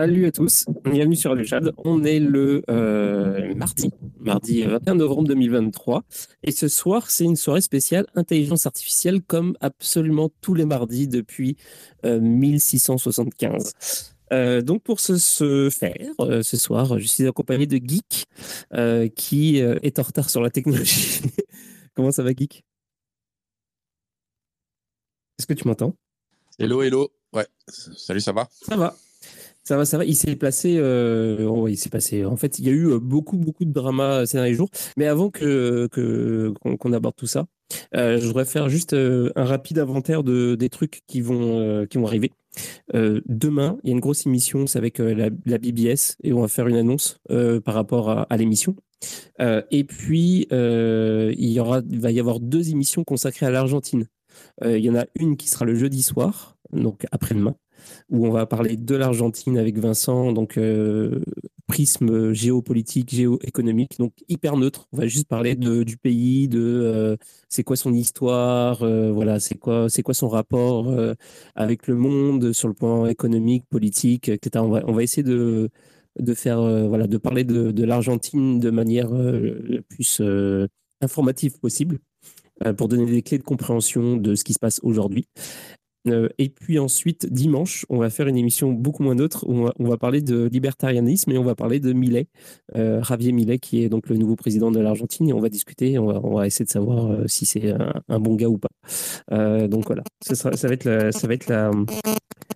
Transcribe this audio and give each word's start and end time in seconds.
Salut 0.00 0.24
à 0.24 0.32
tous, 0.32 0.64
bienvenue 0.90 1.14
sur 1.14 1.34
le 1.34 1.44
chat. 1.44 1.60
On 1.76 2.04
est 2.04 2.20
le 2.20 2.62
euh, 2.70 3.54
mardi, 3.54 3.90
mardi 4.18 4.62
21 4.62 4.94
novembre 4.94 5.28
2023. 5.28 6.04
Et 6.42 6.52
ce 6.52 6.68
soir, 6.68 7.10
c'est 7.10 7.24
une 7.24 7.36
soirée 7.36 7.60
spéciale 7.60 8.06
intelligence 8.14 8.64
artificielle 8.64 9.20
comme 9.20 9.58
absolument 9.60 10.30
tous 10.40 10.54
les 10.54 10.64
mardis 10.64 11.06
depuis 11.06 11.58
1675. 12.02 13.74
Euh, 14.32 14.36
euh, 14.36 14.62
donc 14.62 14.82
pour 14.82 15.00
ce, 15.00 15.68
faire, 15.70 16.14
ce 16.18 16.56
soir, 16.56 16.98
je 16.98 17.06
suis 17.06 17.26
accompagné 17.26 17.66
de 17.66 17.76
Geek 17.76 18.24
qui 19.16 19.58
est 19.58 19.98
en 19.98 20.02
retard 20.02 20.30
sur 20.30 20.40
la 20.40 20.48
technologie. 20.48 21.20
Comment 21.94 22.10
ça 22.10 22.22
va 22.22 22.30
Geek? 22.30 22.64
Est-ce 25.38 25.46
que 25.46 25.52
tu 25.52 25.68
m'entends? 25.68 25.94
Hello, 26.58 26.80
hello. 26.80 27.12
Ouais, 27.34 27.46
salut, 27.68 28.22
ça 28.22 28.32
va? 28.32 28.48
Ça 28.66 28.78
va. 28.78 28.96
Ça 29.70 29.76
va, 29.76 29.84
ça 29.84 29.98
va. 29.98 30.04
Il 30.04 30.16
s'est 30.16 30.34
placé. 30.34 30.78
Euh, 30.78 31.46
oh, 31.46 31.68
passé. 31.92 32.24
En 32.24 32.34
fait, 32.34 32.58
il 32.58 32.66
y 32.66 32.70
a 32.70 32.72
eu 32.72 32.88
euh, 32.88 32.98
beaucoup, 32.98 33.36
beaucoup 33.36 33.64
de 33.64 33.72
drama 33.72 34.26
ces 34.26 34.36
derniers 34.36 34.54
jours. 34.54 34.68
Mais 34.96 35.06
avant 35.06 35.30
que 35.30 35.86
qu'on 36.58 36.92
aborde 36.92 37.14
tout 37.14 37.28
ça, 37.28 37.46
euh, 37.94 38.18
je 38.18 38.26
voudrais 38.26 38.46
faire 38.46 38.68
juste 38.68 38.94
un 38.94 39.44
rapide 39.44 39.78
inventaire 39.78 40.24
de 40.24 40.56
des 40.56 40.70
trucs 40.70 41.02
qui 41.06 41.20
vont 41.20 41.86
qui 41.88 41.98
vont 41.98 42.06
arriver. 42.08 42.32
demain, 42.92 43.78
il 43.84 43.90
y 43.90 43.92
a 43.92 43.94
une 43.94 44.00
grosse 44.00 44.26
émission, 44.26 44.66
c'est 44.66 44.78
avec 44.78 44.98
la, 44.98 45.30
BBS 45.30 46.16
et 46.24 46.32
on 46.32 46.40
va 46.40 46.48
faire 46.48 46.66
une 46.66 46.74
annonce 46.74 47.20
par 47.64 47.74
rapport 47.74 48.10
à, 48.10 48.36
l'émission. 48.36 48.74
et 49.38 49.84
puis, 49.84 50.48
il 50.50 51.48
y 51.48 51.60
aura, 51.60 51.80
il 51.88 52.00
va 52.00 52.10
y 52.10 52.18
avoir 52.18 52.40
deux 52.40 52.70
émissions 52.70 53.04
consacrées 53.04 53.46
à 53.46 53.50
l'Argentine. 53.50 54.08
il 54.64 54.84
y 54.84 54.90
en 54.90 54.96
a 54.96 55.06
une 55.14 55.36
qui 55.36 55.48
sera 55.48 55.64
le 55.64 55.76
jeudi 55.76 56.02
soir, 56.02 56.56
donc 56.72 57.06
après-demain, 57.12 57.54
où 58.10 58.26
on 58.26 58.30
va 58.30 58.46
parler 58.46 58.76
de 58.76 58.94
l'Argentine 58.96 59.58
avec 59.58 59.78
Vincent, 59.78 60.32
donc 60.32 60.58
euh, 60.58 61.20
prisme 61.66 62.32
géopolitique, 62.32 63.10
géoéconomique, 63.14 63.98
donc 63.98 64.12
hyper 64.28 64.56
neutre. 64.56 64.88
On 64.92 64.98
va 64.98 65.06
juste 65.06 65.28
parler 65.28 65.54
de, 65.54 65.82
du 65.82 65.96
pays, 65.96 66.48
de 66.48 66.60
euh, 66.60 67.16
c'est 67.48 67.64
quoi 67.64 67.76
son 67.76 67.92
histoire, 67.92 68.82
euh, 68.82 69.12
voilà, 69.12 69.40
c'est 69.40 69.56
quoi, 69.56 69.88
c'est 69.88 70.02
quoi 70.02 70.14
son 70.14 70.28
rapport 70.28 70.92
avec 71.54 71.86
le 71.86 71.94
monde 71.96 72.52
sur 72.52 72.68
le 72.68 72.74
plan 72.74 73.06
économique, 73.06 73.64
politique, 73.70 74.28
etc. 74.28 74.64
On 74.64 74.92
va, 74.92 75.02
essayer 75.02 75.22
de 75.22 75.70
de 76.18 76.34
faire 76.34 76.60
voilà 76.88 77.06
de 77.06 77.16
parler 77.18 77.44
de, 77.44 77.70
de 77.70 77.84
l'Argentine 77.84 78.58
de 78.58 78.70
manière 78.70 79.10
la 79.12 79.82
plus 79.88 80.20
informative 81.00 81.58
possible 81.60 81.98
pour 82.76 82.88
donner 82.88 83.06
des 83.06 83.22
clés 83.22 83.38
de 83.38 83.42
compréhension 83.42 84.16
de 84.16 84.34
ce 84.34 84.44
qui 84.44 84.52
se 84.52 84.58
passe 84.58 84.80
aujourd'hui. 84.82 85.26
Euh, 86.08 86.28
et 86.38 86.48
puis 86.48 86.78
ensuite, 86.78 87.26
dimanche, 87.30 87.84
on 87.88 87.98
va 87.98 88.10
faire 88.10 88.26
une 88.26 88.36
émission 88.36 88.72
beaucoup 88.72 89.02
moins 89.02 89.14
neutre 89.14 89.44
où 89.46 89.68
on 89.78 89.88
va, 89.88 89.96
parler 89.96 90.22
de 90.22 90.48
libertarianisme 90.50 91.30
et 91.32 91.38
on 91.38 91.44
va 91.44 91.54
parler 91.54 91.78
de 91.78 91.92
Millet, 91.92 92.26
euh, 92.76 93.02
Javier 93.02 93.32
Millet, 93.32 93.58
qui 93.58 93.82
est 93.82 93.88
donc 93.88 94.08
le 94.08 94.16
nouveau 94.16 94.36
président 94.36 94.70
de 94.70 94.80
l'Argentine. 94.80 95.28
Et 95.28 95.32
on 95.32 95.40
va 95.40 95.48
discuter, 95.48 95.98
on 95.98 96.06
va, 96.06 96.20
on 96.22 96.34
va 96.36 96.46
essayer 96.46 96.64
de 96.64 96.70
savoir 96.70 97.10
euh, 97.10 97.26
si 97.26 97.44
c'est 97.44 97.70
un, 98.08 98.20
bon 98.20 98.34
gars 98.34 98.48
ou 98.48 98.58
pas. 98.58 98.68
donc 99.68 99.86
voilà, 99.86 100.02
ça, 100.20 100.50
va 100.50 100.74
être 100.74 101.10
ça 101.12 101.28
va 101.28 101.34
être 101.34 101.72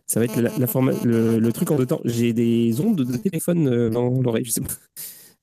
ça 0.06 0.20
va 0.20 0.26
être 0.26 0.40
la, 0.40 0.50
le, 1.04 1.38
le, 1.38 1.52
truc 1.52 1.70
en 1.70 1.76
deux 1.76 1.86
temps. 1.86 2.00
J'ai 2.04 2.32
des 2.32 2.80
ondes 2.80 2.96
de 2.96 3.16
téléphone 3.16 3.90
dans 3.90 4.10
l'oreille, 4.20 4.44
je 4.44 4.50
sais 4.52 4.60
pas 4.60 4.74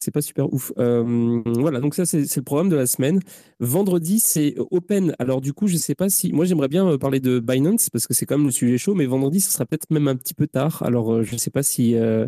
c'est 0.03 0.11
pas 0.11 0.21
super 0.21 0.51
ouf. 0.51 0.73
Euh, 0.79 1.41
voilà, 1.45 1.79
donc 1.79 1.93
ça, 1.93 2.05
c'est 2.05 2.35
le 2.35 2.41
programme 2.41 2.69
de 2.69 2.75
la 2.75 2.87
semaine. 2.87 3.19
Vendredi, 3.59 4.19
c'est 4.19 4.55
Open. 4.71 5.15
Alors, 5.19 5.41
du 5.41 5.53
coup, 5.53 5.67
je 5.67 5.77
sais 5.77 5.93
pas 5.93 6.09
si. 6.09 6.33
Moi, 6.33 6.45
j'aimerais 6.45 6.69
bien 6.69 6.87
euh, 6.87 6.97
parler 6.97 7.19
de 7.19 7.39
Binance 7.39 7.91
parce 7.91 8.07
que 8.07 8.15
c'est 8.15 8.25
quand 8.25 8.35
même 8.37 8.47
le 8.47 8.51
sujet 8.51 8.79
chaud, 8.79 8.95
mais 8.95 9.05
vendredi, 9.05 9.39
ce 9.39 9.51
sera 9.51 9.65
peut-être 9.65 9.91
même 9.91 10.07
un 10.07 10.15
petit 10.15 10.33
peu 10.33 10.47
tard. 10.47 10.81
Alors, 10.81 11.13
euh, 11.13 11.23
je 11.23 11.37
sais 11.37 11.51
pas 11.51 11.61
si. 11.61 11.91
je 11.93 12.27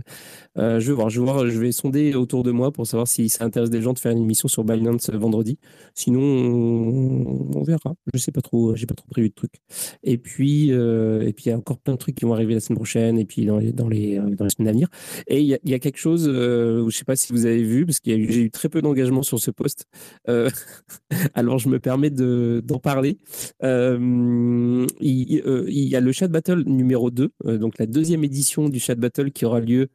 vais 0.56 0.94
voir, 0.94 1.10
je 1.10 1.20
vais 1.20 1.26
voir, 1.26 1.50
je 1.50 1.60
vais 1.60 1.72
sonder 1.72 2.14
autour 2.14 2.44
de 2.44 2.52
moi 2.52 2.72
pour 2.72 2.86
savoir 2.86 3.08
si 3.08 3.28
ça 3.28 3.44
intéresse 3.44 3.72
des 3.72 3.82
gens 3.82 3.94
de 3.94 4.00
faire 4.00 4.12
une 4.12 4.22
émission 4.22 4.48
sur 4.48 4.64
Binance 4.64 5.10
vendredi. 5.10 5.58
Sinon, 5.96 6.22
on, 6.22 7.64
verra. 7.64 7.96
Je 8.14 8.20
sais 8.20 8.32
pas 8.32 8.42
trop, 8.42 8.76
j'ai 8.76 8.86
pas 8.86 8.94
trop 8.94 9.08
prévu 9.10 9.30
de 9.30 9.34
trucs. 9.34 9.56
Et 10.04 10.20
puis, 10.20 10.70
et 10.70 11.34
puis, 11.34 11.46
il 11.46 11.50
y 11.50 11.52
a 11.52 11.58
encore 11.58 11.80
plein 11.80 11.94
de 11.94 12.00
trucs 12.00 12.16
qui 12.16 12.26
vont 12.26 12.34
arriver 12.34 12.54
la 12.54 12.60
semaine 12.60 12.78
prochaine 12.78 13.18
et 13.18 13.26
puis 13.26 13.46
dans 13.46 13.58
les, 13.58 13.72
dans 13.72 13.90
les, 13.90 14.20
dans 14.20 14.48
semaines 14.48 14.68
à 14.68 14.72
venir. 14.74 14.90
Et 15.26 15.40
il 15.40 15.48
y 15.48 15.56
a, 15.56 15.60
y 15.66 15.74
a, 15.74 15.80
quelque 15.80 15.98
chose 15.98 16.26
je 16.26 16.90
sais 16.96 17.06
pas 17.06 17.16
si 17.16 17.34
vous 17.34 17.48
avez 17.48 17.63
vu, 17.64 17.86
parce 17.86 18.00
que 18.00 18.12
j'ai 18.12 18.44
eu 18.44 18.52
très 18.52 18.70
peu 18.70 18.82
d'engagement 18.82 19.24
sur 19.24 19.40
ce 19.40 19.52
poste. 19.52 19.86
Euh, 20.30 20.50
alors, 21.34 21.60
je 21.60 21.70
me 21.70 21.80
permets 21.80 22.10
d'en 22.10 22.80
parler. 22.80 23.18
Euh, 23.64 24.88
il, 25.00 25.42
euh, 25.46 25.66
il, 25.68 25.88
y 25.88 25.96
a 25.96 26.00
le 26.00 26.12
Chat 26.12 26.28
Battle 26.28 26.64
numéro 26.66 27.12
2, 27.12 27.32
donc 27.58 27.78
la 27.78 27.86
deuxième 27.86 28.24
édition 28.24 28.70
du 28.70 28.80
Chat 28.80 28.96
Battle 28.96 29.32
qui 29.32 29.46
aura 29.46 29.60
lieu 29.60 29.90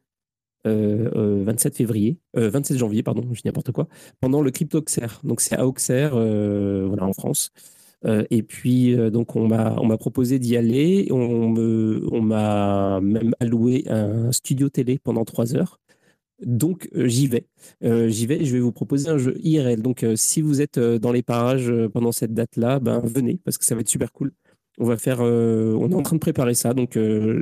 27 0.65 1.77
février, 1.77 2.19
27 2.35 2.77
janvier, 2.77 3.03
pardon, 3.03 3.23
je 3.33 3.41
dis 3.41 3.47
n'importe 3.47 3.73
quoi, 3.73 3.89
pendant 4.21 4.43
le 4.43 4.51
CryptoXer. 4.51 5.21
Donc, 5.25 5.41
c'est 5.41 5.57
à 5.57 5.67
Auxerre, 5.67 6.11
voilà, 6.11 7.07
en 7.07 7.13
France. 7.15 7.51
et 8.05 8.43
puis, 8.43 8.95
donc, 9.11 9.35
on 9.37 9.49
m'a 9.49 9.97
proposé 9.99 10.39
d'y 10.39 10.57
aller. 10.59 11.09
On 11.11 11.49
m'a 12.23 12.99
on 12.99 13.01
même 13.01 13.35
alloué 13.41 13.85
un 13.89 14.31
studio 14.31 14.69
télé 14.69 14.99
pendant 14.99 15.25
trois 15.25 15.55
heures. 15.57 15.81
Donc 16.41 16.89
euh, 16.95 17.09
j'y 17.09 17.27
vais. 17.27 17.47
Euh, 17.83 18.09
j'y 18.09 18.27
vais. 18.27 18.45
Je 18.45 18.53
vais 18.53 18.61
vous 18.61 18.73
proposer 18.73 19.09
un 19.09 19.19
jeu 19.19 19.37
IRL. 19.43 19.83
Donc 19.83 20.03
euh, 20.03 20.15
si 20.17 20.41
vous 20.41 20.61
êtes 20.61 20.79
dans 20.79 21.13
les 21.13 21.23
parages 21.23 21.73
pendant 21.93 22.13
cette 22.13 22.33
date-là, 22.35 22.79
ben 22.79 23.01
venez 23.05 23.41
parce 23.45 23.59
que 23.59 23.65
ça 23.65 23.75
va 23.75 23.81
être 23.81 23.89
super 23.89 24.13
cool. 24.13 24.33
On 24.81 24.85
va 24.85 24.97
faire. 24.97 25.21
on 25.21 25.91
est 25.91 25.95
en 25.95 26.03
train 26.03 26.15
de 26.15 26.21
préparer 26.21 26.55
ça. 26.55 26.73
Donc 26.73 26.97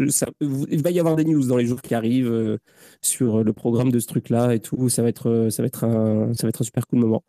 ça, 0.08 0.26
il 0.40 0.82
va 0.82 0.90
y 0.90 0.98
avoir 0.98 1.16
des 1.16 1.24
news 1.26 1.46
dans 1.46 1.58
les 1.58 1.66
jours 1.66 1.82
qui 1.82 1.94
arrivent 1.94 2.58
sur 3.02 3.44
le 3.44 3.52
programme 3.52 3.90
de 3.92 3.98
ce 3.98 4.06
truc-là 4.06 4.54
et 4.54 4.60
tout. 4.60 4.88
Ça 4.88 5.02
va 5.02 5.10
être, 5.10 5.48
ça 5.50 5.62
va 5.62 5.66
être 5.66 5.84
un, 5.84 6.32
ça 6.32 6.44
va 6.44 6.48
être 6.48 6.62
un 6.62 6.64
super 6.64 6.86
cool 6.86 7.00
moment. 7.00 7.24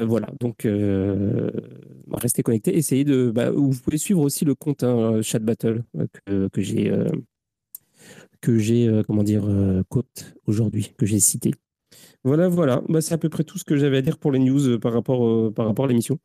voilà. 0.00 0.30
Donc 0.40 0.66
restez 2.10 2.42
connectés. 2.42 2.76
Essayez 2.76 3.04
de. 3.04 3.30
Bah, 3.30 3.52
vous 3.52 3.70
pouvez 3.70 3.98
suivre 3.98 4.22
aussi 4.22 4.44
le 4.44 4.56
compte 4.56 4.82
hein, 4.82 5.22
Chat 5.22 5.38
Battle 5.38 5.84
que, 6.26 6.48
que 6.48 6.60
j'ai 6.60 6.92
que 8.40 8.58
j'ai, 8.58 8.88
euh, 8.88 9.02
comment 9.02 9.22
dire, 9.22 9.44
euh, 9.46 9.82
quote 9.88 10.34
aujourd'hui, 10.46 10.92
que 10.96 11.06
j'ai 11.06 11.20
cité. 11.20 11.52
Voilà, 12.24 12.48
voilà. 12.48 12.82
Bah, 12.88 13.00
c'est 13.00 13.14
à 13.14 13.18
peu 13.18 13.28
près 13.28 13.44
tout 13.44 13.58
ce 13.58 13.64
que 13.64 13.76
j'avais 13.76 13.98
à 13.98 14.02
dire 14.02 14.18
pour 14.18 14.32
les 14.32 14.38
news 14.38 14.68
euh, 14.68 14.78
par 14.78 14.92
rapport, 14.92 15.52
par 15.54 15.66
rapport 15.66 15.84
à 15.84 15.88
l'émission. 15.88 16.18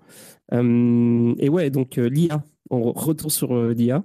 et 0.52 1.50
ouais, 1.50 1.70
donc 1.70 1.98
l'IA, 1.98 2.44
on 2.70 2.92
retourne 2.92 3.30
sur 3.30 3.56
l'IA. 3.70 4.04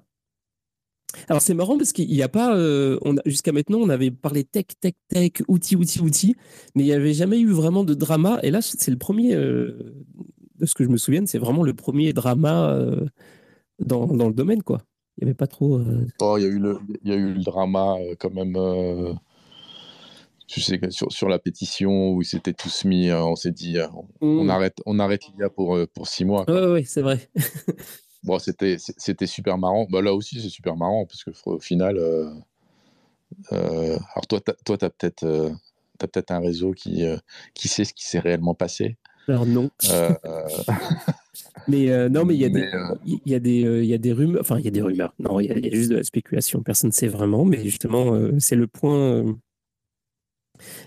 Alors 1.28 1.40
c'est 1.40 1.54
marrant 1.54 1.78
parce 1.78 1.92
qu'il 1.92 2.08
n'y 2.08 2.22
a 2.22 2.28
pas, 2.28 2.58
jusqu'à 3.24 3.52
maintenant, 3.52 3.78
on 3.78 3.88
avait 3.88 4.10
parlé 4.10 4.44
tech, 4.44 4.66
tech, 4.80 4.94
tech, 5.08 5.32
outils, 5.48 5.76
outils, 5.76 6.00
outils, 6.00 6.36
mais 6.74 6.82
il 6.82 6.86
n'y 6.86 6.92
avait 6.92 7.14
jamais 7.14 7.38
eu 7.40 7.50
vraiment 7.52 7.84
de 7.84 7.94
drama. 7.94 8.38
Et 8.42 8.50
là, 8.50 8.60
c'est 8.60 8.90
le 8.90 8.98
premier, 8.98 9.34
de 9.34 10.66
ce 10.66 10.74
que 10.74 10.84
je 10.84 10.90
me 10.90 10.98
souviens, 10.98 11.24
c'est 11.24 11.38
vraiment 11.38 11.62
le 11.62 11.72
premier 11.72 12.12
drama 12.12 12.78
dans, 13.78 14.06
dans, 14.06 14.28
le 14.28 14.34
domaine, 14.34 14.62
quoi. 14.62 14.82
Il 15.18 15.24
n'y 15.24 15.30
avait 15.30 15.34
pas 15.34 15.46
trop. 15.46 15.78
Euh, 15.78 16.06
oh, 16.20 16.36
il 16.36 16.42
y, 16.42 16.46
a 16.46 16.48
eu 16.48 16.58
le, 16.58 16.78
y 17.04 17.12
a 17.12 17.14
eu 17.14 17.32
le 17.32 17.42
drama 17.42 17.96
euh, 17.98 18.14
quand 18.18 18.32
même. 18.32 18.54
Euh, 18.56 19.14
tu 20.46 20.60
sais, 20.60 20.78
sur, 20.90 21.10
sur 21.10 21.28
la 21.28 21.38
pétition 21.38 22.10
où 22.10 22.22
ils 22.22 22.26
s'étaient 22.26 22.52
tous 22.52 22.84
mis, 22.84 23.10
on 23.10 23.34
s'est 23.34 23.50
dit, 23.50 23.78
on, 24.20 24.44
mm. 24.44 24.50
arrête, 24.50 24.76
on 24.86 25.00
arrête 25.00 25.22
l'IA 25.36 25.48
pour, 25.48 25.76
pour 25.92 26.06
six 26.06 26.24
mois. 26.24 26.44
Oui, 26.48 26.60
oui, 26.68 26.84
c'est 26.84 27.02
vrai. 27.02 27.28
bon, 28.22 28.38
c'était, 28.38 28.76
c'était 28.78 29.26
super 29.26 29.58
marrant. 29.58 29.86
Bah, 29.90 30.02
là 30.02 30.14
aussi, 30.14 30.40
c'est 30.40 30.48
super 30.48 30.76
marrant 30.76 31.04
parce 31.06 31.24
que 31.24 31.30
au 31.46 31.58
final, 31.58 31.98
alors 33.50 34.26
toi, 34.28 34.40
tu 34.40 34.72
as, 34.84 34.90
peut-être 34.90 35.26
peut 35.98 36.24
un 36.28 36.38
réseau 36.38 36.72
qui, 36.72 37.02
qui 37.54 37.66
sait 37.66 37.84
ce 37.84 37.92
qui 37.92 38.06
s'est 38.06 38.20
réellement 38.20 38.54
passé. 38.54 38.96
Alors 39.26 39.46
non. 39.46 39.70
Mais 41.68 41.90
euh, 41.90 42.08
non, 42.08 42.24
mais 42.24 42.34
il 42.34 42.40
y 42.40 42.44
a 42.44 42.48
des, 42.48 42.62
euh, 42.62 42.94
il 43.04 43.20
y 43.26 43.34
a 43.34 43.40
des, 43.40 43.64
euh, 43.64 43.82
il 43.82 43.88
y 43.88 43.94
a 43.94 43.98
des 43.98 44.12
rumeurs. 44.12 44.40
Enfin, 44.40 44.58
il 44.58 44.64
y 44.64 44.68
a 44.68 44.70
des 44.70 44.82
rumeurs. 44.82 45.14
Non, 45.18 45.40
il 45.40 45.46
y, 45.46 45.50
a 45.50 45.74
juste 45.74 45.90
de 45.90 45.96
la 45.96 46.04
spéculation. 46.04 46.62
Personne 46.62 46.88
ne 46.88 46.94
sait 46.94 47.08
vraiment. 47.08 47.44
Mais 47.44 47.62
justement, 47.64 48.18
c'est 48.38 48.56
le 48.56 48.66
point. 48.66 49.36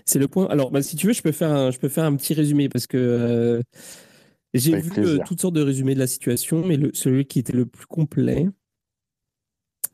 c'est 0.04 0.18
le 0.18 0.28
point. 0.28 0.46
Alors, 0.46 0.70
bah, 0.70 0.82
si 0.82 0.96
tu 0.96 1.06
veux, 1.06 1.12
je 1.12 1.22
peux 1.22 1.32
faire 1.32 1.50
un, 1.50 1.70
je 1.70 1.78
peux 1.78 1.88
faire 1.88 2.04
un 2.04 2.16
petit 2.16 2.34
résumé 2.34 2.68
parce 2.68 2.86
que 2.86 3.62
j'ai 4.54 4.76
vu 4.76 4.90
toutes 5.26 5.40
sortes 5.40 5.54
de 5.54 5.62
résumés 5.62 5.94
de 5.94 6.00
la 6.00 6.06
situation, 6.06 6.66
mais 6.66 6.76
le, 6.76 6.90
celui 6.94 7.26
qui 7.26 7.38
était 7.38 7.52
le 7.52 7.66
plus 7.66 7.86
complet, 7.86 8.48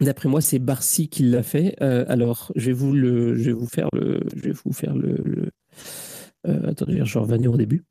d'après 0.00 0.28
moi, 0.28 0.40
c'est 0.40 0.58
Barcy 0.58 1.08
qui 1.08 1.24
l'a 1.24 1.42
fait. 1.42 1.80
alors, 1.80 2.52
je 2.54 2.66
vais 2.66 2.72
vous 2.72 2.92
le, 2.92 3.34
je 3.36 3.44
vais 3.44 3.52
vous 3.52 3.68
faire 3.68 3.88
le, 3.92 4.20
je 4.36 4.42
vais 4.42 4.54
vous 4.64 4.72
faire 4.72 4.94
le. 4.94 5.16
le 5.24 6.68
attendez, 6.68 7.00
je 7.04 7.14
vais 7.14 7.20
revenir 7.20 7.52
au 7.52 7.56
début. 7.56 7.84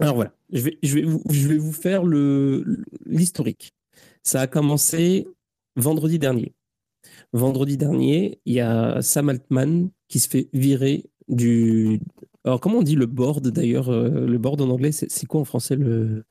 Alors 0.00 0.14
voilà, 0.14 0.32
je 0.50 0.62
vais, 0.62 0.78
je 0.82 0.94
vais, 0.94 1.02
vous, 1.02 1.22
je 1.30 1.48
vais 1.48 1.58
vous 1.58 1.72
faire 1.72 2.04
l'historique. 3.06 3.74
Ça 4.22 4.40
a 4.40 4.46
commencé 4.46 5.28
vendredi 5.76 6.18
dernier. 6.18 6.54
Vendredi 7.32 7.76
dernier, 7.76 8.40
il 8.44 8.54
y 8.54 8.60
a 8.60 9.02
Sam 9.02 9.28
Altman 9.28 9.90
qui 10.08 10.18
se 10.18 10.28
fait 10.28 10.48
virer 10.52 11.04
du. 11.28 12.00
Alors, 12.44 12.60
comment 12.60 12.78
on 12.78 12.82
dit 12.82 12.96
le 12.96 13.06
board 13.06 13.48
d'ailleurs 13.48 13.90
euh, 13.90 14.26
Le 14.26 14.38
board 14.38 14.60
en 14.62 14.70
anglais, 14.70 14.92
c'est 14.92 15.26
quoi 15.26 15.40
en 15.40 15.44
français 15.44 15.76
le. 15.76 16.24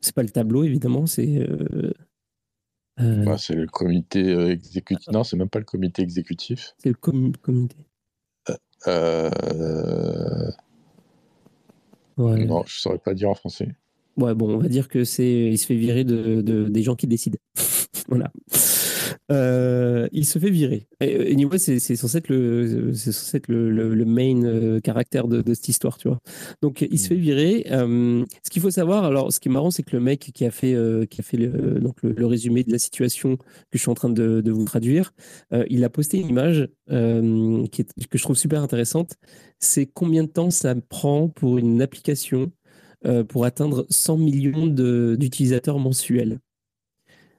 C'est 0.00 0.14
pas 0.14 0.22
le 0.22 0.28
tableau, 0.28 0.64
évidemment, 0.64 1.06
c'est. 1.06 1.38
Euh, 1.38 1.92
bah, 2.98 3.38
c'est 3.38 3.54
le 3.54 3.66
comité 3.66 4.32
exécutif. 4.50 5.08
Non, 5.12 5.24
c'est 5.24 5.36
même 5.36 5.48
pas 5.48 5.60
le 5.60 5.64
comité 5.64 6.02
exécutif. 6.02 6.74
C'est 6.78 6.90
le 6.90 6.94
comité. 6.94 7.76
Non, 12.16 12.62
je 12.66 12.78
saurais 12.80 12.98
pas 12.98 13.14
dire 13.14 13.30
en 13.30 13.34
français. 13.34 13.74
Ouais, 14.16 14.34
bon, 14.34 14.54
on 14.54 14.58
va 14.58 14.68
dire 14.68 14.88
que 14.88 15.04
c'est, 15.04 15.50
il 15.50 15.58
se 15.58 15.66
fait 15.66 15.74
virer 15.74 16.04
de, 16.04 16.40
de 16.40 16.68
des 16.68 16.82
gens 16.82 16.94
qui 16.94 17.06
décident. 17.06 17.38
voilà. 18.08 18.30
Euh, 19.32 20.06
il 20.12 20.26
se 20.26 20.38
fait 20.38 20.50
virer. 20.50 20.86
Et, 21.00 21.32
anyway, 21.32 21.58
c'est 21.58 21.78
censé 21.96 22.18
être 22.18 22.28
le, 22.28 22.92
censé 22.92 23.38
être 23.38 23.48
le, 23.48 23.70
le, 23.70 24.04
main 24.04 24.44
euh, 24.44 24.80
caractère 24.80 25.28
de, 25.28 25.40
de, 25.40 25.54
cette 25.54 25.68
histoire, 25.68 25.96
tu 25.96 26.08
vois. 26.08 26.18
Donc, 26.60 26.82
il 26.82 26.98
se 26.98 27.08
fait 27.08 27.14
virer. 27.14 27.66
Euh, 27.70 28.24
ce 28.44 28.50
qu'il 28.50 28.60
faut 28.60 28.70
savoir, 28.70 29.04
alors, 29.04 29.32
ce 29.32 29.40
qui 29.40 29.48
est 29.48 29.52
marrant, 29.52 29.70
c'est 29.70 29.82
que 29.82 29.96
le 29.96 30.00
mec 30.00 30.30
qui 30.34 30.44
a 30.44 30.50
fait, 30.50 30.76
qui 31.08 31.20
a 31.20 31.24
fait 31.24 31.38
le, 31.38 31.80
donc 31.80 32.02
le, 32.02 32.26
résumé 32.26 32.64
de 32.64 32.72
la 32.72 32.78
situation 32.78 33.36
que 33.36 33.44
je 33.72 33.78
suis 33.78 33.90
en 33.90 33.94
train 33.94 34.10
de, 34.10 34.40
de 34.40 34.52
vous 34.52 34.64
traduire, 34.64 35.12
il 35.68 35.84
a 35.84 35.90
posté 35.90 36.18
une 36.18 36.28
image 36.28 36.68
qui 36.88 37.80
est, 37.82 38.06
que 38.08 38.18
je 38.18 38.22
trouve 38.22 38.36
super 38.36 38.62
intéressante. 38.62 39.14
C'est 39.58 39.86
combien 39.86 40.24
de 40.24 40.28
temps 40.28 40.50
ça 40.50 40.74
prend 40.74 41.28
pour 41.28 41.58
une 41.58 41.80
application 41.80 42.52
pour 43.28 43.44
atteindre 43.44 43.86
100 43.88 44.18
millions 44.18 44.66
d'utilisateurs 44.66 45.78
mensuels? 45.78 46.38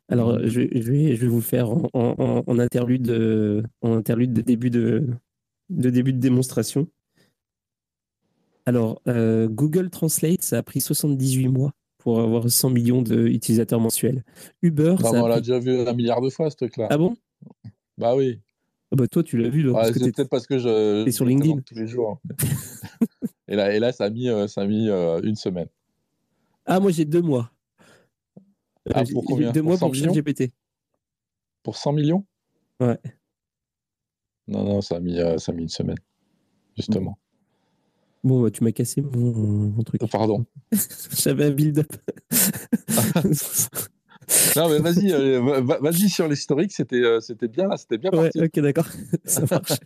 Alors, 0.07 0.33
mmh. 0.33 0.47
je, 0.47 0.59
vais, 0.59 1.15
je 1.15 1.21
vais 1.21 1.27
vous 1.27 1.41
faire 1.41 1.69
en, 1.93 2.59
interlude, 2.59 3.67
en 3.81 3.93
interlude 3.93 4.33
de 4.33 4.41
début 4.41 4.69
de, 4.69 5.07
de 5.69 5.89
début 5.89 6.13
de 6.13 6.19
démonstration. 6.19 6.87
Alors, 8.65 9.01
euh, 9.07 9.47
Google 9.47 9.89
Translate, 9.89 10.41
ça 10.41 10.57
a 10.57 10.63
pris 10.63 10.81
78 10.81 11.47
mois 11.49 11.71
pour 11.99 12.19
avoir 12.19 12.49
100 12.49 12.69
millions 12.71 13.01
d'utilisateurs 13.01 13.79
mensuels. 13.79 14.23
Uber, 14.61 14.95
bah, 14.99 15.09
ça 15.09 15.23
on 15.23 15.27
l'a 15.27 15.39
déjà 15.39 15.59
vu 15.59 15.87
un 15.87 15.93
milliard 15.93 16.21
de 16.21 16.29
fois, 16.29 16.49
ce 16.49 16.55
truc-là. 16.55 16.87
Ah 16.89 16.97
bon? 16.97 17.15
Bah 17.97 18.15
oui. 18.15 18.39
Ah 18.91 18.95
bah 18.95 19.07
toi, 19.07 19.23
tu 19.23 19.37
l'as 19.37 19.49
vu. 19.49 19.71
c'est 19.93 20.11
peut-être 20.11 20.29
parce 20.29 20.47
que 20.47 20.57
je. 20.57 21.07
Es 21.07 21.11
sur 21.11 21.25
LinkedIn 21.25 21.61
tous 21.65 21.75
les 21.75 21.87
jours. 21.87 22.19
et, 23.47 23.55
là, 23.55 23.73
et 23.73 23.79
là, 23.79 23.91
ça 23.91 24.05
a 24.05 24.09
mis, 24.09 24.29
euh, 24.29 24.47
ça 24.47 24.61
a 24.61 24.65
mis 24.65 24.89
euh, 24.89 25.19
une 25.23 25.35
semaine. 25.35 25.67
Ah, 26.65 26.79
moi, 26.79 26.91
j'ai 26.91 27.05
deux 27.05 27.21
mois. 27.21 27.51
Ah, 28.93 29.03
pour 29.11 29.25
combien 29.25 29.51
Deux 29.51 29.61
mois 29.61 29.77
pour 29.77 29.93
GPT. 29.93 30.51
Pour 31.63 31.77
100 31.77 31.93
millions 31.93 32.25
Ouais. 32.79 32.99
Non, 34.47 34.63
non, 34.63 34.81
ça 34.81 34.97
a 34.97 34.99
mis, 34.99 35.19
euh, 35.19 35.37
ça 35.37 35.51
a 35.51 35.55
mis 35.55 35.63
une 35.63 35.69
semaine, 35.69 35.97
justement. 36.77 37.17
Bon, 38.23 38.43
bah, 38.43 38.51
tu 38.51 38.63
m'as 38.63 38.71
cassé 38.71 39.01
mon, 39.01 39.81
truc. 39.83 40.01
Oh, 40.03 40.07
pardon. 40.07 40.45
J'avais 41.17 41.45
un 41.45 41.51
build-up. 41.51 41.91
non, 44.55 44.69
mais 44.69 44.79
vas-y, 44.79 45.11
euh, 45.11 45.61
vas-y 45.61 46.09
sur 46.09 46.27
l'historique, 46.27 46.71
c'était, 46.71 47.03
euh, 47.03 47.19
c'était 47.19 47.47
bien, 47.47 47.75
c'était 47.77 47.97
bien 47.97 48.11
parti. 48.11 48.39
Ouais, 48.39 48.45
ok, 48.45 48.59
d'accord, 48.59 48.87
ça 49.25 49.43
marche. 49.49 49.79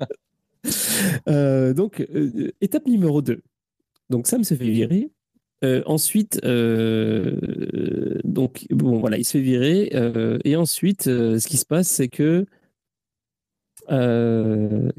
donc, 1.76 2.06
étape 2.60 2.88
numéro 2.88 3.22
2. 3.22 3.42
Donc, 4.10 4.28
Sam 4.28 4.44
se 4.44 4.56
fait 4.56 4.70
virer. 4.70 5.12
Euh, 5.64 5.84
ensuite, 5.86 6.40
euh, 6.46 8.18
donc 8.24 8.66
bon 8.70 9.00
voilà, 9.00 9.18
il 9.18 9.26
se 9.26 9.34
fait 9.34 9.42
virer. 9.42 9.92
Euh, 9.94 10.40
et 10.46 10.56
ensuite, 10.56 11.04
ce 11.04 11.48
qui 11.48 11.58
se 11.58 11.66
passe, 11.66 11.88
c'est 11.88 12.08
que 12.08 12.46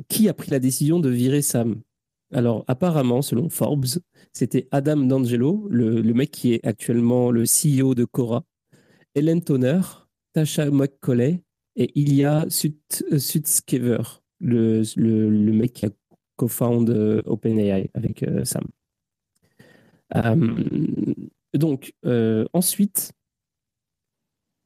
qui 0.08 0.28
a 0.28 0.34
pris 0.34 0.50
la 0.50 0.58
décision 0.58 1.00
de 1.00 1.08
virer 1.08 1.42
Sam? 1.42 1.80
Alors 2.32 2.64
apparemment, 2.68 3.22
selon 3.22 3.48
Forbes, 3.48 3.86
c'était 4.32 4.68
Adam 4.70 4.96
D'Angelo, 4.98 5.66
le, 5.70 6.02
mec 6.12 6.30
qui 6.30 6.54
est 6.54 6.64
actuellement 6.66 7.30
le 7.30 7.44
CEO 7.44 7.94
de 7.94 8.04
Cora, 8.04 8.44
Helen 9.14 9.42
Toner, 9.42 9.80
Tasha 10.32 10.70
McCauley 10.70 11.42
et 11.76 11.90
Ilya 11.98 12.46
Sutskever, 12.48 14.02
le, 14.40 14.82
le, 14.96 15.52
mec 15.52 15.72
qui 15.72 15.86
a 15.86 15.90
co-found 16.36 16.90
OpenAI 17.26 17.90
avec 17.94 18.24
Sam. 18.44 18.64
Euh, 20.16 21.14
donc, 21.54 21.94
euh, 22.04 22.44
ensuite, 22.52 23.12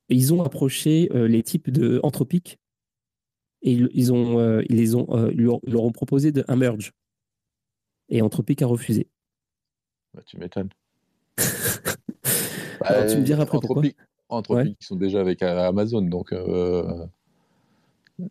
ils 0.09 0.35
ont 0.35 0.43
approché 0.43 1.09
euh, 1.15 1.29
les 1.29 1.43
types 1.43 1.71
de 1.71 2.01
Anthropic 2.03 2.59
et 3.63 3.73
ils, 3.73 4.13
ont, 4.13 4.61
ils 4.61 4.77
les 4.77 4.95
ont, 4.95 5.07
leur, 5.35 5.61
ont 5.85 5.93
proposé 5.93 6.33
de, 6.33 6.45
un 6.49 6.57
merge. 6.57 6.93
Et 8.11 8.21
Anthropic 8.21 8.61
a 8.61 8.67
refusé. 8.67 9.09
Bah, 10.13 10.21
tu 10.27 10.37
m'étonnes. 10.37 10.69
Alors, 12.83 13.11
tu 13.11 13.17
me 13.17 13.23
diras 13.23 13.45
après 13.45 13.57
Anthropic, 13.57 13.97
pourquoi. 13.97 14.37
Anthropic, 14.37 14.77
ils 14.79 14.85
sont 14.85 14.97
déjà 14.97 15.21
avec 15.21 15.43
Amazon, 15.43 16.03
donc 16.03 16.35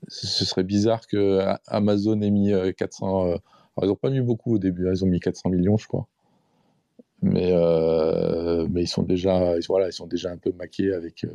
ce 0.08 0.46
serait 0.46 0.63
bizarre 0.63 1.08
que 1.08 1.39
Amazon 1.65 2.22
ait 2.22 2.29
mis 2.29 2.51
400. 2.77 3.24
Alors, 3.24 3.41
ils 3.82 3.88
n'ont 3.88 3.96
pas 3.96 4.12
mis 4.12 4.22
beaucoup 4.22 4.53
au 4.53 4.60
début, 4.60 4.88
hein, 4.88 4.91
ils 4.93 5.03
ont 5.03 5.08
mis 5.08 5.20
400 5.20 5.50
millions, 5.50 5.77
je 5.77 5.88
crois 5.88 6.08
mais, 7.24 7.51
euh, 7.53 8.68
mais 8.70 8.84
ils 8.84 8.88
sont 8.88 9.01
déjà, 9.01 9.58
ils, 9.58 9.65
voilà, 9.70 9.88
ils 9.88 9.94
sont 9.94 10.08
déjà 10.08 10.30
un 10.30 10.38
peu 10.38 10.51
maqués 10.51 10.94
avec, 10.94 11.24
euh, 11.24 11.30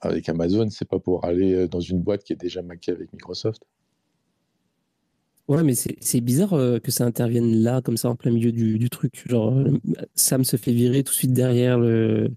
avec 0.00 0.28
Amazon. 0.28 0.70
C'est 0.70 0.88
pas 0.88 1.00
pour 1.00 1.24
aller 1.24 1.66
dans 1.66 1.80
une 1.80 2.00
boîte 2.00 2.22
qui 2.22 2.32
est 2.32 2.40
déjà 2.40 2.62
maquée 2.62 2.92
avec 2.92 3.12
Microsoft. 3.12 3.62
Ouais, 5.48 5.64
mais 5.64 5.74
c'est 5.74 6.20
bizarre 6.20 6.54
euh, 6.54 6.78
que 6.78 6.92
ça 6.92 7.04
intervienne 7.04 7.62
là, 7.62 7.82
comme 7.82 7.96
ça, 7.96 8.08
en 8.08 8.14
plein 8.14 8.30
milieu 8.30 8.52
du, 8.52 8.78
du 8.78 8.90
truc. 8.90 9.24
Genre, 9.28 9.52
Sam 10.14 10.44
se 10.44 10.56
fait 10.56 10.72
virer 10.72 11.02
tout 11.02 11.12
de 11.12 11.16
suite 11.16 11.32
derrière 11.32 11.78
le, 11.78 12.30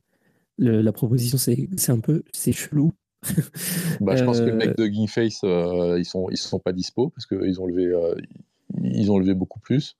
la 0.57 0.91
proposition. 0.91 1.37
C'est 1.37 1.91
un 1.91 1.99
peu, 1.99 2.23
c'est 2.33 2.51
chelou. 2.51 2.93
bah, 4.01 4.15
je 4.15 4.23
pense 4.23 4.39
que 4.39 4.45
les 4.45 4.53
mecs 4.53 4.77
de 4.77 4.87
Gingface, 4.87 5.41
ils 5.43 6.05
sont, 6.05 6.29
ils 6.31 6.37
sont 6.37 6.59
pas 6.59 6.73
dispo 6.73 7.09
parce 7.09 7.27
qu'ils 7.27 7.61
ont 7.61 7.67
levé, 7.67 7.93
ils 8.81 9.11
ont 9.11 9.19
levé 9.19 9.35
beaucoup 9.35 9.59
plus. 9.59 9.95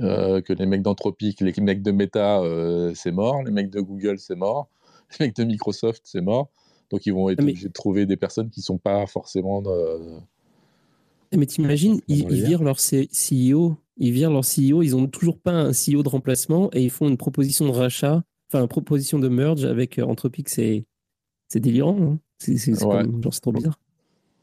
Euh, 0.00 0.40
que 0.40 0.54
les 0.54 0.64
mecs 0.64 0.82
d'Anthropic, 0.82 1.40
les 1.40 1.52
mecs 1.60 1.82
de 1.82 1.90
Meta, 1.90 2.40
euh, 2.40 2.92
c'est 2.94 3.12
mort, 3.12 3.42
les 3.42 3.50
mecs 3.50 3.68
de 3.68 3.80
Google, 3.80 4.18
c'est 4.18 4.34
mort, 4.34 4.68
les 5.20 5.26
mecs 5.26 5.36
de 5.36 5.44
Microsoft, 5.44 6.02
c'est 6.04 6.22
mort. 6.22 6.48
Donc 6.90 7.04
ils 7.04 7.12
vont 7.12 7.28
être 7.28 7.40
obligés 7.40 7.68
de 7.68 7.72
trouver 7.72 8.06
des 8.06 8.16
personnes 8.16 8.48
qui 8.48 8.60
ne 8.60 8.64
sont 8.64 8.78
pas 8.78 9.06
forcément. 9.06 9.62
Euh, 9.66 10.18
mais 11.34 11.46
t'imagines, 11.46 12.00
ils, 12.08 12.30
ils 12.30 12.44
virent 12.44 12.62
leur 12.62 12.76
CEO, 12.78 13.76
ils 13.96 14.12
virent 14.12 14.30
leur 14.30 14.44
CEO, 14.44 14.82
ils 14.82 14.92
n'ont 14.92 15.06
toujours 15.06 15.38
pas 15.38 15.52
un 15.52 15.72
CEO 15.72 16.02
de 16.02 16.08
remplacement 16.08 16.70
et 16.72 16.82
ils 16.82 16.90
font 16.90 17.08
une 17.08 17.16
proposition 17.16 17.66
de 17.66 17.70
rachat, 17.70 18.22
enfin 18.48 18.62
une 18.62 18.68
proposition 18.68 19.18
de 19.18 19.28
merge 19.28 19.64
avec 19.64 19.98
Anthropic, 19.98 20.48
c'est 20.48 20.84
délirant. 21.54 21.98
Hein. 22.00 22.18
c'est 22.38 22.72
trop 23.40 23.52
bizarre. 23.52 23.78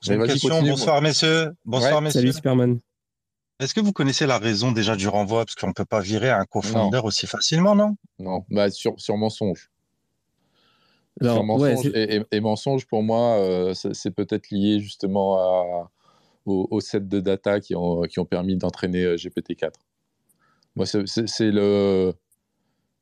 J'ai 0.01 0.13
une 0.13 0.25
question, 0.25 0.61
bonsoir 0.61 1.01
messieurs. 1.01 1.51
Bonsoir 1.65 2.01
messieurs. 2.01 2.21
Salut 2.21 2.33
Superman. 2.33 2.79
Est-ce 3.59 3.73
que 3.73 3.81
vous 3.81 3.91
connaissez 3.91 4.25
la 4.25 4.37
raison 4.37 4.71
déjà 4.71 4.95
du 4.95 5.07
renvoi? 5.09 5.45
Parce 5.45 5.55
qu'on 5.55 5.67
ne 5.67 5.73
peut 5.73 5.85
pas 5.85 5.99
virer 5.99 6.29
un 6.29 6.45
co-founder 6.45 7.01
aussi 7.03 7.27
facilement, 7.27 7.75
non? 7.75 7.97
Non, 8.17 8.45
bah, 8.49 8.69
sur, 8.71 8.99
sur 8.99 9.17
mensonge. 9.17 9.69
sur 11.21 11.43
mensonge 11.43 11.91
et, 11.93 12.39
mensonge, 12.39 12.85
pour 12.85 13.03
moi, 13.03 13.37
euh, 13.39 13.73
c'est 13.73 14.11
peut-être 14.11 14.49
lié 14.49 14.79
justement 14.79 15.37
à, 15.37 15.91
au, 16.45 16.79
set 16.79 17.09
de 17.09 17.19
data 17.19 17.59
qui 17.59 17.75
ont, 17.75 18.03
qui 18.03 18.19
ont 18.19 18.25
permis 18.25 18.55
d'entraîner 18.55 19.03
euh, 19.03 19.15
GPT-4. 19.17 19.73
Moi, 20.75 20.85
c'est 20.85 21.51
le, 21.51 22.13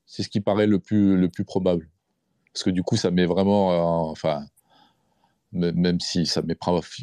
c'est 0.07 0.23
ce 0.23 0.29
qui 0.29 0.41
paraît 0.41 0.67
le 0.67 0.79
plus, 0.79 1.17
le 1.17 1.29
plus 1.29 1.45
probable. 1.45 1.87
Parce 2.51 2.63
que 2.63 2.71
du 2.71 2.81
coup, 2.81 2.95
ça 2.95 3.11
met 3.11 3.27
vraiment, 3.27 4.09
enfin, 4.09 4.43
même 5.53 5.99
si 5.99 6.25
ça 6.25 6.41
met 6.41 6.57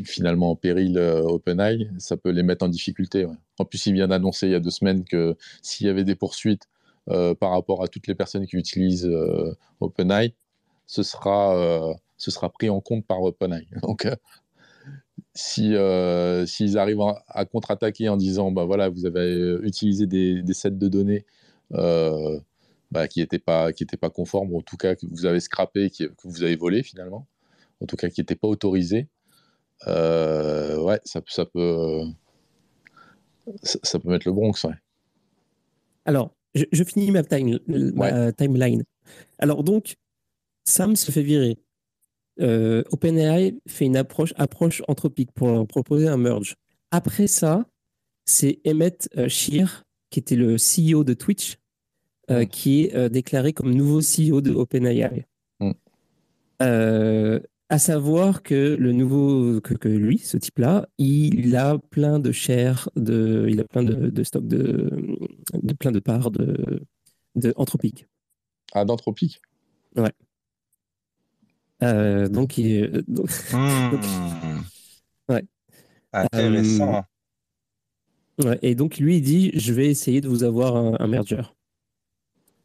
finalement 0.04 0.50
en 0.50 0.56
péril 0.56 0.98
euh, 0.98 1.22
OpenAI, 1.22 1.90
ça 1.98 2.16
peut 2.16 2.30
les 2.30 2.42
mettre 2.42 2.64
en 2.64 2.68
difficulté. 2.68 3.26
En 3.58 3.64
plus, 3.64 3.86
il 3.86 3.94
vient 3.94 4.08
d'annoncer 4.08 4.46
il 4.46 4.52
y 4.52 4.54
a 4.54 4.60
deux 4.60 4.70
semaines 4.70 5.04
que 5.04 5.36
s'il 5.62 5.86
y 5.86 5.90
avait 5.90 6.04
des 6.04 6.14
poursuites 6.14 6.68
euh, 7.10 7.34
par 7.34 7.50
rapport 7.50 7.82
à 7.82 7.88
toutes 7.88 8.06
les 8.06 8.14
personnes 8.14 8.46
qui 8.46 8.56
utilisent 8.56 9.06
euh, 9.06 9.56
OpenAI, 9.80 10.34
ce 10.86 11.02
sera, 11.02 11.96
ce 12.18 12.30
sera 12.30 12.50
pris 12.50 12.68
en 12.68 12.80
compte 12.80 13.06
par 13.06 13.22
OpenAI. 13.22 13.66
Donc, 13.82 14.06
si 15.34 15.74
s'ils 16.46 16.78
arrivent 16.78 17.02
à, 17.28 17.44
contre-attaquer 17.46 18.08
en 18.08 18.16
disant 18.16 18.50
bah 18.52 18.64
voilà 18.64 18.88
vous 18.88 19.06
avez 19.06 19.56
utilisé 19.62 20.06
des, 20.06 20.42
sets 20.52 20.72
de 20.72 20.88
données 20.88 21.24
bah, 21.70 23.08
qui 23.08 23.20
n'étaient 23.20 23.38
pas 23.38 23.70
pas 24.00 24.10
conformes 24.10 24.52
ou 24.52 24.58
en 24.58 24.62
tout 24.62 24.76
cas 24.76 24.94
que 24.94 25.06
vous 25.06 25.24
avez 25.24 25.40
scrappé 25.40 25.90
que 25.90 26.04
vous 26.24 26.42
avez 26.42 26.56
volé 26.56 26.82
finalement 26.82 27.26
en 27.80 27.86
tout 27.86 27.96
cas 27.96 28.08
qui 28.08 28.20
n'était 28.20 28.36
pas 28.36 28.48
autorisé, 28.48 29.08
euh, 29.86 30.78
ouais, 30.80 31.00
ça, 31.04 31.20
ça 31.26 31.44
peut, 31.44 32.02
ça, 33.62 33.98
peut 33.98 34.08
mettre 34.08 34.26
le 34.26 34.32
Bronx. 34.32 34.64
Ouais. 34.64 34.74
Alors, 36.04 36.34
je, 36.54 36.84
finis 36.84 37.10
ma, 37.10 37.22
timeline. 37.22 38.84
Alors 39.38 39.64
donc, 39.64 39.96
Sam 40.64 40.96
se 40.96 41.10
fait 41.10 41.22
virer. 41.22 41.58
Euh, 42.40 42.82
OpenAI 42.90 43.56
fait 43.68 43.84
une 43.84 43.96
approche, 43.96 44.32
approche 44.36 44.82
anthropique 44.88 45.30
pour 45.32 45.66
proposer 45.66 46.08
un 46.08 46.16
merge. 46.16 46.56
Après 46.90 47.26
ça, 47.26 47.66
c'est 48.24 48.60
Emmett 48.66 49.08
euh, 49.16 49.28
Shear, 49.28 49.84
qui 50.10 50.20
était 50.20 50.36
le 50.36 50.56
CEO 50.56 51.04
de 51.04 51.14
Twitch, 51.14 51.58
qui 52.50 52.84
est 52.84 53.10
déclaré 53.10 53.52
comme 53.52 53.74
nouveau 53.74 54.00
CEO 54.00 54.40
de 54.40 54.50
OpenAI. 54.50 55.26
À 57.74 57.78
savoir 57.78 58.44
que 58.44 58.76
le 58.78 58.92
nouveau, 58.92 59.60
que, 59.60 59.88
lui, 59.88 60.18
ce 60.18 60.36
type-là, 60.36 60.88
il 60.96 61.56
a 61.56 61.76
plein 61.76 62.20
de 62.20 62.30
shares, 62.30 62.88
de, 62.94 63.48
il 63.50 63.58
a 63.60 63.64
plein 63.64 63.82
de, 63.82 64.10
de 64.10 64.22
stocks 64.22 64.46
de, 64.46 64.92
de, 65.54 65.74
plein 65.74 65.90
de 65.90 65.98
parts 65.98 66.30
de, 66.30 66.84
de 67.34 67.52
Anthropique. 67.56 68.06
Ah, 68.74 68.84
d'Anthropique? 68.84 69.42
Ouais. 69.96 70.12
Euh, 71.82 72.28
donc, 72.28 72.58
il, 72.58 73.02
donc, 73.08 73.28
hmm. 73.52 74.60
ouais. 75.30 75.44
Intéressant. 76.12 77.04
Euh, 78.40 78.50
ouais, 78.50 78.58
et 78.62 78.76
donc, 78.76 78.98
lui, 78.98 79.16
il 79.16 79.22
dit 79.22 79.50
Je 79.54 79.72
vais 79.72 79.88
essayer 79.88 80.20
de 80.20 80.28
vous 80.28 80.44
avoir 80.44 80.76
un, 80.76 81.06
merger. 81.08 81.42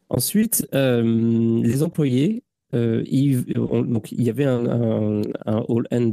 Ensuite, 0.08 0.68
euh, 0.72 1.60
les 1.64 1.82
employés, 1.82 2.44
il, 2.72 3.44
donc, 3.44 4.12
il 4.12 4.22
y 4.22 4.30
avait 4.30 4.44
un, 4.44 4.66
un, 4.66 5.22
un 5.46 5.64
all-end, 5.68 6.10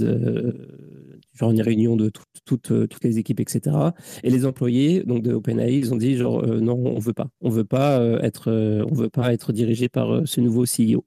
genre 1.34 1.52
une 1.52 1.62
réunion 1.62 1.96
de 1.96 2.12
toutes 2.46 3.04
les 3.04 3.20
équipes, 3.20 3.40
etc. 3.40 3.76
Et 4.24 4.30
les 4.30 4.46
employés 4.46 5.04
donc 5.04 5.24
de 5.24 5.34
OpenAI, 5.34 5.78
ils 5.78 5.94
ont 5.94 5.98
dit 5.98 6.16
genre 6.16 6.46
non, 6.46 6.78
on 6.78 7.00
veut 7.00 7.14
pas, 7.14 7.28
on 7.42 7.50
veut 7.50 7.66
pas 7.66 8.02
être, 8.22 8.52
on 8.52 8.94
veut 8.94 9.10
pas 9.10 9.34
être 9.34 9.54
dirigé 9.54 9.90
par 9.90 10.28
ce 10.28 10.42
nouveau 10.42 10.66
CEO. 10.66 11.06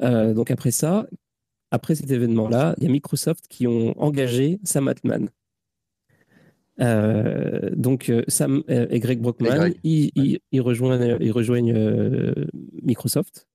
Euh, 0.00 0.34
donc 0.34 0.50
après 0.50 0.70
ça, 0.70 1.06
après 1.70 1.94
cet 1.94 2.10
événement-là, 2.10 2.74
il 2.78 2.84
y 2.84 2.86
a 2.86 2.90
Microsoft 2.90 3.46
qui 3.48 3.66
ont 3.66 4.00
engagé 4.00 4.60
Sam 4.64 4.88
Altman. 4.88 5.28
Euh, 6.80 7.70
donc 7.76 8.10
euh, 8.10 8.24
Sam 8.26 8.64
et 8.68 8.98
Greg 8.98 9.20
Brockman, 9.20 9.70
Ils, 9.84 10.60
rejoignent, 10.60 11.16
ils 11.20 11.32
rejoignent 11.32 12.34
Microsoft. 12.82 13.46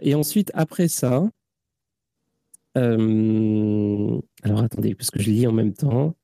Et 0.00 0.14
ensuite, 0.14 0.50
après 0.54 0.88
ça, 0.88 1.24
alors 2.76 4.62
attendez, 4.62 4.94
parce 4.94 5.10
que 5.10 5.20
je 5.20 5.30
lis 5.30 5.46
en 5.46 5.52
même 5.52 5.74
temps. 5.74 6.14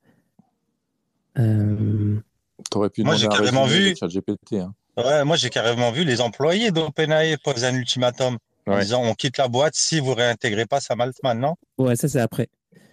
T'aurais 2.70 2.90
pu 2.90 3.02
Moi, 3.02 3.16
j'ai 3.16 3.28
carrément 3.28 3.66
vu. 3.66 3.94
GPT, 3.94 4.54
hein. 4.54 4.74
Ouais, 4.96 5.24
moi 5.24 5.36
j'ai 5.36 5.50
carrément 5.50 5.92
vu 5.92 6.04
les 6.04 6.20
employés 6.20 6.70
d'OpenAI 6.72 7.36
poser 7.38 7.66
un 7.66 7.74
ultimatum 7.74 8.38
en 8.66 8.78
disant 8.78 9.02
on 9.02 9.14
quitte 9.14 9.38
la 9.38 9.48
boîte 9.48 9.74
si 9.74 10.00
vous 10.00 10.14
réintégrez 10.14 10.66
pas 10.66 10.80
Sam 10.80 11.00
Altman, 11.00 11.38
non? 11.38 11.54
Ouais, 11.78 11.96
ça 11.96 12.08
c'est 12.08 12.20
après. 12.20 12.48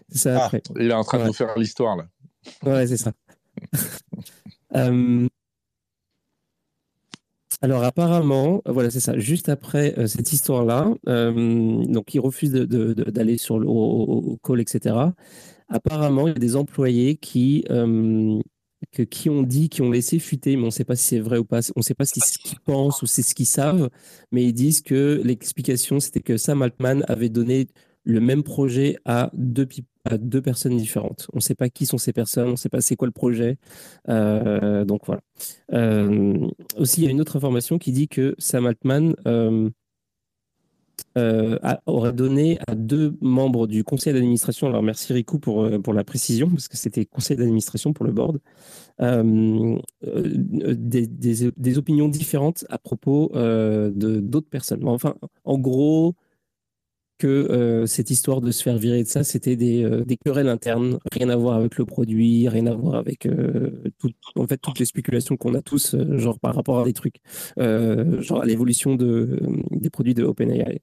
Ça, 0.09 0.37
ah, 0.39 0.45
après. 0.45 0.61
Il 0.79 0.89
est 0.89 0.93
en 0.93 1.03
train 1.03 1.19
de 1.19 1.25
nous 1.25 1.33
faire 1.33 1.57
l'histoire 1.57 1.97
là. 1.97 2.05
Ouais, 2.63 2.87
c'est 2.87 2.97
ça. 2.97 3.11
Euh, 4.75 5.29
alors 7.61 7.83
apparemment, 7.83 8.61
voilà, 8.65 8.91
c'est 8.91 8.99
ça. 8.99 9.17
Juste 9.17 9.49
après 9.49 9.97
euh, 9.97 10.07
cette 10.07 10.31
histoire-là, 10.31 10.93
euh, 11.07 11.83
donc 11.85 12.13
il 12.13 12.19
refuse 12.19 12.51
d'aller 12.51 13.37
sur 13.37 13.59
le 13.59 13.67
au, 13.67 14.37
call, 14.43 14.61
etc. 14.61 14.95
Apparemment, 15.67 16.27
il 16.27 16.33
y 16.33 16.35
a 16.35 16.39
des 16.39 16.55
employés 16.55 17.17
qui 17.17 17.65
que, 18.91 19.03
qui 19.03 19.29
ont 19.29 19.43
dit, 19.43 19.69
qui 19.69 19.81
ont 19.81 19.91
laissé 19.91 20.19
fuiter, 20.19 20.55
mais 20.55 20.63
on 20.63 20.67
ne 20.67 20.71
sait 20.71 20.85
pas 20.85 20.95
si 20.95 21.03
c'est 21.03 21.19
vrai 21.19 21.37
ou 21.37 21.45
pas, 21.45 21.59
on 21.75 21.79
ne 21.79 21.83
sait 21.83 21.93
pas 21.93 22.05
ce 22.05 22.13
qu'ils 22.13 22.59
pensent 22.59 23.01
ou 23.01 23.07
c'est 23.07 23.23
ce 23.23 23.33
qu'ils 23.35 23.47
savent, 23.47 23.89
mais 24.31 24.43
ils 24.43 24.53
disent 24.53 24.81
que 24.81 25.21
l'explication, 25.23 25.99
c'était 25.99 26.19
que 26.19 26.37
Sam 26.37 26.61
Altman 26.61 27.03
avait 27.07 27.29
donné 27.29 27.67
le 28.03 28.21
même 28.21 28.43
projet 28.43 28.97
à 29.05 29.31
deux, 29.33 29.67
deux 30.17 30.41
personnes 30.41 30.77
différentes. 30.77 31.27
On 31.33 31.37
ne 31.37 31.41
sait 31.41 31.55
pas 31.55 31.69
qui 31.69 31.85
sont 31.85 31.97
ces 31.97 32.13
personnes, 32.13 32.47
on 32.47 32.51
ne 32.51 32.55
sait 32.55 32.69
pas 32.69 32.81
c'est 32.81 32.95
quoi 32.95 33.07
le 33.07 33.11
projet. 33.11 33.57
Euh, 34.09 34.85
donc 34.85 35.01
voilà. 35.05 35.21
Euh, 35.73 36.47
aussi, 36.77 37.01
il 37.01 37.05
y 37.05 37.07
a 37.07 37.11
une 37.11 37.21
autre 37.21 37.35
information 37.35 37.77
qui 37.77 37.91
dit 37.91 38.07
que 38.07 38.35
Sam 38.37 38.65
Altman 38.65 39.15
euh, 39.27 39.69
euh, 41.17 41.57
aurait 41.85 42.13
donné 42.13 42.59
à 42.67 42.75
deux 42.75 43.17
membres 43.21 43.67
du 43.67 43.83
conseil 43.83 44.13
d'administration, 44.13 44.67
alors 44.67 44.83
merci 44.83 45.13
Riku 45.13 45.39
pour, 45.39 45.69
pour 45.81 45.93
la 45.93 46.03
précision, 46.03 46.49
parce 46.49 46.67
que 46.67 46.77
c'était 46.77 47.05
conseil 47.05 47.37
d'administration 47.37 47.93
pour 47.93 48.05
le 48.05 48.11
board, 48.11 48.39
des, 50.01 51.07
des, 51.07 51.77
opinions 51.77 52.07
différentes 52.07 52.65
à 52.69 52.77
propos 52.77 53.31
de 53.33 54.19
d'autres 54.19 54.49
personnes. 54.49 54.87
Enfin, 54.87 55.15
en 55.43 55.57
gros, 55.57 56.15
que 57.17 57.83
cette 57.87 58.09
histoire 58.09 58.41
de 58.41 58.51
se 58.51 58.63
faire 58.63 58.77
virer 58.77 59.03
de 59.03 59.07
ça, 59.07 59.23
c'était 59.23 59.55
des, 59.55 59.87
des, 60.05 60.17
querelles 60.17 60.49
internes, 60.49 60.99
rien 61.11 61.29
à 61.29 61.35
voir 61.35 61.55
avec 61.55 61.77
le 61.77 61.85
produit, 61.85 62.47
rien 62.47 62.67
à 62.67 62.73
voir 62.73 62.95
avec 62.95 63.27
tout, 63.99 64.11
en 64.35 64.47
fait 64.47 64.57
toutes 64.57 64.79
les 64.79 64.85
spéculations 64.85 65.37
qu'on 65.37 65.53
a 65.53 65.61
tous, 65.61 65.95
genre 66.17 66.39
par 66.39 66.55
rapport 66.55 66.79
à 66.79 66.85
des 66.85 66.93
trucs, 66.93 67.21
genre 67.57 68.41
à 68.41 68.45
l'évolution 68.45 68.95
de, 68.95 69.39
des 69.71 69.89
produits 69.89 70.13
de 70.13 70.23
OpenAI. 70.23 70.81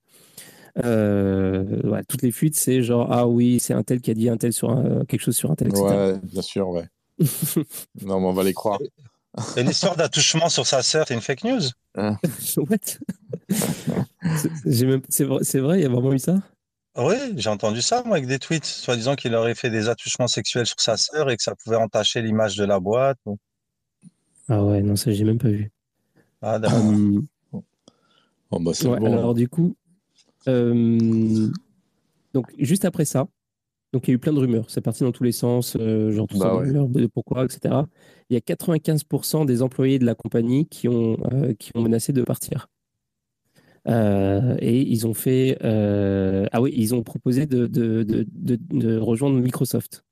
Euh, 0.85 2.03
toutes 2.09 2.23
les 2.23 2.33
fuites, 2.33 2.57
c'est 2.57 2.83
genre 2.83 3.13
ah 3.13 3.29
oui, 3.29 3.61
c'est 3.61 3.75
un 3.75 3.83
tel 3.83 4.01
qui 4.01 4.11
a 4.11 4.15
dit 4.15 4.29
un 4.29 4.37
tel 4.37 4.53
sur 4.53 4.75
quelque 5.09 5.21
chose 5.21 5.37
sur 5.37 5.51
un 5.51 5.55
tel, 5.55 5.69
etc. 5.69 5.85
Ouais, 5.85 6.19
bien 6.23 6.43
sûr, 6.43 6.69
ouais. 6.69 6.89
non, 8.03 8.21
mais 8.21 8.27
on 8.27 8.33
va 8.33 8.43
les 8.43 8.55
croire. 8.55 8.81
Et 9.57 9.63
l'histoire 9.63 9.97
d'attouchement 9.97 10.49
sur 10.49 10.67
sa 10.67 10.83
sœur, 10.83 11.07
c'est 11.07 11.15
une 11.15 11.21
fake 11.21 11.45
news 11.45 11.61
hein. 11.97 12.17
What? 12.57 12.99
C'est 15.09 15.59
vrai, 15.61 15.79
il 15.79 15.83
y 15.83 15.87
a 15.87 15.89
vraiment 15.89 16.13
eu 16.13 16.19
ça? 16.19 16.41
Oui, 16.97 17.17
j'ai 17.37 17.51
entendu 17.51 17.83
ça, 17.83 18.05
moi, 18.05 18.17
avec 18.17 18.29
des 18.29 18.39
tweets, 18.39 18.65
soi-disant 18.65 19.17
qu'il 19.17 19.35
aurait 19.35 19.57
fait 19.57 19.71
des 19.71 19.89
attouchements 19.89 20.29
sexuels 20.29 20.67
sur 20.67 20.81
sa 20.81 20.97
sœur 20.97 21.29
et 21.29 21.37
que 21.37 21.43
ça 21.43 21.55
pouvait 21.57 21.77
entacher 21.77 22.23
l'image 22.23 22.57
de 22.57 22.65
la 22.65 22.79
boîte. 22.79 23.19
Ah 24.49 24.63
ouais, 24.63 24.81
non, 24.81 24.95
ça, 24.95 25.11
j'ai 25.11 25.25
même 25.25 25.39
pas 25.39 25.49
vu. 25.49 25.73
Ah, 26.41 26.59
d'accord. 26.59 26.79
Hum. 26.79 27.27
bah, 27.53 28.59
bon. 28.61 29.13
Alors, 29.13 29.35
du 29.35 29.49
coup, 29.49 29.75
euh, 30.47 31.49
donc, 32.33 32.53
juste 32.59 32.85
après 32.85 33.05
ça, 33.05 33.27
donc 33.93 34.07
il 34.07 34.11
y 34.11 34.13
a 34.13 34.17
eu 34.17 34.19
plein 34.19 34.33
de 34.33 34.39
rumeurs. 34.39 34.71
C'est 34.71 34.81
parti 34.81 35.03
dans 35.03 35.13
tous 35.13 35.25
les 35.25 35.33
sens, 35.33 35.77
euh, 35.77 36.13
genre 36.13 36.27
tout 36.29 36.39
bah 36.39 36.63
ça, 36.65 36.73
de 36.73 37.07
pourquoi, 37.07 37.45
etc. 37.45 37.75
Il 38.31 38.35
y 38.35 38.37
a 38.37 38.41
95% 38.41 39.47
des 39.47 39.63
employés 39.63 39.99
de 39.99 40.07
la 40.07 40.15
compagnie 40.15 40.67
qui 40.67 40.89
ont, 40.89 41.19
euh, 41.33 41.55
qui 41.55 41.71
ont 41.75 41.83
menacé 41.83 42.13
de 42.13 42.23
partir. 42.23 42.69
et 43.87 44.81
ils 44.81 45.07
ont 45.07 45.15
fait. 45.15 45.59
ah 45.63 46.61
oui, 46.61 46.73
ils 46.77 46.95
ont 46.95 47.03
proposé 47.03 47.47
de, 47.47 47.67
de, 47.67 48.03
de, 48.03 48.97
rejoindre 48.99 49.39
Microsoft. 49.39 50.05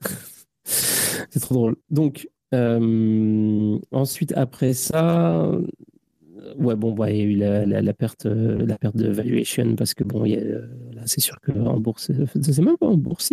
C'est 0.64 1.40
trop 1.40 1.54
drôle. 1.54 1.76
Donc, 1.90 2.28
ensuite, 3.92 4.32
après 4.36 4.72
ça, 4.74 5.50
ouais, 6.58 6.76
bon, 6.76 6.92
bah, 6.92 7.10
il 7.10 7.16
y 7.16 7.20
a 7.20 7.24
eu 7.24 7.34
la, 7.66 7.82
la, 7.82 7.92
perte, 7.92 8.26
euh, 8.26 8.64
la 8.66 8.78
perte 8.78 8.96
de 8.96 9.08
valuation 9.10 9.76
parce 9.76 9.94
que 9.94 10.04
bon, 10.04 10.24
euh, 10.26 10.66
là, 10.92 11.02
c'est 11.06 11.20
sûr 11.20 11.40
qu'en 11.40 11.78
bourse, 11.78 12.10
c'est 12.42 12.58
même 12.58 12.76
pas 12.76 12.86
en 12.86 12.96
bourse. 12.96 13.32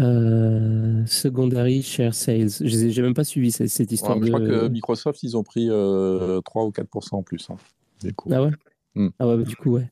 Euh, 0.00 1.04
secondary 1.06 1.82
share 1.82 2.14
sales. 2.14 2.50
J'ai 2.60 3.02
même 3.02 3.14
pas 3.14 3.24
suivi 3.24 3.50
cette, 3.50 3.68
cette 3.68 3.90
histoire. 3.90 4.22
Je 4.22 4.28
crois 4.28 4.40
que 4.40 4.68
Microsoft, 4.68 5.22
ils 5.22 5.36
ont 5.36 5.42
pris 5.42 5.66
3 5.66 6.64
ou 6.64 6.70
4% 6.70 7.16
en 7.16 7.22
plus. 7.22 7.48
Hein, 7.50 7.56
ah 8.30 8.42
ouais? 8.42 8.50
Hmm. 8.94 9.08
Ah 9.18 9.26
ouais, 9.26 9.36
bah, 9.36 9.42
du 9.42 9.56
coup, 9.56 9.72
ouais. 9.72 9.90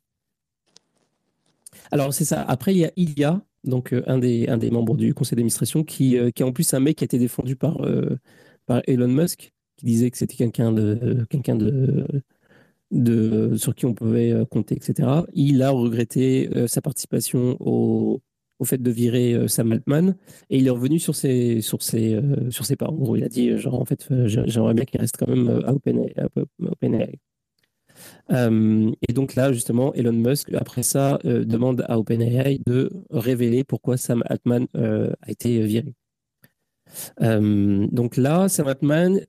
Alors, 1.90 2.14
c'est 2.14 2.24
ça. 2.24 2.42
Après, 2.42 2.74
il 2.74 2.78
y 2.78 2.84
a 2.84 2.92
Ilya, 2.96 3.40
donc 3.64 3.94
un, 4.06 4.18
des, 4.18 4.48
un 4.48 4.58
des 4.58 4.70
membres 4.70 4.96
du 4.96 5.12
conseil 5.12 5.36
d'administration, 5.36 5.82
qui, 5.82 6.16
qui 6.34 6.42
est 6.42 6.46
en 6.46 6.52
plus 6.52 6.72
un 6.74 6.80
mec 6.80 6.96
qui 6.96 7.04
a 7.04 7.06
été 7.06 7.18
défendu 7.18 7.56
par, 7.56 7.78
par 8.66 8.82
Elon 8.86 9.08
Musk, 9.08 9.52
qui 9.76 9.86
disait 9.86 10.10
que 10.10 10.18
c'était 10.18 10.36
quelqu'un 10.36 10.72
de, 10.72 11.26
quelqu'un 11.30 11.56
de, 11.56 12.06
de, 12.90 13.56
sur 13.56 13.74
qui 13.74 13.86
on 13.86 13.94
pouvait 13.94 14.32
euh, 14.32 14.44
compter, 14.44 14.76
etc. 14.76 15.08
Il 15.34 15.62
a 15.62 15.70
regretté 15.70 16.50
euh, 16.54 16.66
sa 16.66 16.80
participation 16.80 17.56
au, 17.60 18.20
au, 18.58 18.64
fait 18.64 18.82
de 18.82 18.90
virer 18.90 19.34
euh, 19.34 19.48
Sam 19.48 19.72
Altman 19.72 20.16
et 20.50 20.58
il 20.58 20.66
est 20.66 20.70
revenu 20.70 20.98
sur 20.98 21.14
ses, 21.14 21.60
sur 21.60 21.82
ses, 21.82 22.20
sur 22.50 22.64
ses 22.64 22.76
pas. 22.76 22.86
En 22.86 22.94
gros, 22.94 23.16
il 23.16 23.24
a 23.24 23.28
dit 23.28 23.56
genre 23.58 23.80
en 23.80 23.84
fait 23.84 24.08
j'aimerais 24.26 24.74
bien 24.74 24.84
qu'il 24.84 25.00
reste 25.00 25.16
quand 25.18 25.28
même 25.28 25.62
à 25.66 25.72
OpenAI. 25.72 27.18
et 28.30 29.12
donc 29.12 29.34
là, 29.34 29.52
justement, 29.52 29.94
Elon 29.94 30.12
Musk, 30.12 30.52
après 30.54 30.82
ça, 30.82 31.18
demande 31.24 31.84
à 31.88 31.98
OpenAI 31.98 32.60
de 32.66 32.90
révéler 33.10 33.64
pourquoi 33.64 33.96
Sam 33.96 34.22
Altman 34.26 34.66
a 34.74 35.30
été 35.30 35.60
viré. 35.62 35.94
donc 37.20 38.16
là, 38.16 38.48
Sam 38.48 38.68
Altman, 38.68 39.20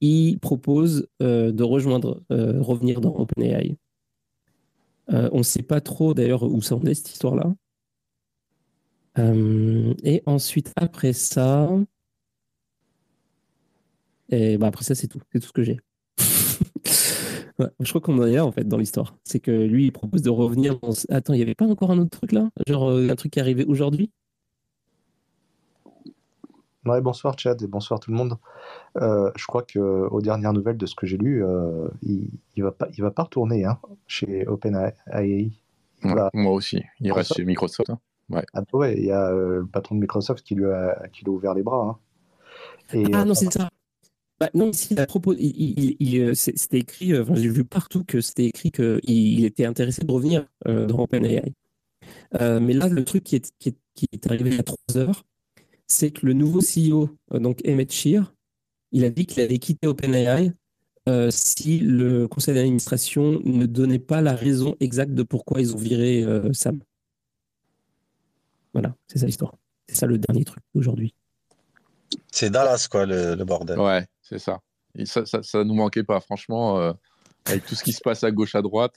il 0.00 0.38
propose 0.38 1.08
euh, 1.22 1.52
de 1.52 1.62
rejoindre, 1.62 2.22
euh, 2.32 2.60
revenir 2.60 3.00
dans 3.00 3.14
OpenAI. 3.14 3.76
Euh, 5.12 5.28
on 5.32 5.38
ne 5.38 5.42
sait 5.42 5.62
pas 5.62 5.80
trop 5.80 6.14
d'ailleurs 6.14 6.42
où 6.42 6.62
ça 6.62 6.76
en 6.76 6.82
est 6.84 6.94
cette 6.94 7.10
histoire-là. 7.10 7.54
Et 9.16 10.22
ensuite, 10.26 10.72
après 10.76 11.12
ça, 11.12 11.68
et 14.30 14.58
bah 14.58 14.68
après 14.68 14.84
ça, 14.84 14.94
c'est 14.94 15.08
tout. 15.08 15.20
C'est 15.32 15.40
tout 15.40 15.48
ce 15.48 15.52
que 15.52 15.62
j'ai. 15.62 15.80
je 16.18 17.88
crois 17.88 18.00
qu'on 18.00 18.18
en 18.18 18.26
est 18.26 18.34
là 18.34 18.46
en 18.46 18.52
fait 18.52 18.66
dans 18.66 18.78
l'histoire. 18.78 19.16
C'est 19.24 19.40
que 19.40 19.50
lui, 19.50 19.86
il 19.86 19.92
propose 19.92 20.22
de 20.22 20.30
revenir. 20.30 20.78
Attends, 21.08 21.34
il 21.34 21.38
n'y 21.38 21.42
avait 21.42 21.54
pas 21.54 21.66
encore 21.66 21.90
un 21.90 21.98
autre 21.98 22.10
truc 22.10 22.32
là? 22.32 22.48
Genre 22.66 22.90
un 22.90 23.14
truc 23.16 23.32
qui 23.32 23.38
est 23.38 23.42
arrivé 23.42 23.64
aujourd'hui? 23.64 24.10
Bonsoir 26.84 27.38
Chad 27.38 27.60
et 27.62 27.66
bonsoir 27.66 28.00
tout 28.00 28.10
le 28.10 28.16
monde. 28.16 28.38
Euh, 28.96 29.30
je 29.36 29.46
crois 29.46 29.62
que 29.62 29.78
aux 29.78 30.22
dernières 30.22 30.52
nouvelles 30.52 30.78
de 30.78 30.86
ce 30.86 30.94
que 30.94 31.06
j'ai 31.06 31.18
lu, 31.18 31.44
euh, 31.44 31.88
il, 32.02 32.30
il 32.56 32.62
va 32.62 32.72
pas, 32.72 32.88
il 32.96 33.02
va 33.02 33.10
pas 33.10 33.24
retourner 33.24 33.64
hein, 33.64 33.78
chez 34.06 34.46
OpenAI. 34.46 34.94
moi 36.02 36.52
aussi. 36.52 36.82
Il 37.00 37.12
reste 37.12 37.34
chez 37.34 37.44
Microsoft. 37.44 37.90
Hein. 37.90 37.98
Ouais. 38.30 38.44
Ah, 38.54 38.62
ouais, 38.72 38.96
il 38.96 39.04
y 39.04 39.10
a 39.10 39.28
euh, 39.28 39.60
le 39.60 39.66
patron 39.66 39.96
de 39.96 40.00
Microsoft 40.00 40.44
qui 40.44 40.54
lui 40.54 40.66
a, 40.66 41.08
qui 41.12 41.24
lui 41.24 41.30
a 41.30 41.34
ouvert 41.34 41.54
les 41.54 41.62
bras. 41.62 41.98
Hein. 42.92 42.98
Et, 42.98 43.04
ah 43.12 43.24
non, 43.24 43.34
c'est 43.34 43.52
ça. 43.52 43.70
Bah, 44.38 44.48
non, 44.54 44.70
ici, 44.70 44.98
à 44.98 45.06
propos, 45.06 45.34
il, 45.38 46.34
c'était 46.34 46.78
écrit, 46.78 47.12
j'ai 47.34 47.48
vu 47.48 47.64
partout 47.64 48.04
que 48.04 48.20
c'était 48.22 48.46
écrit 48.46 48.70
qu'il 48.70 48.98
il 49.04 49.44
était 49.44 49.66
intéressé 49.66 50.02
de 50.02 50.10
revenir 50.10 50.46
dans 50.64 50.98
OpenAI. 50.98 51.52
mais 52.40 52.72
là, 52.72 52.88
le 52.88 53.04
truc 53.04 53.22
qui 53.24 53.36
est, 53.36 53.52
qui 53.58 53.70
est, 53.70 53.76
qui 53.94 54.06
est 54.12 54.26
arrivé 54.26 54.50
il 54.50 54.56
y 54.56 54.60
a 54.60 54.62
trois 54.62 54.96
heures, 54.96 55.24
c'est 55.90 56.10
que 56.10 56.24
le 56.24 56.32
nouveau 56.32 56.60
CEO, 56.60 57.10
euh, 57.34 57.38
donc 57.38 57.60
Emmett 57.66 57.92
Shear, 57.92 58.32
il 58.92 59.04
a 59.04 59.10
dit 59.10 59.26
qu'il 59.26 59.42
allait 59.42 59.58
quitter 59.58 59.86
OpenAI 59.86 60.52
euh, 61.08 61.30
si 61.30 61.78
le 61.80 62.28
conseil 62.28 62.54
d'administration 62.54 63.40
ne 63.44 63.66
donnait 63.66 63.98
pas 63.98 64.20
la 64.20 64.34
raison 64.34 64.76
exacte 64.80 65.12
de 65.12 65.22
pourquoi 65.22 65.60
ils 65.60 65.74
ont 65.74 65.78
viré 65.78 66.22
euh, 66.22 66.52
Sam. 66.52 66.80
Voilà, 68.72 68.94
c'est 69.08 69.18
ça 69.18 69.26
l'histoire. 69.26 69.56
C'est 69.88 69.96
ça 69.96 70.06
le 70.06 70.18
dernier 70.18 70.44
truc 70.44 70.62
d'aujourd'hui. 70.74 71.14
C'est 72.30 72.50
Dallas, 72.50 72.88
quoi, 72.90 73.06
le, 73.06 73.34
bordel. 73.44 73.78
Ouais, 73.78 74.06
c'est 74.22 74.38
ça. 74.38 74.60
ça, 75.04 75.24
ça. 75.24 75.64
nous 75.64 75.74
manquait 75.74 76.04
pas, 76.04 76.20
franchement, 76.20 76.94
avec 77.44 77.66
tout 77.66 77.74
ce 77.74 77.82
qui 77.82 77.92
se 77.92 78.00
passe 78.00 78.24
à 78.24 78.30
gauche, 78.30 78.54
à 78.54 78.62
droite. 78.62 78.94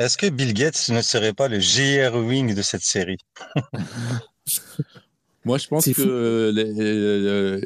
Est-ce 0.00 0.16
que 0.16 0.28
Bill 0.28 0.54
Gates 0.54 0.88
ne 0.88 1.02
serait 1.02 1.34
pas 1.34 1.48
le 1.48 1.60
JR 1.60 2.16
Wing 2.16 2.54
de 2.54 2.62
cette 2.62 2.82
série? 2.82 3.18
Moi, 5.44 5.58
je 5.58 5.68
pense 5.68 5.92
que 5.92 6.50
les, 6.54 7.60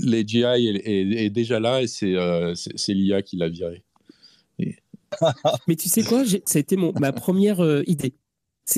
les, 0.00 0.26
GI 0.26 0.44
est, 0.44 1.30
déjà 1.30 1.60
là 1.60 1.82
et 1.82 1.86
c'est 1.86 2.14
euh, 2.14 2.54
l'IA 2.88 3.22
qui 3.22 3.36
l'a 3.36 3.48
viré. 3.48 3.84
Mais 5.68 5.76
tu 5.76 5.90
sais 5.90 6.02
quoi? 6.02 6.24
Ça 6.46 6.56
a 6.56 6.60
été 6.60 6.76
mon, 6.76 6.92
ma 6.98 7.12
première 7.12 7.60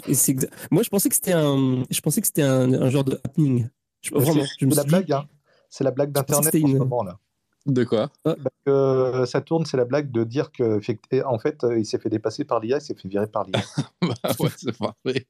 euh, 0.09 0.13
idée. 0.29 0.49
Moi, 0.71 0.83
je 0.83 0.89
pensais 0.89 1.09
que 1.09 1.15
c'était 1.15 1.33
un, 1.33 1.85
je 1.91 2.01
pensais 2.01 2.21
que 2.21 2.27
c'était 2.27 2.43
un, 2.43 2.91
genre 2.91 3.05
de 3.05 3.21
happening. 3.25 3.69
vraiment, 4.13 4.45
c'est 4.59 4.75
la, 4.75 4.85
blague, 4.85 5.13
hein. 5.13 5.27
C'est 5.69 5.85
la 5.85 5.91
blague 5.91 6.13
d'Internet 6.13 6.55
en 6.55 6.69
ce 6.69 6.77
moment 6.77 7.03
là. 7.03 7.19
De 7.67 7.83
quoi? 7.83 8.11
Ah. 8.25 8.37
que 8.65 9.25
Ça 9.27 9.41
tourne, 9.41 9.67
c'est 9.67 9.77
la 9.77 9.85
blague 9.85 10.13
de 10.13 10.23
dire 10.23 10.53
que 10.53 10.81
en 11.25 11.39
fait, 11.39 11.67
il 11.77 11.85
s'est 11.85 11.99
fait 11.99 12.11
dépasser 12.11 12.45
par 12.45 12.61
l'IA, 12.61 12.79
il 12.79 12.81
s'est 12.81 12.95
fait 12.95 13.09
virer 13.09 13.27
par 13.27 13.45
l'IA. 13.45 13.61
bah 14.03 14.15
ouais, 14.39 14.51
c'est 14.57 14.77
parfait. 14.77 15.27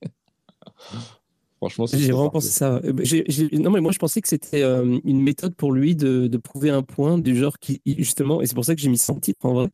Franchement, 1.59 1.87
j'ai 1.87 2.13
vraiment 2.13 2.29
pensé 2.29 2.51
ça. 2.51 2.81
Euh, 2.85 2.93
non, 3.53 3.71
mais 3.71 3.81
moi, 3.81 3.91
je 3.91 3.99
pensais 3.99 4.21
que 4.21 4.29
c'était 4.29 4.63
euh, 4.63 4.99
une 5.05 5.23
méthode 5.23 5.55
pour 5.55 5.73
lui 5.73 5.97
de, 5.97 6.27
de, 6.27 6.37
prouver 6.37 6.69
un 6.69 6.83
point 6.83 7.17
du 7.19 7.35
genre 7.35 7.59
qui, 7.59 7.81
justement, 7.87 8.43
et 8.43 8.47
c'est 8.47 8.55
pour 8.55 8.65
ça 8.65 8.75
que 8.75 8.81
j'ai 8.81 8.91
mis 8.91 8.99
son 8.99 9.19
titre 9.19 9.47
en 9.47 9.55
vrai. 9.55 9.69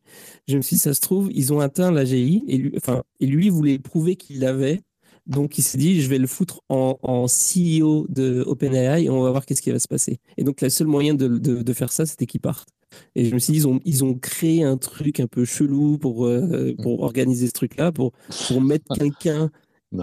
Je 0.47 0.55
me 0.55 0.61
suis 0.61 0.77
dit, 0.77 0.79
ça 0.79 0.93
se 0.93 1.01
trouve, 1.01 1.29
ils 1.33 1.51
ont 1.51 1.59
atteint 1.59 1.91
l'AGI 1.91 2.43
et 2.47 2.57
lui, 2.57 2.73
enfin, 2.77 3.03
et 3.19 3.25
lui 3.25 3.49
voulait 3.49 3.79
prouver 3.79 4.15
qu'il 4.15 4.39
l'avait. 4.39 4.81
Donc, 5.25 5.57
il 5.57 5.61
s'est 5.61 5.77
dit, 5.77 6.01
je 6.01 6.07
vais 6.07 6.19
le 6.19 6.27
foutre 6.27 6.61
en, 6.69 6.97
en 7.01 7.25
CEO 7.27 8.07
de 8.09 8.43
OpenAI 8.45 9.03
et 9.03 9.09
on 9.09 9.21
va 9.21 9.31
voir 9.31 9.45
qu'est-ce 9.45 9.61
qui 9.61 9.71
va 9.71 9.79
se 9.79 9.87
passer. 9.87 10.19
Et 10.37 10.43
donc, 10.43 10.61
le 10.61 10.69
seul 10.69 10.87
moyen 10.87 11.15
de, 11.15 11.27
de, 11.27 11.73
faire 11.73 11.91
ça, 11.91 12.05
c'était 12.05 12.25
qu'il 12.25 12.41
parte. 12.41 12.69
Et 13.15 13.25
je 13.25 13.33
me 13.33 13.39
suis 13.39 13.53
dit, 13.53 13.59
ils 13.59 13.67
ont, 13.67 13.79
ils 13.85 14.03
ont 14.03 14.13
créé 14.13 14.63
un 14.63 14.77
truc 14.77 15.19
un 15.19 15.27
peu 15.27 15.43
chelou 15.45 15.97
pour, 15.97 16.27
euh, 16.27 16.75
pour 16.81 17.01
organiser 17.01 17.47
ce 17.47 17.53
truc-là, 17.53 17.91
pour, 17.91 18.11
pour 18.47 18.61
mettre 18.61 18.85
quelqu'un 18.97 19.49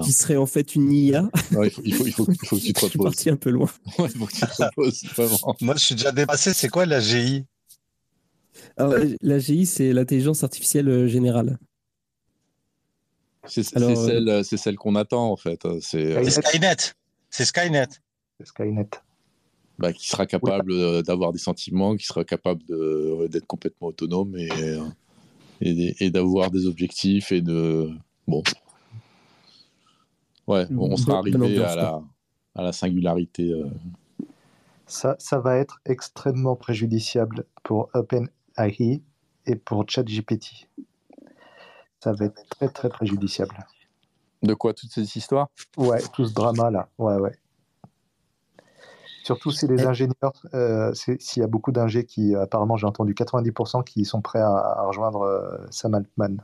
qui 0.03 0.12
serait 0.12 0.37
en 0.37 0.46
fait 0.46 0.74
une 0.74 0.92
IA. 0.92 1.29
il, 1.50 1.70
faut, 1.70 1.83
il, 1.85 1.94
faut, 1.94 2.05
il, 2.07 2.12
faut, 2.12 2.57
que 2.57 2.61
tu 2.61 2.72
te 2.72 2.81
reposes. 2.81 2.83
je 2.85 2.88
suis 2.88 2.98
parti 2.98 3.31
un 3.31 3.37
peu 3.37 3.50
loin. 3.50 3.68
il 3.98 4.09
faut 4.11 4.26
que 4.26 4.33
tu 4.33 4.40
te 4.40 4.62
reposes, 4.62 5.05
Moi, 5.61 5.74
je 5.76 5.81
suis 5.81 5.94
déjà 5.94 6.12
dépassé. 6.12 6.53
C'est 6.53 6.68
quoi 6.68 6.87
la 6.87 7.00
GI 7.00 7.44
La 8.76 9.38
GI, 9.38 9.66
c'est 9.66 9.92
l'intelligence 9.92 10.44
artificielle 10.44 10.88
euh, 10.88 11.09
générale. 11.09 11.59
C'est 13.46 13.62
celle, 13.62 14.29
euh, 14.29 14.42
celle 14.42 14.76
qu'on 14.76 14.94
attend, 14.94 15.33
en 15.33 15.37
fait. 15.37 15.66
C'est 15.81 16.16
euh, 16.16 16.29
Skynet. 16.29 16.76
C'est 17.31 17.44
Skynet. 17.44 17.88
Skynet. 18.44 18.88
Bah, 19.79 19.92
qui 19.92 20.09
sera 20.09 20.26
capable 20.26 21.03
d'avoir 21.03 21.33
des 21.33 21.38
sentiments, 21.38 21.96
qui 21.96 22.07
sera 22.07 22.22
capable 22.24 22.62
d'être 23.29 23.46
complètement 23.46 23.88
autonome 23.88 24.37
et, 24.37 24.50
et, 25.62 26.05
et 26.05 26.11
d'avoir 26.11 26.50
des 26.50 26.66
objectifs 26.66 27.33
et 27.33 27.40
de. 27.40 27.90
Bon, 28.29 28.42
Ouais, 30.51 30.67
on 30.77 30.97
sera 30.97 31.19
arrivé 31.19 31.65
à 31.65 31.77
la, 31.77 32.03
à 32.57 32.63
la, 32.63 32.73
singularité. 32.73 33.53
Euh. 33.53 33.71
Ça, 34.87 35.15
ça 35.21 35.39
va 35.39 35.57
être 35.59 35.81
extrêmement 35.85 36.57
préjudiciable 36.57 37.47
pour 37.63 37.89
OpenAI 37.95 39.01
et 39.47 39.57
pour 39.57 39.89
ChatGPT. 39.89 40.69
Ça 42.03 42.13
va 42.13 42.25
être 42.25 42.43
très 42.49 42.69
très 42.69 42.89
préjudiciable. 42.89 43.57
De 44.43 44.55
quoi 44.55 44.75
toutes 44.75 44.91
ces 44.91 45.17
histoires? 45.17 45.47
Ouais, 45.77 46.03
tout 46.13 46.25
ce 46.25 46.35
drama 46.35 46.69
là. 46.69 46.89
Ouais, 46.99 47.15
ouais. 47.15 47.39
Surtout 49.23 49.53
si 49.53 49.69
les 49.69 49.87
ingénieurs, 49.87 50.33
euh, 50.55 50.93
s'il 50.95 51.41
y 51.41 51.45
a 51.45 51.47
beaucoup 51.47 51.71
d'ingés 51.71 52.05
qui, 52.05 52.35
apparemment, 52.35 52.77
j'ai 52.77 52.87
entendu 52.87 53.15
90% 53.15 53.85
qui 53.85 54.05
sont 54.05 54.21
prêts 54.21 54.41
à, 54.41 54.83
rejoindre 54.83 55.21
euh, 55.21 55.59
Sam 55.71 55.95
Altman. 55.95 56.43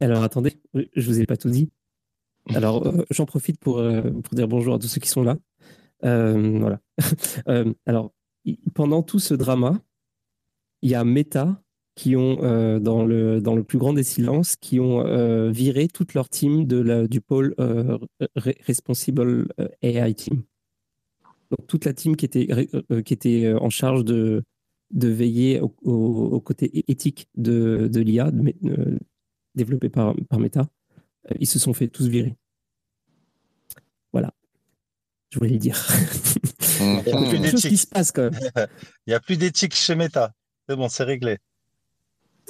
Alors 0.00 0.22
attendez, 0.22 0.60
je 0.74 1.06
vous 1.10 1.20
ai 1.20 1.26
pas 1.26 1.36
tout 1.36 1.50
dit. 1.50 1.72
Alors, 2.54 2.86
euh, 2.86 3.04
j'en 3.10 3.26
profite 3.26 3.58
pour, 3.58 3.78
euh, 3.78 4.02
pour 4.02 4.34
dire 4.34 4.48
bonjour 4.48 4.74
à 4.74 4.78
tous 4.78 4.88
ceux 4.88 5.00
qui 5.00 5.08
sont 5.08 5.22
là. 5.22 5.36
Euh, 6.04 6.58
voilà. 6.58 6.80
alors, 7.86 8.12
pendant 8.74 9.02
tout 9.02 9.18
ce 9.18 9.34
drama, 9.34 9.80
il 10.82 10.90
y 10.90 10.94
a 10.94 11.04
Meta 11.04 11.62
qui 11.94 12.14
ont, 12.14 12.36
dans, 12.78 13.04
le, 13.04 13.40
dans 13.40 13.56
le 13.56 13.64
plus 13.64 13.76
grand 13.76 13.92
des 13.92 14.04
silences, 14.04 14.54
qui 14.54 14.78
ont 14.78 15.50
viré 15.50 15.88
toute 15.88 16.14
leur 16.14 16.28
team 16.28 16.64
de 16.64 16.76
la, 16.76 17.08
du 17.08 17.20
pôle 17.20 17.56
Responsible 18.36 19.48
AI 19.82 20.14
Team. 20.14 20.44
Donc, 21.50 21.66
toute 21.66 21.84
la 21.84 21.92
team 21.92 22.14
qui 22.14 22.24
était, 22.24 22.46
qui 23.04 23.12
était 23.12 23.52
en 23.52 23.68
charge 23.68 24.04
de, 24.04 24.44
de 24.92 25.08
veiller 25.08 25.60
au, 25.60 25.74
au, 25.82 26.40
côté 26.40 26.84
éthique 26.88 27.28
de, 27.34 27.88
de 27.92 28.00
l'IA 28.00 28.30
développé 29.56 29.88
par, 29.88 30.14
par 30.28 30.38
Meta 30.38 30.68
ils 31.38 31.46
se 31.46 31.58
sont 31.58 31.74
fait 31.74 31.88
tous 31.88 32.08
virer. 32.08 32.36
Voilà. 34.12 34.32
Je 35.30 35.38
voulais 35.38 35.52
le 35.52 35.58
dire. 35.58 35.78
Il 36.80 37.02
y 37.06 37.12
a 37.12 37.28
plus 37.28 37.38
d'éthique. 37.38 37.70
qui 37.70 37.76
se 37.76 37.86
passe 37.86 38.12
quand 38.12 38.30
même. 38.30 38.40
Il 39.06 39.10
n'y 39.10 39.14
a 39.14 39.20
plus 39.20 39.36
d'éthique 39.36 39.74
chez 39.74 39.94
Meta. 39.94 40.32
C'est 40.68 40.76
bon, 40.76 40.88
c'est 40.88 41.04
réglé. 41.04 41.38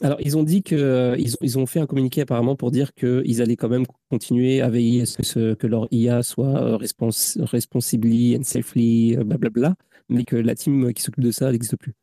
Alors, 0.00 0.18
ils 0.20 0.36
ont 0.36 0.44
dit 0.44 0.62
que 0.62 0.76
euh, 0.76 1.16
ils, 1.18 1.34
ont, 1.34 1.38
ils, 1.40 1.58
ont, 1.58 1.66
fait 1.66 1.80
un 1.80 1.86
communiqué 1.86 2.20
apparemment 2.20 2.54
pour 2.54 2.70
dire 2.70 2.94
qu'ils 2.94 3.42
allaient 3.42 3.56
quand 3.56 3.68
même 3.68 3.84
continuer 4.10 4.60
à 4.60 4.68
veiller 4.68 5.02
à 5.02 5.06
ce 5.06 5.54
que, 5.54 5.66
leur 5.66 5.88
IA 5.90 6.22
soit 6.22 6.62
euh, 6.62 6.76
respons 6.76 7.10
responsibly 7.38 8.36
and 8.36 8.44
safely, 8.44 9.16
blablabla, 9.16 9.74
mais 10.08 10.24
que 10.24 10.36
la 10.36 10.54
team 10.54 10.92
qui 10.92 11.02
s'occupe 11.02 11.24
de 11.24 11.32
ça 11.32 11.50
n'existe 11.50 11.76
plus. 11.76 11.94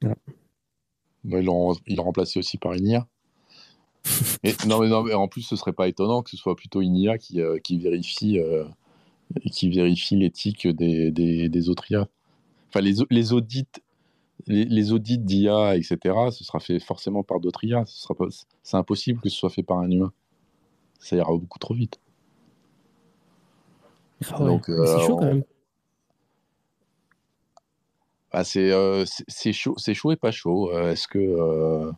Voilà. 0.00 0.16
ils 1.24 1.44
l'ont 1.44 1.74
remplacé 1.98 2.38
aussi 2.38 2.56
par 2.56 2.72
une 2.72 2.86
IA 2.86 3.06
non, 4.66 4.80
mais 4.80 4.88
non, 4.88 5.12
en 5.14 5.28
plus, 5.28 5.42
ce 5.42 5.56
serait 5.56 5.72
pas 5.72 5.88
étonnant 5.88 6.22
que 6.22 6.30
ce 6.30 6.36
soit 6.36 6.56
plutôt 6.56 6.80
une 6.80 6.96
IA 6.96 7.18
qui, 7.18 7.40
euh, 7.40 7.58
qui 7.58 7.78
vérifie, 7.78 8.38
euh, 8.38 8.64
qui 9.50 9.68
vérifie 9.68 10.16
l'éthique 10.16 10.66
des, 10.66 11.10
des, 11.10 11.68
autres 11.68 11.90
IA. 11.90 12.08
Enfin, 12.68 12.80
les, 12.80 12.94
les 13.10 13.32
audits, 13.32 13.66
les, 14.46 14.92
audits 14.92 15.18
d'IA, 15.18 15.76
etc., 15.76 15.98
ce 16.30 16.44
sera 16.44 16.60
fait 16.60 16.78
forcément 16.78 17.22
par 17.22 17.40
d'autres 17.40 17.64
IA. 17.64 17.84
C'est 18.62 18.76
impossible 18.76 19.20
que 19.20 19.28
ce 19.28 19.36
soit 19.36 19.50
fait 19.50 19.62
par 19.62 19.78
un 19.78 19.90
humain. 19.90 20.12
Ça 20.98 21.16
ira 21.16 21.32
beaucoup 21.32 21.58
trop 21.58 21.74
vite. 21.74 22.00
Ah 24.30 24.38
Donc, 24.38 24.64
c'est 24.66 24.72
euh, 24.72 24.98
chaud 25.00 25.16
quand 25.16 25.26
même. 25.26 25.44
Ah, 28.32 28.44
c'est 28.44 29.52
chaud, 29.52 29.76
chaud 29.78 30.12
et 30.12 30.16
pas 30.16 30.30
chaud. 30.30 30.72
Est-ce 30.72 31.08
que 31.08 31.90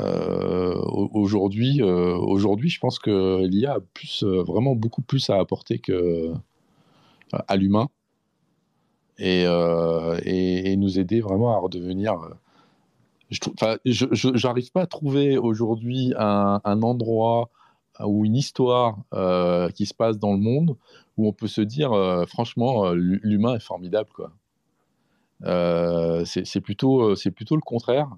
euh, 0.00 0.74
aujourd'hui, 1.12 1.82
euh, 1.82 2.16
aujourd'hui, 2.16 2.70
je 2.70 2.80
pense 2.80 2.98
que 2.98 3.44
l'IA 3.46 3.74
a 3.74 3.80
plus, 3.80 4.22
euh, 4.22 4.42
vraiment 4.42 4.74
beaucoup 4.74 5.02
plus 5.02 5.30
à 5.30 5.38
apporter 5.38 5.78
que 5.78 6.32
à 7.32 7.56
l'humain 7.56 7.88
et, 9.18 10.76
nous 10.76 10.98
aider 10.98 11.20
vraiment 11.20 11.54
à 11.54 11.58
redevenir. 11.58 12.14
je 13.30 14.46
n'arrive 14.46 14.72
pas 14.72 14.82
à 14.82 14.86
trouver 14.86 15.38
aujourd'hui 15.38 16.12
un, 16.16 16.82
endroit 16.82 17.50
ou 18.00 18.24
une 18.24 18.36
histoire 18.36 18.96
qui 19.74 19.86
se 19.86 19.94
passe 19.94 20.18
dans 20.18 20.32
le 20.32 20.38
monde 20.38 20.76
où 21.16 21.28
on 21.28 21.32
peut 21.32 21.48
se 21.48 21.60
dire 21.60 21.90
franchement 22.26 22.90
l'humain 22.92 23.56
est 23.56 23.62
formidable 23.62 24.10
c'est 26.24 26.60
plutôt 26.60 27.14
c'est 27.14 27.30
plutôt 27.30 27.56
le 27.56 27.62
contraire 27.62 28.08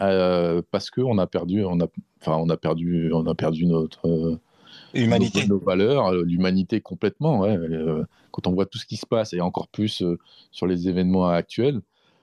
euh, 0.00 0.62
parce 0.70 0.90
qu'on 0.90 1.18
a 1.18 1.26
perdu, 1.26 1.64
on 1.64 1.80
a, 1.80 1.86
enfin, 2.20 2.36
on 2.36 2.48
a 2.48 2.56
perdu, 2.56 3.10
on 3.12 3.26
a 3.26 3.34
perdu 3.34 3.66
notre, 3.66 4.38
Humanité. 4.94 5.46
Nos, 5.46 5.58
valeurs, 5.58 6.12
l'humanité 6.12 6.80
complètement. 6.80 7.44
quand 8.30 8.46
on 8.46 8.52
voit 8.52 8.66
tout 8.66 8.78
ce 8.78 8.86
qui 8.86 8.96
se 8.96 9.06
passe 9.06 9.34
et 9.34 9.40
encore 9.40 9.68
plus 9.68 10.02
sur 10.50 10.66
les 10.66 10.88
événements 10.88 11.28
actuels. 11.28 11.80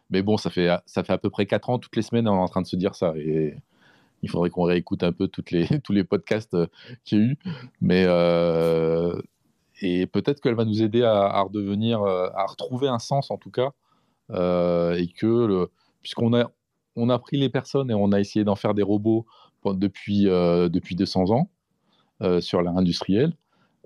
Mais 0.09 0.21
bon, 0.21 0.37
ça 0.37 0.49
fait, 0.49 0.69
ça 0.85 1.03
fait 1.03 1.13
à 1.13 1.17
peu 1.17 1.29
près 1.29 1.45
4 1.45 1.69
ans, 1.69 1.79
toutes 1.79 1.95
les 1.95 2.01
semaines, 2.01 2.27
on 2.27 2.35
est 2.35 2.39
en 2.39 2.47
train 2.47 2.61
de 2.61 2.67
se 2.67 2.75
dire 2.75 2.95
ça. 2.95 3.13
Et 3.17 3.55
il 4.23 4.29
faudrait 4.29 4.49
qu'on 4.49 4.63
réécoute 4.63 5.03
un 5.03 5.11
peu 5.11 5.27
toutes 5.27 5.51
les, 5.51 5.67
tous 5.83 5.93
les 5.93 6.03
podcasts 6.03 6.57
qu'il 7.03 7.17
y 7.17 7.21
a 7.21 7.25
eu. 7.25 7.37
Mais 7.81 8.05
et 9.81 10.07
peut-être 10.07 10.41
qu'elle 10.41 10.55
va 10.55 10.65
nous 10.65 10.81
aider 10.81 11.03
à, 11.03 11.41
redevenir, 11.41 12.01
euh, 12.01 12.29
à 12.35 12.45
retrouver 12.45 12.87
un 12.87 12.99
sens 12.99 13.31
en 13.31 13.37
tout 13.37 13.51
cas, 13.51 13.71
euh, 14.31 14.95
et 14.95 15.07
que 15.07 15.69
puisqu'on 16.01 16.33
a, 16.33 16.51
on 16.95 17.09
a 17.09 17.19
pris 17.19 17.37
les 17.37 17.49
personnes 17.49 17.91
et 17.91 17.93
on 17.93 18.11
a 18.11 18.19
essayé 18.19 18.45
d'en 18.45 18.55
faire 18.55 18.73
des 18.73 18.83
robots 18.83 19.25
depuis, 19.65 20.27
euh, 20.27 20.69
depuis 20.69 20.95
200 20.95 21.31
ans 21.31 21.49
sur 22.39 22.61
l'ère 22.61 22.77
industrielle, 22.77 23.33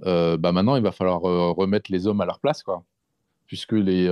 bah 0.03 0.51
maintenant 0.51 0.75
il 0.75 0.83
va 0.83 0.91
falloir 0.91 1.21
remettre 1.21 1.91
les 1.91 2.05
hommes 2.05 2.21
à 2.21 2.25
leur 2.25 2.39
place, 2.39 2.61
quoi, 2.61 2.83
puisque 3.47 3.73
les, 3.73 4.07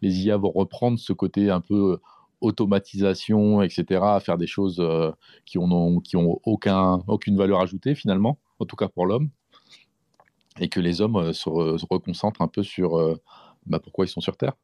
les 0.00 0.24
IA 0.24 0.38
vont 0.38 0.50
reprendre 0.50 0.98
ce 0.98 1.12
côté 1.12 1.50
un 1.50 1.60
peu 1.60 1.98
automatisation, 2.40 3.60
etc., 3.60 4.00
à 4.02 4.20
faire 4.20 4.38
des 4.38 4.46
choses 4.46 4.82
qui 5.44 5.58
n'ont 5.58 6.00
qui 6.00 6.16
ont 6.16 6.40
aucun, 6.44 7.02
aucune 7.06 7.36
valeur 7.36 7.60
ajoutée 7.60 7.94
finalement, 7.94 8.38
en 8.60 8.64
tout 8.64 8.76
cas 8.76 8.88
pour 8.88 9.04
l'homme 9.04 9.28
et 10.60 10.68
que 10.68 10.80
les 10.80 11.00
hommes 11.00 11.16
euh, 11.16 11.32
se, 11.32 11.48
reconcentrent 11.48 12.42
un 12.42 12.48
peu 12.48 12.62
sur 12.62 12.98
euh, 12.98 13.20
bah, 13.66 13.80
pourquoi 13.80 14.04
ils 14.04 14.08
sont 14.08 14.20
sur 14.20 14.36
Terre. 14.36 14.54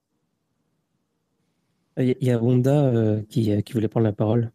Il 1.98 2.16
y 2.20 2.30
a 2.30 2.42
Wanda 2.42 2.72
euh, 2.72 3.22
qui, 3.28 3.62
qui, 3.62 3.72
voulait 3.72 3.88
prendre 3.88 4.04
la 4.04 4.12
parole. 4.12 4.52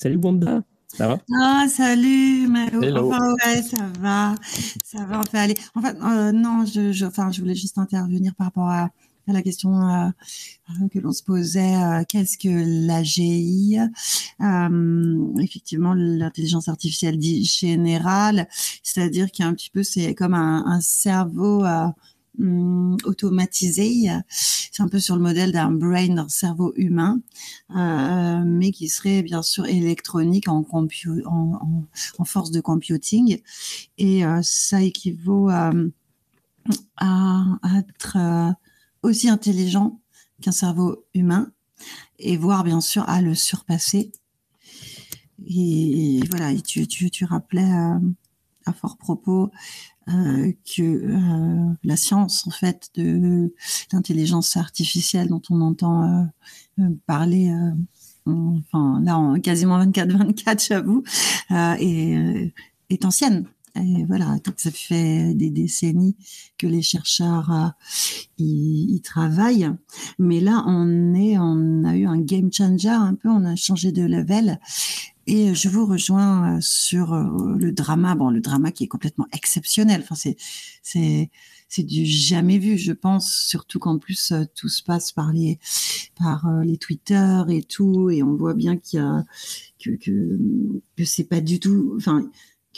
Salut 0.00 0.18
Wanda, 0.22 0.62
ça 0.86 1.08
va? 1.08 1.18
Ah 1.40 1.66
salut 1.68 2.46
Malo. 2.46 3.10
Enfin, 3.10 3.34
ouais, 3.44 3.62
ça 3.62 3.90
va, 3.98 4.34
ça 4.84 5.04
va. 5.04 5.18
Enfin 5.20 5.38
aller. 5.38 5.54
Enfin 5.74 6.32
non, 6.32 6.64
je, 6.64 6.92
je, 6.92 7.04
enfin, 7.04 7.32
je 7.32 7.40
voulais 7.40 7.56
juste 7.56 7.78
intervenir 7.78 8.34
par 8.36 8.46
rapport 8.46 8.70
à 8.70 8.90
la 9.32 9.42
question 9.42 9.70
euh, 9.80 10.08
que 10.92 10.98
l'on 10.98 11.12
se 11.12 11.22
posait, 11.22 11.76
euh, 11.76 12.02
qu'est-ce 12.08 12.38
que 12.38 12.86
l'AGI 12.86 13.78
euh, 14.40 15.34
Effectivement, 15.40 15.94
l'intelligence 15.94 16.68
artificielle 16.68 17.18
dit 17.18 17.44
générale, 17.44 18.48
c'est-à-dire 18.82 19.30
qu'il 19.30 19.44
y 19.44 19.46
a 19.46 19.50
un 19.50 19.54
petit 19.54 19.70
peu, 19.70 19.82
c'est 19.82 20.14
comme 20.14 20.34
un, 20.34 20.64
un 20.66 20.80
cerveau 20.80 21.64
hum, 22.38 22.96
automatisé. 23.04 24.10
C'est 24.30 24.82
un 24.82 24.88
peu 24.88 24.98
sur 25.00 25.16
le 25.16 25.22
modèle 25.22 25.52
d'un 25.52 25.70
brain, 25.70 26.14
d'un 26.14 26.28
cerveau 26.28 26.72
humain, 26.76 27.20
euh, 27.76 28.42
mais 28.44 28.70
qui 28.70 28.88
serait 28.88 29.22
bien 29.22 29.42
sûr 29.42 29.66
électronique 29.66 30.48
en, 30.48 30.64
force 32.24 32.50
de 32.50 32.60
computing. 32.60 33.40
Et 33.98 34.24
euh, 34.24 34.40
ça 34.42 34.82
équivaut 34.82 35.48
à, 35.48 35.72
à 36.96 37.78
être 37.78 38.16
aussi 39.02 39.28
intelligent 39.28 40.00
qu'un 40.40 40.52
cerveau 40.52 41.04
humain 41.14 41.50
et 42.18 42.36
voire 42.36 42.64
bien 42.64 42.80
sûr 42.80 43.08
à 43.08 43.22
le 43.22 43.34
surpasser. 43.34 44.12
Et, 45.46 46.20
voilà, 46.30 46.54
tu, 46.60 47.24
rappelais 47.24 47.62
euh, 47.62 47.98
à 48.66 48.72
fort 48.72 48.96
propos 48.96 49.50
euh, 50.08 50.52
que 50.64 50.82
euh, 50.82 51.74
la 51.84 51.96
science 51.96 52.46
en 52.46 52.50
fait 52.50 52.90
de 52.94 53.54
l'intelligence 53.92 54.56
artificielle 54.56 55.28
dont 55.28 55.42
on 55.50 55.60
entend 55.60 56.28
parler 57.06 57.52
enfin 58.26 59.00
là 59.02 59.18
en 59.18 59.40
quasiment 59.40 59.84
24-24 59.84 60.66
j'avoue 60.68 61.02
est, 61.50 62.52
est 62.90 63.04
ancienne 63.04 63.46
et 63.74 64.04
voilà, 64.04 64.36
ça 64.56 64.70
fait 64.70 65.34
des 65.34 65.50
décennies 65.50 66.16
que 66.56 66.66
les 66.66 66.82
chercheurs 66.82 67.50
euh, 67.52 67.68
y, 68.38 69.00
travaillent. 69.02 69.70
Mais 70.18 70.40
là, 70.40 70.64
on 70.66 71.14
est, 71.14 71.38
on 71.38 71.84
a 71.84 71.96
eu 71.96 72.06
un 72.06 72.20
game 72.20 72.52
changer 72.52 72.88
un 72.88 73.14
peu, 73.14 73.28
on 73.28 73.44
a 73.44 73.56
changé 73.56 73.92
de 73.92 74.02
level. 74.02 74.58
Et 75.30 75.54
je 75.54 75.68
vous 75.68 75.86
rejoins 75.86 76.56
euh, 76.56 76.60
sur 76.60 77.12
euh, 77.12 77.54
le 77.56 77.70
drama, 77.70 78.14
bon, 78.14 78.30
le 78.30 78.40
drama 78.40 78.72
qui 78.72 78.84
est 78.84 78.88
complètement 78.88 79.26
exceptionnel. 79.32 80.00
Enfin, 80.02 80.14
c'est, 80.14 80.36
c'est, 80.82 81.30
c'est 81.68 81.82
du 81.82 82.06
jamais 82.06 82.58
vu, 82.58 82.78
je 82.78 82.92
pense, 82.92 83.30
surtout 83.46 83.78
qu'en 83.78 83.98
plus 83.98 84.32
tout 84.54 84.70
se 84.70 84.82
passe 84.82 85.12
par 85.12 85.32
les, 85.32 85.58
par 86.16 86.50
les 86.64 86.78
Twitter 86.78 87.42
et 87.48 87.62
tout, 87.62 88.08
et 88.10 88.22
on 88.22 88.34
voit 88.34 88.54
bien 88.54 88.78
qu'il 88.78 89.00
y 89.00 89.02
a 89.02 89.24
que 89.78 89.90
que, 89.90 90.38
que 90.96 91.04
c'est 91.04 91.24
pas 91.24 91.40
du 91.40 91.60
tout, 91.60 91.92
enfin 91.96 92.28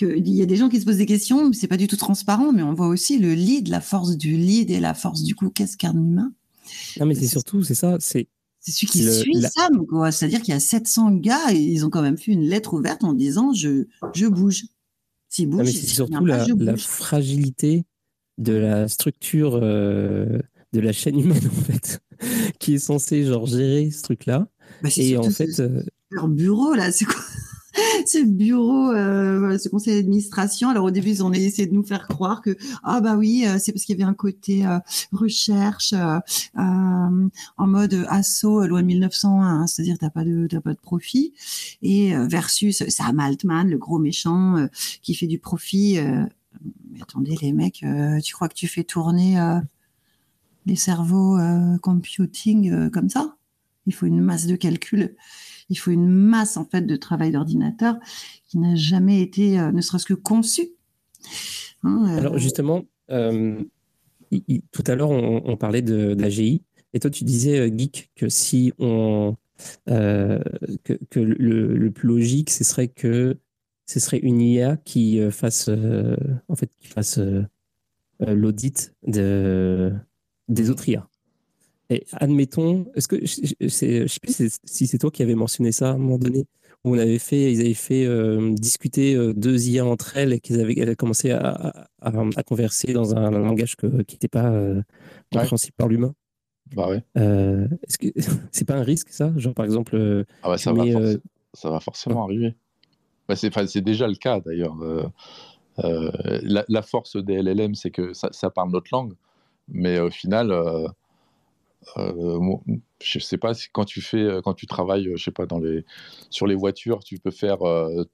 il 0.01 0.35
y 0.35 0.43
a 0.43 0.47
des 0.47 0.57
gens 0.57 0.69
qui 0.69 0.81
se 0.81 0.87
posent 0.87 0.97
des 0.97 1.07
questions, 1.07 1.53
c'est 1.53 1.69
pas 1.69 1.77
du 1.77 1.87
tout 1.87 1.97
transparent, 1.97 2.53
mais 2.53 2.63
on 2.63 2.75
voit 2.75 2.89
aussi 2.89 3.19
le 3.19 3.35
lead, 3.35 3.69
la 3.69 3.81
force 3.81 4.17
du 4.17 4.37
lead 4.37 4.71
et 4.71 4.81
la 4.81 4.95
force 4.95 5.23
du 5.23 5.35
coup, 5.35 5.51
qu'est-ce 5.51 5.77
qu'un 5.77 5.93
humain? 5.93 6.33
Non, 6.99 7.07
mais 7.07 7.15
c'est 7.15 7.27
surtout, 7.27 7.63
c'est 7.63 7.75
ça, 7.75 7.97
c'est. 8.01 8.29
C'est 8.61 8.73
celui 8.73 8.87
qui 8.89 9.11
suit 9.11 9.43
Sam, 9.43 9.87
quoi. 9.87 10.13
C'est-à-dire 10.13 10.41
qu'il 10.43 10.53
y 10.53 10.57
a 10.57 10.61
700 10.61 11.13
gars 11.13 11.53
et 11.53 11.59
ils 11.59 11.87
ont 11.87 11.91
quand 11.91 12.03
même 12.03 12.19
fait 12.19 12.33
une 12.33 12.45
lettre 12.45 12.75
ouverte 12.75 13.05
en 13.05 13.15
disant 13.15 13.53
je, 13.55 13.87
je 14.15 14.27
bouge. 14.27 14.65
S'il 15.29 15.49
bouge, 15.49 15.71
c'est 15.71 15.87
surtout 15.87 16.27
la, 16.27 16.77
fragilité 16.77 17.85
de 18.39 18.53
la 18.53 18.89
structure 18.89 19.59
euh, 19.63 20.39
de 20.73 20.81
la 20.81 20.93
chaîne 20.93 21.19
humaine, 21.19 21.47
en 21.47 21.63
fait, 21.63 22.03
qui 22.59 22.75
est 22.75 22.79
censée 22.79 23.25
genre 23.25 23.47
gérer 23.47 23.91
ce 23.91 24.03
truc-là. 24.03 24.49
Bah, 24.83 24.89
et 24.97 25.17
en 25.17 25.31
fait. 25.31 25.61
Euh, 25.61 25.83
leur 26.11 26.29
bureau, 26.29 26.75
là, 26.75 26.91
c'est 26.93 27.05
quoi? 27.05 27.23
ce 28.07 28.25
bureau, 28.25 28.91
euh, 28.91 29.59
ce 29.59 29.69
conseil 29.69 29.97
d'administration. 29.97 30.69
Alors 30.71 30.85
au 30.85 30.91
début, 30.91 31.11
ils 31.11 31.25
ont 31.25 31.33
essayé 31.33 31.67
de 31.67 31.75
nous 31.75 31.83
faire 31.83 32.09
croire 32.09 32.43
que 32.43 32.57
ah 32.83 33.01
bah 33.01 33.17
oui, 33.17 33.45
euh, 33.47 33.59
c'est 33.59 33.73
parce 33.73 33.85
qu'il 33.85 33.97
y 33.97 34.03
avait 34.03 34.09
un 34.09 34.15
côté 34.15 34.67
euh, 34.67 34.79
recherche 35.13 35.95
en 36.55 37.67
mode 37.67 38.07
assaut 38.09 38.67
loi 38.67 38.83
1901, 38.83 39.43
hein, 39.43 39.67
c'est-à-dire 39.67 39.99
t'as 39.99 40.11
pas 40.11 40.25
de 40.25 40.47
t'as 40.49 40.61
pas 40.61 40.75
de 40.75 40.81
profit 40.81 41.33
et 41.83 42.15
versus 42.27 42.83
Sam 42.89 43.21
Altman, 43.21 43.69
le 43.69 43.79
gros 43.79 43.99
méchant 43.99 44.67
qui 45.03 45.15
fait 45.15 45.27
du 45.27 45.39
profit. 45.39 45.99
mais 46.91 47.03
attendez 47.03 47.37
les 47.41 47.53
mecs, 47.53 47.85
tu 48.23 48.35
crois 48.35 48.49
que 48.49 48.55
tu 48.55 48.69
fais 48.69 48.85
tourner 48.85 49.39
les 50.67 50.77
cerveaux 50.77 51.39
computing 51.83 52.91
comme 52.91 53.09
ça? 53.09 53.37
Il 53.87 53.95
faut 53.95 54.07
une 54.07 54.21
masse 54.21 54.47
de 54.47 54.57
calcul 54.57 55.17
il 55.71 55.77
faut 55.77 55.93
une 55.93 56.09
masse 56.09 56.57
en 56.57 56.65
fait 56.65 56.83
de 56.83 56.97
travail 56.97 57.31
d'ordinateur 57.31 57.97
qui 58.47 58.59
n'a 58.59 58.75
jamais 58.75 59.23
été, 59.23 59.59
euh, 59.59 59.73
ne 59.73 59.81
serait-ce 59.81 60.05
que 60.05 60.15
conçu. 60.15 60.73
Hein, 61.85 62.07
euh. 62.09 62.19
Alors 62.19 62.39
justement, 62.39 62.85
euh, 63.11 63.63
tout 64.73 64.85
à 64.87 64.95
l'heure 64.95 65.11
on, 65.11 65.57
parlait 65.57 65.83
de, 65.83 66.15
l'AGI 66.19 66.63
et 66.93 67.01
toi 67.01 67.11
tu 67.11 67.25
disais 67.25 67.73
geek 67.77 68.11
que 68.15 68.29
si 68.29 68.73
on 68.79 69.37
que, 69.87 70.41
le, 71.17 71.91
plus 71.91 72.09
logique 72.09 72.51
ce 72.51 72.65
serait 72.65 72.89
que 72.89 73.39
ce 73.87 73.99
serait 73.99 74.19
une 74.19 74.41
IA 74.41 74.77
qui 74.77 75.21
fasse 75.31 75.69
en 75.69 76.55
fait 76.55 76.71
qui 76.79 76.87
fasse 76.87 77.19
l'audit 78.21 78.95
de, 79.07 79.93
des 80.49 80.71
autres 80.71 80.89
IA. 80.89 81.10
Et 81.91 82.07
admettons, 82.13 82.87
est-ce 82.95 83.09
que 83.09 83.17
je 83.27 83.69
sais 83.69 84.07
plus 84.23 84.59
si 84.65 84.87
c'est 84.87 84.99
toi 84.99 85.11
qui 85.11 85.23
avais 85.25 85.35
mentionné 85.35 85.73
ça 85.73 85.91
à 85.91 85.93
un 85.95 85.99
moment 85.99 86.19
donné, 86.19 86.47
où 86.85 86.95
on 86.95 86.99
avait 86.99 87.19
fait, 87.19 87.53
ils 87.53 87.61
avaient 87.61 87.75
fait 87.75 88.07
euh, 88.07 88.55
discuter 88.55 89.15
euh, 89.15 89.35
deux 89.35 89.69
IA 89.69 89.85
entre 89.85 90.17
elles 90.17 90.33
et 90.33 90.41
qu'ils 90.41 90.61
avaient, 90.61 90.95
commencé 90.95 91.33
à, 91.33 91.89
à, 92.01 92.43
converser 92.45 92.93
dans 92.93 93.17
un, 93.17 93.33
langage 93.33 93.75
qui 93.77 93.87
n'était 93.87 94.29
pas 94.29 94.51
euh, 94.51 94.81
compréhensible 95.33 95.75
par 95.77 95.89
l'humain. 95.89 96.15
Bah 96.77 96.89
ouais. 96.89 97.03
est-ce 97.17 97.99
que 97.99 98.07
c'est 98.53 98.65
pas 98.65 98.77
un 98.77 98.85
risque 98.85 99.09
ça, 99.09 99.33
genre 99.37 99.55
par 99.55 99.65
exemple 99.65 100.25
Ah 100.45 100.51
bah 100.51 100.59
ça, 100.59 100.73
va, 100.73 100.85
ça 101.53 101.71
va 101.71 101.81
forcément 101.81 102.23
arriver. 102.23 102.55
Bah 103.29 103.35
c'est 103.35 103.81
déjà 103.81 104.07
le 104.07 104.15
cas 104.15 104.39
d'ailleurs. 104.39 104.77
La, 105.77 106.65
la, 106.69 106.83
force 106.83 107.17
des 107.17 107.43
LLM, 107.43 107.75
c'est 107.75 107.91
que 107.91 108.13
ça, 108.13 108.29
ça, 108.31 108.51
parle 108.51 108.71
notre 108.71 108.89
langue, 108.93 109.15
mais 109.67 109.99
au 109.99 110.11
final 110.11 110.53
euh, 111.97 112.57
je 113.03 113.19
sais 113.19 113.39
pas 113.39 113.55
si 113.55 113.69
quand 113.73 113.85
tu 113.85 114.01
fais, 114.03 114.19
euh, 114.19 114.43
quand 114.43 114.55
tu 114.55 114.67
travailles, 114.67 115.09
euh, 115.09 115.17
je 115.17 115.25
sais 115.25 115.31
pas 115.31 115.47
sur 116.29 116.47
les 116.47 116.55
voitures, 116.55 117.03
tu 117.03 117.19
peux 117.19 117.31
faire 117.31 117.59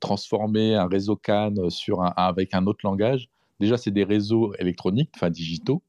transformer 0.01 0.75
un 0.75 0.87
réseau 0.87 1.17
CAN 1.17 1.71
sur 1.71 2.03
un, 2.03 2.13
avec 2.17 2.55
un 2.55 2.67
autre 2.67 2.81
langage. 2.85 3.29
Déjà, 3.61 3.77
c'est 3.77 3.91
des 3.91 4.05
réseaux 4.05 4.55
électroniques, 4.59 5.11
enfin 5.15 5.31
digitaux. 5.31 5.83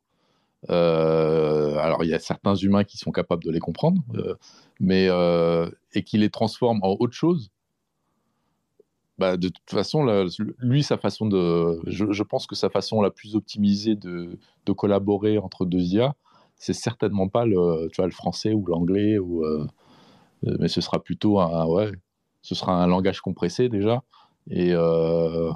alors, 0.69 2.03
il 2.03 2.09
y 2.09 2.13
a 2.13 2.19
certains 2.19 2.55
humains 2.55 2.83
qui 2.83 2.97
sont 2.97 3.11
capables 3.11 3.43
de 3.43 3.51
les 3.51 3.59
comprendre, 3.59 4.01
mais 4.79 5.07
et 5.93 6.03
qui 6.03 6.17
les 6.17 6.29
transforment 6.29 6.79
en 6.83 6.97
autre 6.99 7.13
chose. 7.13 7.51
Bah, 9.17 9.35
de 9.35 9.49
toute 9.49 9.69
façon, 9.69 10.05
lui, 10.59 10.83
sa 10.83 10.97
façon 10.97 11.25
de, 11.25 11.81
je, 11.87 12.11
je, 12.11 12.23
pense 12.23 12.45
que 12.45 12.53
sa 12.53 12.69
façon 12.69 13.01
la 13.01 13.09
plus 13.09 13.35
optimisée 13.35 13.95
de, 13.95 14.37
de 14.67 14.71
collaborer 14.73 15.39
entre 15.39 15.65
deux 15.65 15.81
IA, 15.81 16.15
c'est 16.57 16.73
certainement 16.73 17.27
pas 17.27 17.45
le, 17.45 17.87
tu 17.91 17.97
vois, 17.97 18.05
le 18.05 18.11
français 18.11 18.53
ou 18.53 18.65
l'anglais, 18.65 19.17
ou, 19.17 19.43
euh, 19.45 19.65
euh, 20.45 20.57
mais 20.59 20.67
ce 20.67 20.81
sera 20.81 21.01
plutôt 21.01 21.39
un, 21.39 21.65
ouais, 21.65 21.91
ce 22.41 22.55
sera 22.55 22.81
un 22.81 22.87
langage 22.87 23.21
compressé 23.21 23.69
déjà. 23.69 24.03
Et, 24.49 24.71
euh, 24.71 25.51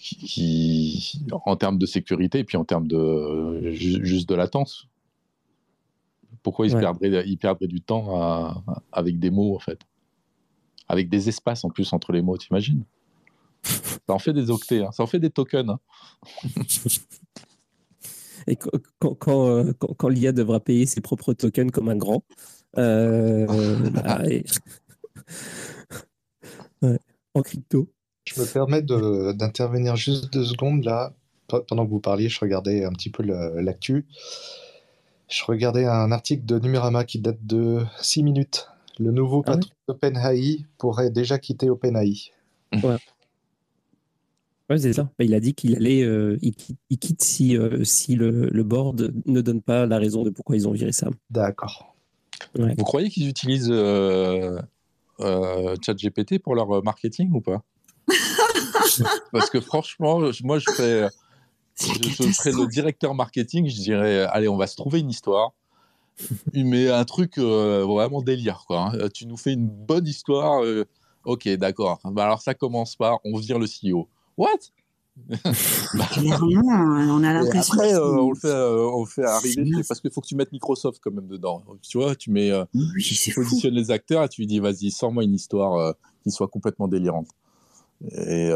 qui, 0.00 1.22
en 1.30 1.56
termes 1.56 1.76
de 1.76 1.84
sécurité 1.84 2.38
et 2.38 2.44
puis 2.44 2.56
en 2.56 2.64
termes 2.64 2.86
de 2.86 3.70
juste 3.72 4.26
de 4.26 4.34
latence. 4.34 4.88
Pourquoi 6.42 6.66
ils, 6.66 6.72
perdraient, 6.72 7.24
ils 7.26 7.36
perdraient 7.36 7.66
du 7.66 7.82
temps 7.82 8.64
avec 8.92 9.18
des 9.18 9.30
mots, 9.30 9.54
en 9.54 9.58
fait? 9.58 9.80
Avec 10.88 11.10
des 11.10 11.28
espaces 11.28 11.64
en 11.64 11.70
plus 11.70 11.92
entre 11.92 12.12
les 12.12 12.22
mots, 12.22 12.38
t'imagines? 12.38 12.84
Ça 13.62 14.00
en 14.08 14.18
fait 14.18 14.32
des 14.32 14.50
octets, 14.50 14.84
hein. 14.84 14.92
ça 14.92 15.02
en 15.02 15.06
fait 15.06 15.18
des 15.18 15.30
tokens. 15.30 15.70
Hein. 15.70 15.78
et 18.46 18.56
quand, 18.56 19.14
quand, 19.14 19.48
euh, 19.48 19.72
quand, 19.78 19.94
quand 19.94 20.08
l'IA 20.08 20.32
devra 20.32 20.60
payer 20.60 20.86
ses 20.86 21.00
propres 21.00 21.32
tokens 21.32 21.70
comme 21.70 21.88
un 21.88 21.96
grand, 21.96 22.24
euh, 22.78 23.46
bah, 23.90 24.18
en 27.34 27.42
crypto. 27.42 27.88
Je 28.26 28.40
me 28.40 28.46
permets 28.46 28.82
d'intervenir 28.82 29.96
juste 29.96 30.32
deux 30.32 30.44
secondes 30.44 30.84
là. 30.84 31.12
Pendant 31.68 31.84
que 31.84 31.90
vous 31.90 32.00
parliez, 32.00 32.30
je 32.30 32.40
regardais 32.40 32.84
un 32.84 32.92
petit 32.92 33.10
peu 33.10 33.22
l'actu. 33.22 34.06
Je 35.28 35.44
regardais 35.44 35.84
un 35.84 36.10
article 36.10 36.44
de 36.46 36.58
Numérama 36.58 37.04
qui 37.04 37.18
date 37.18 37.44
de 37.44 37.84
6 38.00 38.22
minutes. 38.22 38.68
Le 38.98 39.10
nouveau 39.10 39.42
ah 39.46 39.52
patron 39.52 39.70
d'OpenAI 39.88 40.64
pourrait 40.78 41.10
déjà 41.10 41.38
quitter 41.38 41.68
OpenAI. 41.68 42.30
Ouais. 42.82 42.96
C'est 44.78 44.92
ça. 44.92 45.10
Bah, 45.18 45.24
il 45.24 45.34
a 45.34 45.40
dit 45.40 45.54
qu'il 45.54 45.76
allait, 45.76 46.02
euh, 46.02 46.38
il, 46.42 46.54
quitte, 46.54 47.22
si, 47.22 47.56
euh, 47.56 47.84
si 47.84 48.14
le, 48.14 48.48
le, 48.48 48.62
board 48.62 49.12
ne 49.26 49.40
donne 49.40 49.60
pas 49.60 49.86
la 49.86 49.98
raison 49.98 50.22
de 50.22 50.30
pourquoi 50.30 50.56
ils 50.56 50.68
ont 50.68 50.72
viré 50.72 50.92
Sam. 50.92 51.14
D'accord. 51.30 51.94
Vous 52.54 52.84
croyez 52.84 53.10
qu'ils 53.10 53.28
utilisent 53.28 53.70
euh, 53.70 54.60
ChatGPT 55.20 56.38
pour 56.38 56.54
leur 56.54 56.82
marketing 56.82 57.30
ou 57.32 57.40
pas? 57.40 57.62
Parce 59.32 59.50
que 59.50 59.60
franchement, 59.60 60.20
moi, 60.42 60.58
je 60.58 60.70
serais 60.70 61.08
le 61.80 62.68
directeur 62.68 63.14
marketing, 63.14 63.68
je 63.68 63.80
dirais, 63.80 64.22
allez, 64.30 64.48
on 64.48 64.56
va 64.56 64.66
se 64.66 64.76
trouver 64.76 65.00
une 65.00 65.10
histoire. 65.10 65.52
Mais 66.54 66.88
un 66.90 67.04
truc 67.04 67.38
vraiment 67.38 68.22
délire, 68.22 68.64
quoi. 68.66 68.92
Hein. 68.92 69.08
Tu 69.12 69.26
nous 69.26 69.36
fais 69.36 69.52
une 69.52 69.68
bonne 69.68 70.06
histoire. 70.06 70.62
ok, 71.24 71.48
d'accord. 71.56 71.98
Bah, 72.04 72.24
alors 72.24 72.40
ça 72.40 72.54
commence 72.54 72.96
par, 72.96 73.20
on 73.24 73.36
vire 73.38 73.58
le 73.58 73.66
CEO. 73.66 74.08
What? 74.36 74.70
Bah, 75.94 76.08
on 76.42 77.22
a 77.22 77.32
l'impression. 77.32 77.74
Après, 77.74 77.94
euh, 77.94 78.20
on, 78.20 78.30
le 78.30 78.36
fait, 78.36 78.48
euh, 78.48 78.90
on 78.92 79.06
fait 79.06 79.24
arriver 79.24 79.82
parce 79.86 80.00
qu'il 80.00 80.10
faut 80.10 80.20
que 80.20 80.26
tu 80.26 80.34
mettes 80.34 80.50
Microsoft 80.52 81.00
quand 81.02 81.12
même 81.12 81.28
dedans. 81.28 81.62
Tu 81.82 81.98
vois, 81.98 82.16
tu 82.16 82.30
mets, 82.30 82.50
euh, 82.50 82.64
tu 82.72 83.32
positionnes 83.32 83.74
les 83.74 83.90
acteurs 83.90 84.24
et 84.24 84.28
tu 84.28 84.40
lui 84.40 84.46
dis, 84.46 84.58
vas-y, 84.58 84.90
sors-moi 84.90 85.24
une 85.24 85.34
histoire 85.34 85.94
qui 86.22 86.30
soit 86.30 86.48
complètement 86.48 86.88
délirante. 86.88 87.28
Et, 88.10 88.50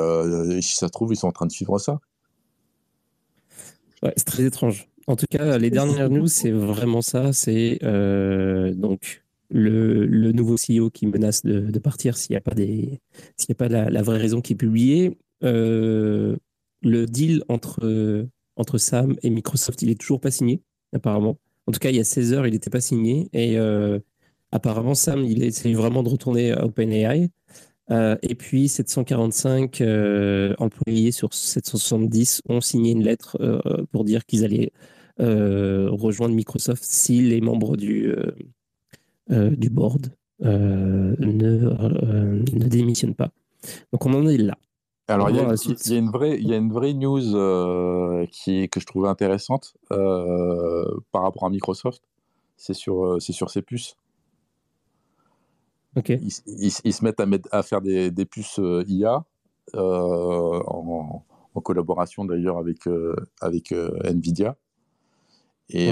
si 0.61 0.75
ça 0.75 0.89
se 0.89 0.93
trouve, 0.93 1.13
ils 1.13 1.17
sont 1.17 1.29
en 1.29 1.33
train 1.33 1.47
de 1.47 1.53
suivre 1.53 1.79
ça. 1.79 2.01
Ouais, 4.03 4.13
c'est 4.17 4.27
très 4.27 4.45
étrange. 4.45 4.89
En 5.07 5.17
tout 5.17 5.27
cas, 5.31 5.59
les 5.59 5.71
dernières 5.71 6.11
news, 6.11 6.27
c'est 6.27 6.51
vraiment 6.51 7.03
ça. 7.03 7.33
C'est 7.33 7.79
donc 8.75 9.23
le, 9.51 10.33
nouveau 10.33 10.57
CEO 10.57 10.91
qui 10.91 11.07
menace 11.07 11.45
de, 11.45 11.79
partir 11.79 12.17
s'il 12.17 12.33
n'y 12.33 12.39
a 12.39 12.41
pas, 12.41 12.55
des, 12.55 13.01
s'il 13.37 13.51
y 13.51 13.53
a 13.53 13.55
pas 13.55 13.69
la, 13.69 13.91
la, 13.91 14.03
vraie 14.03 14.19
raison 14.19 14.41
qui 14.41 14.55
est 14.55 14.57
publiée. 14.57 15.17
Euh, 15.45 16.37
le 16.83 17.07
deal 17.07 17.43
entre, 17.49 18.27
entre 18.57 18.79
Sam 18.79 19.17
et 19.23 19.31
Microsoft, 19.31 19.83
il 19.83 19.91
est 19.91 20.01
toujours 20.01 20.21
pas 20.21 20.31
signé, 20.31 20.63
apparemment. 20.93 21.39
En 21.67 21.73
tout 21.73 21.81
cas, 21.81 21.91
il 21.91 21.97
y 21.97 22.01
a 22.01 22.05
16 22.05 22.33
heures, 22.33 22.47
il 22.47 22.53
n'était 22.53 22.71
pas 22.71 22.81
signé. 22.81 23.29
Et 23.33 23.59
euh, 23.59 23.99
apparemment, 24.53 24.95
Sam, 24.95 25.25
il 25.25 25.43
essaye 25.43 25.75
vraiment 25.75 26.03
de 26.03 26.09
retourner 26.09 26.53
à 26.53 26.65
OpenAI. 26.65 27.31
Euh, 27.91 28.17
et 28.23 28.35
puis, 28.35 28.69
745 28.69 29.83
employés 30.59 31.13
sur 31.13 31.35
770 31.35 32.43
ont 32.49 32.61
signé 32.61 32.93
une 32.93 33.03
lettre 33.03 33.39
pour 33.91 34.05
dire 34.05 34.25
qu'ils 34.25 34.45
allaient 34.45 34.73
rejoindre 35.19 36.35
Microsoft 36.35 36.85
si 36.85 37.23
les 37.23 37.41
membres 37.41 37.77
du, 37.77 38.15
du 39.29 39.71
board 39.71 40.13
ne, 40.41 41.17
ne 41.19 42.69
démissionnent 42.69 43.17
pas. 43.17 43.33
Donc, 43.93 44.07
on 44.07 44.15
en 44.15 44.29
est 44.29 44.39
là. 44.39 44.57
Alors, 45.11 45.31
il 45.31 45.37
y, 45.37 45.41
a, 45.41 45.99
une 45.99 46.11
vraie, 46.11 46.39
il 46.39 46.47
y 46.47 46.53
a 46.53 46.59
une 46.59 46.71
vraie 46.71 46.93
news 46.93 47.35
euh, 47.35 48.27
qui, 48.31 48.69
que 48.69 48.79
je 48.79 48.85
trouvais 48.85 49.09
intéressante 49.09 49.75
euh, 49.91 50.85
par 51.13 51.23
rapport 51.23 51.47
à 51.47 51.51
Microsoft. 51.51 52.03
C'est 52.59 52.75
sur, 52.75 53.07
euh, 53.07 53.19
c'est 53.19 53.33
sur 53.33 53.49
ces 53.49 53.63
puces. 53.63 53.97
Ok. 55.97 56.11
Ils, 56.11 56.71
se 56.71 57.03
mettent 57.03 57.21
à, 57.21 57.27
mettre, 57.27 57.49
à 57.53 57.63
faire 57.63 57.81
des, 57.81 58.11
des 58.11 58.27
puces 58.27 58.61
IA 58.87 59.25
en, 59.75 61.25
en, 61.55 61.61
collaboration 61.63 62.27
d'ailleurs 62.27 62.59
avec, 62.59 62.81
avec 63.41 63.73
Nvidia. 64.05 64.57
Et 65.71 65.91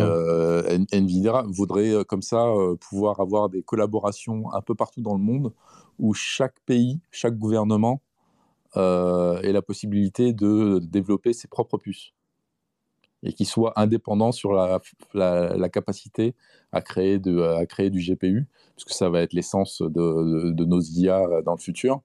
Nvidia 0.92 1.42
voudrait 1.48 2.04
comme 2.04 2.22
ça 2.22 2.44
pouvoir 2.80 3.20
avoir 3.20 3.48
des 3.48 3.62
collaborations 3.62 4.52
un 4.52 4.60
peu 4.60 4.74
partout 4.74 5.00
dans 5.00 5.14
le 5.14 5.22
monde 5.22 5.52
où 5.98 6.12
chaque 6.12 6.60
pays, 6.66 7.00
chaque 7.10 7.36
gouvernement 7.38 8.02
et 8.74 9.52
la 9.52 9.62
possibilité 9.62 10.32
de 10.32 10.80
développer 10.80 11.32
ses 11.32 11.48
propres 11.48 11.78
puces 11.78 12.12
et 13.22 13.32
qui 13.32 13.44
soit 13.44 13.72
indépendant 13.76 14.32
sur 14.32 14.52
la, 14.52 15.68
capacité 15.68 16.34
à 16.72 16.80
créer, 16.80 17.18
de, 17.18 17.40
à 17.40 17.66
créer 17.66 17.90
du 17.90 18.00
GPU, 18.00 18.46
puisque 18.76 18.90
ça 18.90 19.10
va 19.10 19.20
être 19.22 19.32
l'essence 19.32 19.82
de, 19.82 20.52
de, 20.52 20.64
nos 20.64 20.80
IA 20.80 21.42
dans 21.42 21.52
le 21.52 21.60
futur, 21.60 22.02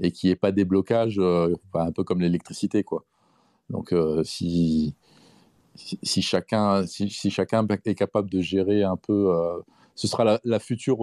et 0.00 0.12
qui 0.12 0.30
ait 0.30 0.36
pas 0.36 0.52
des 0.52 0.64
blocages, 0.64 1.18
euh, 1.18 1.54
un 1.74 1.92
peu 1.92 2.04
comme 2.04 2.20
l'électricité. 2.20 2.84
quoi. 2.84 3.04
Donc 3.70 3.92
euh, 3.92 4.22
si, 4.24 4.94
si, 5.74 6.22
chacun, 6.22 6.86
si, 6.86 7.08
chacun 7.30 7.66
est 7.84 7.94
capable 7.94 8.30
de 8.30 8.40
gérer 8.40 8.84
un 8.84 8.96
peu, 8.96 9.32
ce 9.94 10.06
sera 10.06 10.24
la, 10.24 10.40
la 10.44 10.60
future 10.60 10.98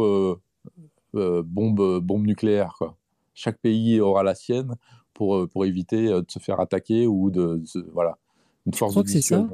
bombe, 1.14 2.00
bombe 2.00 2.26
nucléaire. 2.26 2.76
Quoi 2.78 2.98
chaque 3.34 3.60
pays 3.60 4.00
aura 4.00 4.24
la 4.24 4.36
sienne 4.36 4.76
pour, 5.14 5.36
euh, 5.36 5.48
pour 5.48 5.66
éviter 5.66 6.08
euh, 6.08 6.22
de 6.22 6.32
se 6.32 6.40
faire 6.40 6.60
attaquer 6.60 7.08
ou 7.08 7.30
de, 7.30 7.62
voilà 7.94 8.18
une 8.66 8.74
force 8.74 8.96
de 8.96 9.22
ça 9.22 9.48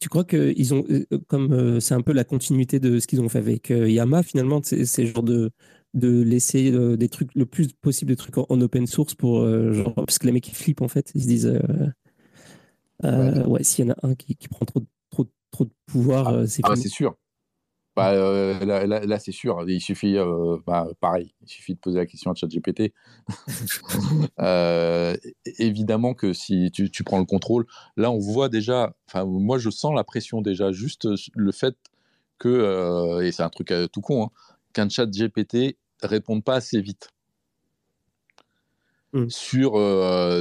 tu 0.00 0.08
crois 0.08 0.24
que 0.24 0.52
ils 0.56 0.74
ont 0.74 0.84
euh, 0.90 1.06
comme 1.28 1.80
c'est 1.80 1.94
un 1.94 2.02
peu 2.02 2.12
la 2.12 2.24
continuité 2.24 2.78
de 2.78 2.98
ce 2.98 3.06
qu'ils 3.06 3.20
ont 3.20 3.28
fait 3.28 3.38
avec 3.38 3.70
Yama 3.70 4.22
finalement 4.22 4.60
c'est 4.62 5.06
genre 5.06 5.22
de 5.22 5.50
de 5.94 6.22
laisser 6.22 6.72
des 6.96 7.08
trucs 7.08 7.34
le 7.34 7.46
plus 7.46 7.72
possible 7.72 8.10
de 8.10 8.16
trucs 8.16 8.36
en, 8.36 8.60
open 8.60 8.86
source 8.86 9.14
pour 9.14 9.46
genre 9.72 9.94
parce 9.94 10.18
que 10.18 10.26
les 10.26 10.32
mecs 10.32 10.48
ils 10.48 10.54
flippent 10.54 10.82
en 10.82 10.88
fait. 10.88 11.12
Ils 11.14 11.22
se 11.22 11.26
disent 11.28 11.60
ouais, 13.02 13.62
s'il 13.62 13.86
y 13.86 13.88
en 13.88 13.92
a 13.92 14.06
un 14.06 14.14
qui, 14.16 14.34
qui 14.34 14.48
prend 14.48 14.66
trop 14.66 14.82
trop 15.10 15.26
trop 15.52 15.64
de 15.64 15.70
pouvoir 15.86 16.28
ah, 16.28 16.46
c'est 16.48 16.62
ah, 16.64 16.74
c'est 16.74 16.88
sûr 16.88 17.14
bah, 17.96 18.12
euh, 18.12 18.84
là, 18.86 19.18
c'est 19.20 19.32
sûr, 19.32 19.64
il 19.68 19.80
suffit, 19.80 20.16
euh, 20.16 20.58
bah, 20.66 20.88
pareil, 21.00 21.32
il 21.42 21.48
suffit 21.48 21.74
de 21.74 21.78
poser 21.78 21.98
la 21.98 22.06
question 22.06 22.32
à 22.32 22.34
ChatGPT. 22.34 22.92
euh, 24.40 25.16
évidemment 25.58 26.14
que 26.14 26.32
si 26.32 26.72
tu, 26.72 26.90
tu, 26.90 27.04
prends 27.04 27.20
le 27.20 27.24
contrôle, 27.24 27.66
là 27.96 28.10
on 28.10 28.18
voit 28.18 28.48
déjà, 28.48 28.96
enfin 29.08 29.24
moi 29.24 29.58
je 29.58 29.70
sens 29.70 29.94
la 29.94 30.02
pression 30.02 30.42
déjà, 30.42 30.72
juste 30.72 31.06
le 31.34 31.52
fait 31.52 31.76
que, 32.38 33.22
et 33.22 33.30
c'est 33.30 33.44
un 33.44 33.48
truc 33.48 33.72
tout 33.92 34.00
con, 34.00 34.24
hein, 34.24 34.30
qu'un 34.72 34.88
ChatGPT 34.88 35.76
réponde 36.02 36.42
pas 36.42 36.56
assez 36.56 36.80
vite. 36.80 37.10
Mmh. 39.12 39.28
Sur, 39.28 39.74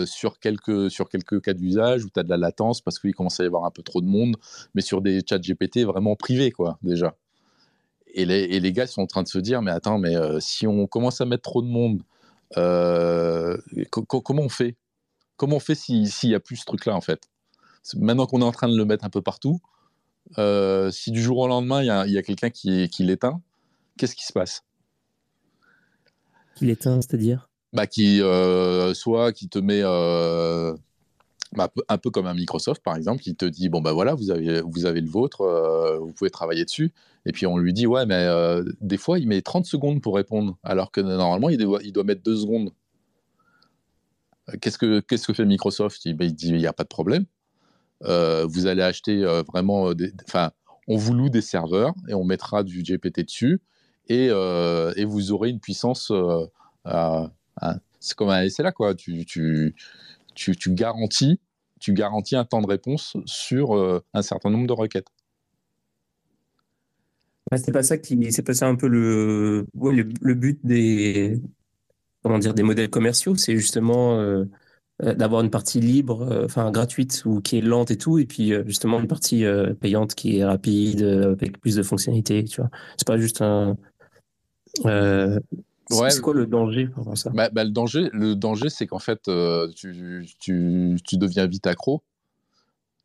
sur, 0.08 0.40
quelques, 0.40 0.90
sur 0.90 1.08
quelques 1.08 1.40
cas 1.42 1.54
d'usage 1.54 2.04
où 2.04 2.10
tu 2.10 2.20
as 2.20 2.24
de 2.24 2.30
la 2.30 2.38
latence 2.38 2.82
parce 2.82 2.98
qu'il 2.98 3.14
commence 3.14 3.40
à 3.40 3.44
y 3.44 3.46
avoir 3.46 3.66
un 3.66 3.70
peu 3.70 3.84
trop 3.84 4.02
de 4.02 4.08
monde, 4.08 4.38
mais 4.74 4.82
sur 4.82 5.04
des 5.04 5.22
chats 5.30 5.38
GPT 5.38 5.86
vraiment 5.86 6.16
privés, 6.16 6.50
quoi, 6.50 6.80
déjà 6.82 7.16
et 8.14 8.26
les, 8.60 8.74
gars 8.74 8.88
sont 8.88 9.02
en 9.02 9.08
train 9.08 9.24
de 9.24 9.28
se 9.28 9.40
dire, 9.40 9.62
mais 9.62 9.72
attends, 9.72 9.98
mais 9.98 10.16
euh, 10.16 10.40
si 10.40 10.68
on 10.68 10.88
commence 10.88 11.20
à 11.22 11.26
mettre 11.26 11.44
trop 11.44 11.62
de 11.62 11.68
monde, 11.68 12.04
euh, 12.58 13.58
comment 13.90 14.44
on 14.44 14.50
fait? 14.50 14.76
Comment 15.36 15.56
on 15.58 15.60
fait 15.60 15.76
s'il 15.76 16.08
n'y 16.24 16.36
a 16.36 16.40
plus 16.40 16.58
ce 16.58 16.66
truc-là, 16.66 16.96
en 16.96 17.02
fait? 17.02 17.30
Maintenant 17.96 18.28
qu'on 18.28 18.42
est 18.42 18.46
en 18.46 18.52
train 18.52 18.70
de 18.70 18.78
le 18.78 18.86
mettre 18.86 19.04
un 19.04 19.10
peu 19.10 19.22
partout, 19.22 19.60
euh, 20.38 20.92
si 20.92 21.12
du 21.12 21.22
jour 21.22 21.40
au 21.40 21.48
lendemain, 21.48 21.82
il 21.82 22.12
y 22.12 22.18
a, 22.18 22.22
quelqu'un 22.22 22.50
qui, 22.50 22.88
qui 22.90 23.04
l'éteint, 23.04 23.42
qu'est-ce 23.98 24.16
qui 24.16 24.26
se 24.26 24.34
passe? 24.34 24.64
Qui 26.56 26.66
l'éteint, 26.66 27.02
c'est-à-dire? 27.02 27.50
Bah, 27.74 27.88
qui, 27.88 28.20
Soit 28.94 29.34
qui 29.34 29.50
te 29.50 29.58
met 29.58 29.82
un 31.90 31.98
peu 31.98 32.10
comme 32.10 32.28
un 32.28 32.34
Microsoft, 32.34 32.82
par 32.84 32.96
exemple, 32.96 33.22
qui 33.22 33.36
te 33.36 33.46
dit 33.46 33.70
bon, 33.70 33.82
bah 33.82 33.94
voilà, 33.94 34.14
vous 34.14 34.32
avez, 34.32 34.62
le 35.02 35.10
vôtre, 35.10 35.42
euh, 35.42 36.00
vous 36.00 36.14
pouvez 36.14 36.30
travailler 36.30 36.66
dessus. 36.66 36.92
Et 37.26 37.32
puis 37.32 37.46
on 37.46 37.58
lui 37.58 37.74
dit 37.74 37.88
ouais, 37.88 38.06
mais 38.06 38.26
euh, 38.26 38.64
des 38.82 38.98
fois, 38.98 39.20
il 39.20 39.28
met 39.28 39.42
30 39.42 39.66
secondes 39.66 40.02
pour 40.02 40.16
répondre, 40.16 40.58
alors 40.64 40.92
que 40.92 41.02
normalement, 41.02 41.50
il 41.50 41.58
doit, 41.58 41.80
il 41.84 41.94
mettre 42.04 42.24
2 42.24 42.36
secondes. 42.36 42.72
Qu'est-ce 44.62 44.78
que, 44.78 45.00
qu'est-ce 45.00 45.28
que 45.28 45.34
fait 45.34 45.46
Microsoft? 45.46 46.04
Il, 46.06 46.18
dit 46.18 46.50
il 46.50 46.58
n'y 46.58 46.68
a 46.68 46.74
pas 46.74 46.84
de 46.84 46.90
problème. 46.90 47.26
Euh, 48.04 48.46
vous 48.46 48.68
allez 48.68 48.82
acheter 48.82 49.24
vraiment. 49.48 49.94
Enfin, 50.28 50.52
on 50.88 50.98
vous 50.98 51.14
loue 51.14 51.30
des 51.30 51.42
serveurs 51.42 51.94
et 52.10 52.14
on 52.14 52.26
mettra 52.26 52.64
du 52.64 52.84
GPT 52.84 53.22
dessus 53.26 53.62
et, 54.10 54.26
et 54.26 55.06
vous 55.06 55.32
aurez 55.32 55.50
une 55.50 55.62
puissance. 55.62 56.12
c'est 58.00 58.16
comme 58.18 58.30
un 58.30 58.46
là 58.60 58.72
quoi. 58.74 58.94
Tu, 58.96 59.76
tu, 60.36 60.56
garantis, 60.68 61.40
tu 61.80 61.94
garantis 61.94 62.36
un 62.36 62.46
temps 62.46 62.62
de 62.62 62.68
réponse 62.68 63.18
sur 63.26 64.02
un 64.14 64.22
certain 64.22 64.50
nombre 64.50 64.68
de 64.68 64.74
requêtes. 64.74 65.08
c'est 67.56 67.72
pas 67.72 67.84
ça 67.84 67.98
qui, 67.98 68.32
c'est 68.32 68.44
pas 68.44 68.54
ça 68.54 68.68
un 68.68 68.76
peu 68.76 68.88
le, 68.88 69.68
le, 69.74 70.34
but 70.34 70.60
des, 70.64 71.40
comment 72.24 72.40
dire, 72.40 72.54
des 72.54 72.64
modèles 72.64 72.90
commerciaux, 72.90 73.36
c'est 73.36 73.56
justement 73.58 74.46
euh, 75.02 75.16
d'avoir 75.16 75.42
une 75.42 75.50
partie 75.50 75.80
libre, 75.80 76.22
euh, 76.22 76.46
enfin 76.46 76.70
gratuite 76.70 77.24
ou 77.26 77.42
qui 77.42 77.58
est 77.58 77.62
lente 77.62 77.90
et 77.90 77.98
tout, 77.98 78.20
et 78.20 78.26
puis 78.26 78.54
euh, 78.54 78.64
justement 78.68 79.00
une 79.00 79.08
partie 79.08 79.44
payante 79.82 80.14
qui 80.14 80.38
est 80.38 80.46
rapide 80.46 81.02
avec 81.04 81.60
plus 81.60 81.76
de 81.76 81.84
fonctionnalités. 81.84 82.44
Tu 82.44 82.62
vois, 82.62 82.70
c'est 82.98 83.08
pas 83.08 83.18
juste 83.18 83.42
un. 83.42 83.76
C'est 85.90 86.22
quoi 86.22 86.34
le 86.34 86.46
danger 86.46 86.88
pour 86.88 87.18
ça? 87.18 87.30
Bah, 87.32 87.50
bah, 87.50 87.64
Le 87.64 87.72
danger, 87.72 88.10
le 88.14 88.36
danger 88.36 88.70
c'est 88.70 88.88
qu'en 88.88 89.00
fait, 89.00 89.30
tu, 89.76 90.28
tu, 90.40 90.98
tu, 91.04 91.18
deviens 91.18 91.48
vite 91.48 91.68
accro. 91.68 92.04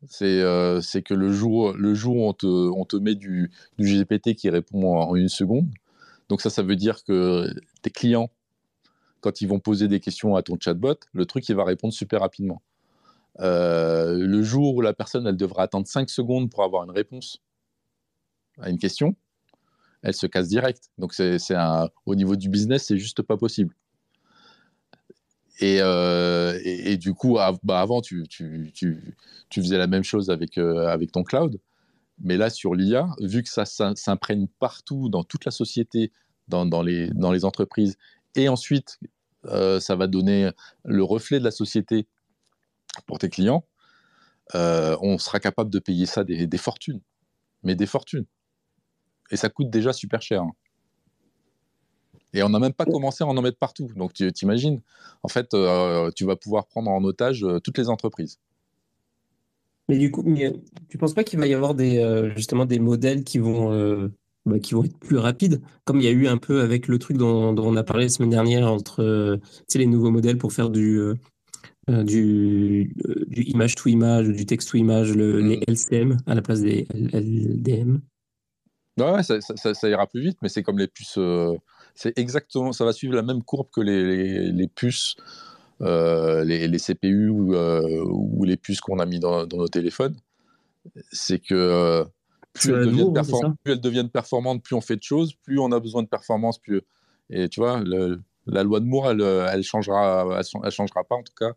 C'est 0.07 0.41
c'est 0.81 1.01
que 1.01 1.13
le 1.13 1.31
jour, 1.31 1.73
le 1.73 1.93
jour 1.93 2.15
où 2.15 2.27
on 2.27 2.33
te, 2.33 2.47
on 2.47 2.85
te 2.85 2.95
met 2.95 3.15
du, 3.15 3.51
du 3.77 3.85
GPT 3.85 4.35
qui 4.35 4.49
répond 4.49 4.97
en 4.97 5.15
une 5.15 5.29
seconde, 5.29 5.69
donc 6.29 6.41
ça, 6.41 6.49
ça 6.49 6.63
veut 6.63 6.75
dire 6.75 7.03
que 7.03 7.53
tes 7.81 7.89
clients 7.89 8.29
quand 9.21 9.41
ils 9.41 9.47
vont 9.47 9.59
poser 9.59 9.87
des 9.87 9.99
questions 9.99 10.35
à 10.35 10.43
ton 10.43 10.57
chatbot, 10.59 10.95
le 11.13 11.25
truc, 11.25 11.47
il 11.49 11.55
va 11.55 11.63
répondre 11.63 11.93
super 11.93 12.21
rapidement. 12.21 12.61
Euh, 13.39 14.17
le 14.17 14.43
jour 14.43 14.75
où 14.75 14.81
la 14.81 14.93
personne, 14.93 15.27
elle 15.27 15.37
devra 15.37 15.63
attendre 15.63 15.87
5 15.87 16.09
secondes 16.09 16.49
pour 16.49 16.63
avoir 16.63 16.83
une 16.83 16.91
réponse 16.91 17.41
à 18.59 18.69
une 18.69 18.77
question, 18.77 19.15
elle 20.01 20.13
se 20.13 20.27
casse 20.27 20.47
direct. 20.47 20.89
Donc, 20.97 21.13
c'est, 21.13 21.37
au 22.05 22.15
niveau 22.15 22.35
du 22.35 22.49
business, 22.49 22.85
c'est 22.87 22.97
juste 22.97 23.21
pas 23.21 23.37
possible. 23.37 23.73
Et, 25.59 25.79
euh, 25.81 26.57
du 26.95 27.13
coup, 27.13 27.37
bah, 27.63 27.81
avant, 27.81 28.01
tu, 28.01 28.25
faisais 29.53 29.77
la 29.77 29.87
même 29.87 30.03
chose 30.03 30.29
avec, 30.29 30.57
euh, 30.57 30.87
avec 30.87 31.11
ton 31.11 31.23
cloud. 31.23 31.59
Mais 32.21 32.37
là, 32.37 32.49
sur 32.49 32.75
l'IA, 32.75 33.07
vu 33.21 33.43
que 33.43 33.49
ça, 33.49 33.65
s'imprègne 33.65 34.47
partout, 34.59 35.09
dans 35.09 35.23
toute 35.23 35.45
la 35.45 35.51
société, 35.51 36.11
dans, 36.47 36.81
les, 36.81 37.09
dans 37.09 37.31
les 37.31 37.45
entreprises, 37.45 37.97
et 38.35 38.49
ensuite, 38.49 38.99
euh, 39.45 39.79
ça 39.79 39.95
va 39.95 40.07
donner 40.07 40.49
le 40.83 41.03
reflet 41.03 41.39
de 41.39 41.43
la 41.43 41.51
société 41.51 42.07
pour 43.05 43.19
tes 43.19 43.29
clients. 43.29 43.65
On 44.53 45.17
sera 45.17 45.39
capable 45.39 45.69
de 45.69 45.79
payer 45.79 46.05
ça 46.05 46.23
des, 46.23 46.57
fortunes, 46.57 47.01
mais 47.63 47.75
des 47.75 47.85
fortunes. 47.85 48.25
Et 49.31 49.37
ça 49.37 49.49
coûte 49.49 49.69
déjà 49.69 49.93
super 49.93 50.21
cher. 50.21 50.43
Hein. 50.43 50.51
Et 52.33 52.43
on 52.43 52.49
n'a 52.49 52.59
même 52.59 52.73
pas 52.73 52.85
commencé 52.85 53.23
à 53.23 53.27
en 53.27 53.41
mettre 53.41 53.57
partout. 53.57 53.89
Donc 53.95 54.13
tu 54.13 54.31
t'imagines, 54.31 54.81
en 55.23 55.27
fait, 55.27 55.53
euh, 55.53 56.11
tu 56.15 56.25
vas 56.25 56.35
pouvoir 56.35 56.67
prendre 56.67 56.91
en 56.91 57.03
otage 57.03 57.45
toutes 57.63 57.77
les 57.77 57.89
entreprises. 57.89 58.39
Mais 59.87 59.97
du 59.97 60.11
coup, 60.11 60.23
tu 60.87 60.97
penses 60.99 61.15
pas 61.15 61.23
qu'il 61.23 61.39
va 61.39 61.47
y 61.47 61.53
avoir 61.55 61.73
des, 61.73 62.31
justement 62.35 62.65
des 62.65 62.77
modèles 62.77 63.23
qui 63.23 63.39
vont 63.39 64.11
bah, 64.45 64.57
qui 64.59 64.73
vont 64.73 64.83
être 64.83 64.97
plus 64.97 65.17
rapides, 65.17 65.61
comme 65.83 65.99
il 65.99 66.05
y 66.05 66.07
a 66.07 66.11
eu 66.11 66.27
un 66.27 66.37
peu 66.37 66.61
avec 66.61 66.87
le 66.87 66.97
truc 66.97 67.17
dont, 67.17 67.55
on 67.57 67.75
a 67.75 67.83
parlé 67.83 68.05
la 68.05 68.09
semaine 68.09 68.29
dernière 68.29 68.71
entre 68.71 69.03
euh, 69.03 69.37
les 69.75 69.85
nouveaux 69.85 70.11
modèles 70.11 70.37
pour 70.37 70.53
faire 70.53 70.69
du, 70.69 70.97
euh, 70.97 71.15
euh, 71.89 72.03
du, 72.03 72.95
du, 73.27 73.43
image 73.43 73.75
to 73.75 73.89
image, 73.89 74.27
du 74.29 74.45
texte 74.45 74.69
to 74.69 74.77
image, 74.77 75.13
le, 75.13 75.41
les 75.41 75.59
LCM 75.67 76.17
à 76.25 76.35
la 76.35 76.41
place 76.41 76.61
des 76.61 76.87
LDM. 77.13 77.99
Ouais, 78.99 79.23
ça, 79.23 79.39
ça, 79.41 79.89
ira 79.89 80.07
plus 80.07 80.21
vite, 80.21 80.37
mais 80.41 80.49
c'est 80.49 80.63
comme 80.63 80.79
les 80.79 80.87
puces. 80.87 81.19
c'est 81.95 82.17
exactement, 82.17 82.71
ça 82.71 82.85
va 82.85 82.93
suivre 82.93 83.15
la 83.15 83.21
même 83.21 83.43
courbe 83.43 83.67
que 83.71 83.81
les, 83.81 84.51
les, 84.51 84.67
puces, 84.67 85.15
les, 85.79 86.67
les, 86.67 86.79
CPU 86.79 87.29
ou, 87.29 87.55
ou, 87.55 88.43
les 88.45 88.57
puces 88.57 88.81
qu'on 88.81 88.99
a 88.99 89.05
mis 89.05 89.19
dans, 89.19 89.45
dans 89.45 89.57
nos 89.57 89.67
téléphones. 89.67 90.15
C'est 91.11 91.39
que 91.39 92.05
plus 92.53 92.73
elles, 92.73 93.79
deviennent 93.79 94.09
performantes, 94.09 94.63
plus 94.63 94.75
on 94.75 94.81
fait 94.81 94.95
de 94.95 95.03
choses, 95.03 95.33
plus 95.43 95.59
on 95.59 95.71
a 95.71 95.79
besoin 95.79 96.03
de 96.03 96.07
performance, 96.07 96.57
plus 96.57 96.81
et 97.29 97.47
tu 97.47 97.59
vois, 97.59 97.81
la 98.47 98.63
loi 98.63 98.79
de 98.79 98.85
Moore, 98.85 99.11
elle, 99.11 99.21
elle 99.21 99.63
changera, 99.63 100.39
elle, 100.39 100.71
changera 100.71 101.03
pas 101.03 101.15
en 101.15 101.23
tout 101.23 101.33
cas 101.37 101.53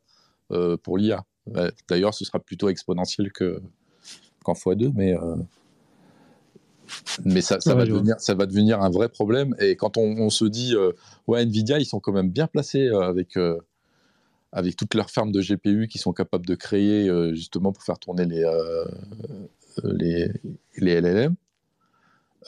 euh, 0.53 0.77
pour 0.77 0.99
l'IA. 0.99 1.25
D'ailleurs, 1.89 2.15
ce 2.15 2.25
sera 2.25 2.39
plutôt 2.39 2.69
exponentiel 2.69 3.33
que 3.33 3.61
qu'en 4.45 4.53
x2, 4.55 4.93
mais 4.95 5.17
euh, 5.17 5.37
mais 7.25 7.41
ça, 7.41 7.61
ça, 7.61 7.75
va 7.75 7.85
devenir, 7.85 8.17
ça 8.19 8.35
va 8.35 8.47
devenir 8.47 8.81
un 8.83 8.91
vrai 8.91 9.09
problème. 9.09 9.55
Et 9.59 9.77
quand 9.77 9.97
on, 9.97 10.31
se 10.31 10.45
dit, 10.45 10.75
euh, 10.75 10.93
ouais, 11.27 11.43
Nvidia, 11.43 11.79
ils 11.79 11.87
sont 11.87 12.01
quand 12.01 12.13
même 12.13 12.31
bien 12.31 12.47
placés 12.47 12.89
avec 12.89 13.39
avec 14.55 14.77
toutes 14.77 14.95
leurs 14.95 15.11
fermes 15.11 15.33
de 15.33 15.41
GPU 15.41 15.89
qui 15.89 15.99
sont 15.99 16.13
capables 16.13 16.45
de 16.45 16.55
créer 16.55 17.11
justement 17.35 17.73
pour 17.73 17.83
faire 17.83 17.99
tourner 17.99 18.27
les, 18.27 18.45
les, 19.83 20.31
les 20.77 21.01
LLM, 21.01 21.37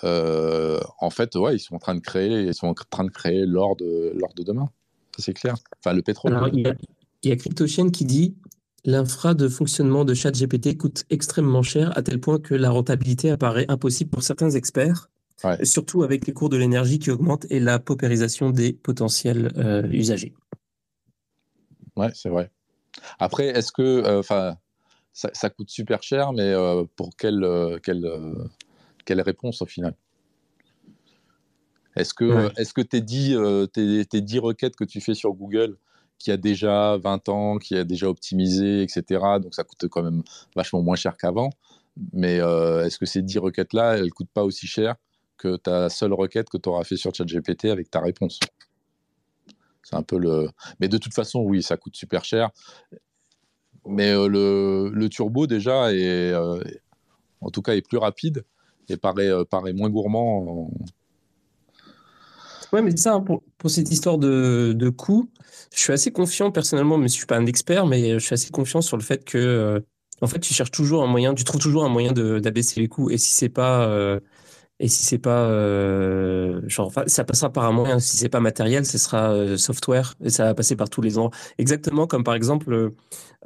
euh, 0.02 0.80
en 0.98 1.10
fait, 1.10 1.36
ouais, 1.36 1.56
ils 1.56 1.60
sont 1.60 1.76
en 1.76 1.78
train 1.78 1.94
de 1.94 2.00
créer, 2.00 2.42
ils 2.42 2.54
sont 2.54 2.66
en 2.66 2.74
train 2.74 3.04
de 3.04 3.10
créer 3.10 3.46
l'or 3.46 3.76
de, 3.76 4.16
de 4.36 4.42
demain. 4.42 4.70
c'est 5.18 5.34
clair. 5.34 5.54
Enfin, 5.78 5.94
le 5.94 6.02
pétrole. 6.02 6.50
il 6.52 6.60
y 6.60 6.66
a, 6.66 6.74
il 7.22 7.90
qui 7.92 8.04
dit 8.04 8.34
L'infra 8.84 9.34
de 9.34 9.48
fonctionnement 9.48 10.04
de 10.04 10.12
ChatGPT 10.14 10.76
coûte 10.76 11.04
extrêmement 11.10 11.62
cher 11.62 11.96
à 11.96 12.02
tel 12.02 12.20
point 12.20 12.38
que 12.38 12.54
la 12.54 12.70
rentabilité 12.70 13.30
apparaît 13.30 13.64
impossible 13.68 14.10
pour 14.10 14.22
certains 14.22 14.50
experts, 14.50 15.10
surtout 15.62 16.02
avec 16.02 16.26
les 16.26 16.32
cours 16.32 16.48
de 16.50 16.56
l'énergie 16.56 16.98
qui 16.98 17.10
augmentent 17.10 17.46
et 17.50 17.60
la 17.60 17.78
paupérisation 17.78 18.50
des 18.50 18.72
potentiels 18.72 19.52
euh, 19.56 19.86
usagers. 19.90 20.34
Ouais, 21.96 22.10
c'est 22.14 22.28
vrai. 22.28 22.50
Après, 23.18 23.46
est-ce 23.46 23.72
que, 23.72 23.82
euh, 23.82 24.18
enfin, 24.18 24.56
ça, 25.14 25.50
coûte 25.50 25.70
super 25.70 26.02
cher, 26.02 26.32
mais 26.32 26.52
euh, 26.52 26.84
pour 26.96 27.16
quelle, 27.16 27.44
euh, 27.44 27.78
quelle, 27.78 28.04
euh, 28.04 28.44
quelle 29.04 29.20
réponse 29.20 29.62
au 29.62 29.66
final? 29.66 29.94
Est-ce 31.96 32.12
que, 32.12 32.50
est-ce 32.60 32.74
que 32.74 32.80
tes, 32.80 33.00
10, 33.00 33.36
tes, 33.72 34.04
tes 34.04 34.20
10 34.20 34.40
requêtes 34.40 34.74
que 34.74 34.84
tu 34.84 35.00
fais 35.00 35.14
sur 35.14 35.32
Google, 35.32 35.78
qui 36.18 36.30
a 36.30 36.36
déjà 36.36 36.96
20 36.96 37.28
ans, 37.28 37.58
qui 37.58 37.76
a 37.76 37.84
déjà 37.84 38.08
optimisé, 38.08 38.82
etc., 38.82 39.04
donc 39.40 39.54
ça 39.54 39.64
coûte 39.64 39.88
quand 39.88 40.02
même 40.02 40.22
vachement 40.56 40.82
moins 40.82 40.96
cher 40.96 41.16
qu'avant, 41.16 41.50
mais 42.12 42.36
est-ce 42.36 42.98
que 42.98 43.06
ces 43.06 43.22
10 43.22 43.38
requêtes-là, 43.38 43.96
elles 43.96 44.06
ne 44.06 44.10
coûtent 44.10 44.32
pas 44.32 44.44
aussi 44.44 44.66
cher 44.66 44.96
que 45.36 45.56
ta 45.56 45.88
seule 45.88 46.12
requête 46.12 46.48
que 46.48 46.56
tu 46.56 46.68
auras 46.68 46.84
fait 46.84 46.96
sur 46.96 47.14
ChatGPT 47.14 47.66
avec 47.66 47.90
ta 47.90 48.00
réponse? 48.00 48.40
C'est 49.84 49.96
un 49.96 50.02
peu 50.02 50.18
le. 50.18 50.48
Mais 50.80 50.88
de 50.88 50.98
toute 50.98 51.14
façon, 51.14 51.40
oui, 51.40 51.62
ça 51.62 51.76
coûte 51.76 51.94
super 51.94 52.24
cher. 52.24 52.50
Mais 53.86 54.10
euh, 54.10 54.28
le, 54.92 55.08
turbo, 55.08 55.46
déjà, 55.46 55.92
est, 55.92 56.32
euh, 56.32 56.58
en 57.40 57.50
tout 57.50 57.62
cas, 57.62 57.74
est 57.74 57.86
plus 57.86 57.98
rapide 57.98 58.44
et 58.88 58.96
paraît, 58.96 59.28
euh, 59.28 59.44
paraît 59.44 59.74
moins 59.74 59.90
gourmand. 59.90 60.70
Ouais, 62.74 62.82
mais 62.82 62.96
ça, 62.96 63.14
hein, 63.14 63.20
pour, 63.20 63.42
cette 63.70 63.90
histoire 63.90 64.18
de, 64.18 64.74
de 64.76 64.88
coût, 64.90 65.30
je 65.74 65.80
suis 65.80 65.92
assez 65.92 66.12
confiant 66.12 66.50
personnellement, 66.50 66.98
mais 66.98 67.08
je 67.08 67.14
ne 67.14 67.18
suis 67.18 67.26
pas 67.26 67.36
un 67.36 67.46
expert, 67.46 67.86
mais 67.86 68.14
je 68.14 68.18
suis 68.18 68.34
assez 68.34 68.50
confiant 68.50 68.80
sur 68.82 68.96
le 68.96 69.02
fait 69.02 69.24
que, 69.24 69.82
en 70.20 70.26
fait, 70.26 70.40
tu 70.40 70.52
cherches 70.52 70.72
toujours 70.72 71.02
un 71.02 71.06
moyen, 71.06 71.34
tu 71.34 71.44
trouves 71.44 71.60
toujours 71.60 71.84
un 71.84 71.88
moyen 71.88 72.12
d'abaisser 72.12 72.80
les 72.80 72.88
coûts. 72.88 73.10
Et 73.10 73.18
si 73.18 73.32
c'est 73.32 73.48
pas 73.48 74.20
et 74.80 74.88
si 74.88 75.04
c'est 75.04 75.18
pas, 75.18 75.48
euh, 75.48 76.60
ça 77.06 77.24
passera 77.24 77.52
par 77.52 77.64
un 77.64 77.72
moyen. 77.72 78.00
Si 78.00 78.16
c'est 78.16 78.28
pas 78.28 78.40
matériel, 78.40 78.84
ce 78.84 78.98
sera 78.98 79.32
euh, 79.32 79.56
software 79.56 80.14
et 80.22 80.30
ça 80.30 80.44
va 80.44 80.54
passer 80.54 80.74
par 80.76 80.90
tous 80.90 81.00
les 81.00 81.16
endroits. 81.16 81.36
Exactement 81.58 82.06
comme 82.06 82.24
par 82.24 82.34
exemple 82.34 82.92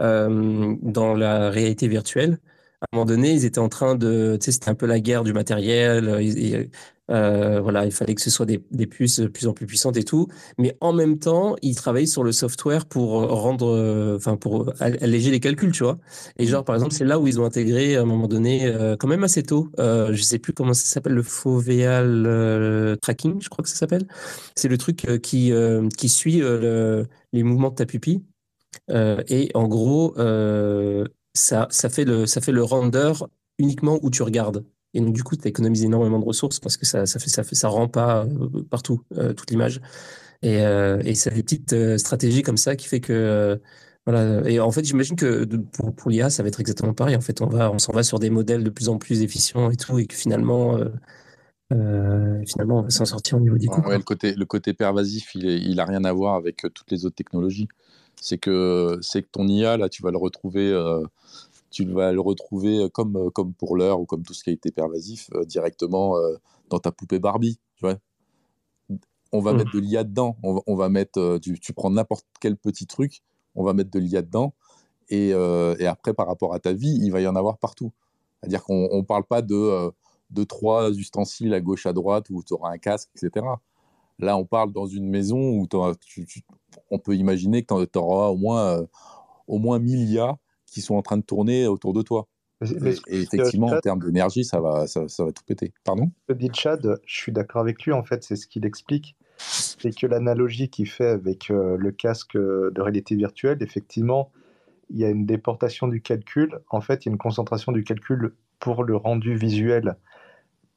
euh, 0.00 0.76
dans 0.82 1.14
la 1.14 1.50
réalité 1.50 1.86
virtuelle. 1.88 2.38
À 2.80 2.86
un 2.92 2.96
moment 2.96 3.06
donné, 3.06 3.32
ils 3.32 3.44
étaient 3.44 3.58
en 3.58 3.68
train 3.68 3.96
de, 3.96 4.36
tu 4.40 4.46
sais, 4.46 4.52
c'était 4.52 4.68
un 4.68 4.74
peu 4.74 4.86
la 4.86 5.00
guerre 5.00 5.24
du 5.24 5.32
matériel. 5.32 6.18
Ils, 6.20 6.70
euh, 7.10 7.60
voilà, 7.60 7.86
il 7.86 7.92
fallait 7.92 8.14
que 8.14 8.20
ce 8.20 8.30
soit 8.30 8.46
des, 8.46 8.62
des, 8.70 8.86
puces 8.86 9.18
de 9.20 9.26
plus 9.28 9.46
en 9.46 9.52
plus 9.52 9.66
puissantes 9.66 9.96
et 9.96 10.04
tout. 10.04 10.28
Mais 10.58 10.76
en 10.80 10.92
même 10.92 11.18
temps, 11.18 11.56
ils 11.62 11.74
travaillaient 11.74 12.06
sur 12.06 12.22
le 12.22 12.32
software 12.32 12.86
pour 12.86 13.10
rendre, 13.28 13.66
euh, 13.68 14.16
enfin, 14.16 14.36
pour 14.36 14.72
alléger 14.80 15.30
les 15.30 15.40
calculs, 15.40 15.72
tu 15.72 15.84
vois. 15.84 15.98
Et 16.38 16.46
genre, 16.46 16.64
par 16.64 16.74
exemple, 16.76 16.92
c'est 16.94 17.04
là 17.04 17.18
où 17.18 17.26
ils 17.26 17.40
ont 17.40 17.44
intégré 17.44 17.96
à 17.96 18.02
un 18.02 18.04
moment 18.04 18.28
donné, 18.28 18.66
euh, 18.66 18.96
quand 18.96 19.08
même 19.08 19.24
assez 19.24 19.42
tôt, 19.42 19.70
euh, 19.78 20.12
je 20.12 20.22
sais 20.22 20.38
plus 20.38 20.52
comment 20.52 20.74
ça 20.74 20.86
s'appelle, 20.86 21.14
le 21.14 21.22
foveal 21.22 22.24
euh, 22.26 22.96
tracking, 22.96 23.40
je 23.40 23.48
crois 23.48 23.62
que 23.62 23.70
ça 23.70 23.76
s'appelle. 23.76 24.06
C'est 24.54 24.68
le 24.68 24.78
truc 24.78 25.06
qui, 25.22 25.52
qui 25.96 26.08
suit 26.08 26.42
les 27.32 27.42
mouvements 27.42 27.70
de 27.70 27.74
ta 27.76 27.86
pupille. 27.86 28.22
et 28.90 29.50
en 29.54 29.68
gros, 29.68 30.14
ça, 31.38 31.68
ça, 31.70 31.88
fait 31.88 32.04
le, 32.04 32.26
ça 32.26 32.40
fait 32.40 32.52
le 32.52 32.62
render 32.62 33.12
uniquement 33.58 33.98
où 34.02 34.10
tu 34.10 34.22
regardes. 34.22 34.64
Et 34.94 35.00
donc, 35.00 35.14
du 35.14 35.22
coup, 35.22 35.36
tu 35.36 35.46
économises 35.46 35.84
énormément 35.84 36.18
de 36.18 36.24
ressources 36.24 36.60
parce 36.60 36.76
que 36.76 36.86
ça, 36.86 37.06
ça, 37.06 37.18
fait, 37.18 37.28
ça, 37.28 37.44
fait, 37.44 37.54
ça 37.54 37.68
rend 37.68 37.88
pas 37.88 38.24
euh, 38.24 38.62
partout 38.70 39.02
euh, 39.16 39.32
toute 39.34 39.50
l'image. 39.50 39.80
Et, 40.42 40.62
euh, 40.62 41.00
et 41.04 41.14
c'est 41.14 41.30
des 41.30 41.42
petites 41.42 41.98
stratégies 41.98 42.42
comme 42.42 42.56
ça 42.56 42.76
qui 42.76 42.86
fait 42.86 43.00
que. 43.00 43.60
voilà. 44.06 44.48
Et 44.48 44.60
en 44.60 44.70
fait, 44.70 44.84
j'imagine 44.84 45.16
que 45.16 45.44
pour, 45.44 45.94
pour 45.94 46.10
l'IA, 46.10 46.30
ça 46.30 46.42
va 46.42 46.48
être 46.48 46.60
exactement 46.60 46.94
pareil. 46.94 47.16
En 47.16 47.20
fait, 47.20 47.42
on, 47.42 47.46
va, 47.46 47.70
on 47.70 47.78
s'en 47.78 47.92
va 47.92 48.02
sur 48.02 48.18
des 48.18 48.30
modèles 48.30 48.64
de 48.64 48.70
plus 48.70 48.88
en 48.88 48.98
plus 48.98 49.22
efficients 49.22 49.70
et 49.70 49.76
tout, 49.76 49.98
et 49.98 50.06
que 50.06 50.14
finalement, 50.14 50.78
finalement, 51.70 52.78
on 52.78 52.82
va 52.82 52.90
s'en 52.90 53.04
sortir 53.04 53.36
au 53.36 53.40
niveau 53.40 53.58
du 53.58 53.68
coût. 53.68 53.82
le, 53.90 53.98
côté, 53.98 54.34
le 54.34 54.46
côté 54.46 54.72
pervasif, 54.72 55.34
il 55.34 55.74
n'a 55.76 55.84
rien 55.84 56.04
à 56.04 56.12
voir 56.12 56.36
avec 56.36 56.62
toutes 56.72 56.90
les 56.90 57.04
autres 57.04 57.16
technologies. 57.16 57.68
C'est 58.20 58.38
que, 58.38 58.98
que 59.00 59.28
ton 59.30 59.46
IA, 59.46 59.76
là, 59.76 59.88
tu 59.88 60.02
vas 60.02 60.10
le 60.12 60.18
retrouver 60.18 60.72
tu 61.70 61.84
vas 61.84 62.12
le 62.12 62.20
retrouver 62.20 62.88
comme, 62.92 63.30
comme 63.32 63.52
pour 63.54 63.76
l'heure 63.76 64.00
ou 64.00 64.06
comme 64.06 64.22
tout 64.22 64.34
ce 64.34 64.44
qui 64.44 64.50
a 64.50 64.52
été 64.52 64.70
pervasif 64.70 65.30
directement 65.46 66.16
dans 66.70 66.78
ta 66.78 66.92
poupée 66.92 67.18
Barbie. 67.18 67.58
Tu 67.76 67.84
vois 67.84 67.98
on 69.32 69.40
va 69.40 69.52
mmh. 69.52 69.56
mettre 69.58 69.72
de 69.72 69.78
l'IA 69.78 70.04
dedans. 70.04 70.36
On 70.42 70.74
va, 70.74 70.88
mettre, 70.88 71.38
tu, 71.42 71.58
tu 71.60 71.72
prends 71.74 71.90
n'importe 71.90 72.24
quel 72.40 72.56
petit 72.56 72.86
truc, 72.86 73.22
on 73.54 73.62
va 73.62 73.74
mettre 73.74 73.90
de 73.90 73.98
l'IA 73.98 74.22
dedans. 74.22 74.54
Et, 75.10 75.28
et, 75.28 75.86
après, 75.86 76.14
par 76.14 76.26
rapport 76.26 76.54
à 76.54 76.58
ta 76.60 76.72
vie, 76.72 76.98
il 77.02 77.12
va 77.12 77.20
y 77.20 77.26
en 77.26 77.36
avoir 77.36 77.58
partout. 77.58 77.92
C'est-à-dire 78.40 78.62
qu'on 78.62 78.88
ne 78.96 79.02
parle 79.02 79.24
pas 79.24 79.42
de, 79.42 79.90
de 80.30 80.44
trois 80.44 80.90
ustensiles 80.90 81.54
à 81.54 81.60
gauche, 81.60 81.86
à 81.86 81.92
droite, 81.92 82.30
où 82.30 82.42
tu 82.42 82.54
auras 82.54 82.72
un 82.72 82.78
casque, 82.78 83.10
etc. 83.16 83.46
Là, 84.18 84.36
on 84.36 84.44
parle 84.44 84.72
dans 84.72 84.86
une 84.86 85.08
maison 85.08 85.38
où 85.38 85.68
on 86.90 86.98
peut 86.98 87.16
imaginer 87.16 87.62
que 87.64 87.84
tu 87.84 87.98
auras 87.98 88.28
au 88.28 88.36
moins, 88.36 88.86
au 89.46 89.58
moins 89.58 89.78
1000 89.78 90.10
IA 90.10 90.38
qui 90.70 90.80
sont 90.80 90.94
en 90.94 91.02
train 91.02 91.16
de 91.16 91.22
tourner 91.22 91.66
autour 91.66 91.92
de 91.92 92.02
toi. 92.02 92.28
et 92.62 93.20
effectivement, 93.20 93.68
en 93.68 93.80
termes 93.80 94.00
d'énergie, 94.00 94.44
ça 94.44 94.60
va, 94.60 94.86
ça, 94.86 95.02
va 95.02 95.32
tout 95.32 95.44
péter. 95.46 95.72
Pardon? 95.84 96.10
Ce 96.28 96.34
dit 96.34 96.50
Chad, 96.52 97.00
je 97.04 97.16
suis 97.16 97.32
d'accord 97.32 97.60
avec 97.60 97.82
lui, 97.84 97.92
en 97.92 98.02
fait, 98.02 98.22
c'est 98.24 98.36
ce 98.36 98.46
qu'il 98.46 98.66
explique. 98.66 99.16
C'est 99.38 99.96
que 99.96 100.06
l'analogie 100.06 100.68
qu'il 100.68 100.88
fait 100.88 101.06
avec 101.06 101.50
euh, 101.50 101.76
le 101.78 101.92
casque 101.92 102.36
de 102.36 102.80
réalité 102.80 103.14
virtuelle, 103.14 103.58
effectivement, 103.60 104.32
il 104.90 104.98
y 104.98 105.04
a 105.04 105.10
une 105.10 105.26
déportation 105.26 105.86
du 105.86 106.00
calcul. 106.02 106.58
En 106.70 106.80
fait, 106.80 107.04
il 107.04 107.08
y 107.08 107.10
a 107.10 107.12
une 107.12 107.18
concentration 107.18 107.70
du 107.70 107.84
calcul 107.84 108.34
pour 108.58 108.82
le 108.82 108.96
rendu 108.96 109.36
visuel, 109.36 109.96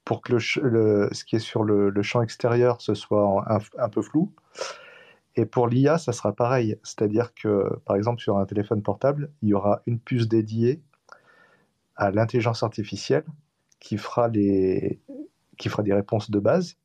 pour 0.05 0.21
que 0.21 0.33
le, 0.33 1.09
ce 1.11 1.23
qui 1.23 1.37
est 1.37 1.39
sur 1.39 1.63
le, 1.63 2.01
champ 2.03 2.21
extérieur, 2.21 2.81
ce 2.81 2.93
soit 2.93 3.43
un 3.79 3.89
peu 3.89 4.03
flou. 4.03 4.31
Et 5.35 5.45
pour 5.45 5.67
l'IA, 5.67 5.97
ça 5.97 6.11
sera 6.11 6.33
pareil. 6.33 6.77
C'est-à-dire 6.83 7.33
que, 7.33 7.79
par 7.85 7.95
exemple, 7.95 8.21
sur 8.21 8.37
un 8.37 8.45
téléphone 8.45 8.81
portable, 8.81 9.31
il 9.41 9.49
y 9.49 9.53
aura 9.53 9.81
une 9.85 9.99
puce 9.99 10.27
dédiée 10.27 10.81
à 11.95 12.11
l'intelligence 12.11 12.63
artificielle 12.63 13.25
qui 13.79 13.97
fera, 13.97 14.27
les... 14.27 15.01
qui 15.57 15.69
fera 15.69 15.83
des 15.83 15.93
réponses 15.93 16.31
de 16.31 16.39
base 16.39 16.75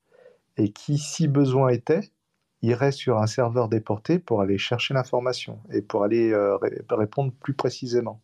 et 0.57 0.73
qui, 0.73 0.99
si 0.99 1.29
besoin 1.29 1.69
était, 1.69 2.13
irait 2.63 2.93
sur 2.93 3.19
un 3.19 3.27
serveur 3.27 3.69
déporté 3.69 4.19
pour 4.19 4.41
aller 4.41 4.59
chercher 4.59 4.95
l'information 4.95 5.61
et 5.71 5.83
pour 5.83 6.05
aller 6.05 6.33
euh, 6.33 6.57
répondre 6.91 7.33
plus 7.41 7.55
précisément. 7.55 8.23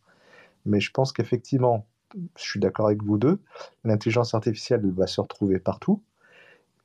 Mais 0.64 0.81
je 0.81 0.91
pense 0.91 1.12
qu'effectivement, 1.12 1.87
je 2.37 2.43
suis 2.43 2.61
d'accord 2.61 2.87
avec 2.87 3.03
vous 3.03 3.18
deux, 3.18 3.41
l'intelligence 3.85 4.35
artificielle 4.35 4.83
va 4.93 5.07
se 5.07 5.20
retrouver 5.20 5.59
partout 5.59 6.03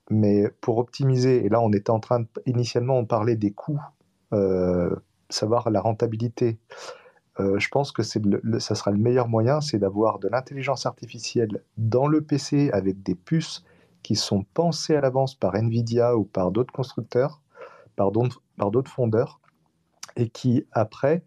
mais 0.09 0.49
pour 0.61 0.77
optimiser, 0.77 1.45
et 1.45 1.49
là 1.49 1.61
on 1.61 1.71
était 1.71 1.89
en 1.89 1.99
train 1.99 2.25
initialement 2.45 2.97
on 2.97 3.05
parlait 3.05 3.35
des 3.35 3.51
coûts, 3.51 3.81
euh, 4.33 4.95
savoir 5.29 5.69
la 5.69 5.81
rentabilité. 5.81 6.57
Euh, 7.39 7.59
je 7.59 7.69
pense 7.69 7.91
que 7.91 8.03
c'est 8.03 8.21
ça 8.59 8.75
sera 8.75 8.91
le 8.91 8.97
meilleur 8.97 9.27
moyen, 9.27 9.61
c'est 9.61 9.77
d'avoir 9.77 10.19
de 10.19 10.27
l'intelligence 10.27 10.85
artificielle 10.85 11.61
dans 11.77 12.07
le 12.07 12.21
PC 12.21 12.71
avec 12.71 13.03
des 13.03 13.15
puces 13.15 13.63
qui 14.01 14.15
sont 14.15 14.45
pensées 14.53 14.95
à 14.95 15.01
l'avance 15.01 15.35
par 15.35 15.55
Nvidia 15.55 16.15
ou 16.17 16.23
par 16.23 16.51
d'autres 16.51 16.73
constructeurs, 16.73 17.41
par 17.95 18.11
d'autres 18.11 18.91
fondeurs, 18.91 19.39
et 20.15 20.29
qui 20.29 20.65
après, 20.71 21.23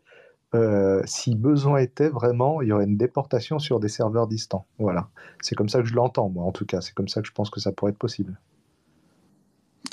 euh, 0.54 1.02
si 1.04 1.36
besoin 1.36 1.78
était 1.78 2.08
vraiment, 2.08 2.60
il 2.60 2.68
y 2.68 2.72
aurait 2.72 2.84
une 2.84 2.96
déportation 2.96 3.58
sur 3.58 3.78
des 3.80 3.88
serveurs 3.88 4.26
distants. 4.26 4.66
Voilà, 4.78 5.08
c'est 5.42 5.54
comme 5.54 5.68
ça 5.68 5.80
que 5.80 5.86
je 5.86 5.94
l'entends 5.94 6.28
moi 6.28 6.44
en 6.44 6.52
tout 6.52 6.66
cas, 6.66 6.80
c'est 6.80 6.94
comme 6.94 7.08
ça 7.08 7.20
que 7.20 7.28
je 7.28 7.32
pense 7.32 7.50
que 7.50 7.60
ça 7.60 7.70
pourrait 7.70 7.92
être 7.92 7.98
possible. 7.98 8.38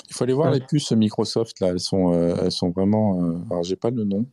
Il 0.08 0.14
faut 0.14 0.24
aller 0.24 0.32
voir 0.32 0.50
les 0.50 0.60
puces 0.60 0.92
Microsoft, 0.92 1.60
là. 1.60 1.68
Elles 1.68 1.80
sont, 1.80 2.14
euh, 2.14 2.34
elles 2.42 2.52
sont 2.52 2.70
vraiment. 2.70 3.22
Euh, 3.22 3.38
alors, 3.50 3.62
j'ai 3.62 3.76
pas 3.76 3.90
le 3.90 4.04
nom. 4.04 4.26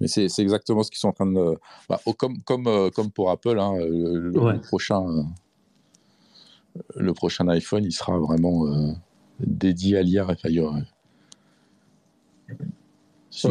Mais 0.00 0.06
c'est 0.06 0.28
exactement 0.38 0.84
ce 0.84 0.90
qu'ils 0.90 1.00
sont 1.00 1.08
en 1.08 1.12
train 1.12 1.26
de. 1.26 1.58
Bah, 1.88 2.00
comme, 2.16 2.40
comme, 2.42 2.68
euh, 2.68 2.90
comme 2.90 3.10
pour 3.10 3.30
Apple, 3.30 3.58
hein, 3.58 3.74
le, 3.78 4.60
prochain, 4.60 5.04
le 6.94 7.12
prochain 7.12 7.48
iPhone, 7.48 7.84
il 7.84 7.92
sera 7.92 8.16
vraiment 8.16 8.94
dédié 9.40 9.98
à 9.98 10.02
l'IA. 10.02 10.24
Enfin, 10.24 10.48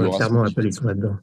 clairement, 0.09 0.43
Apple, 0.43 0.65
ils 0.65 0.73
sont 0.73 0.85
là-dedans. 0.85 1.17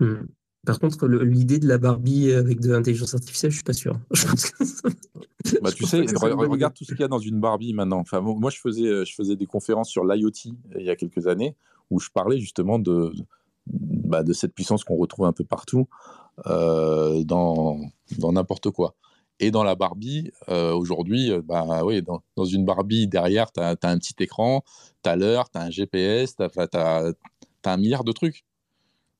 Hmm. 0.00 0.26
Par 0.64 0.78
contre, 0.78 1.08
l'idée 1.08 1.58
de 1.58 1.66
la 1.66 1.76
Barbie 1.76 2.32
avec 2.32 2.60
de 2.60 2.70
l'intelligence 2.70 3.14
artificielle, 3.14 3.50
je 3.50 3.56
suis 3.56 3.64
pas 3.64 3.72
sûr. 3.72 3.98
bah, 5.60 5.72
tu 5.72 5.84
sais, 5.86 6.04
regarde 6.14 6.74
tout 6.74 6.84
ce 6.84 6.92
qu'il 6.92 7.00
y 7.00 7.04
a 7.04 7.08
dans 7.08 7.18
une 7.18 7.40
Barbie 7.40 7.74
maintenant. 7.74 7.98
Enfin, 7.98 8.20
moi, 8.20 8.48
je 8.50 8.60
faisais, 8.60 8.86
euh, 8.86 9.04
je 9.04 9.12
faisais 9.12 9.34
des 9.34 9.46
conférences 9.46 9.88
sur 9.88 10.04
l'IoT 10.04 10.28
euh, 10.28 10.78
il 10.78 10.86
y 10.86 10.90
a 10.90 10.94
quelques 10.94 11.26
années 11.26 11.56
où 11.90 11.98
je 11.98 12.10
parlais 12.10 12.38
justement 12.38 12.78
de, 12.78 13.12
bah, 13.66 14.22
de 14.22 14.32
cette 14.32 14.54
puissance 14.54 14.84
qu'on 14.84 14.96
retrouve 14.96 15.26
un 15.26 15.32
peu 15.32 15.44
partout 15.44 15.88
euh, 16.46 17.24
dans 17.24 17.80
n'importe 18.18 18.70
quoi. 18.70 18.94
Et 19.40 19.50
dans 19.50 19.64
la 19.64 19.74
Barbie, 19.74 20.30
aujourd'hui, 20.46 21.32
bah, 21.42 21.84
oui, 21.84 22.00
dans, 22.02 22.22
dans, 22.36 22.44
une 22.44 22.64
Barbie, 22.64 23.08
derrière, 23.08 23.50
tu 23.50 23.60
as, 23.60 23.76
un 23.82 23.98
petit 23.98 24.14
écran, 24.20 24.62
tu 25.02 25.10
as 25.10 25.16
l'heure, 25.16 25.50
tu 25.50 25.58
as 25.58 25.62
un 25.62 25.70
GPS, 25.70 26.36
tu 26.36 26.44
as, 26.44 26.68
as, 26.74 27.12
un 27.64 27.76
milliard 27.76 28.04
de 28.04 28.12
trucs 28.12 28.44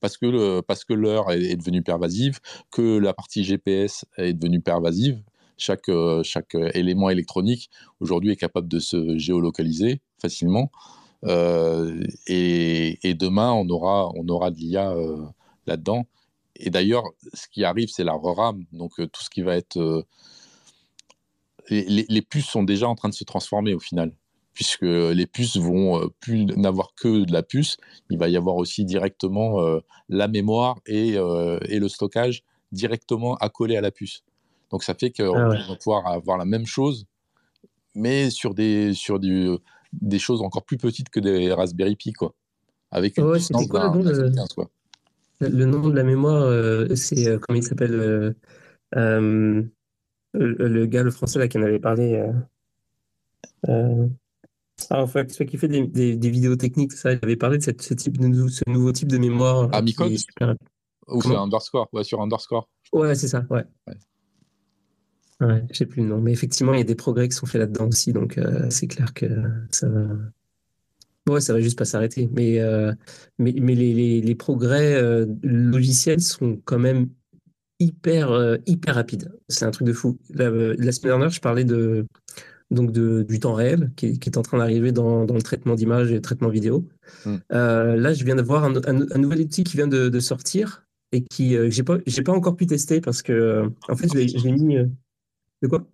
parce 0.02 0.18
que 0.18 0.60
parce 0.62 0.84
que 0.84 0.92
l'heure 0.92 1.30
est, 1.30 1.56
devenue 1.56 1.82
pervasive, 1.82 2.40
que 2.70 2.98
la 2.98 3.14
partie 3.14 3.44
GPS 3.44 4.04
est 4.18 4.34
devenue 4.34 4.60
pervasive. 4.60 5.22
Chaque, 5.56 5.88
euh, 5.88 6.22
chaque 6.24 6.56
élément 6.74 7.08
électronique 7.08 7.70
aujourd'hui 8.00 8.32
est 8.32 8.36
capable 8.36 8.66
de 8.68 8.80
se 8.80 9.16
géolocaliser 9.16 10.00
facilement. 10.20 10.72
Euh, 11.24 12.02
et, 12.26 13.14
demain, 13.14 13.52
on 13.52 13.68
aura, 13.68 14.10
on 14.16 14.26
aura 14.28 14.50
de 14.50 14.56
l'IA 14.56 14.90
euh, 14.90 15.24
là-dedans. 15.66 16.06
Et 16.56 16.70
d'ailleurs, 16.70 17.04
ce 17.32 17.46
qui 17.46 17.64
arrive, 17.64 17.88
c'est 17.88 18.02
la 18.04 18.14
RAM. 18.14 18.64
Donc, 18.72 18.94
tout 18.96 19.22
ce 19.22 19.30
qui 19.30 19.42
va 19.42 19.56
être. 19.56 20.04
les, 21.70 22.22
puces 22.22 22.46
sont 22.46 22.64
déjà 22.64 22.88
en 22.88 22.96
train 22.96 23.08
de 23.08 23.14
se 23.14 23.24
transformer 23.24 23.72
au 23.72 23.80
final 23.80 24.12
puisque 24.52 24.82
les 24.82 25.26
puces 25.26 25.56
vont 25.56 26.02
euh, 26.02 26.08
plus 26.20 26.44
n'avoir 26.44 26.94
que 26.94 27.24
de 27.24 27.32
la 27.32 27.42
puce, 27.42 27.76
il 28.10 28.18
va 28.18 28.28
y 28.28 28.36
avoir 28.36 28.56
aussi 28.56 28.84
directement 28.84 29.62
euh, 29.62 29.80
la 30.08 30.28
mémoire 30.28 30.78
et, 30.86 31.16
euh, 31.16 31.58
et, 31.68 31.78
le 31.78 31.88
stockage 31.88 32.44
directement 32.70 33.36
accolé 33.36 33.76
à 33.76 33.80
la 33.80 33.90
puce. 33.90 34.22
Donc 34.70 34.82
ça 34.82 34.94
fait 34.94 35.10
qu'on 35.10 35.34
ah 35.34 35.48
va 35.48 35.76
pouvoir 35.76 36.06
avoir 36.06 36.38
la 36.38 36.44
même 36.44 36.66
chose, 36.66 37.06
mais 37.94 38.30
sur 38.30 38.54
des, 38.54 38.94
sur 38.94 39.18
du, 39.18 39.50
des 39.92 40.18
choses 40.18 40.42
encore 40.42 40.64
plus 40.64 40.78
petites 40.78 41.10
que 41.10 41.20
des 41.20 41.52
Raspberry 41.52 41.96
Pi, 41.96 42.12
quoi. 42.12 42.34
Avec 42.90 43.16
une 43.16 43.30
puissance 43.32 43.68
d'un 43.68 43.94
le, 43.94 45.48
le, 45.48 45.64
nom 45.64 45.88
de 45.88 45.96
la 45.96 46.04
mémoire, 46.04 46.86
c'est, 46.94 47.38
comment 47.40 47.58
il 47.58 47.62
s'appelle 47.62 48.34
le, 48.92 49.70
le, 50.34 50.86
gars, 50.86 51.02
le 51.02 51.10
français 51.10 51.38
là, 51.38 51.48
qui 51.48 51.56
en 51.56 51.62
avait 51.62 51.78
parlé. 51.78 52.22
Ah, 54.90 55.02
enfin, 55.02 55.24
celui 55.28 55.46
qui 55.46 55.58
fait 55.58 55.68
des, 55.68 56.16
des, 56.16 56.30
vidéos 56.30 56.56
techniques, 56.56 56.92
ça, 56.92 57.12
il 57.12 57.20
avait 57.22 57.36
parlé 57.36 57.58
de 57.58 57.62
cette, 57.62 57.82
ce, 57.82 57.94
type 57.94 58.18
de, 58.18 58.48
ce 58.48 58.62
nouveau 58.66 58.92
type 58.92 59.08
de 59.08 59.18
mémoire. 59.18 59.68
Ah, 59.72 59.82
Micode 59.82 60.12
Ou 61.08 61.22
c'est 61.22 61.34
underscore 61.34 61.88
Ouais, 61.92 62.04
sur 62.04 62.20
underscore. 62.20 62.68
Ouais, 62.92 63.14
c'est 63.14 63.28
ça, 63.28 63.44
ouais. 63.50 63.64
ouais. 63.86 63.94
Ouais, 65.40 65.64
je 65.70 65.78
sais 65.78 65.86
plus 65.86 66.02
le 66.02 66.08
nom. 66.08 66.20
Mais 66.20 66.32
effectivement, 66.32 66.72
il 66.72 66.78
y 66.78 66.82
a 66.82 66.84
des 66.84 66.94
progrès 66.94 67.28
qui 67.28 67.34
sont 67.34 67.46
faits 67.46 67.60
là-dedans 67.60 67.88
aussi. 67.88 68.12
Donc, 68.12 68.38
euh, 68.38 68.66
c'est 68.70 68.86
clair 68.86 69.12
que 69.12 69.26
ça 69.70 69.88
va. 69.88 70.06
Ouais, 71.28 71.40
ça 71.40 71.52
va 71.52 71.60
juste 71.60 71.78
pas 71.78 71.84
s'arrêter. 71.84 72.28
Mais, 72.32 72.60
euh, 72.60 72.92
mais, 73.38 73.54
mais 73.58 73.74
les, 73.74 73.92
les, 73.92 74.20
les 74.20 74.34
progrès 74.34 74.94
euh, 74.94 75.26
logiciels 75.42 76.20
sont 76.20 76.60
quand 76.64 76.78
même 76.78 77.08
hyper, 77.80 78.58
hyper 78.66 78.94
rapides. 78.94 79.32
C'est 79.48 79.64
un 79.64 79.72
truc 79.72 79.86
de 79.86 79.92
fou. 79.92 80.18
La, 80.30 80.50
la 80.50 80.92
semaine 80.92 81.12
dernière, 81.12 81.30
je 81.30 81.40
parlais 81.40 81.64
de, 81.64 82.06
donc 82.72 82.90
de, 82.90 83.22
du 83.22 83.38
temps 83.38 83.54
réel 83.54 83.92
qui, 83.96 84.06
est 84.06 84.36
en 84.36 84.42
train 84.42 84.58
d'arriver 84.58 84.92
dans, 84.92 85.24
dans, 85.24 85.34
le 85.34 85.42
traitement 85.42 85.74
d'image 85.74 86.10
et 86.10 86.14
le 86.14 86.20
traitement 86.20 86.48
vidéo. 86.48 86.88
Hmm. 87.24 87.36
Euh, 87.52 87.96
là, 87.96 88.12
je 88.14 88.24
viens 88.24 88.36
d'avoir 88.36 88.64
un, 88.64 88.74
un, 88.86 89.18
nouvel 89.18 89.42
outil 89.42 89.62
qui 89.62 89.76
vient 89.76 89.86
de, 89.86 90.08
de 90.08 90.20
sortir 90.20 90.86
et 91.12 91.22
qui 91.22 91.56
euh, 91.56 91.70
j'ai 91.70 91.82
pas 91.82 91.98
j'ai 92.06 92.22
pas 92.22 92.32
encore 92.32 92.56
pu 92.56 92.66
tester 92.66 93.00
parce 93.00 93.22
que 93.22 93.32
euh, 93.32 93.68
en 93.88 93.96
fait 93.96 94.08
je 94.10 94.38
l'ai 94.38 94.52
mis 94.52 94.76
de 95.62 95.68
quoi? 95.68 95.86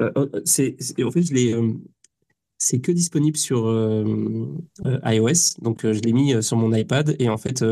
Oh, 0.00 0.26
c'est 0.44 0.76
en 1.02 1.10
fait 1.10 1.22
je 1.22 1.34
l'ai 1.34 1.54
c'est 2.58 2.80
que 2.80 2.92
disponible 2.92 3.36
sur 3.36 3.66
iOS 5.04 5.60
donc 5.60 5.82
je 5.82 6.00
l'ai 6.00 6.12
mis 6.12 6.42
sur 6.42 6.56
mon 6.56 6.72
iPad 6.72 7.14
et 7.18 7.28
en 7.28 7.36
fait 7.36 7.64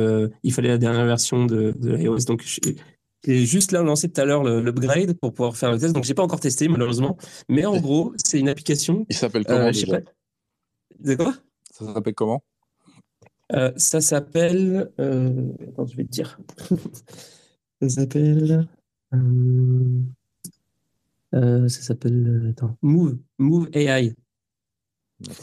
il 0.43 0.53
fallait 0.53 0.69
la 0.69 0.79
dernière 0.79 1.07
version 1.07 1.47
de, 1.47 1.73
de 1.79 1.97
iOS 1.97 2.25
donc 2.27 2.43
je, 2.45 2.61
j'ai 3.25 3.45
juste 3.45 3.73
là 3.73 3.83
lancé 3.83 4.09
tout 4.09 4.21
à 4.21 4.25
l'heure 4.25 4.45
l'upgrade 4.45 5.13
pour 5.15 5.33
pouvoir 5.35 5.57
faire 5.57 5.71
le 5.71 5.79
test. 5.79 5.95
Donc, 5.95 6.05
j'ai 6.05 6.15
pas 6.15 6.23
encore 6.23 6.41
testé, 6.41 6.69
malheureusement. 6.69 7.19
Mais 7.49 7.67
en 7.67 7.79
gros, 7.79 8.15
c'est 8.25 8.39
une 8.39 8.49
application. 8.49 9.05
Il 9.09 9.17
s'appelle 9.17 9.45
comment 9.45 9.67
euh, 9.67 9.73
déjà? 9.73 11.17
quoi? 11.17 11.35
Ça 11.71 11.93
s'appelle 11.93 12.15
comment? 12.15 12.43
Euh, 13.53 13.73
Ça 13.77 14.01
s'appelle. 14.01 14.91
Euh... 15.01 15.53
Attends, 15.69 15.87
je 15.87 15.97
vais 15.97 16.05
te 16.05 16.11
dire. 16.11 16.39
ça 17.83 17.89
s'appelle. 17.89 18.67
ça 21.33 21.69
s'appelle 21.69 22.55
Move, 22.81 23.19
Move 23.39 23.69
AI. 23.75 24.15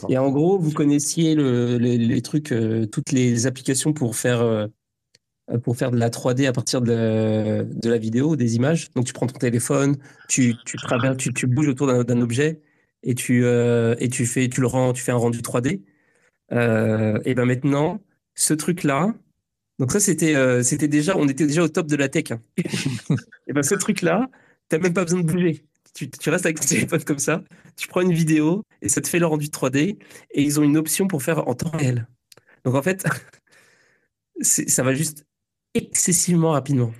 Et 0.08 0.18
en 0.18 0.32
gros, 0.32 0.58
vous 0.58 0.72
connaissiez 0.72 1.36
les, 1.36 2.22
trucs, 2.22 2.52
toutes 2.90 3.12
les 3.12 3.46
applications 3.46 3.92
pour 3.92 4.16
faire 4.16 4.68
pour 5.62 5.76
faire 5.76 5.90
de 5.90 5.98
la 5.98 6.10
3D 6.10 6.46
à 6.46 6.52
partir 6.52 6.80
de, 6.80 7.66
de, 7.70 7.90
la 7.90 7.98
vidéo, 7.98 8.36
des 8.36 8.56
images. 8.56 8.90
Donc 8.94 9.06
tu 9.06 9.12
prends 9.12 9.26
ton 9.26 9.38
téléphone, 9.38 9.96
tu, 10.28 10.54
tu, 10.64 10.76
tu, 11.16 11.32
tu 11.32 11.46
bouges 11.46 11.68
autour 11.68 11.86
d'un 12.04 12.20
objet 12.20 12.60
et 13.02 13.14
tu, 13.14 13.44
euh, 13.44 13.94
et 13.98 14.08
tu, 14.08 14.26
fais, 14.26 14.48
tu, 14.48 14.60
le 14.60 14.66
rends, 14.66 14.92
tu 14.92 15.02
fais 15.02 15.12
un 15.12 15.16
rendu 15.16 15.40
3D. 15.40 15.82
Euh, 16.52 17.18
et 17.24 17.34
ben 17.34 17.44
maintenant, 17.44 18.00
ce 18.34 18.54
truc-là, 18.54 19.14
donc 19.78 19.92
ça 19.92 20.00
c'était 20.00 20.34
euh, 20.34 20.62
c'était 20.62 20.88
déjà, 20.88 21.16
on 21.16 21.28
était 21.28 21.46
déjà 21.46 21.62
au 21.62 21.68
top 21.68 21.86
de 21.86 21.96
la 21.96 22.08
tech. 22.08 22.32
Hein. 22.32 22.40
et 23.46 23.52
ben 23.52 23.62
ce 23.62 23.74
truc-là, 23.74 24.28
tu 24.70 24.76
n'as 24.76 24.82
même 24.82 24.94
pas 24.94 25.04
besoin 25.04 25.20
de 25.20 25.26
bouger. 25.26 25.64
Tu, 25.94 26.10
tu, 26.10 26.30
restes 26.30 26.46
avec 26.46 26.60
ton 26.60 26.66
téléphone 26.66 27.02
comme 27.04 27.18
ça, 27.18 27.42
tu 27.76 27.88
prends 27.88 28.02
une 28.02 28.12
vidéo 28.12 28.64
et 28.82 28.88
ça 28.88 29.00
te 29.00 29.08
fait 29.08 29.18
le 29.18 29.26
rendu 29.26 29.46
3D. 29.46 29.98
Et 30.32 30.42
ils 30.42 30.60
ont 30.60 30.62
une 30.62 30.76
option 30.76 31.08
pour 31.08 31.22
faire 31.22 31.48
en 31.48 31.54
temps 31.54 31.70
réel. 31.70 32.06
Donc 32.64 32.74
en 32.74 32.82
fait, 32.82 33.04
ça 34.40 34.82
va 34.82 34.94
juste 34.94 35.24
excessivement 35.74 36.52
rapidement. 36.52 36.92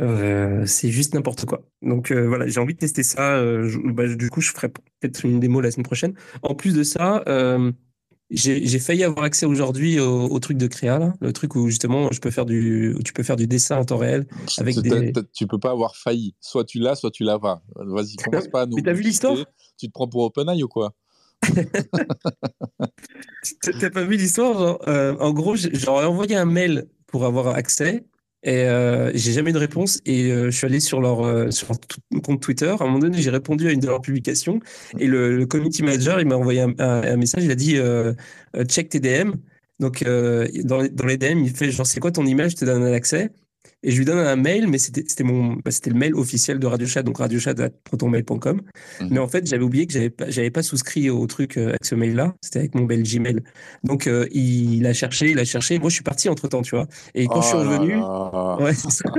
Euh, 0.00 0.64
c'est 0.66 0.90
juste 0.90 1.14
n'importe 1.14 1.44
quoi. 1.44 1.62
Donc 1.82 2.10
euh, 2.10 2.26
voilà, 2.26 2.46
j'ai 2.46 2.58
envie 2.60 2.72
de 2.74 2.78
tester 2.78 3.02
ça. 3.02 3.36
Euh, 3.36 3.70
bah, 3.84 4.08
du 4.08 4.30
coup, 4.30 4.40
je 4.40 4.50
ferai 4.50 4.68
peut-être 4.68 5.24
une 5.24 5.40
démo 5.40 5.60
la 5.60 5.70
semaine 5.70 5.84
prochaine. 5.84 6.14
En 6.42 6.54
plus 6.54 6.72
de 6.74 6.82
ça, 6.82 7.22
j'ai 8.30 8.78
failli 8.78 9.04
avoir 9.04 9.24
accès 9.24 9.44
aujourd'hui 9.44 10.00
au, 10.00 10.38
truc 10.38 10.56
de 10.56 10.68
créa, 10.68 11.12
le 11.20 11.32
truc 11.32 11.54
où 11.54 11.68
justement 11.68 12.10
je 12.12 12.20
peux 12.20 12.30
faire 12.30 12.46
du, 12.46 12.94
où 12.94 13.02
tu 13.02 13.12
peux 13.12 13.22
faire 13.22 13.36
du 13.36 13.46
dessin 13.46 13.76
en 13.76 13.84
temps 13.84 13.98
réel 13.98 14.26
avec 14.58 14.78
des. 14.78 15.12
Tu 15.34 15.46
peux 15.46 15.58
pas 15.58 15.72
avoir 15.72 15.96
failli. 15.96 16.34
Soit 16.40 16.64
tu 16.64 16.78
l'as, 16.78 16.94
soit 16.94 17.10
tu 17.10 17.24
l'as 17.24 17.38
pas. 17.38 17.62
Vas-y, 17.76 18.16
commence 18.24 18.48
pas 18.48 18.62
à 18.62 18.66
nous. 18.66 18.76
Mais 18.76 18.82
t'as 18.82 18.94
vu 18.94 19.02
l'histoire 19.02 19.36
Tu 19.78 19.88
te 19.88 19.92
prends 19.92 20.08
pour 20.08 20.22
OpenAI 20.22 20.62
ou 20.62 20.68
quoi? 20.68 20.94
T'as 23.62 23.90
pas 23.90 24.04
vu 24.04 24.16
l'histoire 24.16 24.78
En 24.88 25.32
gros, 25.32 25.56
j'aurais 25.56 26.04
envoyé 26.04 26.36
un 26.36 26.44
mail 26.44 26.86
pour 27.10 27.24
avoir 27.24 27.48
accès 27.48 28.04
et 28.42 28.64
euh, 28.64 29.10
j'ai 29.14 29.32
jamais 29.32 29.50
eu 29.50 29.52
de 29.52 29.58
réponse. 29.58 30.00
Et 30.06 30.30
euh, 30.30 30.50
je 30.50 30.56
suis 30.56 30.66
allé 30.66 30.80
sur 30.80 31.00
leur, 31.00 31.24
euh, 31.24 31.50
sur 31.50 31.68
compte 32.24 32.40
Twitter. 32.40 32.68
À 32.68 32.82
un 32.82 32.86
moment 32.86 32.98
donné, 32.98 33.20
j'ai 33.20 33.30
répondu 33.30 33.68
à 33.68 33.72
une 33.72 33.80
de 33.80 33.86
leurs 33.86 34.00
publications. 34.00 34.60
Et 34.98 35.06
le, 35.06 35.44
community 35.46 35.82
manager, 35.82 36.20
il 36.20 36.26
m'a 36.26 36.36
envoyé 36.36 36.60
un, 36.60 37.16
message. 37.16 37.44
Il 37.44 37.50
a 37.50 37.54
dit 37.54 37.78
check 38.68 38.88
tes 38.88 39.00
DM. 39.00 39.32
Donc, 39.78 40.04
dans, 40.04 40.86
dans, 40.86 41.06
les 41.06 41.16
DM, 41.16 41.38
il 41.44 41.50
fait 41.50 41.70
genre, 41.70 41.86
c'est 41.86 42.00
quoi 42.00 42.12
ton 42.12 42.26
email 42.26 42.50
Je 42.50 42.56
te 42.56 42.64
donne 42.64 42.82
un 42.82 42.92
accès. 42.92 43.30
Et 43.82 43.90
je 43.90 43.98
lui 43.98 44.04
donne 44.04 44.18
un 44.18 44.36
mail, 44.36 44.68
mais 44.68 44.78
c'était 44.78 45.24
mon, 45.24 45.54
bah, 45.54 45.70
c'était 45.70 45.90
le 45.90 45.96
mail 45.96 46.14
officiel 46.14 46.58
de 46.58 46.66
Radio 46.66 46.86
Chat, 46.86 47.02
donc 47.02 47.18
radiochat.protonmail.com. 47.18 48.60
Mmh. 49.00 49.06
Mais 49.10 49.18
en 49.18 49.28
fait, 49.28 49.46
j'avais 49.46 49.62
oublié 49.62 49.86
que 49.86 49.92
j'avais 49.92 50.10
pas, 50.10 50.28
j'avais 50.28 50.50
pas 50.50 50.62
souscrit 50.62 51.08
au 51.08 51.26
truc 51.26 51.56
euh, 51.56 51.70
avec 51.70 51.84
ce 51.84 51.94
mail-là. 51.94 52.34
C'était 52.42 52.58
avec 52.58 52.74
mon 52.74 52.84
bel 52.84 53.02
Gmail. 53.02 53.40
Donc, 53.82 54.06
euh, 54.06 54.26
il, 54.32 54.86
a 54.86 54.92
cherché, 54.92 55.30
il 55.30 55.38
a 55.38 55.44
cherché. 55.44 55.78
Moi, 55.78 55.88
je 55.88 55.94
suis 55.94 56.04
parti 56.04 56.28
entre 56.28 56.46
temps, 56.48 56.62
tu 56.62 56.74
vois. 56.74 56.86
Et 57.14 57.26
quand 57.26 57.40
je 57.40 57.46
suis 57.46 57.56
oh 57.56 57.60
revenu, 57.60 58.64
ouais, 58.64 58.74
c'est 58.74 58.90
ça. 58.90 59.10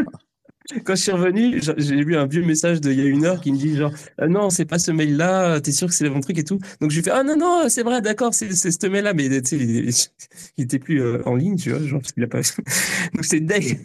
Quand 0.85 0.95
je 0.95 1.01
suis 1.01 1.11
revenu, 1.11 1.61
j'ai 1.77 2.03
vu 2.03 2.15
un 2.15 2.25
vieux 2.25 2.43
message 2.43 2.81
d'il 2.81 2.99
y 2.99 3.01
a 3.01 3.05
une 3.05 3.25
heure 3.25 3.41
qui 3.41 3.51
me 3.51 3.57
dit 3.57 3.75
genre 3.75 3.91
euh, 4.19 4.27
non, 4.27 4.49
c'est 4.49 4.65
pas 4.65 4.79
ce 4.79 4.91
mail-là, 4.91 5.61
t'es 5.61 5.71
sûr 5.71 5.87
que 5.87 5.93
c'est 5.93 6.03
le 6.03 6.09
bon 6.09 6.19
truc 6.19 6.37
et 6.37 6.43
tout. 6.43 6.59
Donc 6.79 6.91
je 6.91 6.97
lui 6.97 7.03
fais 7.03 7.11
ah 7.11 7.23
non 7.23 7.37
non, 7.37 7.69
c'est 7.69 7.83
vrai, 7.83 8.01
d'accord, 8.01 8.33
c'est 8.33 8.51
ce 8.53 8.87
mail-là, 8.87 9.13
mais 9.13 9.41
tu 9.41 9.91
sais, 9.91 10.09
il, 10.57 10.63
était 10.63 10.79
plus 10.79 11.01
euh, 11.01 11.21
en 11.25 11.35
ligne, 11.35 11.55
tu 11.55 11.71
vois, 11.71 11.79
genre 11.85 11.99
parce 11.99 12.11
qu'il 12.13 12.23
a 12.23 12.27
pas. 12.27 12.39
Donc 13.13 13.25
c'est 13.25 13.41
deg. 13.41 13.79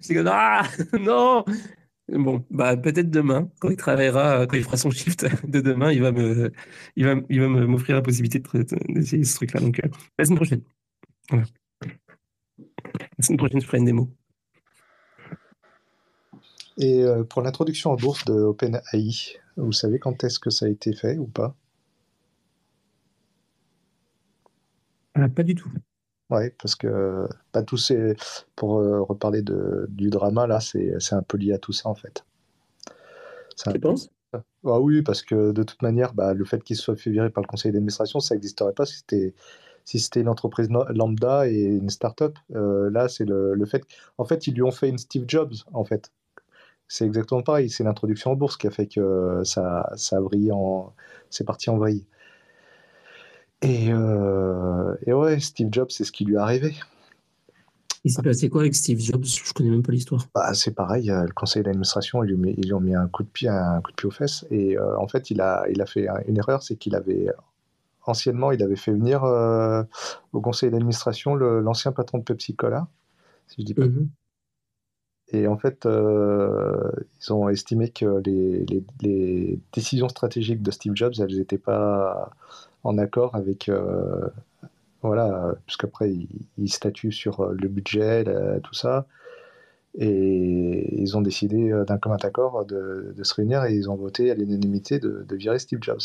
J'étais 0.00 0.14
comme 0.14 0.28
ah 0.28 0.62
non. 1.00 1.44
Bon, 2.08 2.44
bah 2.50 2.76
peut-être 2.76 3.10
demain, 3.10 3.48
quand 3.60 3.70
il 3.70 3.76
travaillera, 3.76 4.46
quand 4.46 4.56
il 4.56 4.64
fera 4.64 4.76
son 4.76 4.90
shift 4.90 5.26
de 5.46 5.60
demain, 5.60 5.92
il 5.92 6.00
va 6.02 6.10
me, 6.10 6.50
il 6.96 7.04
va, 7.04 7.14
il 7.28 7.40
va 7.40 7.48
m'offrir 7.48 7.94
la 7.94 8.02
possibilité 8.02 8.42
d'essayer 8.88 9.22
ce 9.24 9.36
truc-là. 9.36 9.60
Donc 9.60 9.80
euh, 9.84 9.88
la 10.18 10.24
semaine 10.24 10.38
prochaine. 10.38 10.62
Voilà. 11.30 11.44
La 13.18 13.24
semaine 13.24 13.38
prochaine, 13.38 13.60
je 13.60 13.66
ferai 13.66 13.78
une 13.78 13.84
démo. 13.84 14.10
Et 16.76 17.02
euh, 17.02 17.24
pour 17.24 17.42
l'introduction 17.42 17.90
en 17.90 17.96
bourse 17.96 18.24
de 18.24 18.34
OpenAI, 18.34 19.38
vous 19.56 19.72
savez 19.72 19.98
quand 19.98 20.24
est-ce 20.24 20.38
que 20.38 20.50
ça 20.50 20.66
a 20.66 20.68
été 20.68 20.92
fait 20.92 21.18
ou 21.18 21.26
pas? 21.26 21.54
Ah, 25.14 25.28
Pas 25.28 25.42
du 25.42 25.54
tout. 25.54 25.70
Oui, 26.30 26.50
parce 26.62 26.76
que 26.76 27.26
pas 27.50 27.62
tous 27.62 27.76
ces... 27.76 28.14
pour 28.54 28.78
euh, 28.78 29.00
reparler 29.02 29.42
de, 29.42 29.86
du 29.88 30.10
drama, 30.10 30.46
là, 30.46 30.60
c'est 30.60 31.12
un 31.12 31.22
peu 31.22 31.36
lié 31.36 31.52
à 31.52 31.58
tout 31.58 31.72
ça 31.72 31.88
en 31.88 31.94
fait. 31.94 32.24
Tu 33.72 33.80
penses? 33.80 34.10
ah 34.32 34.80
oui, 34.80 35.02
parce 35.02 35.22
que 35.22 35.50
de 35.50 35.62
toute 35.64 35.82
manière, 35.82 36.14
bah, 36.14 36.34
le 36.34 36.44
fait 36.44 36.62
qu'il 36.62 36.76
soit 36.76 36.94
fait 36.96 37.10
virer 37.10 37.30
par 37.30 37.42
le 37.42 37.48
conseil 37.48 37.72
d'administration, 37.72 38.20
ça 38.20 38.34
n'existerait 38.36 38.72
pas 38.72 38.86
si 38.86 38.98
c'était 38.98 39.34
si 39.84 39.98
c'était 39.98 40.20
une 40.20 40.28
entreprise 40.28 40.68
lambda 40.90 41.48
et 41.48 41.62
une 41.62 41.90
start-up. 41.90 42.38
Euh, 42.54 42.90
là, 42.90 43.08
c'est 43.08 43.24
le, 43.24 43.54
le, 43.54 43.66
fait. 43.66 43.82
En 44.18 44.24
fait, 44.24 44.46
ils 44.46 44.54
lui 44.54 44.62
ont 44.62 44.70
fait 44.70 44.88
une 44.88 44.98
Steve 44.98 45.24
Jobs, 45.26 45.54
en 45.72 45.84
fait 45.84 46.12
c'est 46.90 47.06
exactement 47.06 47.40
pareil. 47.40 47.70
C'est 47.70 47.84
l'introduction 47.84 48.32
en 48.32 48.34
bourse 48.34 48.56
qui 48.56 48.66
a 48.66 48.70
fait 48.70 48.88
que 48.88 49.42
ça, 49.44 49.88
ça 49.96 50.16
a 50.16 50.20
brillé 50.20 50.50
en. 50.50 50.92
C'est 51.30 51.44
parti 51.44 51.70
en 51.70 51.78
vrille. 51.78 52.04
Et, 53.62 53.92
euh, 53.92 54.96
et, 55.06 55.12
ouais, 55.12 55.38
Steve 55.38 55.68
Jobs, 55.70 55.90
c'est 55.90 56.02
ce 56.02 56.10
qui 56.10 56.24
lui 56.24 56.34
est 56.34 56.38
arrivé. 56.38 56.74
Il 58.02 58.10
s'est 58.10 58.22
passé 58.22 58.48
quoi 58.48 58.62
avec 58.62 58.74
Steve 58.74 58.98
Jobs? 58.98 59.24
Je 59.24 59.52
connais 59.52 59.70
même 59.70 59.84
pas 59.84 59.92
l'histoire. 59.92 60.26
Bah, 60.34 60.52
c'est 60.54 60.74
pareil, 60.74 61.06
le 61.06 61.32
conseil 61.32 61.62
d'administration, 61.62 62.24
ils, 62.24 62.32
lui 62.32 62.54
ils 62.58 62.74
ont 62.74 62.80
mis 62.80 62.94
un 62.96 63.06
coup 63.06 63.22
de 63.22 63.28
pied, 63.28 63.48
un 63.48 63.80
coup 63.82 63.92
de 63.92 63.96
pied 63.96 64.08
aux 64.08 64.10
fesses. 64.10 64.44
Et 64.50 64.76
euh, 64.76 64.98
en 64.98 65.06
fait, 65.06 65.30
il 65.30 65.40
a, 65.40 65.66
il 65.70 65.80
a 65.80 65.86
fait 65.86 66.08
une 66.26 66.38
erreur, 66.38 66.62
c'est 66.64 66.74
qu'il 66.74 66.96
avait 66.96 67.28
anciennement, 68.04 68.50
il 68.50 68.64
avait 68.64 68.76
fait 68.76 68.92
venir 68.92 69.22
euh, 69.22 69.84
au 70.32 70.40
conseil 70.40 70.70
d'administration 70.70 71.36
l'ancien 71.36 71.92
patron 71.92 72.18
de 72.18 72.24
Pepsi 72.24 72.56
Cola, 72.56 72.88
si 73.46 73.60
je 73.60 73.66
dis 73.66 73.74
pas. 73.74 73.86
Mm 73.86 74.08
et 75.32 75.46
en 75.46 75.56
fait, 75.56 75.86
euh, 75.86 76.90
ils 77.20 77.32
ont 77.32 77.48
estimé 77.48 77.90
que 77.90 78.20
les, 78.24 78.64
les, 79.00 79.58
décisions 79.72 80.08
stratégiques 80.08 80.62
de 80.62 80.70
Steve 80.70 80.94
Jobs, 80.94 81.14
elles 81.20 81.36
n'étaient 81.36 81.58
pas 81.58 82.30
en 82.82 82.98
accord 82.98 83.34
avec. 83.34 83.68
Euh, 83.68 84.28
voilà, 85.02 85.54
puisqu'après, 85.66 86.10
il, 86.10 86.28
il, 86.58 86.70
statue 86.70 87.12
sur 87.12 87.46
le 87.46 87.68
budget, 87.68 88.24
tout 88.62 88.74
ça. 88.74 89.06
Et 89.98 91.00
ils 91.00 91.16
ont 91.16 91.20
décidé 91.20 91.72
d'un 91.86 91.98
commun 91.98 92.18
accord 92.22 92.64
de, 92.64 93.12
de, 93.16 93.24
se 93.24 93.34
réunir 93.34 93.64
et 93.64 93.74
ils 93.74 93.90
ont 93.90 93.96
voté 93.96 94.30
à 94.30 94.34
l'unanimité 94.34 94.98
de, 94.98 95.24
de, 95.26 95.36
virer 95.36 95.58
Steve 95.58 95.80
Jobs. 95.82 96.00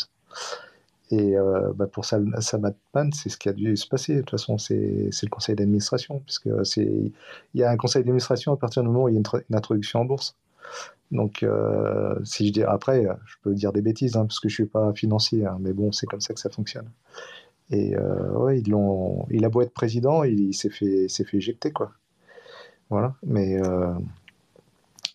Et 1.10 1.36
euh, 1.36 1.72
bah 1.74 1.86
pour 1.86 2.04
Sam, 2.04 2.34
c'est 2.40 3.28
ce 3.28 3.36
qui 3.36 3.48
a 3.48 3.52
dû 3.52 3.76
se 3.76 3.86
passer. 3.86 4.16
De 4.16 4.20
toute 4.20 4.30
façon, 4.30 4.58
c'est 4.58 4.76
le 4.76 5.28
conseil 5.28 5.54
d'administration, 5.54 6.20
puisque 6.20 6.48
il 6.74 7.12
y 7.54 7.62
a 7.62 7.70
un 7.70 7.76
conseil 7.76 8.02
d'administration 8.02 8.52
à 8.52 8.56
partir 8.56 8.82
du 8.82 8.88
moment 8.88 9.04
où 9.04 9.08
il 9.08 9.14
y 9.14 9.16
a 9.16 9.20
une, 9.20 9.56
introduction 9.56 10.00
en 10.00 10.04
bourse. 10.04 10.36
Donc, 11.12 11.44
euh, 11.44 12.16
si 12.24 12.48
je 12.48 12.52
dis 12.52 12.64
après, 12.64 13.06
je 13.26 13.36
peux 13.42 13.54
dire 13.54 13.72
des 13.72 13.82
bêtises, 13.82 14.16
hein, 14.16 14.26
parce 14.26 14.40
que 14.40 14.48
je 14.48 14.54
suis 14.54 14.66
pas 14.66 14.92
financier, 14.94 15.46
hein, 15.46 15.58
mais 15.60 15.72
bon, 15.72 15.92
c'est 15.92 16.06
comme 16.06 16.20
ça 16.20 16.34
que 16.34 16.40
ça 16.40 16.50
fonctionne. 16.50 16.90
Et 17.70 17.96
euh, 17.96 18.32
ouais, 18.32 18.60
ils 18.60 18.70
l'ont, 18.70 19.26
il 19.30 19.44
a 19.44 19.48
beau 19.48 19.62
être 19.62 19.72
président, 19.72 20.24
il, 20.24 20.54
s'est 20.54 20.70
fait, 20.70 21.06
fait 21.08 21.36
éjecter, 21.36 21.72
quoi. 21.72 21.92
Voilà. 22.90 23.14
Mais, 23.24 23.60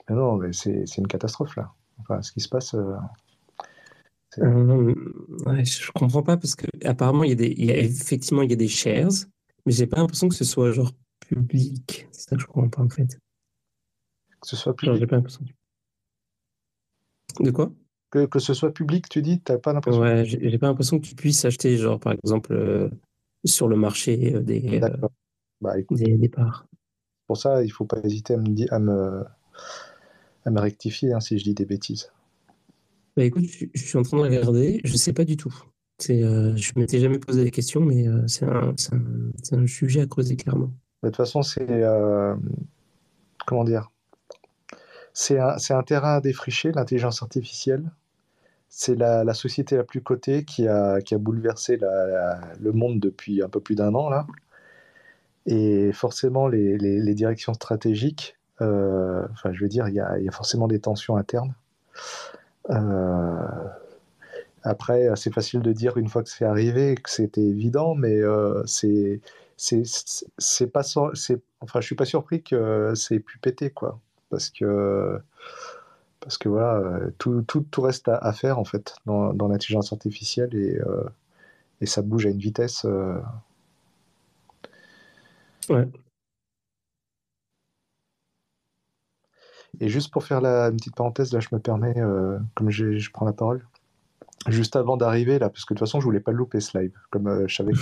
mais 0.10 0.16
non, 0.16 0.38
mais 0.38 0.54
c'est 0.54 0.98
une 0.98 1.08
catastrophe 1.08 1.56
là. 1.58 1.72
Enfin, 2.00 2.22
ce 2.22 2.32
qui 2.32 2.40
se 2.40 2.50
passe. 2.50 2.76
Euh, 4.40 4.96
ouais, 5.46 5.66
je 5.66 5.92
comprends 5.92 6.24
pas 6.24 6.38
parce 6.38 6.56
que 6.56 6.66
apparemment 6.86 7.24
il 7.24 7.32
y 7.32 7.34
a 7.34 7.36
des, 7.36 7.54
il 7.58 7.66
y 7.66 7.72
a, 7.72 7.78
effectivement 7.78 8.44
il 8.44 8.50
y 8.50 8.54
a 8.54 8.58
des 8.58 8.70
shares, 8.70 9.26
mais 9.66 9.74
j'ai 9.74 9.88
pas 9.88 9.98
l'impression 9.98 10.30
que 10.30 10.36
ce 10.36 10.46
soit 10.46 10.72
genre 10.72 10.92
public. 11.20 12.08
C'est 12.12 12.30
ça 12.30 12.36
que 12.36 12.42
je 12.42 12.48
comprends 12.48 12.70
pas 12.70 12.82
en 12.82 12.90
fait. 12.90 13.20
Que 14.40 14.48
ce 14.48 14.56
soit 14.56 14.76
public. 14.76 15.00
j'ai 15.00 15.08
pas 15.08 15.18
l'impression. 15.18 15.44
De 17.40 17.52
quoi? 17.52 17.72
Que, 18.10 18.26
que, 18.26 18.40
ce 18.40 18.54
soit 18.54 18.74
public, 18.74 19.08
tu 19.08 19.22
dis, 19.22 19.40
t'as 19.40 19.58
pas 19.58 19.72
l'impression. 19.74 20.02
Ouais, 20.02 20.26
j'ai 20.26 20.58
pas 20.58 20.68
l'impression 20.68 21.00
que 21.00 21.06
tu 21.06 21.16
puisses 21.16 21.46
acheter 21.46 21.78
genre 21.78 22.00
par 22.00 22.14
exemple 22.14 22.54
euh, 22.54 22.90
sur 23.46 23.68
le 23.68 23.78
marché 23.78 24.36
euh, 24.36 24.42
des, 24.42 24.82
bah, 25.62 25.76
des, 25.90 26.18
des 26.18 26.30
parts. 26.30 26.66
Pour 27.28 27.38
ça, 27.38 27.64
il 27.64 27.70
faut 27.70 27.86
pas 27.86 28.00
hésiter 28.04 28.34
à 28.34 28.38
me, 28.38 28.74
à 28.74 28.80
me, 28.80 29.24
à 30.46 30.50
me 30.50 30.60
rectifier 30.60 31.14
hein, 31.14 31.20
si 31.20 31.38
je 31.38 31.44
dis 31.44 31.54
des 31.54 31.66
bêtises. 31.66 32.12
Bah 33.18 33.24
écoute, 33.24 33.44
je, 33.74 33.82
suis 33.82 33.98
en 33.98 34.04
train 34.04 34.18
de 34.18 34.22
regarder, 34.24 34.80
je 34.86 34.96
sais 34.96 35.12
pas 35.12 35.26
du 35.26 35.36
tout. 35.36 35.54
C'est, 36.00 36.24
euh, 36.24 36.56
je 36.56 36.72
m'étais 36.78 37.00
jamais 37.00 37.20
posé 37.20 37.44
la 37.44 37.52
question, 37.52 37.82
mais 37.82 38.08
euh, 38.08 38.26
c'est 38.26 38.46
un, 38.46 38.74
un, 39.52 39.68
sujet 39.68 40.02
à 40.02 40.06
creuser 40.06 40.38
clairement. 40.38 40.72
De 41.04 41.10
toute 41.10 41.18
façon, 41.18 41.42
c'est 41.42 41.70
euh, 41.70 42.36
comment 43.46 43.66
dire? 43.66 43.92
C'est 45.14 45.40
un, 45.40 45.58
un, 45.70 45.84
terrain 45.84 46.16
à 46.16 46.22
défricher, 46.22 46.72
l'intelligence 46.72 47.22
artificielle. 47.22 47.92
C'est 48.70 48.96
la, 48.96 49.34
société 49.34 49.76
la 49.76 49.84
plus 49.84 50.02
cotée 50.02 50.46
qui 50.46 50.68
a, 50.68 51.02
qui 51.02 51.14
a 51.14 51.18
bouleversé 51.18 51.78
le 51.78 52.72
monde 52.72 53.02
depuis 53.02 53.44
un 53.44 53.50
peu 53.50 53.60
plus 53.60 53.76
d'un 53.76 53.94
an 53.94 54.10
là. 54.10 54.26
Et 55.46 55.92
forcément, 55.92 56.48
les, 56.48 56.78
les, 56.78 57.14
directions 57.14 57.54
stratégiques 57.54 58.38
enfin, 58.60 59.52
je 59.52 59.62
veux 59.62 59.68
dire, 59.68 59.90
il 59.90 59.94
y 59.94 59.98
y 59.98 60.00
a, 60.00 60.32
forcément 60.32 60.68
des 60.68 60.80
tensions 60.80 61.18
internes. 61.18 61.54
Après, 64.64 65.10
c'est 65.16 65.34
facile 65.34 65.62
de 65.62 65.72
dire 65.74 65.98
une 65.98 66.08
fois 66.08 66.24
que 66.24 66.30
c'est 66.30 66.46
arrivé 66.46 66.96
que 66.96 67.10
c'était 67.10 67.42
évident, 67.42 67.96
mais 67.96 68.22
c'est 68.66 69.22
c'est 69.58 70.68
pas 70.68 70.82
enfin 71.62 71.82
je 71.82 71.86
suis 71.86 71.96
pas 71.96 72.06
surpris 72.06 72.42
que 72.44 72.94
c'est 72.96 73.20
pu 73.20 73.38
péter 73.40 73.70
quoi. 73.70 74.00
Parce 74.30 74.50
que 74.50 75.20
parce 76.22 76.38
que 76.38 76.50
voilà 76.50 76.82
tout, 77.18 77.42
tout, 77.42 77.62
tout 77.70 77.82
reste 77.82 78.08
à, 78.08 78.32
faire 78.32 78.60
en 78.60 78.64
fait 78.64 78.96
dans, 79.06 79.34
dans 79.34 79.48
l'intelligence 79.48 79.92
artificielle 79.92 80.56
et, 80.56 80.78
euh, 80.80 81.04
et 81.82 81.86
ça 81.88 82.02
bouge 82.02 82.28
à 82.28 82.30
une 82.30 82.38
vitesse 82.38 82.86
euh... 82.86 83.20
et 89.80 89.90
juste 89.90 90.12
pour 90.12 90.24
faire 90.24 90.42
la 90.42 90.68
une 90.68 90.78
petite 90.78 90.96
parenthèse 90.96 91.32
là 91.34 91.40
je 91.40 91.50
me 91.52 91.60
permets 91.60 91.98
euh, 91.98 92.38
comme 92.56 92.70
je 92.70 93.12
prends 93.12 93.26
la 93.26 93.34
parole 93.34 93.66
juste 94.48 94.76
avant 94.76 94.98
d'arriver 94.98 95.40
là 95.40 95.50
parce 95.50 95.66
que 95.66 95.74
de 95.74 95.80
toute 95.80 95.88
façon 95.88 96.00
je 96.00 96.06
voulais 96.06 96.20
pas 96.20 96.32
louper 96.32 96.60
ce 96.60 96.78
live 96.78 96.94
comme 97.10 97.28
euh, 97.28 97.48
je 97.48 97.56
savais 97.56 97.74
que 97.74 97.80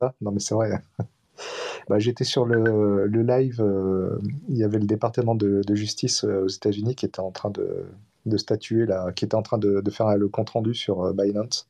ça 0.00 0.14
non 0.20 0.32
mais 0.32 0.40
c'est 0.40 0.54
vrai 0.54 0.82
bah, 1.88 1.98
J'étais 1.98 2.24
sur 2.24 2.46
le, 2.46 3.06
le 3.06 3.22
live, 3.22 3.60
euh, 3.60 4.18
il 4.48 4.56
y 4.56 4.64
avait 4.64 4.78
le 4.78 4.86
département 4.86 5.34
de, 5.34 5.60
de 5.66 5.74
justice 5.74 6.24
aux 6.24 6.48
États-Unis 6.48 6.94
qui 6.94 7.04
était 7.04 7.20
en 7.20 7.30
train 7.30 7.50
de, 7.50 7.84
de, 8.24 8.36
statuer, 8.38 8.86
là, 8.86 9.12
qui 9.12 9.26
était 9.26 9.34
en 9.34 9.42
train 9.42 9.58
de, 9.58 9.82
de 9.82 9.90
faire 9.90 10.16
le 10.16 10.28
compte 10.28 10.48
rendu 10.48 10.72
sur 10.72 11.12
Binance. 11.12 11.68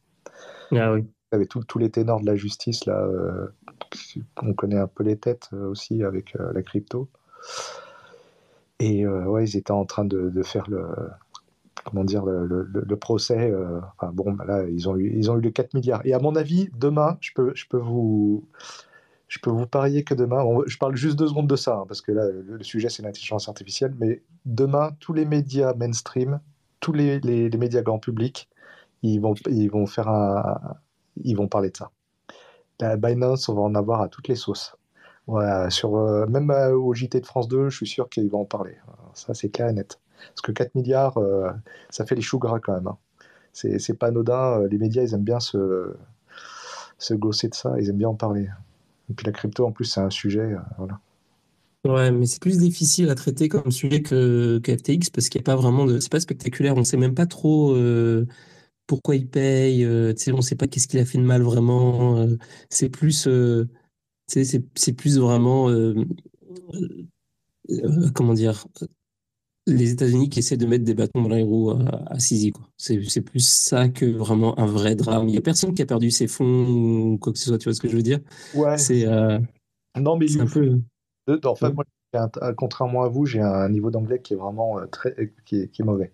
Ah 0.70 0.92
oui. 0.92 1.00
Il 1.02 1.34
y 1.34 1.36
avait 1.36 1.46
tous 1.46 1.78
les 1.78 1.90
ténors 1.90 2.20
de 2.20 2.26
la 2.26 2.36
justice, 2.36 2.86
là, 2.86 3.04
on 4.40 4.54
connaît 4.54 4.78
un 4.78 4.86
peu 4.86 5.02
les 5.02 5.16
têtes 5.16 5.50
aussi 5.52 6.04
avec 6.04 6.36
la 6.38 6.62
crypto. 6.62 7.08
Et 8.79 9.07
ouais, 9.07 9.45
ils 9.45 9.57
étaient 9.57 9.72
en 9.72 9.85
train 9.85 10.05
de, 10.05 10.43
faire 10.43 10.68
le, 10.68 10.87
comment 11.85 12.05
dire, 12.05 12.24
le, 12.24 12.97
procès. 12.97 13.53
enfin, 13.99 14.12
bon, 14.12 14.33
bah 14.33 14.45
là, 14.47 14.64
ils 14.68 14.89
ont, 14.89 14.97
eu, 14.97 15.16
ils 15.16 15.31
ont 15.31 15.39
eu 15.39 15.41
les 15.41 15.53
4 15.53 15.74
milliards. 15.74 16.05
Et 16.05 16.12
à 16.12 16.18
mon 16.18 16.37
avis, 16.37 16.68
demain, 16.77 17.16
je 17.20 17.31
peux, 17.35 17.53
je 17.55 17.66
peux 17.68 17.79
vous 17.79 18.47
je 19.29 19.39
peux 19.41 19.51
vous 19.51 19.66
parier 19.66 20.05
que 20.05 20.14
demain, 20.14 20.45
je 20.66 20.79
parle 20.79 20.97
juste 20.97 21.16
deux 21.16 21.29
secondes 21.29 21.49
de 21.49 21.57
ça, 21.57 21.77
hein, 21.79 21.85
parce 21.89 22.01
que 22.01 22.12
là, 22.12 22.29
le, 22.31 22.62
sujet, 22.62 22.89
c'est 22.89 23.03
l'intelligence 23.03 23.49
artificielle, 23.49 23.95
mais 23.99 24.22
demain, 24.45 24.93
tous 25.01 25.12
les 25.12 25.24
médias 25.24 25.74
mainstream, 25.74 26.41
tous 26.81 26.93
les, 26.93 27.18
les, 27.20 27.51
médias 27.59 27.83
grand 27.83 27.99
public, 27.99 28.49
ils 29.03 29.20
vont, 29.20 29.35
ils 29.49 29.68
vont 29.70 29.87
faire 29.87 30.09
un, 30.09 30.77
ils 31.24 31.37
vont 31.37 31.49
parler 31.49 31.70
de 31.70 31.77
ça. 31.77 31.91
La 32.81 32.97
Binance, 32.97 33.49
on 33.49 33.55
va 33.55 33.62
en 33.62 33.74
avoir 33.74 34.03
à 34.03 34.09
toutes 34.09 34.29
les 34.29 34.37
sauces. 34.37 34.77
Voilà, 35.27 35.70
sur, 35.70 35.97
euh, 35.97 36.27
même 36.27 36.51
au 36.51 36.95
JT 36.95 37.20
de 37.20 37.27
France 37.27 37.49
2, 37.49 37.68
je 37.68 37.77
suis 37.77 37.87
sûr 37.87 38.09
qu'ils 38.09 38.31
vont 38.31 38.43
en 38.43 38.45
parler. 38.45 38.77
Ça, 39.14 39.35
c'est 39.35 39.49
clair 39.49 39.68
et 39.68 39.72
net. 39.72 39.99
Parce 40.29 40.41
que 40.43 40.53
4 40.53 40.74
milliards, 40.74 41.18
euh, 41.18 41.51
ça 41.91 42.07
fait 42.07 42.14
les 42.14 42.22
choux 42.22 42.39
gras 42.39 42.61
quand 42.61 42.74
même. 42.74 42.87
Hein. 42.87 42.99
C'est 43.53 43.99
pas 43.99 44.09
anodin. 44.09 44.61
Euh, 44.61 44.68
les 44.68 44.79
médias, 44.79 45.03
ils 45.03 45.14
aiment 45.14 45.24
bien 45.24 45.41
se, 45.41 45.95
se 46.99 47.14
gosser 47.14 47.49
de 47.49 47.55
ça. 47.55 47.74
Ils 47.79 47.89
aiment 47.89 47.97
bien 47.97 48.09
en 48.09 48.14
parler. 48.14 48.49
Et 49.11 49.14
puis 49.14 49.27
la 49.27 49.33
crypto, 49.33 49.66
en 49.66 49.72
plus, 49.72 49.87
c'est 49.87 50.01
un 50.01 50.11
sujet. 50.11 50.41
Euh, 50.41 50.59
voilà. 50.79 51.01
Ouais, 51.85 52.11
mais 52.11 52.27
c'est 52.27 52.41
plus 52.41 52.59
difficile 52.59 53.09
à 53.11 53.14
traiter 53.14 53.49
comme 53.49 53.70
sujet 53.70 54.03
que, 54.03 54.59
que 54.59 54.77
FTX 54.77 55.11
parce 55.12 55.29
qu'il 55.29 55.41
n'y 55.41 55.45
a 55.45 55.51
pas 55.53 55.57
vraiment 55.57 55.87
de. 55.87 56.01
C'est 56.01 56.11
pas 56.11 56.20
spectaculaire. 56.20 56.74
On 56.77 56.81
ne 56.81 56.85
sait 56.85 56.97
même 56.97 57.14
pas 57.14 57.27
trop 57.27 57.74
euh, 57.74 58.27
pourquoi 58.87 59.14
il 59.16 59.29
paye. 59.29 59.85
Euh, 59.85 60.12
on 60.29 60.37
ne 60.37 60.43
sait 60.43 60.57
pas 60.57 60.66
qu'est-ce 60.66 60.89
qu'il 60.89 60.99
a 60.99 61.05
fait 61.05 61.18
de 61.18 61.22
mal 61.22 61.43
vraiment. 61.43 62.18
Euh, 62.18 62.37
c'est 62.70 62.89
plus. 62.89 63.29
C'est 64.27 64.93
plus 64.93 65.18
vraiment. 65.18 65.70
comment 68.14 68.35
dire 68.35 68.66
les 69.66 69.91
États-Unis 69.91 70.29
qui 70.29 70.39
essaient 70.39 70.57
de 70.57 70.66
mettre 70.66 70.85
des 70.85 70.95
bâtons 70.95 71.22
dans 71.22 71.29
les 71.29 71.43
roues 71.43 71.70
à, 71.70 72.12
à 72.12 72.18
Sisi. 72.18 72.53
C'est 72.77 73.20
plus 73.20 73.47
ça 73.47 73.89
que 73.89 74.07
vraiment 74.07 74.59
un 74.59 74.66
vrai 74.66 74.95
drame. 74.95 75.29
Il 75.29 75.33
n'y 75.33 75.39
a 75.39 75.43
personne 75.43 75.74
qui 75.74 75.83
a 75.83 75.87
perdu 75.87 76.11
ses 76.11 76.29
fonds 76.29 76.66
ou 76.68 77.18
quoi 77.18 77.33
que 77.33 77.39
ce 77.39 77.47
soit, 77.47 77.59
tu 77.59 77.64
vois 77.64 77.74
ce 77.74 77.81
que 77.81 77.89
je 77.89 77.97
veux 77.97 78.03
dire? 78.03 78.20
Ouais. 78.55 78.79
C'est 78.79 79.07
euh, 79.07 79.39
non, 79.99 80.16
mais 80.16 80.27
un 80.41 80.47
peu. 80.47 80.81
En 81.45 81.55
fait, 81.57 81.72
moi, 81.72 81.85
contrairement 82.57 83.03
à 83.03 83.09
vous, 83.09 83.27
j'ai 83.27 83.41
un 83.41 83.68
niveau 83.68 83.91
d'anglais 83.91 84.20
qui 84.20 84.35
est 84.35 84.37
vraiment 84.37 84.79
euh, 84.79 84.87
très, 84.87 85.33
qui 85.45 85.62
est, 85.62 85.68
qui 85.68 85.83
est, 85.83 85.85
mauvais. 85.85 86.12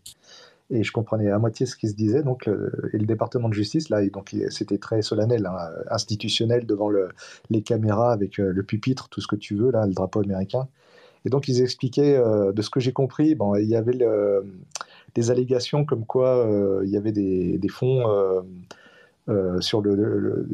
Et 0.73 0.83
je 0.83 0.91
comprenais 0.91 1.31
à 1.31 1.39
moitié 1.39 1.67
ce 1.67 1.77
qui 1.77 1.89
se 1.89 1.95
disait. 1.95 2.23
Donc, 2.23 2.49
euh, 2.49 2.91
et 2.93 2.99
le 2.99 3.07
département 3.07 3.49
de 3.49 3.55
justice, 3.55 3.91
là, 3.91 4.01
c'était 4.49 4.79
très 4.79 5.03
solennel, 5.03 5.47
hein, 5.47 5.59
institutionnel 5.91 6.67
devant 6.67 6.89
le, 6.89 7.11
les 7.51 7.63
caméras 7.63 8.13
avec 8.13 8.39
le 8.39 8.63
pupitre, 8.63 9.09
tout 9.09 9.21
ce 9.21 9.27
que 9.27 9.37
tu 9.37 9.55
veux, 9.55 9.71
là, 9.71 9.87
le 9.87 9.93
drapeau 9.93 10.21
américain. 10.21 10.67
Et 11.25 11.31
donc, 11.31 11.49
ils 11.49 11.63
expliquaient, 11.63 12.17
euh, 12.17 12.53
de 12.53 12.63
ce 12.63 12.71
que 12.71 12.81
j'ai 12.81 12.93
compris, 12.93 13.35
bon, 13.35 13.55
il 13.55 13.69
y 13.69 13.77
avait 13.77 13.99
des 15.15 15.31
allégations 15.31 15.85
comme 15.85 16.05
quoi 16.05 16.47
euh, 16.47 16.83
il 16.85 16.91
y 16.91 16.97
avait 16.97 17.13
des, 17.13 17.69
fonds 17.69 18.03
euh, 19.29 19.61
sur 19.61 19.81
le, 19.83 20.49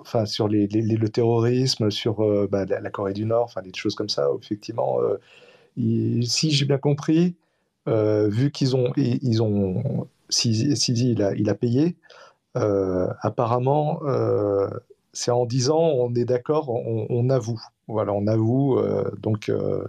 enfin 0.00 0.24
sur 0.24 0.48
le 0.48 1.08
terrorisme, 1.08 1.90
sur 1.90 2.48
bah, 2.48 2.64
la, 2.64 2.90
Corée 2.90 3.12
du 3.12 3.26
Nord, 3.26 3.44
enfin 3.44 3.62
des 3.62 3.72
choses 3.74 3.94
comme 3.94 4.08
ça. 4.08 4.28
Effectivement, 4.42 4.98
si 5.76 6.50
j'ai 6.50 6.64
bien 6.64 6.78
compris, 6.78 7.36
vu 7.86 8.50
qu'ils 8.50 8.76
ont, 8.76 8.92
ils 8.96 9.42
ont, 9.42 10.06
si, 10.28 10.76
si 10.76 10.92
il, 10.92 11.22
a, 11.22 11.34
il 11.34 11.48
a 11.50 11.54
payé, 11.54 11.96
apparemment, 12.54 14.00
c'est 15.12 15.30
en 15.30 15.46
disant 15.46 15.78
on 15.78 16.14
est 16.14 16.24
d'accord, 16.24 16.68
on, 16.70 17.06
on, 17.08 17.30
avoue. 17.30 17.60
Voilà, 17.88 18.12
on 18.12 18.26
avoue. 18.26 18.78
Euh, 18.78 19.10
donc, 19.18 19.48
euh, 19.48 19.84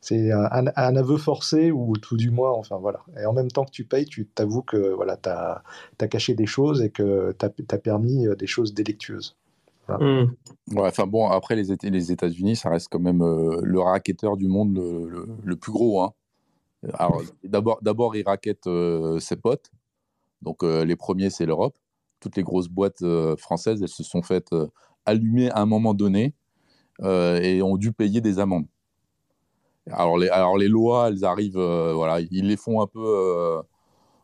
c'est 0.00 0.32
un, 0.32 0.66
aveu 0.76 1.16
forcé 1.16 1.70
ou 1.70 1.96
tout 1.96 2.16
du 2.16 2.30
moins, 2.30 2.52
enfin 2.52 2.76
voilà. 2.76 3.00
Et 3.20 3.26
en 3.26 3.32
même 3.32 3.50
temps 3.50 3.64
que 3.64 3.70
tu 3.70 3.84
payes, 3.84 4.04
tu 4.04 4.26
t'avoues 4.26 4.62
que 4.62 4.92
voilà, 4.94 5.16
tu 5.16 5.28
as, 5.30 6.08
caché 6.08 6.34
des 6.34 6.46
choses 6.46 6.82
et 6.82 6.90
que 6.90 7.34
tu 7.38 7.46
as, 7.46 7.78
permis 7.78 8.26
euh, 8.26 8.34
des 8.34 8.46
choses 8.46 8.74
délictueuses. 8.74 9.36
Mmh. 9.88 10.24
Ouais, 10.72 10.88
enfin 10.88 11.06
bon, 11.06 11.28
après 11.28 11.56
les, 11.56 11.76
les 11.82 12.12
États-Unis, 12.12 12.56
ça 12.56 12.70
reste 12.70 12.88
quand 12.90 13.00
même 13.00 13.22
le 13.22 13.80
racketteur 13.80 14.38
du 14.38 14.48
monde 14.48 14.74
le, 15.42 15.56
plus 15.56 15.72
gros. 15.72 16.00
Hein. 16.00 16.12
Alors, 16.94 17.22
d'abord, 17.42 17.78
d'abord, 17.82 18.16
il 18.16 18.24
rackette 18.24 18.68
ses 19.18 19.36
potes. 19.36 19.70
Donc, 20.42 20.62
les 20.62 20.96
premiers, 20.96 21.30
c'est 21.30 21.46
l'Europe. 21.46 21.76
Toutes 22.20 22.36
les 22.36 22.42
grosses 22.42 22.68
boîtes 22.68 23.04
françaises, 23.38 23.82
elles 23.82 23.88
se 23.88 24.02
sont 24.02 24.22
faites 24.22 24.54
allumer 25.06 25.50
à 25.50 25.60
un 25.60 25.66
moment 25.66 25.94
donné 25.94 26.34
euh, 27.02 27.40
et 27.40 27.62
ont 27.62 27.76
dû 27.76 27.92
payer 27.92 28.20
des 28.20 28.38
amendes. 28.38 28.66
Alors 29.90 30.16
les, 30.16 30.28
alors 30.28 30.56
les 30.56 30.68
lois, 30.68 31.08
elles 31.08 31.24
arrivent, 31.24 31.58
euh, 31.58 31.92
voilà, 31.92 32.20
ils 32.20 32.46
les 32.46 32.56
font 32.56 32.80
un 32.80 32.86
peu 32.86 33.04
euh, 33.04 33.60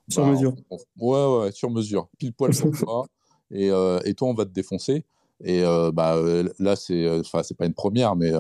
sur 0.09 0.25
bah, 0.25 0.31
mesure. 0.31 0.55
ouais, 0.71 1.27
ouais, 1.27 1.53
sur 1.53 1.71
mesure, 1.71 2.09
pile 2.19 2.33
poil 2.33 2.55
sur 2.55 2.71
toi. 2.71 3.07
Et, 3.53 3.67
et, 4.05 4.15
toi, 4.15 4.29
on 4.29 4.35
va 4.35 4.45
te 4.45 4.53
défoncer. 4.53 5.05
Et 5.43 5.63
bah, 5.93 6.15
là, 6.61 6.77
c'est, 6.77 7.05
c'est 7.43 7.57
pas 7.57 7.67
une 7.67 7.75
première, 7.75 8.15
mais 8.15 8.31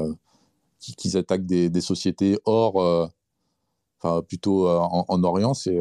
qu'ils 0.79 1.16
attaquent 1.16 1.47
des, 1.47 1.68
des, 1.68 1.81
sociétés 1.81 2.39
hors, 2.45 3.11
enfin, 4.03 4.22
plutôt 4.22 4.68
en, 4.68 5.05
en, 5.09 5.24
Orient, 5.24 5.55
c'est, 5.55 5.78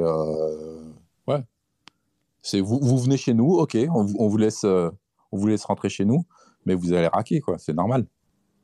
ouais, 1.28 1.44
c'est 2.42 2.62
vous, 2.62 2.80
vous 2.82 2.98
venez 2.98 3.18
chez 3.18 3.34
nous, 3.34 3.54
ok, 3.54 3.78
on, 3.94 4.08
on 4.18 4.28
vous 4.28 4.38
laisse, 4.38 4.64
on 4.64 4.92
vous 5.38 5.48
laisse 5.48 5.66
rentrer 5.66 5.90
chez 5.90 6.06
nous, 6.06 6.26
mais 6.66 6.76
vous 6.76 6.94
allez 6.94 7.08
raquer, 7.08 7.40
quoi, 7.40 7.58
c'est 7.58 7.74
normal. 7.74 8.06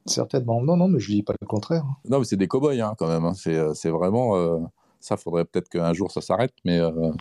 Certainement. 0.05 0.61
Non, 0.61 0.77
non, 0.77 0.87
mais 0.87 0.99
je 0.99 1.09
ne 1.09 1.15
dis 1.15 1.23
pas 1.23 1.33
le 1.39 1.47
contraire. 1.47 1.83
Non, 2.07 2.19
mais 2.19 2.25
c'est 2.25 2.37
des 2.37 2.47
cow-boys 2.47 2.79
hein, 2.79 2.93
quand 2.97 3.07
même. 3.07 3.25
Hein. 3.25 3.33
Euh, 3.47 3.73
c'est 3.73 3.89
vraiment. 3.89 4.37
Euh, 4.37 4.59
ça, 4.99 5.17
faudrait 5.17 5.45
peut-être 5.45 5.69
qu'un 5.69 5.93
jour 5.93 6.11
ça 6.11 6.21
s'arrête, 6.21 6.53
mais, 6.63 6.79
euh, 6.79 7.11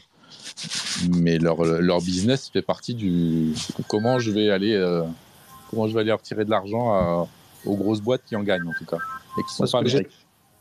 mais 1.11 1.39
leur, 1.39 1.65
leur 1.65 2.01
business 2.01 2.51
fait 2.51 2.63
partie 2.63 2.95
du. 2.95 3.55
Comment 3.89 4.19
je 4.19 4.31
vais 4.31 4.51
aller, 4.51 5.03
comment 5.71 5.89
je 5.89 5.95
vais 5.95 6.01
aller 6.01 6.13
retirer 6.13 6.45
de 6.45 6.51
l'argent 6.51 7.27
aux 7.65 7.77
grosses 7.77 8.01
boîtes 8.01 8.23
qui 8.27 8.37
en 8.37 8.43
gagnent, 8.43 8.69
en 8.69 8.79
tout 8.79 8.85
cas. 8.85 8.99
Et 9.39 9.43
qui 9.43 9.55
sont 9.55 9.65
pas 9.65 9.89
Ce 9.89 10.03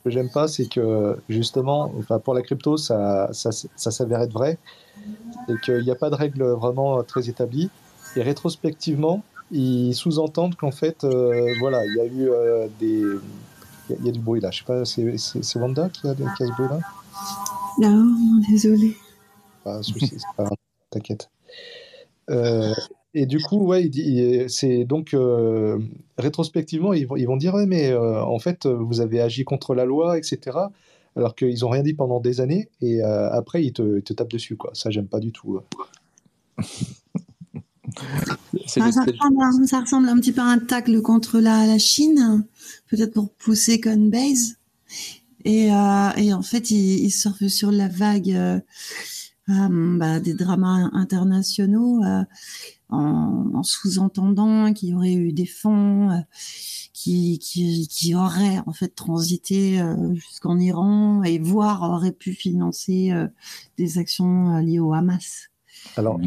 que 0.04 0.10
j'aime 0.10 0.30
pas, 0.30 0.48
c'est 0.48 0.68
que 0.68 1.18
justement, 1.30 1.92
enfin, 1.98 2.20
pour 2.20 2.34
la 2.34 2.42
crypto, 2.42 2.78
ça, 2.78 3.30
ça, 3.32 3.52
ça 3.52 3.92
s'avère 3.92 4.22
être 4.22 4.34
vrai. 4.34 4.58
Et 5.50 5.54
qu'il 5.64 5.84
n'y 5.84 5.92
a 5.92 5.96
pas 5.96 6.10
de 6.10 6.16
règles 6.16 6.44
vraiment 6.44 7.04
très 7.04 7.30
établies. 7.30 7.70
Et 8.16 8.22
rétrospectivement, 8.22 9.24
ils 9.52 9.94
sous-entendent 9.94 10.56
qu'en 10.56 10.72
fait, 10.72 11.04
euh, 11.04 11.54
voilà, 11.60 11.86
il 11.86 11.96
y 11.96 12.00
a 12.00 12.06
eu 12.06 12.30
euh, 12.30 12.68
des. 12.80 13.04
Il 13.90 14.06
y, 14.06 14.10
a 14.10 14.12
du 14.14 14.20
bruit 14.20 14.40
là. 14.40 14.50
Je 14.50 14.60
sais 14.60 14.64
pas, 14.64 14.86
c'est 14.86 15.60
Wanda 15.60 15.90
qui 15.90 16.08
a, 16.08 16.16
qui 16.16 16.24
a 16.24 16.36
ce 16.38 16.52
bruit 16.54 16.70
là 16.70 16.80
Non, 17.80 18.16
désolé. 18.50 18.96
Pas 19.64 19.82
t'inquiète. 20.90 21.30
Euh, 22.30 22.74
et 23.14 23.26
du 23.26 23.40
coup, 23.40 23.66
ouais, 23.66 23.90
c'est 24.48 24.86
donc 24.86 25.16
rétrospectivement, 26.18 26.94
ils 26.94 27.08
vont, 27.08 27.16
ils 27.16 27.26
vont 27.26 27.38
dire 27.38 27.54
ouais, 27.54 27.66
mais 27.66 27.94
en 27.94 28.40
fait, 28.40 28.66
vous 28.66 29.02
avez 29.02 29.22
agi 29.22 29.44
contre 29.46 29.76
la 29.76 29.86
loi, 29.86 30.18
etc. 30.18 30.58
Alors 31.16 31.36
qu'ils 31.36 31.60
n'ont 31.60 31.70
rien 31.70 31.84
dit 31.84 31.94
pendant 31.94 32.20
des 32.20 32.42
années, 32.42 32.70
et 32.82 33.02
après, 33.02 33.64
ils 33.64 33.74
te, 33.74 34.00
ils 34.00 34.04
te 34.04 34.14
tapent 34.14 34.32
dessus, 34.32 34.56
quoi. 34.56 34.72
Ça, 34.74 34.90
j'aime 34.90 35.08
pas 35.08 35.20
du 35.20 35.32
tout. 35.32 35.60
ça, 38.66 38.86
ressemble, 38.86 40.10
un 40.10 40.20
petit 40.20 40.32
peu 40.32 40.42
à 40.42 40.46
un 40.46 40.60
tacle 40.60 41.02
contre 41.02 41.40
la, 41.40 41.68
la 41.68 41.78
Chine, 41.78 42.46
peut-être 42.88 43.14
pour 43.14 43.30
pousser 43.30 43.80
Coinbase. 43.80 44.56
Et, 45.46 45.68
et 45.68 46.34
en 46.34 46.42
fait, 46.42 46.72
il, 46.72 47.04
il, 47.04 47.12
surfe 47.12 47.46
sur 47.48 47.72
la 47.72 47.90
vague 47.90 48.62
bah, 49.48 50.20
des 50.20 50.34
dramas 50.34 50.90
internationaux 50.94 52.02
en, 52.90 53.52
en 53.54 53.64
sous-entendant 53.64 54.74
qu'il 54.74 54.90
y 54.90 54.94
aurait 54.94 55.14
eu 55.14 55.34
des 55.34 55.46
fonds 55.46 56.24
qui, 56.94 57.40
qui, 57.40 57.88
qui 57.88 58.16
auraient 58.16 58.60
en 58.66 58.74
fait 58.74 58.96
transité 58.96 59.82
jusqu'en 60.14 60.60
Iran 60.60 61.24
et 61.24 61.40
voire 61.40 61.84
auraient 61.84 62.12
pu 62.12 62.34
financer 62.34 63.12
des 63.78 63.98
actions 63.98 64.58
liées 64.60 64.80
au 64.80 64.94
Hamas. 64.94 65.50
Alors, 65.98 66.20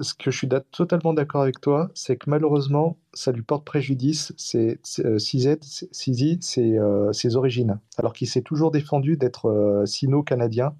ce 0.00 0.14
que 0.14 0.30
je 0.30 0.36
suis 0.36 0.48
totalement 0.70 1.14
d'accord 1.14 1.42
avec 1.42 1.60
toi, 1.60 1.90
c'est 1.94 2.16
que 2.16 2.28
malheureusement, 2.28 2.98
ça 3.14 3.32
lui 3.32 3.42
porte 3.42 3.64
préjudice, 3.64 4.32
c'est 4.36 4.78
euh, 5.04 5.18
Sizi, 5.18 6.38
c'est 6.40 6.78
euh, 6.78 7.12
ses 7.12 7.36
origines. 7.36 7.78
Alors 7.96 8.12
qu'il 8.12 8.28
s'est 8.28 8.42
toujours 8.42 8.70
défendu 8.70 9.16
d'être 9.16 9.46
euh, 9.46 9.86
sino-canadien 9.86 10.74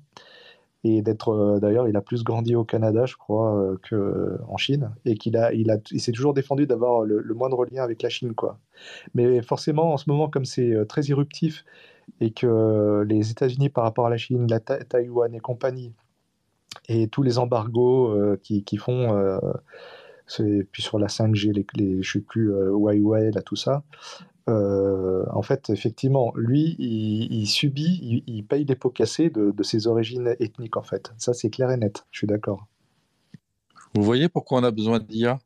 et 0.82 1.02
d'être, 1.02 1.58
d'ailleurs, 1.60 1.88
il 1.88 1.96
a 1.96 2.00
plus 2.00 2.24
grandi 2.24 2.54
au 2.54 2.64
Canada, 2.64 3.04
je 3.06 3.16
crois, 3.16 3.76
qu'en 3.88 4.56
Chine, 4.56 4.90
et 5.04 5.14
qu'il 5.14 5.36
a, 5.36 5.52
il 5.52 5.70
a, 5.70 5.76
il 5.90 6.00
s'est 6.00 6.12
toujours 6.12 6.32
défendu 6.32 6.66
d'avoir 6.66 7.02
le, 7.02 7.22
moindre 7.34 7.66
lien 7.66 7.82
avec 7.82 8.02
la 8.02 8.08
Chine, 8.08 8.34
quoi. 8.34 8.58
Mais 9.14 9.42
forcément, 9.42 9.92
en 9.92 9.98
ce 9.98 10.08
moment, 10.08 10.28
comme 10.28 10.46
c'est 10.46 10.74
très 10.88 11.10
éruptif 11.10 11.64
et 12.20 12.30
que 12.30 13.04
les 13.06 13.30
États-Unis 13.30 13.68
par 13.68 13.84
rapport 13.84 14.06
à 14.06 14.10
la 14.10 14.16
Chine, 14.16 14.46
la 14.48 14.60
Taïwan 14.60 15.34
et 15.34 15.40
compagnie 15.40 15.92
et 16.88 17.08
tous 17.08 17.22
les 17.22 17.38
embargos 17.38 18.08
euh, 18.08 18.38
qui, 18.42 18.64
qui, 18.64 18.76
font, 18.76 19.16
euh, 19.16 19.38
puis 20.72 20.82
sur 20.82 20.98
la 20.98 21.06
5G, 21.06 21.52
les, 21.52 21.66
les, 21.74 22.02
je 22.02 22.12
sais 22.12 22.20
plus, 22.20 22.52
euh, 22.52 22.70
Huawei, 22.70 23.30
là, 23.30 23.42
tout 23.42 23.56
ça. 23.56 23.82
En 24.46 25.42
fait, 25.42 25.70
effectivement, 25.70 26.32
lui, 26.36 26.76
il, 26.78 27.46
subit, 27.46 28.22
il, 28.26 28.44
paye 28.44 28.64
les 28.64 28.76
pots 28.76 28.90
cassés 28.90 29.30
de, 29.30 29.62
ses 29.62 29.86
origines 29.86 30.34
ethniques, 30.40 30.76
en 30.76 30.82
fait. 30.82 31.12
Ça, 31.18 31.32
c'est 31.34 31.50
clair 31.50 31.70
et 31.70 31.76
net, 31.76 32.06
je 32.10 32.18
suis 32.18 32.26
d'accord. 32.26 32.66
Vous 33.94 34.02
voyez 34.02 34.28
pourquoi 34.28 34.60
on 34.60 34.64
a 34.64 34.70
besoin 34.70 35.00
d'IA 35.00 35.38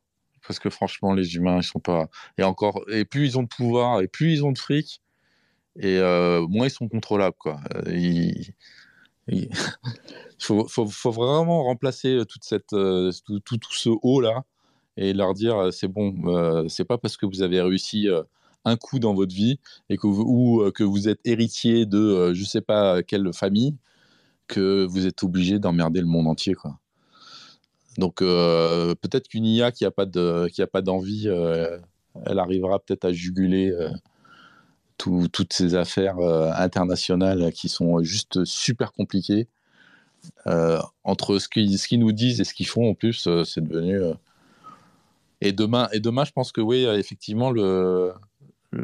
Parce 0.47 0.59
que 0.59 0.70
franchement, 0.70 1.12
les 1.14 1.36
humains, 1.36 1.59
ils 1.59 1.64
sont 1.64 1.80
pas. 1.80 2.09
Et 2.38 2.42
encore, 2.42 2.84
et 2.88 3.05
plus 3.05 3.26
ils 3.26 3.38
ont 3.38 3.42
de 3.42 3.49
pouvoir, 3.49 4.01
et 4.01 4.09
plus 4.09 4.32
ils 4.32 4.45
ont 4.45 4.53
de 4.53 4.59
fric, 4.59 5.03
et 5.78 5.99
moins 6.49 6.66
ils 6.66 6.70
sont 6.70 6.88
contrôlables, 6.88 7.36
quoi. 7.38 7.61
Ils 7.86 8.55
il 9.28 9.49
faut, 10.38 11.11
vraiment 11.11 11.64
remplacer 11.64 12.14
euh, 12.14 12.24
toute 12.24 12.45
cette, 12.45 12.72
euh, 12.72 13.11
tout, 13.24 13.40
tout, 13.40 13.72
ce 13.72 13.90
haut-là 14.03 14.45
et 14.97 15.12
leur 15.12 15.34
dire 15.34 15.57
euh, 15.57 15.70
c'est 15.70 15.88
bon, 15.88 16.68
c'est 16.68 16.84
pas 16.84 16.99
parce 16.99 17.16
que 17.16 17.26
vous 17.26 17.42
avez 17.42 17.61
réussi 17.61 18.09
un 18.64 18.76
coup 18.76 18.98
dans 18.98 19.14
votre 19.14 19.34
vie 19.34 19.58
et 19.90 19.96
que 19.96 20.06
vous, 20.06 20.22
ou 20.22 20.70
que 20.72 20.84
vous 20.84 21.08
êtes 21.08 21.20
héritier 21.24 21.86
de 21.86 22.32
je 22.34 22.44
sais 22.44 22.60
pas 22.60 23.02
quelle 23.02 23.32
famille 23.32 23.76
que 24.46 24.84
vous 24.84 25.06
êtes 25.06 25.22
obligé 25.22 25.58
d'emmerder 25.58 26.00
le 26.00 26.06
monde 26.06 26.26
entier. 26.26 26.54
Quoi. 26.54 26.78
Donc 27.98 28.18
peut-être 28.18 29.28
qu'une 29.28 29.46
IA 29.46 29.72
qui 29.72 29.84
n'a 29.84 29.90
pas 29.90 30.06
d'envie, 30.06 31.28
elle 31.28 32.38
arrivera 32.38 32.78
peut-être 32.78 33.04
à 33.04 33.12
juguler 33.12 33.72
toutes 34.96 35.52
ces 35.52 35.74
affaires 35.74 36.18
euh, 36.18 36.50
internationales 36.56 37.52
qui 37.52 37.68
sont 37.68 38.02
juste 38.02 38.44
super 38.44 38.92
compliquées. 38.92 39.48
Euh, 40.46 40.78
entre 41.02 41.38
ce 41.38 41.48
qu'ils 41.48 41.78
ce 41.78 41.94
nous 41.96 42.12
disent 42.12 42.40
et 42.40 42.44
ce 42.44 42.54
qu'ils 42.54 42.66
font, 42.66 42.90
en 42.90 42.94
plus, 42.94 43.26
euh, 43.26 43.44
c'est 43.44 43.60
devenu. 43.60 44.00
Et 45.40 45.52
demain, 45.52 45.88
et 45.92 46.00
demain, 46.00 46.24
je 46.24 46.32
pense 46.32 46.52
que 46.52 46.60
oui, 46.60 46.84
effectivement, 46.84 47.50
le, 47.50 48.14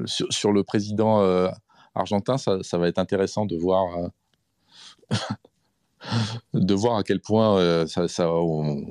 sur, 0.07 0.53
le 0.53 0.64
président 0.64 1.20
argentin, 1.95 2.36
ça, 2.38 2.78
va 2.78 2.88
être 2.88 2.99
intéressant 2.99 3.47
de 3.47 3.57
voir, 3.57 4.11
de 6.55 6.74
voir 6.74 6.97
à 6.97 7.03
quel 7.03 7.20
point 7.20 7.84
on, 8.18 8.86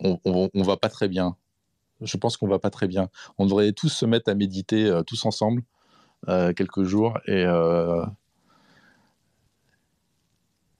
on, 0.00 0.62
va 0.62 0.76
pas 0.76 0.88
très 0.88 1.08
bien 1.08 1.36
je 2.00 2.16
pense 2.16 2.36
qu'on 2.36 2.48
va 2.48 2.58
pas 2.58 2.70
très 2.70 2.88
bien. 2.88 3.08
On 3.38 3.46
devrait 3.46 3.72
tous 3.72 3.88
se 3.88 4.06
mettre 4.06 4.30
à 4.30 4.34
méditer 4.34 4.86
euh, 4.86 5.02
tous 5.02 5.24
ensemble 5.24 5.62
euh, 6.28 6.52
quelques 6.52 6.84
jours 6.84 7.18
euh, 7.28 8.04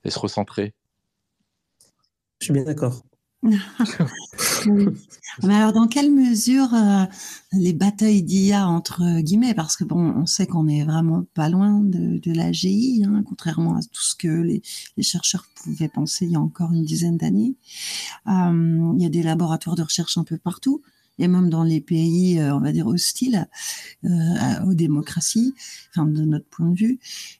et 0.03 0.09
se 0.09 0.19
recentrer. 0.19 0.73
Je 2.39 2.45
suis 2.45 2.53
bien 2.53 2.63
d'accord. 2.63 3.01
Mais 5.43 5.53
alors, 5.53 5.73
dans 5.73 5.87
quelle 5.87 6.11
mesure 6.11 6.69
les 7.51 7.73
batailles 7.73 8.23
d'IA 8.23 8.67
entre 8.67 9.21
guillemets, 9.21 9.53
parce 9.53 9.77
que 9.77 9.83
bon, 9.83 10.13
on 10.15 10.25
sait 10.25 10.47
qu'on 10.47 10.67
est 10.67 10.83
vraiment 10.83 11.25
pas 11.35 11.49
loin 11.49 11.79
de, 11.79 12.17
de 12.17 12.33
l'AGI, 12.33 13.03
hein, 13.05 13.23
contrairement 13.27 13.75
à 13.75 13.81
tout 13.81 14.01
ce 14.01 14.15
que 14.15 14.27
les, 14.27 14.63
les, 14.97 15.03
chercheurs 15.03 15.45
pouvaient 15.55 15.89
penser 15.89 16.25
il 16.25 16.31
y 16.31 16.35
a 16.35 16.41
encore 16.41 16.71
une 16.71 16.85
dizaine 16.85 17.17
d'années. 17.17 17.55
il 18.25 18.97
y 18.97 19.05
a 19.05 19.09
des 19.09 19.21
laboratoires 19.21 19.75
de 19.75 19.83
recherche 19.83 20.17
un 20.17 20.23
peu 20.23 20.37
partout 20.37 20.81
et 21.19 21.27
même 21.27 21.49
dans 21.49 21.63
les 21.63 21.81
pays, 21.81 22.39
euh, 22.39 22.55
on 22.55 22.59
va 22.59 22.71
dire, 22.71 22.87
hostiles 22.87 23.47
euh, 24.03 24.09
aux 24.67 24.73
démocraties, 24.73 25.53
enfin, 25.91 26.05
de 26.05 26.21
notre 26.23 26.45
point 26.45 26.69
de 26.69 26.75
vue. 26.75 26.99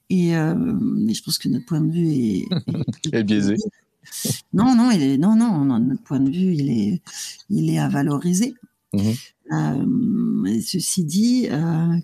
Et 0.09 0.35
euh, 0.35 0.55
mais 0.55 1.13
je 1.13 1.23
pense 1.23 1.37
que 1.37 1.49
notre 1.49 1.65
point 1.65 1.81
de 1.81 1.91
vue 1.91 2.09
est, 2.09 2.45
est, 3.11 3.23
biaisé. 3.23 3.57
Non, 4.53 4.75
non, 4.75 4.91
il 4.91 5.01
est, 5.01 5.17
non, 5.17 5.35
non, 5.35 5.63
notre 5.79 6.03
point 6.03 6.19
de 6.19 6.29
vue, 6.29 6.53
il 6.53 6.69
est, 6.69 7.01
il 7.49 7.69
est 7.69 7.79
à 7.79 7.87
valoriser. 7.89 8.55
Mmh. 8.93 10.59
ceci 10.61 11.03
dit, 11.03 11.49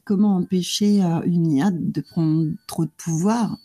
comment 0.03 0.35
empêcher 0.35 1.01
une 1.25 1.51
IA 1.51 1.71
de 1.71 2.01
prendre 2.01 2.51
trop 2.67 2.85
de 2.85 2.91
pouvoir, 2.97 3.57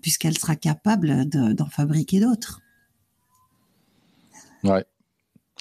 puisqu'elle 0.00 0.38
sera 0.38 0.54
capable 0.54 1.28
d'en 1.28 1.66
fabriquer 1.66 2.20
d'autres? 2.20 2.60
Ouais. 4.62 4.84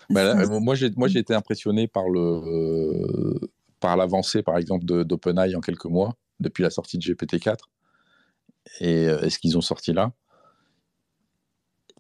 Bah, 0.10 0.46
moi, 0.60 0.76
j'ai, 0.76 0.92
moi, 0.92 1.08
j'ai 1.08 1.20
été 1.20 1.34
impressionné 1.34 1.88
par, 1.88 2.08
le, 2.10 3.40
par 3.80 3.98
l'avancée, 3.98 4.44
par 4.44 4.58
exemple, 4.58 4.86
d'OpenAI 4.86 5.56
en 5.56 5.62
quelques 5.62 5.86
mois, 5.86 6.16
depuis 6.40 6.62
la 6.62 6.70
sortie 6.70 6.98
de 6.98 7.04
GPT-4. 7.04 7.56
Et, 8.80 9.08
euh, 9.08 9.30
ce 9.30 9.40
qu'ils 9.40 9.58
ont 9.58 9.62
sorti 9.62 9.92
là 9.92 10.14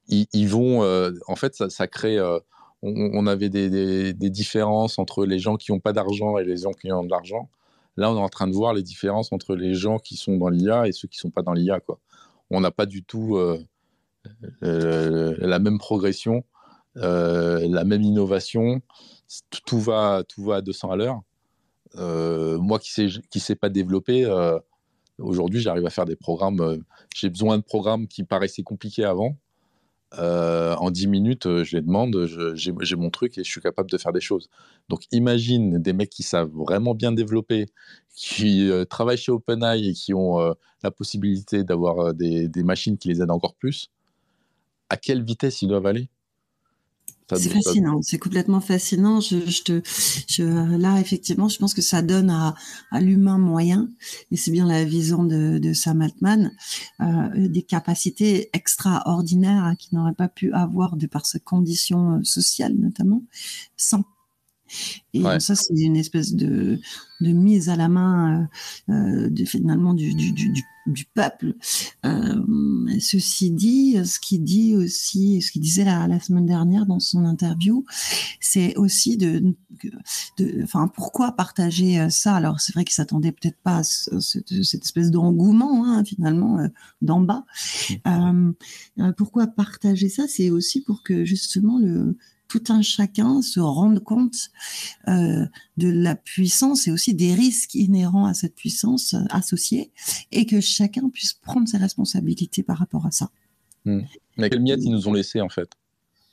ils, 0.07 0.47
vont, 0.47 0.83
euh, 0.83 1.11
en 1.27 1.35
fait, 1.35 1.55
ça, 1.69 1.87
crée. 1.87 2.17
Euh, 2.17 2.39
on, 2.81 3.27
avait 3.27 3.49
des, 3.49 4.13
différences 4.13 4.99
entre 4.99 5.25
les 5.25 5.39
gens 5.39 5.55
qui 5.55 5.71
n'ont 5.71 5.79
pas 5.79 5.93
d'argent 5.93 6.37
et 6.37 6.43
les 6.43 6.57
gens 6.57 6.71
qui 6.71 6.91
ont 6.91 7.03
de 7.03 7.09
l'argent. 7.09 7.49
Là, 7.95 8.11
on 8.11 8.17
est 8.17 8.21
en 8.21 8.29
train 8.29 8.47
de 8.47 8.53
voir 8.53 8.73
les 8.73 8.83
différences 8.83 9.31
entre 9.31 9.55
les 9.55 9.73
gens 9.73 9.99
qui 9.99 10.17
sont 10.17 10.35
dans 10.35 10.49
l'IA 10.49 10.87
et 10.87 10.91
ceux 10.91 11.07
qui 11.07 11.17
ne 11.19 11.21
sont 11.21 11.29
pas 11.29 11.43
dans 11.43 11.53
l'IA. 11.53 11.79
Quoi. 11.79 11.99
On 12.49 12.59
n'a 12.59 12.71
pas 12.71 12.85
du 12.85 13.03
tout 13.03 13.39
la 14.61 15.59
même 15.59 15.77
progression 15.77 16.43
euh, 16.97 17.67
la 17.69 17.83
même 17.85 18.03
innovation, 18.03 18.81
tout 19.65 19.79
va, 19.79 20.23
tout 20.27 20.43
va 20.43 20.57
à 20.57 20.61
200 20.61 20.91
à 20.91 20.95
l'heure. 20.95 21.21
Euh, 21.95 22.57
moi 22.59 22.79
qui 22.79 23.01
ne 23.01 23.09
sais, 23.09 23.21
qui 23.29 23.39
sais 23.39 23.55
pas 23.55 23.69
développer, 23.69 24.25
euh, 24.25 24.59
aujourd'hui 25.17 25.59
j'arrive 25.59 25.85
à 25.85 25.89
faire 25.89 26.05
des 26.05 26.15
programmes. 26.15 26.83
J'ai 27.15 27.29
besoin 27.29 27.57
de 27.57 27.63
programmes 27.63 28.07
qui 28.07 28.23
paraissaient 28.23 28.63
compliqués 28.63 29.05
avant. 29.05 29.35
En 30.17 30.91
10 30.91 31.07
minutes, 31.07 31.63
je 31.63 31.75
les 31.75 31.81
demande, 31.81 32.27
j'ai 32.55 32.95
mon 32.95 33.09
truc 33.09 33.37
et 33.37 33.43
je 33.43 33.49
suis 33.49 33.61
capable 33.61 33.89
de 33.89 33.97
faire 33.97 34.13
des 34.13 34.21
choses. 34.21 34.49
Donc 34.89 35.01
imagine 35.11 35.81
des 35.81 35.93
mecs 35.93 36.09
qui 36.09 36.23
savent 36.23 36.51
vraiment 36.53 36.93
bien 36.95 37.11
développer, 37.11 37.67
qui 38.15 38.69
travaillent 38.89 39.17
chez 39.17 39.31
OpenAI 39.31 39.89
et 39.89 39.93
qui 39.93 40.13
ont 40.13 40.55
la 40.83 40.91
possibilité 40.91 41.63
d'avoir 41.63 42.13
des, 42.13 42.47
des, 42.47 42.63
machines 42.63 42.97
qui 42.97 43.07
les 43.07 43.21
aident 43.21 43.31
encore 43.31 43.55
plus. 43.55 43.89
À 44.89 44.97
quelle 44.97 45.23
vitesse 45.23 45.61
ils 45.61 45.67
doivent 45.67 45.87
aller? 45.87 46.09
C'est 47.31 47.49
fascinant, 47.49 48.01
c'est 48.01 48.17
complètement 48.17 48.61
fascinant. 48.61 49.21
Je, 49.21 49.49
je 49.49 49.63
te, 49.63 49.81
je, 50.27 50.43
là, 50.77 50.99
effectivement, 50.99 51.47
je 51.47 51.57
pense 51.57 51.73
que 51.73 51.81
ça 51.81 52.01
donne 52.01 52.29
à, 52.29 52.55
à 52.91 53.01
l'humain 53.01 53.37
moyen, 53.37 53.89
et 54.31 54.37
c'est 54.37 54.51
bien 54.51 54.65
la 54.65 54.83
vision 54.83 55.23
de, 55.23 55.57
de 55.57 55.73
Sam 55.73 56.01
Altman, 56.01 56.51
euh, 57.01 57.47
des 57.47 57.63
capacités 57.63 58.49
extraordinaires 58.53 59.63
hein, 59.63 59.75
qu'il 59.75 59.97
n'aurait 59.97 60.13
pas 60.13 60.27
pu 60.27 60.51
avoir 60.53 60.95
de 60.95 61.07
par 61.07 61.25
ses 61.25 61.39
conditions 61.39 62.19
euh, 62.19 62.23
sociales, 62.23 62.75
notamment, 62.75 63.23
sans 63.77 64.03
et 65.13 65.21
ça, 65.39 65.55
c'est 65.55 65.75
une 65.75 65.97
espèce 65.97 66.33
de, 66.33 66.79
de, 67.21 67.31
mise 67.31 67.69
à 67.69 67.75
la 67.75 67.89
main 67.89 68.47
euh, 68.89 68.93
euh 68.93 69.29
de, 69.29 69.45
finalement 69.45 69.93
du, 69.93 70.13
du, 70.15 70.31
du, 70.31 70.49
du 70.49 70.63
peuple. 71.13 71.55
Euh, 72.05 72.43
ceci 72.99 73.51
dit, 73.51 73.97
ce 74.05 74.19
qu'il 74.19 74.43
dit 74.43 74.75
aussi, 74.75 75.41
ce 75.41 75.51
qu'il 75.51 75.61
disait 75.61 75.85
la, 75.85 76.07
la, 76.07 76.19
semaine 76.19 76.45
dernière 76.45 76.85
dans 76.85 76.99
son 76.99 77.25
interview, 77.25 77.85
c'est 78.39 78.75
aussi 78.75 79.17
de, 79.17 79.55
de, 80.37 80.63
enfin, 80.63 80.87
pourquoi 80.87 81.31
partager 81.33 81.99
euh, 81.99 82.09
ça? 82.09 82.35
Alors, 82.35 82.59
c'est 82.59 82.73
vrai 82.73 82.83
qu'il 82.83 82.93
s'attendait 82.93 83.31
peut-être 83.31 83.57
pas 83.63 83.77
à 83.77 83.83
cette, 83.83 84.51
espèce 84.51 85.11
d'engouement 85.11 85.85
hein, 85.85 86.03
finalement 86.03 86.59
euh, 86.59 86.67
d'en 87.01 87.21
bas. 87.21 87.45
Mmh. 88.05 88.51
Euh, 88.99 89.11
pourquoi 89.17 89.47
partager 89.47 90.09
ça? 90.09 90.27
C'est 90.27 90.49
aussi 90.49 90.81
pour 90.81 91.03
que 91.03 91.25
justement 91.25 91.79
le 91.79 92.17
tout 92.53 92.71
un 92.71 92.83
chacun 92.83 93.41
se 93.41 93.59
rende 93.59 93.99
compte 93.99 94.51
euh, 95.07 95.45
de 95.77 95.89
la 95.89 96.15
puissance 96.15 96.87
et 96.87 96.91
aussi 96.91 97.15
des 97.15 97.33
risques 97.33 97.73
inhérents 97.73 98.27
à 98.27 98.35
cette 98.35 98.53
puissance 98.53 99.15
associée 99.31 99.91
et 100.31 100.45
que 100.45 100.61
chacun 100.61 101.09
puisse 101.09 101.33
prendre 101.33 101.67
ses 101.67 101.77
responsabilités 101.77 102.61
par 102.61 102.77
rapport 102.77 103.07
à 103.07 103.11
ça. 103.11 103.31
Hmm. 103.85 104.01
Mais 104.37 104.51
quelles 104.51 104.61
miettes 104.61 104.81
ils 104.83 104.91
nous 104.91 105.07
ont 105.07 105.13
laissé 105.13 105.41
en 105.41 105.49
fait? 105.49 105.67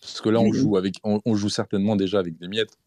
Parce 0.02 0.20
que 0.20 0.28
là, 0.28 0.40
on 0.40 0.52
joue, 0.52 0.76
avec, 0.76 0.96
on, 1.04 1.34
joue 1.34 1.48
certainement 1.48 1.96
déjà 1.96 2.18
avec 2.18 2.38
des 2.38 2.48
miettes. 2.48 2.78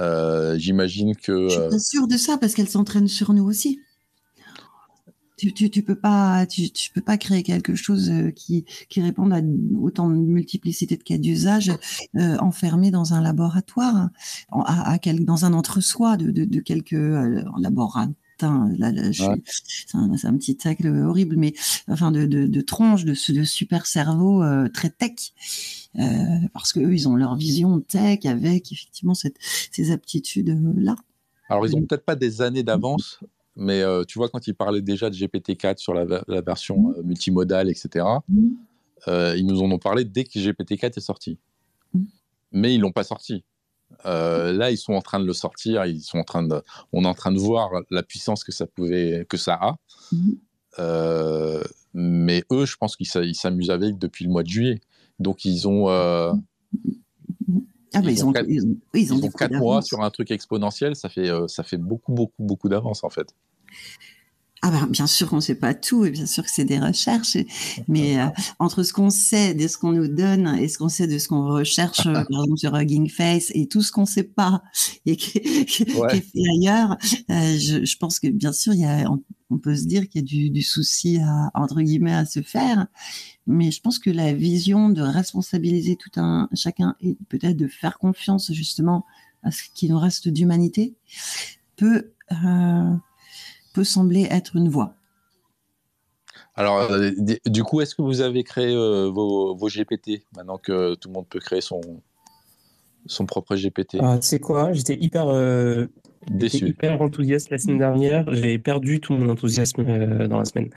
Euh, 0.00 0.58
j'imagine 0.58 1.14
que. 1.14 1.48
Je 1.48 1.60
suis 1.60 1.68
pas 1.70 1.78
sûre 1.78 2.08
de 2.08 2.16
ça 2.16 2.38
parce 2.38 2.54
qu'elles 2.54 2.68
s'entraînent 2.68 3.08
sur 3.08 3.32
nous 3.32 3.44
aussi 3.44 3.80
tu, 5.50 5.70
tu, 5.70 5.82
peux 5.82 5.96
pas, 5.96 6.46
tu, 6.46 6.70
peux 6.94 7.00
pas 7.00 7.18
créer 7.18 7.42
quelque 7.42 7.74
chose 7.74 8.10
euh, 8.10 8.30
qui, 8.30 8.64
qui 8.88 9.00
réponde 9.00 9.32
à 9.32 9.40
autant 9.80 10.08
de 10.08 10.14
multiplicité 10.14 10.96
de 10.96 11.02
cas 11.02 11.18
d'usage 11.18 11.72
euh, 12.16 12.36
enfermé 12.38 12.90
dans 12.90 13.14
un 13.14 13.20
laboratoire, 13.20 14.10
à, 14.50 14.98
dans 15.20 15.44
un 15.44 15.52
entre-soi 15.52 16.16
de, 16.16 16.30
de, 16.30 16.60
quelques 16.60 16.92
euh, 16.92 17.42
laboratoires. 17.58 18.08
c'est 18.38 18.46
un, 19.94 20.36
petit 20.36 20.56
tacle 20.56 20.88
horrible, 20.88 21.36
mais 21.36 21.54
enfin 21.88 22.12
de, 22.12 22.26
de, 22.26 22.46
de 22.46 22.60
tronches 22.60 23.04
de, 23.04 23.14
de 23.32 23.44
super 23.44 23.86
cerveau 23.86 24.42
très 24.72 24.90
tech, 24.90 25.32
parce 26.52 26.72
que 26.72 26.80
eux 26.80 26.94
ils 26.94 27.08
ont 27.08 27.16
leur 27.16 27.36
vision 27.36 27.80
tech 27.80 28.24
avec 28.24 28.72
effectivement 28.72 29.14
cette, 29.14 29.36
ces 29.70 29.92
aptitudes 29.92 30.58
là. 30.76 30.96
Alors 31.48 31.66
ils 31.66 31.76
ont 31.76 31.82
peut-être 31.82 32.04
pas 32.04 32.16
des 32.16 32.42
années 32.42 32.62
d'avance 32.62 33.20
mais 33.56 33.82
euh, 33.82 34.04
tu 34.04 34.18
vois, 34.18 34.28
quand 34.28 34.46
il 34.46 34.54
parlait 34.54 34.80
déjà 34.80 35.10
de 35.10 35.14
GPT-4 35.14 35.78
sur 35.78 35.94
la, 35.94 36.04
version 36.40 36.78
mmh. 36.78 36.94
euh, 36.96 37.02
multimodale, 37.02 37.68
etc., 37.68 38.04
mmh. 38.28 38.48
euh, 39.08 39.36
ils 39.36 39.46
nous 39.46 39.62
en 39.62 39.70
ont 39.70 39.78
parlé 39.78 40.04
dès 40.04 40.24
que 40.24 40.38
GPT-4 40.38 40.96
est 40.96 41.00
sorti. 41.00 41.38
Mmh. 41.92 42.04
Mais 42.52 42.74
ils 42.74 42.80
l'ont 42.80 42.92
pas 42.92 43.04
sorti. 43.04 43.44
là, 44.04 44.70
ils 44.70 44.78
sont 44.78 44.94
en 44.94 45.02
train 45.02 45.20
de 45.20 45.26
le 45.26 45.32
sortir. 45.32 45.84
Ils 45.86 46.00
sont 46.00 46.18
en 46.18 46.24
train 46.24 46.42
de, 46.42 46.62
on 46.92 47.04
est 47.04 47.08
en 47.08 47.14
train 47.14 47.32
de 47.32 47.38
voir 47.38 47.70
la 47.90 48.02
puissance 48.02 48.44
que 48.44 48.52
ça 48.52 48.66
pouvait, 48.66 49.26
que 49.28 49.36
ça 49.36 49.58
a. 49.60 49.76
mais 51.94 52.44
eux, 52.52 52.66
je 52.66 52.76
pense 52.76 52.96
qu'ils 52.96 53.34
s'amusent 53.34 53.70
avec 53.70 53.98
depuis 53.98 54.24
le 54.24 54.30
mois 54.30 54.42
de 54.42 54.48
juillet. 54.48 54.80
Donc, 55.18 55.44
ils 55.44 55.68
ont, 55.68 55.88
ah, 57.94 58.00
ils, 58.02 58.24
ont, 58.24 58.32
ils, 58.94 59.12
ont, 59.12 59.30
quatre 59.30 59.54
mois 59.54 59.82
sur 59.82 60.00
un 60.00 60.10
truc 60.10 60.30
exponentiel, 60.30 60.96
ça 60.96 61.08
fait, 61.08 61.28
euh, 61.28 61.46
ça 61.48 61.62
fait 61.62 61.76
beaucoup, 61.76 62.12
beaucoup, 62.12 62.42
beaucoup 62.42 62.68
d'avance 62.68 63.04
en 63.04 63.10
fait. 63.10 63.34
Ah 64.64 64.70
ben, 64.70 64.86
bien 64.86 65.08
sûr 65.08 65.28
qu'on 65.28 65.36
ne 65.36 65.40
sait 65.40 65.56
pas 65.56 65.74
tout 65.74 66.04
et 66.04 66.10
bien 66.10 66.24
sûr 66.24 66.44
que 66.44 66.50
c'est 66.50 66.64
des 66.64 66.78
recherches, 66.78 67.36
mais 67.88 68.20
euh, 68.20 68.26
entre 68.60 68.84
ce 68.84 68.92
qu'on 68.92 69.10
sait 69.10 69.54
de 69.54 69.66
ce 69.66 69.76
qu'on 69.76 69.90
nous 69.90 70.06
donne 70.06 70.56
et 70.56 70.68
ce 70.68 70.78
qu'on 70.78 70.88
sait 70.88 71.08
de 71.08 71.18
ce 71.18 71.26
qu'on 71.26 71.46
recherche, 71.46 72.06
euh, 72.06 72.12
par 72.12 72.44
exemple 72.44 72.58
sur 72.58 72.76
Hugging 72.76 73.10
Face 73.10 73.50
et 73.54 73.66
tout 73.66 73.82
ce 73.82 73.90
qu'on 73.90 74.02
ne 74.02 74.06
sait 74.06 74.22
pas 74.22 74.62
et 75.06 75.16
qui, 75.16 75.38
est 75.38 75.66
fait 75.66 76.48
ailleurs, 76.56 76.96
je, 77.28 77.84
je, 77.84 77.96
pense 77.96 78.20
que 78.20 78.28
bien 78.28 78.52
sûr 78.52 78.72
il 78.72 78.80
y 78.80 78.84
a, 78.84 79.10
on 79.52 79.58
peut 79.58 79.76
se 79.76 79.84
dire 79.84 80.08
qu'il 80.08 80.20
y 80.20 80.24
a 80.24 80.26
du, 80.26 80.50
du, 80.50 80.62
souci 80.62 81.18
à, 81.18 81.50
entre 81.54 81.80
guillemets 81.82 82.14
à 82.14 82.24
se 82.24 82.40
faire, 82.40 82.86
mais 83.46 83.70
je 83.70 83.80
pense 83.80 83.98
que 83.98 84.10
la 84.10 84.32
vision 84.32 84.88
de 84.88 85.02
responsabiliser 85.02 85.96
tout 85.96 86.20
un 86.20 86.48
chacun 86.54 86.94
et 87.00 87.16
peut-être 87.28 87.56
de 87.56 87.66
faire 87.66 87.98
confiance 87.98 88.52
justement 88.52 89.04
à 89.42 89.50
ce 89.50 89.62
qui 89.74 89.88
nous 89.88 89.98
reste 89.98 90.28
d'humanité 90.28 90.94
peut 91.76 92.12
euh, 92.30 92.94
peut 93.72 93.84
sembler 93.84 94.26
être 94.30 94.56
une 94.56 94.68
voie. 94.68 94.94
Alors, 96.54 96.78
euh, 96.78 97.10
du 97.46 97.64
coup, 97.64 97.80
est-ce 97.80 97.94
que 97.94 98.02
vous 98.02 98.20
avez 98.20 98.44
créé 98.44 98.74
euh, 98.74 99.08
vos, 99.10 99.54
vos, 99.54 99.68
GPT 99.68 100.26
maintenant 100.36 100.58
que 100.58 100.94
tout 100.94 101.08
le 101.08 101.14
monde 101.14 101.26
peut 101.28 101.40
créer 101.40 101.60
son, 101.60 101.80
son 103.06 103.26
propre 103.26 103.56
GPT 103.56 103.98
ah, 104.00 104.18
C'est 104.20 104.40
quoi? 104.40 104.72
J'étais 104.72 104.96
hyper 105.00 105.26
Déçu. 106.30 106.68
hyper 106.68 107.02
enthousiaste 107.02 107.50
la 107.50 107.58
semaine 107.58 107.78
dernière. 107.78 108.32
J'ai 108.32 108.58
perdu 108.58 109.00
tout 109.00 109.12
mon 109.12 109.28
enthousiasme 109.28 109.84
euh, 109.88 110.28
dans 110.28 110.38
la 110.38 110.44
semaine. 110.44 110.70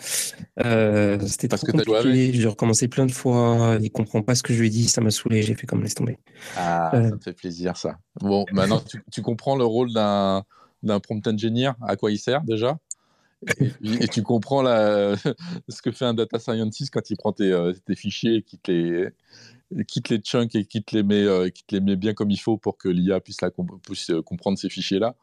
Euh, 0.64 1.20
C'était 1.28 1.48
trop 1.48 1.66
que 1.66 1.72
compliqué. 1.72 2.34
J'ai 2.34 2.48
recommencé 2.48 2.88
plein 2.88 3.06
de 3.06 3.12
fois. 3.12 3.78
Il 3.82 3.92
comprend 3.92 4.24
pas 4.24 4.34
ce 4.36 4.42
que 4.42 4.54
je 4.54 4.60
lui 4.60 4.68
ai 4.68 4.70
dit. 4.72 4.88
Ça 4.88 5.02
m'a 5.02 5.12
saoulé. 5.12 5.44
J'ai 5.44 5.54
fait 5.54 5.68
comme 5.68 5.84
laisse 5.84 5.96
tomber. 5.96 6.18
Ah, 6.58 6.96
euh. 6.96 7.10
ça 7.10 7.16
me 7.16 7.20
fait 7.20 7.34
plaisir 7.34 7.78
ça. 7.78 7.98
Bon, 8.22 8.46
maintenant 8.52 8.80
tu, 8.80 9.04
tu 9.12 9.22
comprends 9.22 9.56
le 9.56 9.66
rôle 9.66 9.94
d'un 9.94 10.44
prompt 11.00 11.26
engineer, 11.28 11.72
à 11.82 11.96
quoi 11.96 12.12
il 12.12 12.18
sert 12.18 12.42
déjà? 12.42 12.78
Et, 13.84 14.08
tu 14.08 14.24
comprends 14.24 14.62
la, 14.62 15.16
ce 15.70 15.82
que 15.82 15.92
fait 15.92 16.06
un 16.06 16.14
data 16.14 16.40
scientist 16.40 16.92
quand 16.92 17.10
il 17.10 17.18
prend 17.18 17.32
tes, 17.32 17.52
euh, 17.52 17.74
tes 17.86 17.96
fichiers 17.96 18.38
et 18.38 18.42
qu'il 18.42 18.60
te 18.60 18.72
les, 18.72 19.86
quitte 19.86 20.10
les 20.10 20.20
chunks 20.20 20.56
et 20.56 20.66
quitte 20.66 20.92
les 20.92 21.04
met, 21.04 21.26
les 21.72 21.80
met 21.80 21.96
bien 21.96 22.14
comme 22.14 22.32
il 22.32 22.40
faut 22.40 22.58
pour 22.58 22.78
que 22.78 22.90
l'IA 22.90 23.20
puisse, 23.20 23.42
la, 23.42 23.52
puisse 23.84 24.12
comprendre 24.26 24.58
ces 24.58 24.70
fichiers-là. 24.70 25.16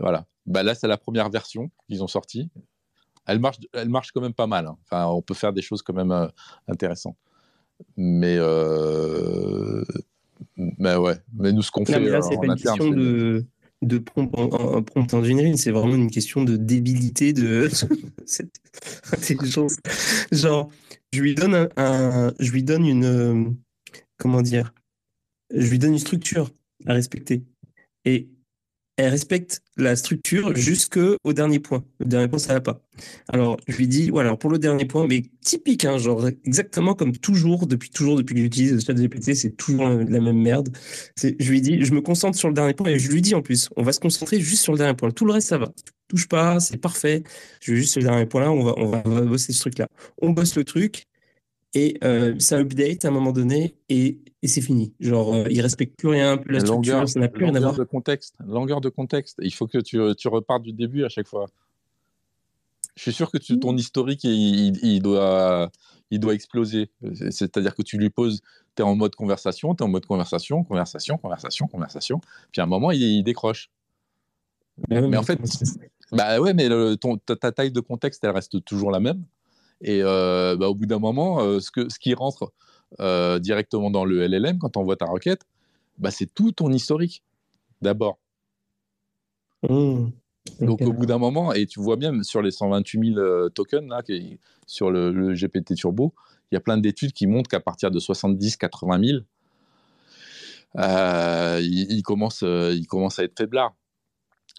Voilà. 0.00 0.26
Bah 0.46 0.62
là, 0.62 0.74
c'est 0.74 0.88
la 0.88 0.98
première 0.98 1.30
version 1.30 1.70
qu'ils 1.88 2.02
ont 2.02 2.08
sortie. 2.08 2.50
Elle 3.26 3.38
marche, 3.38 3.58
elle 3.72 3.88
marche 3.88 4.12
quand 4.12 4.20
même 4.20 4.34
pas 4.34 4.46
mal. 4.46 4.66
Hein. 4.66 4.76
Enfin, 4.84 5.06
on 5.06 5.22
peut 5.22 5.34
faire 5.34 5.52
des 5.52 5.62
choses 5.62 5.82
quand 5.82 5.94
même 5.94 6.12
euh, 6.12 6.26
intéressantes. 6.68 7.16
Mais, 7.96 8.36
euh... 8.38 9.84
mais 10.56 10.96
ouais. 10.96 11.16
Mais 11.32 11.52
nous, 11.52 11.62
ce 11.62 11.70
qu'on 11.70 11.84
fait 11.84 11.98
là, 11.98 12.20
c'est 12.22 12.36
pas 12.36 12.46
une 12.46 12.54
question 12.54 12.90
de, 12.90 13.44
de 13.86 13.98
prompt, 13.98 14.28
prompt 14.28 15.14
engineering, 15.14 15.56
c'est 15.56 15.70
vraiment 15.70 15.94
une 15.94 16.10
question 16.10 16.44
de 16.44 16.56
débilité 16.56 17.32
de 17.32 17.68
cette 18.26 18.54
intelligence. 19.12 19.76
Genre, 20.32 20.70
je 21.12 21.20
lui 21.20 21.34
donne 21.34 21.68
un, 21.76 22.32
je 22.38 22.50
lui 22.50 22.62
donne 22.62 22.86
une, 22.86 23.56
comment 24.16 24.42
dire, 24.42 24.72
je 25.54 25.68
lui 25.68 25.78
donne 25.78 25.92
une 25.92 25.98
structure 25.98 26.50
à 26.86 26.92
respecter. 26.92 27.44
Et 28.04 28.28
elle 28.96 29.08
respecte 29.08 29.60
la 29.76 29.96
structure 29.96 30.54
jusqu'au 30.54 31.18
dernier 31.32 31.58
point. 31.58 31.84
Le 31.98 32.06
dernier 32.06 32.28
point, 32.28 32.38
ça 32.38 32.54
va 32.54 32.60
pas. 32.60 32.80
Alors, 33.28 33.56
je 33.66 33.76
lui 33.76 33.88
dis, 33.88 34.10
voilà, 34.10 34.36
pour 34.36 34.50
le 34.50 34.58
dernier 34.58 34.84
point, 34.84 35.06
mais 35.08 35.22
typique, 35.40 35.84
hein, 35.84 35.98
genre 35.98 36.28
exactement 36.44 36.94
comme 36.94 37.16
toujours, 37.16 37.66
depuis 37.66 37.90
toujours, 37.90 38.16
depuis 38.16 38.36
que 38.36 38.40
j'utilise 38.40 38.72
le 38.72 38.80
chat 38.80 38.94
GPT, 38.94 39.34
c'est 39.34 39.56
toujours 39.56 39.88
la, 39.88 40.20
même 40.20 40.40
merde. 40.40 40.68
Je 41.20 41.50
lui 41.50 41.60
dis, 41.60 41.84
je 41.84 41.92
me 41.92 42.00
concentre 42.00 42.38
sur 42.38 42.48
le 42.48 42.54
dernier 42.54 42.74
point 42.74 42.88
et 42.88 42.98
je 42.98 43.10
lui 43.10 43.20
dis 43.20 43.34
en 43.34 43.42
plus, 43.42 43.68
on 43.76 43.82
va 43.82 43.92
se 43.92 44.00
concentrer 44.00 44.38
juste 44.38 44.62
sur 44.62 44.72
le 44.72 44.78
dernier 44.78 44.94
point. 44.94 45.10
Tout 45.10 45.24
le 45.24 45.32
reste, 45.32 45.48
ça 45.48 45.58
va. 45.58 45.72
Touche 46.06 46.28
pas, 46.28 46.60
c'est 46.60 46.76
parfait. 46.76 47.24
Je 47.60 47.72
veux 47.72 47.78
juste 47.78 47.96
le 47.96 48.02
dernier 48.02 48.26
point 48.26 48.42
là, 48.42 48.52
on 48.52 48.62
va, 48.62 48.74
on 48.76 48.86
va, 48.86 49.02
bosser 49.22 49.52
ce 49.52 49.60
truc 49.60 49.78
là. 49.78 49.88
On 50.22 50.30
bosse 50.30 50.54
le 50.54 50.62
truc 50.62 51.06
et 51.74 51.98
euh, 52.04 52.38
ça 52.38 52.58
update 52.58 53.04
à 53.04 53.08
un 53.08 53.10
moment 53.10 53.32
donné 53.32 53.74
et 53.88 54.20
et 54.44 54.46
c'est 54.46 54.60
fini. 54.60 54.92
Genre, 55.00 55.34
euh, 55.34 55.46
il 55.50 55.62
respecte 55.62 55.96
plus 55.96 56.08
rien, 56.08 56.36
plus 56.36 56.52
la, 56.52 56.60
structure, 56.60 57.08
ça 57.08 57.18
n'a 57.18 57.28
plus 57.28 57.46
rien 57.46 57.54
à 57.54 57.60
voir. 57.60 57.74
de 57.74 57.82
contexte, 57.82 58.34
longueur 58.46 58.82
de 58.82 58.90
contexte. 58.90 59.38
Il 59.42 59.54
faut 59.54 59.66
que 59.66 59.78
tu, 59.78 59.98
tu 60.18 60.28
repartes 60.28 60.62
du 60.62 60.74
début 60.74 61.02
à 61.02 61.08
chaque 61.08 61.26
fois. 61.26 61.46
Je 62.94 63.02
suis 63.04 63.12
sûr 63.14 63.30
que 63.30 63.38
tu, 63.38 63.58
ton 63.58 63.74
historique, 63.74 64.22
il, 64.22 64.76
il, 64.84 65.00
doit, 65.00 65.70
il 66.10 66.20
doit 66.20 66.34
exploser. 66.34 66.90
C'est-à-dire 67.30 67.74
que 67.74 67.80
tu 67.80 67.96
lui 67.96 68.10
poses, 68.10 68.42
tu 68.76 68.82
es 68.82 68.84
en 68.84 68.94
mode 68.94 69.14
conversation, 69.14 69.74
tu 69.74 69.82
es 69.82 69.86
en 69.86 69.88
mode 69.88 70.04
conversation, 70.04 70.62
conversation, 70.62 71.16
conversation, 71.16 71.66
conversation. 71.66 72.20
Puis 72.52 72.60
à 72.60 72.64
un 72.64 72.68
moment, 72.68 72.90
il, 72.90 73.22
décroche. 73.22 73.70
mais, 74.90 75.16
en 75.16 75.22
fait, 75.22 75.40
bah 76.12 76.38
ouais, 76.38 76.52
mais 76.52 76.68
ton, 76.98 77.16
ta, 77.16 77.50
taille 77.50 77.72
de 77.72 77.80
contexte, 77.80 78.22
elle 78.22 78.32
reste 78.32 78.62
toujours 78.62 78.90
la 78.90 79.00
même. 79.00 79.24
Et 79.80 80.02
euh, 80.02 80.54
bah, 80.54 80.68
au 80.68 80.74
bout 80.74 80.86
d'un 80.86 80.98
moment, 80.98 81.40
euh, 81.40 81.60
ce, 81.60 81.70
que, 81.70 81.88
ce 81.88 81.98
qui 81.98 82.12
rentre 82.12 82.52
euh, 83.00 83.38
directement 83.38 83.90
dans 83.90 84.04
le 84.04 84.26
LLM, 84.26 84.58
quand 84.58 84.76
on 84.76 84.84
voit 84.84 84.96
ta 84.96 85.06
requête, 85.06 85.42
bah, 85.98 86.10
c'est 86.10 86.32
tout 86.32 86.52
ton 86.52 86.70
historique 86.70 87.22
d'abord. 87.82 88.18
Mmh. 89.68 90.10
Donc 90.60 90.82
au 90.82 90.92
bout 90.92 91.06
d'un 91.06 91.18
moment, 91.18 91.52
et 91.52 91.66
tu 91.66 91.80
vois 91.80 91.96
bien 91.96 92.22
sur 92.22 92.42
les 92.42 92.50
128 92.50 93.14
000 93.14 93.18
euh, 93.18 93.48
tokens 93.48 93.88
là, 93.88 94.02
qui, 94.02 94.38
sur 94.66 94.90
le, 94.90 95.34
GPT 95.34 95.74
Turbo, 95.74 96.14
il 96.50 96.54
y 96.54 96.58
a 96.58 96.60
plein 96.60 96.76
d'études 96.76 97.12
qui 97.12 97.26
montrent 97.26 97.48
qu'à 97.48 97.60
partir 97.60 97.90
de 97.90 97.98
70-80 97.98 99.06
000, 99.06 99.18
euh, 100.76 101.60
il, 101.62 102.02
commence, 102.02 102.42
il 102.42 102.86
commence 102.86 103.18
à 103.18 103.24
être 103.24 103.38
faiblard. 103.38 103.74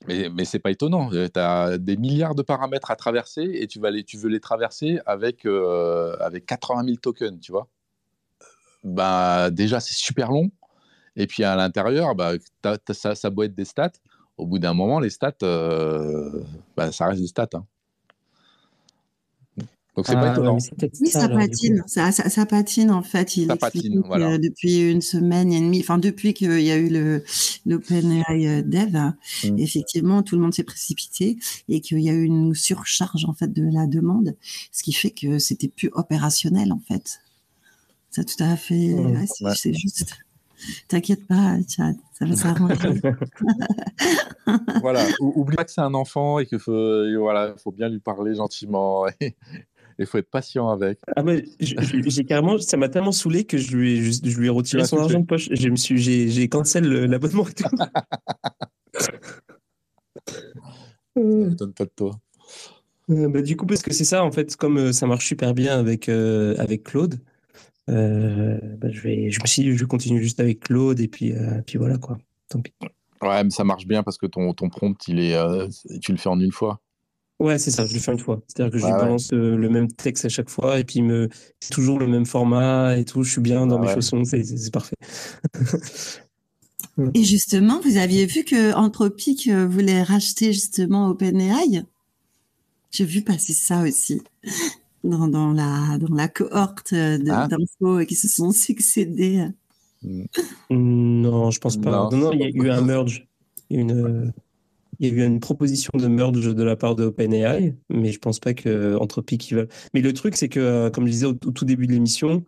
Mais, 0.08 0.30
mais 0.30 0.44
c'est 0.44 0.60
pas 0.60 0.72
étonnant. 0.72 1.10
Tu 1.10 1.40
as 1.40 1.78
des 1.78 1.96
milliards 1.96 2.36
de 2.36 2.42
paramètres 2.42 2.92
à 2.92 2.96
traverser 2.98 3.44
et 3.44 3.68
tu, 3.68 3.80
vas 3.80 3.92
les, 3.92 4.04
tu 4.04 4.18
veux 4.18 4.30
les 4.30 4.42
traverser 4.42 5.00
avec, 5.06 5.46
avec 5.46 6.46
80 6.48 6.84
000 6.86 6.98
tokens, 6.98 7.40
tu 7.40 7.52
vois 7.52 7.70
bah, 8.86 9.50
déjà, 9.52 9.80
c'est 9.80 9.96
super 9.96 10.32
long. 10.32 10.52
Et 11.18 11.28
puis 11.28 11.44
à 11.44 11.56
l'intérieur, 11.56 12.16
bah, 12.16 12.34
ça, 12.92 13.16
ça 13.16 13.30
doit 13.30 13.46
être 13.46 13.56
des 13.56 13.66
stats. 13.66 13.92
Au 14.38 14.46
bout 14.46 14.60
d'un 14.60 14.74
moment, 14.74 15.00
les 15.00 15.10
stats, 15.10 15.34
euh, 15.44 16.44
bah, 16.78 16.92
ça 16.92 17.08
reste 17.08 17.22
des 17.22 17.28
stats. 17.28 17.50
Hein. 17.54 17.66
Donc 19.96 20.08
c'est 20.08 20.14
pas 20.14 20.30
ah, 20.30 20.34
étonnant. 20.34 20.58
oui, 20.58 21.08
ça, 21.10 21.30
patine. 21.30 21.82
Ça, 21.88 22.12
ça, 22.12 22.46
patine 22.46 22.92
en 22.92 23.02
fait. 23.02 23.38
Il 23.38 23.48
ça 23.48 23.56
patine, 23.56 24.02
voilà. 24.06 24.38
depuis 24.38 24.92
une 24.92 25.02
semaine 25.02 25.54
et 25.54 25.62
demie, 25.62 25.80
enfin 25.80 25.98
depuis 25.98 26.34
qu'il 26.34 26.60
y 26.60 26.72
a 26.72 26.76
eu 26.76 26.90
le 26.90 27.24
l'OpenAI 27.66 28.46
euh, 28.46 28.62
Dev, 28.62 28.94
mmh. 28.94 29.58
effectivement, 29.58 30.22
tout 30.22 30.36
le 30.36 30.42
monde 30.42 30.54
s'est 30.54 30.66
précipité 30.66 31.38
et 31.70 31.80
qu'il 31.80 32.02
y 32.02 32.10
a 32.10 32.14
eu 32.14 32.24
une 32.24 32.54
surcharge 32.54 33.24
en 33.24 33.34
fait 33.34 33.54
de 33.54 33.64
la 33.72 33.88
demande, 33.88 34.36
ce 34.74 34.84
qui 34.84 34.92
fait 34.92 35.12
que 35.12 35.40
c'était 35.40 35.70
plus 35.70 35.90
opérationnel 35.94 36.74
en 36.74 36.82
fait. 36.86 37.22
Ça 38.16 38.24
tout 38.24 38.42
à 38.42 38.56
fait. 38.56 38.96
c'est 39.56 39.74
juste. 39.74 40.16
T'inquiète 40.88 41.28
pas, 41.28 41.58
Chad, 41.68 41.98
ça 42.14 42.26
va 42.26 42.34
s'arranger. 42.34 43.02
voilà, 44.82 45.06
oublie 45.20 45.58
pas 45.58 45.66
que 45.66 45.72
c'est 45.72 45.82
un 45.82 45.94
enfant 45.94 46.40
et 46.40 46.46
qu'il 46.46 46.60
faut, 46.60 47.04
voilà, 47.20 47.56
faut 47.58 47.74
bien 47.74 47.90
lui 47.90 48.00
parler 48.00 48.36
gentiment. 48.36 49.06
Il 50.00 50.06
faut 50.06 50.18
être 50.18 50.30
patient 50.30 50.70
avec. 50.70 51.00
Ah 51.16 51.24
j'ai 51.60 52.24
carrément, 52.24 52.58
ça 52.58 52.78
m'a 52.78 52.88
tellement 52.88 53.12
saoulé 53.12 53.44
que 53.44 53.58
je 53.58 53.76
lui 53.76 53.98
ai, 53.98 54.12
je, 54.12 54.38
lui 54.38 54.48
ai 54.48 54.50
retiré 54.50 54.86
son 54.86 54.98
argent 54.98 55.20
de 55.20 55.26
poche. 55.26 55.50
Je 55.52 55.68
me 55.68 55.76
suis, 55.76 55.98
j'ai, 55.98 56.30
j'ai 56.30 56.48
cancel 56.48 56.86
l'abonnement 56.86 57.46
et 57.48 57.54
tout. 57.54 57.66
donne 61.16 61.74
pas 61.74 61.84
de 61.84 61.92
toi. 61.94 62.18
Euh, 63.10 63.30
bah, 63.30 63.42
du 63.42 63.58
coup, 63.58 63.66
parce 63.66 63.82
que 63.82 63.94
c'est 63.94 64.06
ça, 64.06 64.24
en 64.24 64.32
fait, 64.32 64.56
comme 64.56 64.78
euh, 64.78 64.92
ça 64.92 65.06
marche 65.06 65.28
super 65.28 65.54
bien 65.54 65.78
avec, 65.78 66.10
euh, 66.10 66.56
avec 66.58 66.84
Claude, 66.84 67.20
bah, 67.88 68.90
je, 68.92 69.02
vais, 69.02 69.30
je 69.32 69.42
me 69.42 69.48
suis 69.48 69.78
je 69.78 69.86
continue 69.86 70.22
juste 70.22 70.40
avec 70.40 70.62
Claude 70.62 71.00
et 71.00 71.08
puis, 71.08 71.34
puis 71.66 71.78
voilà, 71.78 71.98
quoi. 71.98 72.18
Tant 72.50 72.62
pis. 72.62 72.74
Ouais, 73.22 73.44
mais 73.44 73.50
ça 73.50 73.64
marche 73.64 73.88
bien 73.88 74.04
parce 74.04 74.18
que 74.18 74.26
ton, 74.26 74.54
ton 74.54 74.70
prompt, 74.70 75.08
il 75.08 75.20
est, 75.20 75.38
tu 76.02 76.12
le 76.12 76.18
fais 76.18 76.30
en 76.30 76.40
une 76.40 76.52
fois. 76.52 76.80
Ouais, 77.40 77.58
c'est 77.60 77.72
ça, 77.72 77.86
je 77.86 77.94
le 77.94 78.00
fais 78.00 78.14
une 78.14 78.20
fois. 78.20 78.42
C'est-à-dire 78.48 78.72
que 78.72 78.78
je 78.78 78.86
lui 78.86 78.94
balance 78.94 79.32
le 79.34 79.70
même 79.70 79.92
texte 79.92 80.26
à 80.26 80.30
chaque 80.30 80.50
fois 80.50 80.80
et 80.80 80.86
puis 80.86 81.02
me... 81.02 81.28
c'est 81.60 81.72
toujours 81.72 82.00
le 82.00 82.08
même 82.08 82.26
format 82.26 82.98
et 82.98 83.04
tout. 83.04 83.24
Je 83.24 83.32
suis 83.32 83.42
bien 83.42 83.68
dans 83.68 83.80
mes 83.80 83.94
chaussons, 83.94 84.24
c'est 84.24 84.72
parfait. 84.72 84.96
et 87.14 87.24
justement, 87.24 87.82
vous 87.82 87.98
aviez 87.98 88.26
vu 88.26 88.46
que 88.46 88.74
Anthropic 88.74 89.50
voulait 89.50 90.02
racheter 90.02 90.54
justement 90.54 91.10
OpenAI? 91.10 91.84
J'ai 92.92 93.06
vu 93.06 93.22
passer 93.22 93.54
ça 93.54 93.82
aussi 93.82 94.22
dans, 95.06 95.28
dans, 95.28 95.54
la, 95.54 95.98
dans 95.98 96.14
la 96.14 96.28
cohorte 96.28 96.94
ah. 96.94 97.48
d'infos 97.48 98.06
qui 98.06 98.16
se 98.16 98.28
sont 98.28 98.52
succédés. 98.52 99.48
Hmm. 100.04 100.26
Non, 100.70 101.52
je 101.52 101.60
pense 101.60 101.78
pas. 101.78 102.10
Non, 102.12 102.18
non, 102.18 102.32
il 102.34 102.42
y 102.42 102.44
a 102.44 102.50
eu 102.50 102.70
un 102.70 102.82
merge. 102.82 103.28
Il 103.70 103.78
y 103.78 103.80
a 103.80 103.82
une, 103.82 104.34
il 105.00 105.08
y 105.08 105.12
a 105.12 105.14
eu 105.14 105.26
une 105.26 105.40
proposition 105.40 105.92
de 105.96 106.08
merge 106.08 106.54
de 106.54 106.64
la 106.64 106.76
part 106.76 106.96
de 106.96 107.06
OpenAI, 107.06 107.76
mais 107.90 108.12
je 108.12 108.20
pense 108.20 108.40
pas 108.40 108.54
que 108.54 108.96
Anthropic 108.96 109.52
veulent. 109.54 109.70
Mais 109.94 110.02
le 110.02 110.14
truc, 110.14 110.36
c'est 110.36 110.50
que, 110.50 110.60
euh, 110.60 110.90
comme 110.90 111.06
je 111.06 111.12
disais 111.12 111.26
au, 111.26 111.34
tout 111.34 111.66
début 111.66 111.88
de 111.88 111.94
l'émission, 111.94 112.46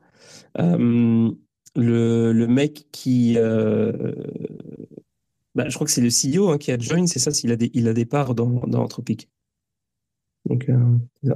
euh, 0.60 1.32
le, 1.76 2.32
le, 2.32 2.48
mec 2.48 2.88
qui. 2.92 3.36
Euh, 3.38 4.14
bah, 5.56 5.68
je 5.70 5.76
crois 5.76 5.86
que 5.86 5.92
c'est 5.92 6.02
le 6.02 6.10
CEO 6.10 6.50
hein, 6.50 6.58
qui 6.58 6.72
a 6.72 6.78
join, 6.78 7.08
c'est 7.08 7.20
ça, 7.20 7.32
il 7.44 7.52
a 7.52 7.56
des, 7.56 7.72
il 7.74 7.88
a 7.88 7.94
des 7.94 8.06
parts 8.06 8.36
dans, 8.36 8.48
dans 8.68 8.84
Anthropic. 8.84 9.30
Donc, 10.46 10.70
euh, 10.70 11.34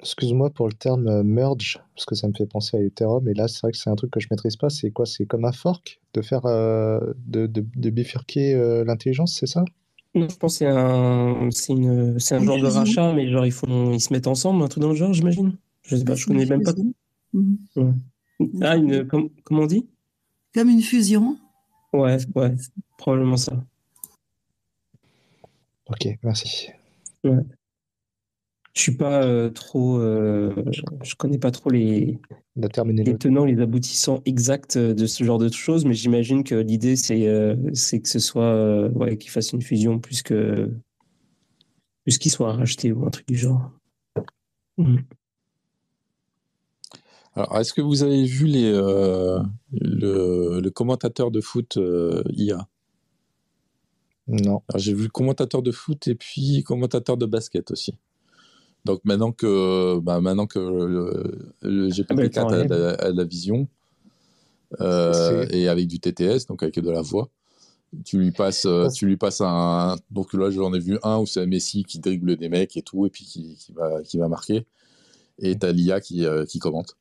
Excuse-moi 0.00 0.48
pour 0.48 0.66
le 0.66 0.72
terme 0.72 1.08
euh, 1.08 1.22
merge, 1.22 1.78
parce 1.94 2.06
que 2.06 2.14
ça 2.14 2.26
me 2.26 2.32
fait 2.32 2.46
penser 2.46 2.78
à 2.78 2.80
Ethereum, 2.80 3.22
mais 3.22 3.34
là, 3.34 3.48
c'est 3.48 3.60
vrai 3.60 3.72
que 3.72 3.76
c'est 3.76 3.90
un 3.90 3.96
truc 3.96 4.10
que 4.10 4.18
je 4.20 4.28
maîtrise 4.30 4.56
pas. 4.56 4.70
C'est 4.70 4.90
quoi 4.90 5.04
C'est 5.04 5.26
comme 5.26 5.44
un 5.44 5.52
fork 5.52 6.00
de 6.14 6.22
faire, 6.22 6.46
euh, 6.46 6.98
de, 7.26 7.46
de, 7.46 7.90
bifurquer 7.90 8.54
l'intelligence, 8.86 9.36
c'est 9.38 9.46
ça? 9.46 9.62
Non, 10.14 10.26
je 10.28 10.36
pense 10.36 10.54
que 10.54 10.58
c'est 10.58 10.66
un, 10.66 11.50
c'est 11.50 11.72
une, 11.74 12.18
c'est 12.18 12.34
un 12.34 12.42
genre 12.42 12.58
de 12.58 12.66
rachat, 12.66 13.12
mais 13.12 13.30
genre 13.30 13.44
ils 13.44 13.52
font, 13.52 13.92
ils 13.92 14.00
se 14.00 14.12
mettent 14.12 14.26
ensemble, 14.26 14.62
un 14.62 14.68
truc 14.68 14.82
dans 14.82 14.90
le 14.90 14.96
genre, 14.96 15.12
j'imagine? 15.12 15.56
Je 15.82 15.96
sais 15.96 16.04
pas, 16.04 16.14
je 16.14 16.26
connais 16.26 16.46
même 16.46 16.62
pas. 16.62 16.72
Mhm. 17.32 18.00
Ah, 18.62 18.76
une, 18.76 19.06
comment 19.06 19.62
on 19.62 19.66
dit? 19.66 19.86
Comme 20.54 20.70
une 20.70 20.80
fusion. 20.80 21.36
Ouais, 21.92 22.16
ouais, 22.34 22.54
probablement 22.96 23.36
ça. 23.36 23.52
Ok, 25.88 26.08
merci. 26.22 26.70
Ouais 27.22 27.44
je 28.74 28.82
suis 28.82 28.96
pas 28.96 29.24
euh, 29.24 29.50
trop, 29.50 29.98
euh, 29.98 30.54
je 31.02 31.14
connais 31.16 31.38
pas 31.38 31.50
trop 31.50 31.70
les, 31.70 32.20
les 32.56 33.18
tenants, 33.18 33.44
les 33.44 33.60
aboutissants 33.60 34.22
exacts 34.26 34.78
de 34.78 35.06
ce 35.06 35.24
genre 35.24 35.38
de 35.38 35.50
choses, 35.50 35.84
mais 35.84 35.94
j'imagine 35.94 36.44
que 36.44 36.54
l'idée 36.54 36.94
c'est 36.94 37.26
euh, 37.26 37.56
c'est 37.74 38.00
que 38.00 38.08
ce 38.08 38.20
soit 38.20 38.86
ouais, 38.90 39.16
qu'il 39.16 39.30
fasse 39.30 39.52
une 39.52 39.62
fusion 39.62 39.98
plus 39.98 40.22
que 40.22 40.70
plus 42.04 42.18
qu'il 42.18 42.30
soit 42.30 42.52
racheté 42.52 42.92
ou 42.92 43.04
un 43.04 43.10
truc 43.10 43.26
du 43.26 43.36
genre. 43.36 43.72
Mmh. 44.78 44.98
Alors, 47.34 47.58
est-ce 47.58 47.72
que 47.72 47.80
vous 47.80 48.02
avez 48.02 48.24
vu 48.24 48.46
les, 48.46 48.72
le, 48.72 49.40
le, 50.60 50.70
commentateur 50.70 51.30
de 51.30 51.40
foot 51.40 51.78
IA 52.30 52.66
Non. 54.26 54.62
J'ai 54.74 54.94
vu 54.94 55.04
le 55.04 55.10
commentateur 55.10 55.62
de 55.62 55.70
foot 55.70 56.08
et 56.08 56.16
puis 56.16 56.64
commentateur 56.64 57.16
de 57.16 57.26
basket 57.26 57.70
aussi. 57.70 57.94
Donc 58.84 59.00
maintenant 59.04 59.32
que, 59.32 59.98
bah, 60.00 60.20
maintenant 60.20 60.46
que 60.46 60.58
le, 60.58 61.88
GPT-4 61.90 62.38
ah, 62.38 62.64
bah, 62.64 62.90
a, 62.92 63.10
la 63.10 63.24
vision, 63.24 63.68
euh, 64.80 65.46
et 65.50 65.68
avec 65.68 65.88
du 65.88 65.98
TTS, 65.98 66.46
donc 66.46 66.62
avec 66.62 66.78
de 66.78 66.90
la 66.90 67.02
voix, 67.02 67.28
tu 68.04 68.18
lui 68.18 68.30
passes, 68.30 68.66
euh, 68.66 68.88
tu 68.88 69.06
lui 69.06 69.16
passes 69.16 69.40
un. 69.40 69.96
Donc 70.10 70.32
là, 70.32 70.50
j'en 70.50 70.72
ai 70.72 70.78
vu 70.78 70.98
un 71.02 71.18
où 71.18 71.26
c'est 71.26 71.44
Messi 71.46 71.84
qui 71.84 71.98
dribble 71.98 72.36
des 72.36 72.48
mecs 72.48 72.76
et 72.76 72.82
tout, 72.82 73.04
et 73.06 73.10
puis 73.10 73.24
qui, 73.24 73.56
qui 73.56 73.72
va, 73.72 74.02
qui 74.02 74.18
va 74.18 74.28
marquer. 74.28 74.66
Et 75.38 75.58
tu 75.58 75.66
as 75.66 75.72
l'IA 75.72 76.00
qui, 76.00 76.24
euh, 76.24 76.44
qui 76.44 76.58
commente. 76.58 76.96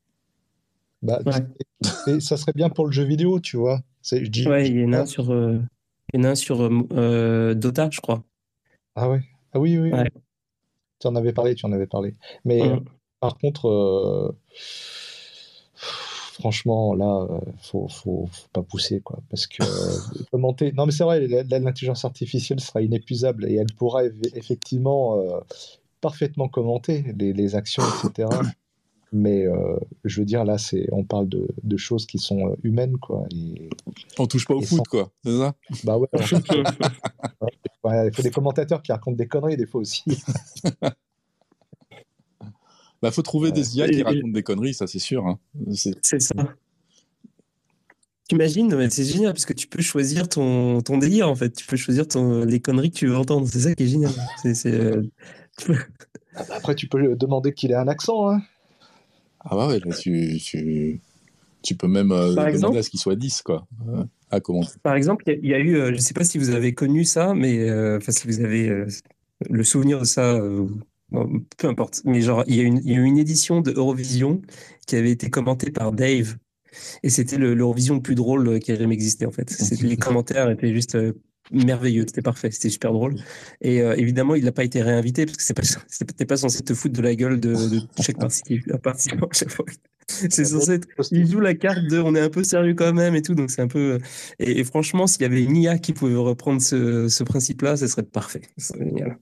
Bah, 1.01 1.21
et 2.07 2.19
ça 2.19 2.37
serait 2.37 2.53
bien 2.53 2.69
pour 2.69 2.87
le 2.87 2.91
jeu 2.91 3.03
vidéo, 3.03 3.39
tu 3.39 3.57
vois. 3.57 3.81
Je 4.03 4.17
dis, 4.27 4.47
ouais, 4.47 4.67
il 4.67 4.79
y 4.81 4.85
en 4.85 4.93
a 4.93 5.01
un 5.01 5.05
sur, 5.05 5.31
il 5.31 6.17
y 6.17 6.19
en 6.19 6.23
a 6.23 6.29
un 6.31 6.35
sur 6.35 6.69
Dota, 7.55 7.89
je 7.91 8.01
crois. 8.01 8.23
Ah 8.95 9.09
ouais. 9.09 9.21
Ah 9.53 9.59
oui, 9.59 9.77
oui. 9.77 9.91
oui. 9.93 9.99
Tu 10.99 11.07
en 11.07 11.15
avais 11.15 11.33
parlé, 11.33 11.55
tu 11.55 11.65
en 11.65 11.71
avais 11.71 11.87
parlé. 11.87 12.15
Mais 12.45 12.61
euh, 12.61 12.77
par 13.19 13.37
contre, 13.37 13.67
euh, 13.67 14.35
franchement, 15.73 16.93
là, 16.93 17.25
il 17.29 17.35
euh, 17.35 17.51
faut, 17.61 17.87
faut, 17.87 18.27
faut, 18.31 18.47
pas 18.53 18.63
pousser, 18.63 19.01
quoi. 19.01 19.19
Parce 19.29 19.47
que 19.47 19.63
commenter. 20.31 20.71
Non, 20.73 20.85
mais 20.85 20.91
c'est 20.91 21.03
vrai, 21.03 21.25
l'intelligence 21.27 22.05
artificielle 22.05 22.59
sera 22.59 22.81
inépuisable 22.81 23.49
et 23.49 23.55
elle 23.55 23.73
pourra 23.73 24.03
effectivement 24.35 25.17
parfaitement 26.01 26.47
commenter 26.47 27.13
les, 27.17 27.33
les 27.33 27.55
actions, 27.55 27.83
etc. 28.03 28.29
Mais 29.11 29.45
je 30.05 30.19
veux 30.19 30.25
dire, 30.25 30.45
là, 30.45 30.57
c'est, 30.57 30.87
on 30.91 31.03
parle 31.03 31.29
de, 31.29 31.47
de, 31.63 31.77
choses 31.77 32.05
qui 32.05 32.19
sont 32.19 32.55
humaines, 32.63 32.97
quoi. 32.97 33.25
Et, 33.31 33.69
on 34.17 34.27
touche 34.27 34.45
pas 34.45 34.53
au 34.53 34.61
foot, 34.61 34.87
quoi, 34.87 35.11
c'est 35.23 35.37
ça? 35.37 35.55
Bah 35.83 35.97
ouais. 37.83 38.07
il 38.07 38.13
faut 38.13 38.21
des 38.21 38.31
commentateurs 38.31 38.81
qui 38.81 38.91
racontent 38.91 39.17
des 39.17 39.27
conneries 39.27 39.57
des 39.57 39.65
fois 39.65 39.81
aussi. 39.81 40.03
bah, 43.01 43.11
faut 43.11 43.21
trouver 43.21 43.51
des 43.51 43.77
IA 43.77 43.89
qui 43.89 44.03
racontent 44.03 44.27
des 44.27 44.43
conneries, 44.43 44.73
ça 44.73 44.87
c'est 44.87 44.99
sûr. 44.99 45.25
Hein. 45.25 45.39
C'est 45.71 46.21
ça. 46.21 46.35
T'imagines, 48.29 48.89
c'est 48.91 49.05
génial 49.05 49.33
parce 49.33 49.45
que 49.45 49.53
tu 49.53 49.65
peux 49.65 49.81
choisir 49.81 50.29
ton, 50.29 50.81
ton 50.81 50.99
délire 50.99 51.27
en 51.27 51.35
fait. 51.35 51.49
Tu 51.49 51.65
peux 51.65 51.77
choisir 51.77 52.07
ton, 52.07 52.45
les 52.45 52.59
conneries 52.59 52.91
que 52.91 52.97
tu 52.97 53.07
veux 53.07 53.17
entendre. 53.17 53.47
C'est 53.47 53.61
ça 53.61 53.73
qui 53.73 53.83
est 53.83 53.87
génial. 53.87 54.11
Euh, 54.67 55.01
après, 56.35 56.75
tu 56.75 56.87
peux 56.87 57.15
demander 57.15 57.53
qu'il 57.53 57.71
ait 57.71 57.75
un 57.75 57.87
accent. 57.87 58.29
Hein. 58.29 58.41
Ah 59.51 59.55
bah 59.55 59.67
ouais, 59.67 59.79
tu, 59.99 60.39
tu, 60.39 61.01
tu 61.61 61.75
peux 61.75 61.87
même 61.87 62.11
euh, 62.11 62.35
demander 62.51 62.79
à 62.79 62.83
ce 62.83 62.89
qu'il 62.89 62.99
soit 62.99 63.15
10, 63.15 63.41
quoi. 63.41 63.67
à 64.29 64.39
comment 64.39 64.61
Par 64.83 64.95
exemple, 64.95 65.23
il 65.27 65.49
y, 65.49 65.53
a 65.53 65.59
eu, 65.59 65.75
euh, 65.75 65.87
je 65.87 65.93
ne 65.93 65.97
sais 65.97 66.13
pas 66.13 66.23
si 66.23 66.37
vous 66.37 66.51
avez 66.51 66.73
connu 66.73 67.03
ça, 67.03 67.33
mais 67.33 67.67
euh, 67.69 67.97
enfin, 67.97 68.11
si 68.11 68.27
vous 68.27 68.41
avez 68.41 68.85
le 69.49 69.63
souvenir 69.63 69.99
de 69.99 70.05
ça, 70.05 70.39
peu 71.11 71.67
importe. 71.67 72.01
Mais 72.05 72.21
genre, 72.21 72.43
il 72.47 72.55
y, 72.55 72.59
a 72.59 72.63
une, 72.63 72.77
il 72.77 72.91
y 72.91 72.95
a 72.95 72.99
eu 72.99 73.03
une 73.03 73.17
édition 73.17 73.61
de 73.61 73.71
Eurovision 73.71 74.41
qui 74.85 74.95
avait 74.95 75.11
été 75.11 75.29
commentée 75.29 75.71
par 75.71 75.91
Dave. 75.91 76.37
Et 77.01 77.09
c'était 77.09 77.37
l'Eurovision 77.37 77.95
le, 77.95 78.01
plus 78.01 78.15
drôle 78.15 78.59
qui 78.59 78.71
a 78.71 78.75
jamais 78.75 78.93
existé, 78.93 79.25
en 79.25 79.31
fait. 79.31 79.51
Les 79.81 79.97
commentaires 79.97 80.49
étaient 80.51 80.73
juste 80.73 80.95
merveilleux, 81.51 82.05
c'était 82.07 82.21
parfait, 82.21 82.51
c'était 82.51 82.69
super 82.69 82.93
drôle. 82.93 83.15
Et 83.61 83.77
évidemment, 83.77 84.35
il 84.35 84.43
n'a 84.45 84.51
pas 84.51 84.63
été 84.63 84.81
réinvité 84.81 85.25
parce 85.25 85.37
que 85.37 85.43
c'est 85.43 85.53
pas, 85.53 85.63
c'était 85.87 86.25
pas 86.25 86.37
censé 86.37 86.61
te 86.61 86.73
foutre 86.73 86.95
de 86.95 87.01
la 87.01 87.15
gueule 87.15 87.39
de, 87.39 87.55
chaque 88.01 88.17
participant 88.83 89.27
chaque 89.31 89.51
fois. 89.51 89.65
C'est 90.29 90.45
censé 90.45 90.73
être. 90.73 90.87
Il 91.11 91.29
joue 91.29 91.39
la 91.39 91.53
carte 91.53 91.85
de 91.89 91.99
on 91.99 92.15
est 92.15 92.19
un 92.19 92.29
peu 92.29 92.43
sérieux 92.43 92.73
quand 92.73 92.93
même 92.93 93.15
et 93.15 93.21
tout. 93.21 93.35
Donc 93.35 93.51
c'est 93.51 93.61
un 93.61 93.67
peu. 93.67 93.99
Et, 94.39 94.63
franchement, 94.63 95.07
s'il 95.07 95.21
y 95.21 95.25
avait 95.25 95.43
une 95.43 95.55
IA 95.55 95.77
qui 95.77 95.93
pouvait 95.93 96.15
reprendre 96.15 96.61
ce, 96.61 97.23
principe-là, 97.23 97.77
ce 97.77 97.87
serait 97.87 98.03
parfait. 98.03 98.41
génial. 98.57 99.17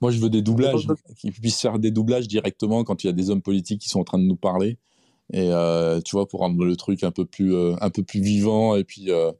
Moi, 0.00 0.10
je 0.10 0.18
veux 0.18 0.28
des 0.28 0.42
doublages, 0.42 0.86
qui 1.16 1.30
puissent 1.30 1.60
faire 1.60 1.78
des 1.78 1.90
doublages 1.90 2.28
directement 2.28 2.84
quand 2.84 3.04
il 3.04 3.06
y 3.06 3.10
a 3.10 3.12
des 3.12 3.30
hommes 3.30 3.40
politiques 3.40 3.80
qui 3.80 3.88
sont 3.88 4.00
en 4.00 4.04
train 4.04 4.18
de 4.18 4.24
nous 4.24 4.36
parler. 4.36 4.78
Et 5.32 5.50
euh, 5.50 6.00
tu 6.02 6.16
vois, 6.16 6.26
pour 6.26 6.40
rendre 6.40 6.62
le 6.64 6.76
truc 6.76 7.04
un 7.04 7.10
peu 7.10 7.24
plus, 7.24 7.54
euh, 7.54 7.74
un 7.80 7.90
peu 7.90 8.02
plus 8.02 8.20
vivant. 8.20 8.76
Et 8.76 8.84
puis, 8.84 9.10
euh, 9.10 9.32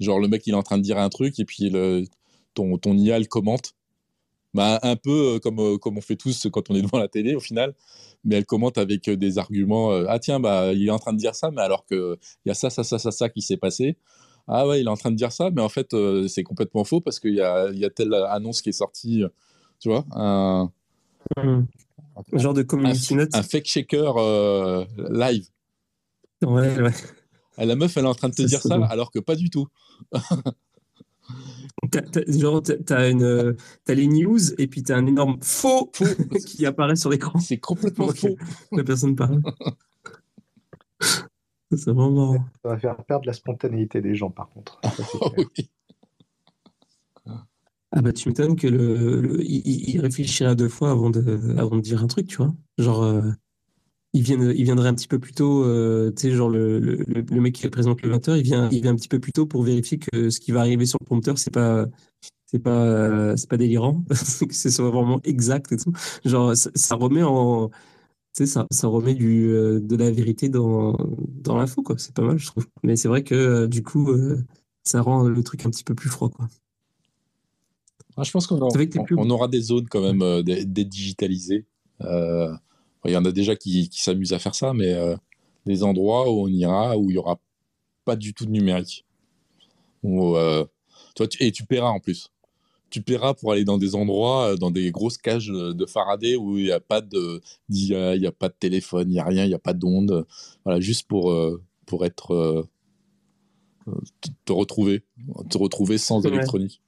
genre, 0.00 0.20
le 0.20 0.28
mec, 0.28 0.46
il 0.46 0.52
est 0.52 0.56
en 0.56 0.62
train 0.62 0.78
de 0.78 0.82
dire 0.82 0.98
un 0.98 1.08
truc, 1.08 1.38
et 1.38 1.44
puis 1.44 1.70
le, 1.70 2.04
ton, 2.54 2.78
ton 2.78 2.96
IA 2.96 3.18
le 3.18 3.26
commente. 3.26 3.74
Bah, 4.52 4.80
un 4.82 4.96
peu 4.96 5.38
comme, 5.40 5.78
comme 5.78 5.98
on 5.98 6.00
fait 6.00 6.16
tous 6.16 6.48
quand 6.52 6.70
on 6.70 6.74
est 6.74 6.82
devant 6.82 6.98
la 6.98 7.06
télé, 7.06 7.36
au 7.36 7.40
final 7.40 7.74
mais 8.24 8.36
elle 8.36 8.46
commente 8.46 8.78
avec 8.78 9.08
euh, 9.08 9.16
des 9.16 9.38
arguments. 9.38 9.92
Euh, 9.92 10.04
ah 10.08 10.18
tiens, 10.18 10.40
bah, 10.40 10.72
il 10.72 10.86
est 10.86 10.90
en 10.90 10.98
train 10.98 11.12
de 11.12 11.18
dire 11.18 11.34
ça, 11.34 11.50
mais 11.50 11.62
alors 11.62 11.86
qu'il 11.86 12.16
y 12.46 12.50
a 12.50 12.54
ça, 12.54 12.70
ça, 12.70 12.84
ça, 12.84 12.98
ça, 12.98 13.10
ça 13.10 13.28
qui 13.28 13.42
s'est 13.42 13.56
passé. 13.56 13.96
Ah 14.48 14.66
ouais, 14.66 14.80
il 14.80 14.86
est 14.86 14.90
en 14.90 14.96
train 14.96 15.10
de 15.10 15.16
dire 15.16 15.32
ça, 15.32 15.50
mais 15.50 15.62
en 15.62 15.68
fait, 15.68 15.94
euh, 15.94 16.26
c'est 16.26 16.42
complètement 16.42 16.84
faux 16.84 17.00
parce 17.00 17.20
qu'il 17.20 17.34
y 17.34 17.40
a, 17.40 17.70
y 17.70 17.84
a 17.84 17.90
telle 17.90 18.12
annonce 18.14 18.62
qui 18.62 18.70
est 18.70 18.72
sortie, 18.72 19.22
tu 19.78 19.88
vois, 19.88 20.04
un, 20.12 20.70
mmh. 21.36 21.66
genre 22.32 22.54
de 22.54 22.62
community 22.62 23.14
un, 23.14 23.28
un 23.32 23.42
fake 23.42 23.66
shaker 23.66 24.14
live. 25.10 25.46
Ouais, 26.42 26.80
ouais. 26.80 26.92
La 27.64 27.76
meuf, 27.76 27.96
elle 27.96 28.04
est 28.04 28.08
en 28.08 28.14
train 28.14 28.28
de 28.28 28.34
te 28.34 28.42
dire 28.42 28.60
ça, 28.62 28.76
alors 28.86 29.10
que 29.10 29.18
pas 29.18 29.36
du 29.36 29.50
tout. 29.50 29.68
genre, 32.28 32.62
t'as 32.62 33.10
une, 33.10 33.56
as 33.86 33.94
les 33.94 34.06
news 34.06 34.52
et 34.58 34.66
puis 34.66 34.82
t'as 34.82 34.96
un 34.96 35.06
énorme 35.06 35.38
faux, 35.42 35.90
qui 36.46 36.66
apparaît 36.66 36.96
sur 36.96 37.10
l'écran. 37.10 37.38
C'est 37.38 37.58
complètement 37.58 38.08
faux. 38.08 38.36
La 38.72 38.84
personne 38.84 39.16
parle. 39.16 39.42
C'est 41.72 41.92
vraiment 41.92 42.34
Ça 42.62 42.70
va 42.70 42.78
faire 42.78 42.96
perdre 43.04 43.26
la 43.26 43.32
spontanéité 43.32 44.00
des 44.00 44.14
gens, 44.14 44.30
par 44.30 44.48
contre. 44.50 44.80
Ah 47.92 48.02
bah 48.02 48.12
tu 48.12 48.28
m'étonnes 48.28 48.54
que 48.54 48.68
le, 48.68 49.40
il, 49.42 49.98
réfléchirait 50.00 50.54
deux 50.54 50.68
fois 50.68 50.92
avant 50.92 51.10
de, 51.10 51.58
avant 51.58 51.74
de 51.74 51.80
dire 51.80 52.04
un 52.04 52.06
truc, 52.06 52.28
tu 52.28 52.36
vois. 52.36 52.54
Genre, 52.78 53.02
euh, 53.02 53.32
il, 54.12 54.22
vient, 54.22 54.38
il 54.50 54.64
viendrait 54.64 54.88
un 54.88 54.94
petit 54.94 55.08
peu 55.08 55.18
plus 55.18 55.32
tôt, 55.32 55.64
euh, 55.64 56.10
tu 56.10 56.22
sais, 56.22 56.30
genre 56.32 56.48
le, 56.48 56.78
le, 56.78 57.04
le, 57.06 57.40
mec 57.40 57.54
qui 57.54 57.68
présente 57.68 58.02
le 58.02 58.10
20h, 58.16 58.38
il 58.38 58.42
vient, 58.42 58.68
il 58.70 58.82
vient 58.82 58.92
un 58.92 58.96
petit 58.96 59.08
peu 59.08 59.20
plus 59.20 59.32
tôt 59.32 59.46
pour 59.46 59.62
vérifier 59.62 59.98
que 59.98 60.30
ce 60.30 60.40
qui 60.40 60.52
va 60.52 60.60
arriver 60.60 60.86
sur 60.86 60.98
le 61.00 61.06
prompteur, 61.06 61.38
c'est 61.38 61.52
pas, 61.52 61.86
c'est 62.46 62.58
pas, 62.58 63.36
c'est 63.36 63.48
pas 63.48 63.56
délirant, 63.56 64.04
que 64.08 64.54
ce 64.54 64.70
soit 64.70 64.90
vraiment 64.90 65.20
exact 65.24 65.72
et 65.72 65.76
tout. 65.76 65.92
Genre, 66.24 66.54
ça, 66.56 66.94
remet 66.96 67.22
en, 67.22 67.68
tu 67.68 67.74
sais, 68.32 68.46
ça, 68.46 68.66
ça 68.70 68.88
remet 68.88 69.14
du, 69.14 69.50
euh, 69.50 69.80
de 69.80 69.96
la 69.96 70.10
vérité 70.10 70.48
dans, 70.48 70.96
dans 71.42 71.56
l'info, 71.56 71.82
quoi. 71.82 71.96
C'est 71.98 72.14
pas 72.14 72.22
mal, 72.22 72.38
je 72.38 72.46
trouve. 72.46 72.66
Mais 72.82 72.96
c'est 72.96 73.08
vrai 73.08 73.22
que, 73.24 73.66
du 73.66 73.82
coup, 73.82 74.08
ça 74.82 75.02
rend 75.02 75.24
le 75.28 75.42
truc 75.42 75.66
un 75.66 75.70
petit 75.70 75.84
peu 75.84 75.94
plus 75.94 76.08
froid, 76.08 76.30
quoi. 76.30 76.48
Ah, 78.16 78.22
je 78.22 78.30
pense 78.32 78.46
qu'on 78.46 78.58
aura, 78.60 78.78
on, 79.16 79.30
aura 79.30 79.48
des 79.48 79.60
zones 79.60 79.88
quand 79.88 80.02
même 80.02 80.20
euh, 80.22 80.42
dédigitalisées. 80.42 81.64
Euh, 82.02 82.52
il 83.04 83.12
y 83.12 83.16
en 83.16 83.24
a 83.24 83.32
déjà 83.32 83.56
qui, 83.56 83.88
s'amusent 83.92 84.32
à 84.32 84.38
faire 84.38 84.54
ça, 84.54 84.72
mais 84.74 84.92
euh, 84.92 85.16
des 85.66 85.82
endroits 85.82 86.30
où 86.30 86.42
on 86.44 86.48
ira 86.48 86.96
où 86.96 87.10
il 87.10 87.14
n'y 87.14 87.18
aura 87.18 87.40
pas 88.04 88.16
du 88.16 88.34
tout 88.34 88.46
de 88.46 88.50
numérique. 88.50 89.04
toi, 90.02 91.26
et 91.40 91.52
tu 91.52 91.64
paieras 91.64 91.90
en 91.90 92.00
plus. 92.00 92.30
Tu 92.90 93.02
paieras 93.02 93.34
pour 93.34 93.52
aller 93.52 93.64
dans 93.64 93.78
des 93.78 93.94
endroits, 93.94 94.56
dans 94.56 94.70
des 94.70 94.90
grosses 94.90 95.18
cages 95.18 95.46
de 95.46 95.86
Faraday 95.86 96.34
où 96.34 96.58
il 96.58 96.64
n'y 96.64 96.72
a 96.72 96.80
pas 96.80 97.00
de, 97.00 97.40
il 97.68 97.94
a 97.94 98.32
pas 98.32 98.48
de 98.48 98.56
téléphone, 98.58 99.08
il 99.08 99.12
n'y 99.12 99.20
a 99.20 99.24
rien, 99.24 99.44
il 99.44 99.48
n'y 99.48 99.54
a 99.54 99.60
pas 99.60 99.74
d'onde. 99.74 100.26
Voilà, 100.64 100.80
juste 100.80 101.06
pour, 101.06 101.32
pour 101.86 102.04
être, 102.04 102.66
te 104.44 104.52
retrouver, 104.52 105.04
te 105.48 105.56
retrouver 105.56 105.98
sans 105.98 106.26
électronique 106.26 106.80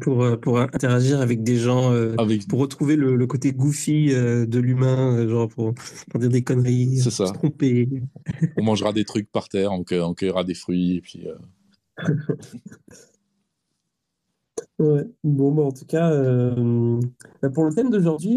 pour, 0.00 0.22
euh, 0.22 0.36
pour 0.36 0.58
interagir 0.60 1.20
avec 1.20 1.42
des 1.42 1.56
gens, 1.56 1.92
euh, 1.92 2.14
pour 2.48 2.60
retrouver 2.60 2.96
le, 2.96 3.26
côté 3.26 3.52
goofy 3.52 4.12
euh, 4.12 4.46
de 4.46 4.58
l'humain, 4.58 5.28
genre 5.28 5.48
pour, 5.48 5.74
dire 6.14 6.30
des 6.30 6.42
conneries, 6.42 6.98
se 6.98 7.32
tromper. 7.32 7.88
on 8.56 8.62
mangera 8.62 8.92
des 8.92 9.04
trucs 9.04 9.30
par 9.30 9.48
terre, 9.48 9.72
on, 9.72 9.84
cueillera 9.84 10.44
des 10.44 10.54
fruits, 10.54 10.96
et 10.96 11.00
puis. 11.00 11.26
ouais. 14.78 15.04
Bon, 15.24 15.52
bah, 15.52 15.62
en 15.62 15.72
tout 15.72 15.86
cas, 15.86 16.10
bah, 17.42 17.50
pour 17.50 17.64
le 17.64 17.74
thème 17.74 17.90
d'aujourd'hui, 17.90 18.36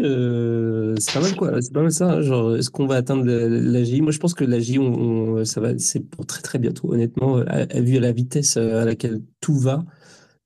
c'est 1.00 1.14
pas 1.14 1.20
mal 1.20 1.36
quoi. 1.36 1.62
C'est 1.62 1.72
pas 1.72 1.82
mal 1.82 1.92
ça. 1.92 2.12
Hein, 2.12 2.22
genre, 2.22 2.56
est-ce 2.56 2.70
qu'on 2.70 2.86
va 2.86 2.96
atteindre 2.96 3.24
l'AGI 3.24 4.02
Moi, 4.02 4.12
je 4.12 4.18
pense 4.18 4.34
que 4.34 4.44
l'AGI, 4.44 4.78
on, 4.78 5.44
ça 5.44 5.60
va, 5.60 5.78
c'est 5.78 6.00
pour 6.00 6.26
très 6.26 6.42
très 6.42 6.58
bientôt. 6.58 6.92
Honnêtement, 6.92 7.42
vu 7.74 7.98
la 7.98 8.12
vitesse 8.12 8.56
à 8.56 8.84
laquelle 8.84 9.22
tout 9.40 9.58
va. 9.58 9.84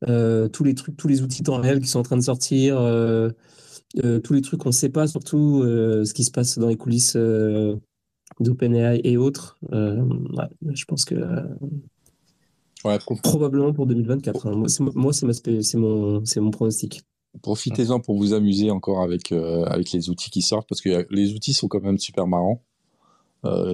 Euh, 0.09 0.48
tous 0.48 0.64
les 0.64 0.74
trucs, 0.74 0.97
tous 0.97 1.09
les 1.09 1.22
outils 1.22 1.43
temps 1.43 1.60
réel 1.60 1.81
qui 1.81 1.89
sont 1.89 1.98
en 1.98 2.02
train 2.02 2.16
de 2.16 2.22
sortir, 2.22 2.81
euh, 2.81 3.31
euh, 4.02 4.18
tous 4.18 4.32
les 4.32 4.40
trucs 4.40 4.60
qu'on 4.60 4.70
ne 4.70 4.74
sait 4.74 4.89
pas, 4.89 5.06
surtout 5.06 5.62
ce 5.62 6.12
qui 6.14 6.24
se 6.24 6.31
passe 6.31 6.59
dans 6.59 6.68
les 6.68 6.77
coulisses 6.77 7.16
d'OpenAI 8.40 9.01
et 9.05 9.16
autres. 9.16 9.59
je 9.70 10.85
pense 10.86 11.05
que 11.05 11.14
probablement 13.22 13.72
pour 13.72 13.86
2024. 13.86 14.47
Hein. 14.47 14.64
Moi, 14.94 15.12
c'est 15.12 15.77
mon, 15.77 16.22
mon 16.36 16.51
pronostic. 16.51 17.02
Profitez-en 17.43 18.01
pour 18.01 18.16
vous 18.16 18.32
amuser 18.32 18.70
encore 18.70 19.02
avec, 19.02 19.32
avec 19.32 19.93
les 19.93 20.09
outils 20.09 20.31
qui 20.31 20.43
sortent, 20.43 20.68
parce 20.68 20.81
que 20.81 21.06
les 21.10 21.35
outils 21.35 21.52
sont 21.52 21.68
quand 21.68 21.82
même 21.82 21.98
super 21.98 22.27
marrants. 22.27 22.62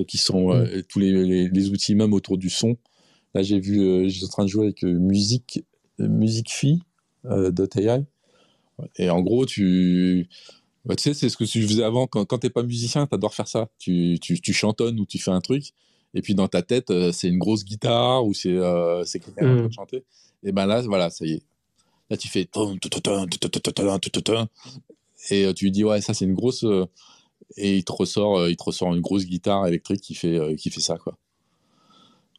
qui 0.08 0.18
sont 0.18 0.54
mm. 0.54 0.82
tous 0.88 0.98
les, 0.98 1.48
les, 1.48 1.70
outils 1.70 1.94
même 1.94 2.12
autour 2.12 2.36
du 2.36 2.50
son. 2.50 2.76
Là, 3.34 3.42
j'ai 3.42 3.60
vu, 3.60 4.08
j'étais 4.08 4.24
en 4.24 4.28
train 4.28 4.44
de 4.44 4.48
jouer 4.48 4.64
avec 4.64 4.82
musique 4.82 5.62
musique 5.98 6.52
euh, 7.26 7.52
.ai. 7.76 8.04
Et 8.96 9.10
en 9.10 9.20
gros, 9.22 9.46
tu, 9.46 10.28
bah, 10.84 10.96
tu 10.96 11.04
sais, 11.04 11.14
c'est 11.14 11.28
ce 11.28 11.36
que 11.36 11.44
tu 11.44 11.62
faisais 11.66 11.84
avant. 11.84 12.06
Quand, 12.06 12.24
quand 12.24 12.38
t'es 12.38 12.50
pas 12.50 12.62
musicien, 12.62 13.06
tu 13.06 13.14
adores 13.14 13.34
faire 13.34 13.48
ça. 13.48 13.68
Tu, 13.78 14.18
tu, 14.20 14.40
tu, 14.40 14.52
chantonnes 14.52 15.00
ou 15.00 15.06
tu 15.06 15.18
fais 15.18 15.30
un 15.30 15.40
truc. 15.40 15.72
Et 16.14 16.22
puis 16.22 16.34
dans 16.34 16.48
ta 16.48 16.62
tête, 16.62 16.90
euh, 16.90 17.12
c'est 17.12 17.28
une 17.28 17.38
grosse 17.38 17.64
guitare 17.64 18.24
ou 18.24 18.34
c'est 18.34 18.52
euh, 18.52 19.04
quelqu'un 19.04 19.56
qui 19.56 19.62
mm. 19.62 19.72
chanter. 19.72 20.04
Et 20.42 20.52
ben 20.52 20.66
là, 20.66 20.82
voilà, 20.82 21.10
ça 21.10 21.24
y 21.24 21.32
est. 21.32 21.42
Là, 22.10 22.16
tu 22.16 22.28
fais. 22.28 22.48
Et 25.30 25.54
tu 25.54 25.64
lui 25.64 25.72
dis, 25.72 25.82
ouais, 25.82 26.00
ça, 26.00 26.14
c'est 26.14 26.24
une 26.24 26.34
grosse. 26.34 26.64
Et 27.56 27.76
il 27.78 27.84
te, 27.84 27.92
ressort, 27.92 28.48
il 28.48 28.56
te 28.56 28.62
ressort 28.62 28.94
une 28.94 29.00
grosse 29.00 29.24
guitare 29.24 29.66
électrique 29.66 30.00
qui 30.00 30.14
fait, 30.14 30.54
qui 30.56 30.70
fait 30.70 30.80
ça, 30.80 30.98
quoi 30.98 31.18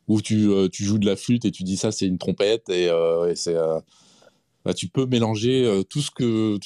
où 0.07 0.21
tu, 0.21 0.49
euh, 0.49 0.69
tu, 0.69 0.84
joues 0.84 0.99
de 0.99 1.05
la 1.05 1.15
flûte 1.15 1.45
et 1.45 1.51
tu 1.51 1.63
dis 1.63 1.77
ça, 1.77 1.91
c'est 1.91 2.07
une 2.07 2.17
trompette. 2.17 2.69
Et, 2.69 2.89
euh, 2.89 3.34
c'est, 3.35 3.55
euh, 3.55 3.79
bah, 4.65 4.73
tu 4.73 4.88
peux 4.88 5.05
mélanger 5.05 5.84
tout, 5.89 6.01
ce 6.01 6.11
que, 6.11 6.57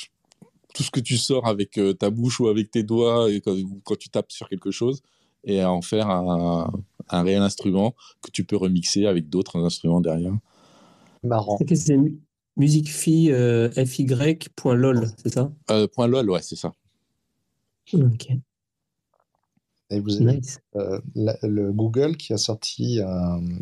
tout 0.73 0.83
ce 0.83 0.91
que 0.91 0.99
tu 0.99 1.17
sors 1.17 1.47
avec 1.47 1.79
ta 1.99 2.09
bouche 2.09 2.39
ou 2.39 2.47
avec 2.47 2.71
tes 2.71 2.83
doigts 2.83 3.31
et 3.31 3.41
quand, 3.41 3.95
tu 3.97 4.09
tapes 4.09 4.31
sur 4.31 4.49
quelque 4.49 4.71
chose 4.71 5.01
et 5.43 5.63
en 5.63 5.81
faire 5.81 6.09
un, 6.09 6.71
un, 7.09 7.23
réel 7.23 7.41
instrument 7.41 7.95
que 8.21 8.29
tu 8.29 8.43
peux 8.43 8.55
remixer 8.55 9.07
avec 9.07 9.29
d'autres 9.29 9.57
instruments 9.57 10.01
derrière. 10.01 10.33
Marrant. 11.23 11.57
C'est 11.73 11.97
musicfy.lol, 12.57 15.07
c'est 15.17 15.33
ça 15.33 15.51
.lol, 16.07 16.29
ouais, 16.29 16.41
c'est 16.41 16.55
ça. 16.55 16.73
Ok. 17.93 18.27
Et 19.91 19.99
vous 19.99 20.21
avez 20.21 20.39
euh, 20.75 20.99
le 21.15 21.71
Google 21.71 22.17
qui 22.17 22.33
a 22.33 22.37
sorti 22.37 22.99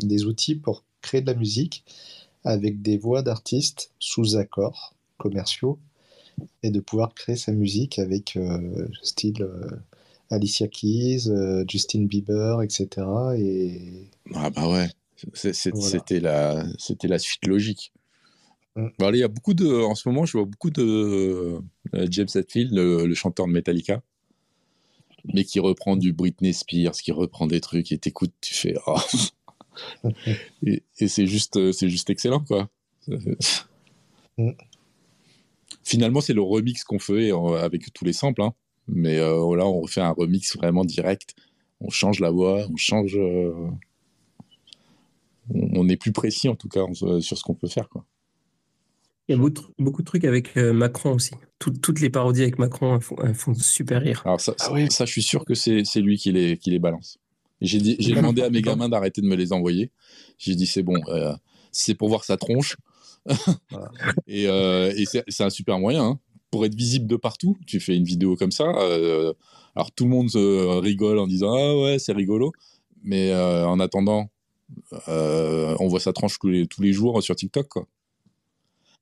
des 0.00 0.24
outils 0.24 0.54
pour 0.54 0.84
créer 1.02 1.20
de 1.20 1.26
la 1.26 1.34
musique 1.34 1.84
avec 2.44 2.82
des 2.82 2.96
voix 2.96 3.22
d'artistes 3.22 3.92
sous 3.98 4.36
accords 4.36 4.94
commerciaux 5.18 5.78
et 6.62 6.70
de 6.70 6.80
pouvoir 6.80 7.14
créer 7.14 7.36
sa 7.36 7.52
musique 7.52 7.98
avec 7.98 8.36
euh, 8.36 8.88
style 9.02 9.42
euh, 9.42 9.70
Alicia 10.30 10.68
Keys, 10.68 11.28
Justin 11.68 12.04
Bieber, 12.04 12.62
etc. 12.62 12.88
Et... 13.36 14.08
Ah 14.34 14.48
bah 14.50 14.70
ouais, 14.70 14.88
c'était 15.34 16.20
la, 16.20 16.64
la 17.02 17.18
suite 17.18 17.46
logique. 17.46 17.92
Mm. 18.76 18.86
il 19.12 19.16
y 19.16 19.24
a 19.24 19.28
beaucoup 19.28 19.54
de, 19.54 19.66
en 19.66 19.96
ce 19.96 20.08
moment, 20.08 20.24
je 20.24 20.38
vois 20.38 20.46
beaucoup 20.46 20.70
de 20.70 21.58
James 21.92 22.28
Hetfield, 22.32 22.72
le, 22.72 23.12
chanteur 23.14 23.48
de 23.48 23.52
Metallica, 23.52 24.02
mais 25.24 25.44
qui 25.44 25.60
reprend 25.60 25.96
du 25.96 26.12
Britney 26.12 26.52
Spears, 26.52 26.92
qui 26.92 27.12
reprend 27.12 27.46
des 27.46 27.60
trucs 27.60 27.92
et 27.92 27.98
t'écoutes, 27.98 28.32
tu 28.40 28.54
fais 28.54 28.74
oh. 28.86 28.98
et, 30.66 30.82
c'est 31.08 31.26
juste, 31.26 31.56
euh, 31.56 31.72
c'est 31.72 31.88
juste 31.88 32.10
excellent 32.10 32.40
quoi. 32.40 32.68
Mm. 34.38 34.50
Finalement, 35.84 36.20
c'est 36.20 36.34
le 36.34 36.42
remix 36.42 36.84
qu'on 36.84 36.98
fait 36.98 37.30
avec 37.58 37.92
tous 37.92 38.04
les 38.04 38.12
samples, 38.12 38.42
hein. 38.42 38.54
mais 38.86 39.18
euh, 39.18 39.56
là, 39.56 39.66
on 39.66 39.80
refait 39.80 40.00
un 40.00 40.12
remix 40.12 40.56
vraiment 40.56 40.84
direct. 40.84 41.34
On 41.80 41.90
change 41.90 42.20
la 42.20 42.30
voix, 42.30 42.66
on 42.70 42.76
change. 42.76 43.16
Euh, 43.16 43.52
on, 45.52 45.88
est 45.88 45.96
plus 45.96 46.12
précis 46.12 46.48
en 46.48 46.54
tout 46.54 46.68
cas 46.68 46.84
sur 47.20 47.36
ce 47.36 47.42
qu'on 47.42 47.54
peut 47.54 47.68
faire 47.68 47.88
quoi. 47.88 48.04
Il 49.30 49.34
y 49.34 49.36
a 49.36 49.48
beaucoup, 49.78 50.02
de 50.02 50.06
trucs 50.06 50.24
avec 50.24 50.56
euh, 50.56 50.72
Macron 50.72 51.12
aussi. 51.12 51.30
toutes 51.60 52.00
les 52.00 52.10
parodies 52.10 52.42
avec 52.42 52.58
Macron 52.58 52.98
elles 53.22 53.34
font, 53.34 53.54
super 53.54 54.02
rire. 54.02 54.22
Alors 54.24 54.40
ça, 54.40 54.56
ah 54.58 54.74
ça, 54.90 55.04
je 55.04 55.12
suis 55.12 55.22
sûr 55.22 55.44
que 55.44 55.54
c'est 55.54 55.84
lui 56.00 56.18
qui 56.18 56.32
les, 56.32 56.56
qui 56.56 56.70
les 56.70 56.80
balance. 56.80 57.18
J'ai 57.60 57.78
demandé 57.78 58.42
à 58.42 58.50
mes 58.50 58.60
gamins 58.60 58.88
d'arrêter 58.88 59.20
de 59.20 59.28
me 59.28 59.36
les 59.36 59.52
envoyer. 59.52 59.92
J'ai 60.36 60.56
dit 60.56 60.66
c'est 60.66 60.82
bon, 60.82 61.00
euh, 61.06 61.32
c'est 61.70 61.94
pour 61.94 62.08
voir 62.08 62.24
sa 62.24 62.36
tronche. 62.36 62.76
et, 64.26 64.48
euh, 64.48 64.92
et 64.96 65.04
c'est 65.06 65.44
un 65.44 65.50
super 65.50 65.78
moyen. 65.78 66.04
Hein. 66.04 66.18
Pour 66.50 66.64
être 66.64 66.74
visible 66.74 67.06
de 67.06 67.14
partout, 67.14 67.56
tu 67.68 67.78
fais 67.78 67.94
une 67.94 68.02
vidéo 68.02 68.34
comme 68.34 68.50
ça. 68.50 68.68
alors 69.76 69.92
tout 69.94 70.06
le 70.06 70.10
monde 70.10 70.30
rigole 70.82 71.20
en 71.20 71.28
disant 71.28 71.54
ah 71.54 71.76
ouais 71.80 72.00
c'est 72.00 72.12
rigolo, 72.12 72.50
mais 73.04 73.32
en 73.32 73.78
attendant, 73.78 74.28
on 75.06 75.86
voit 75.86 76.00
sa 76.00 76.12
tronche 76.12 76.36
tous 76.40 76.48
les, 76.48 76.66
tous 76.66 76.82
les 76.82 76.92
jours 76.92 77.22
sur 77.22 77.36
TikTok 77.36 77.68
quoi. 77.68 77.86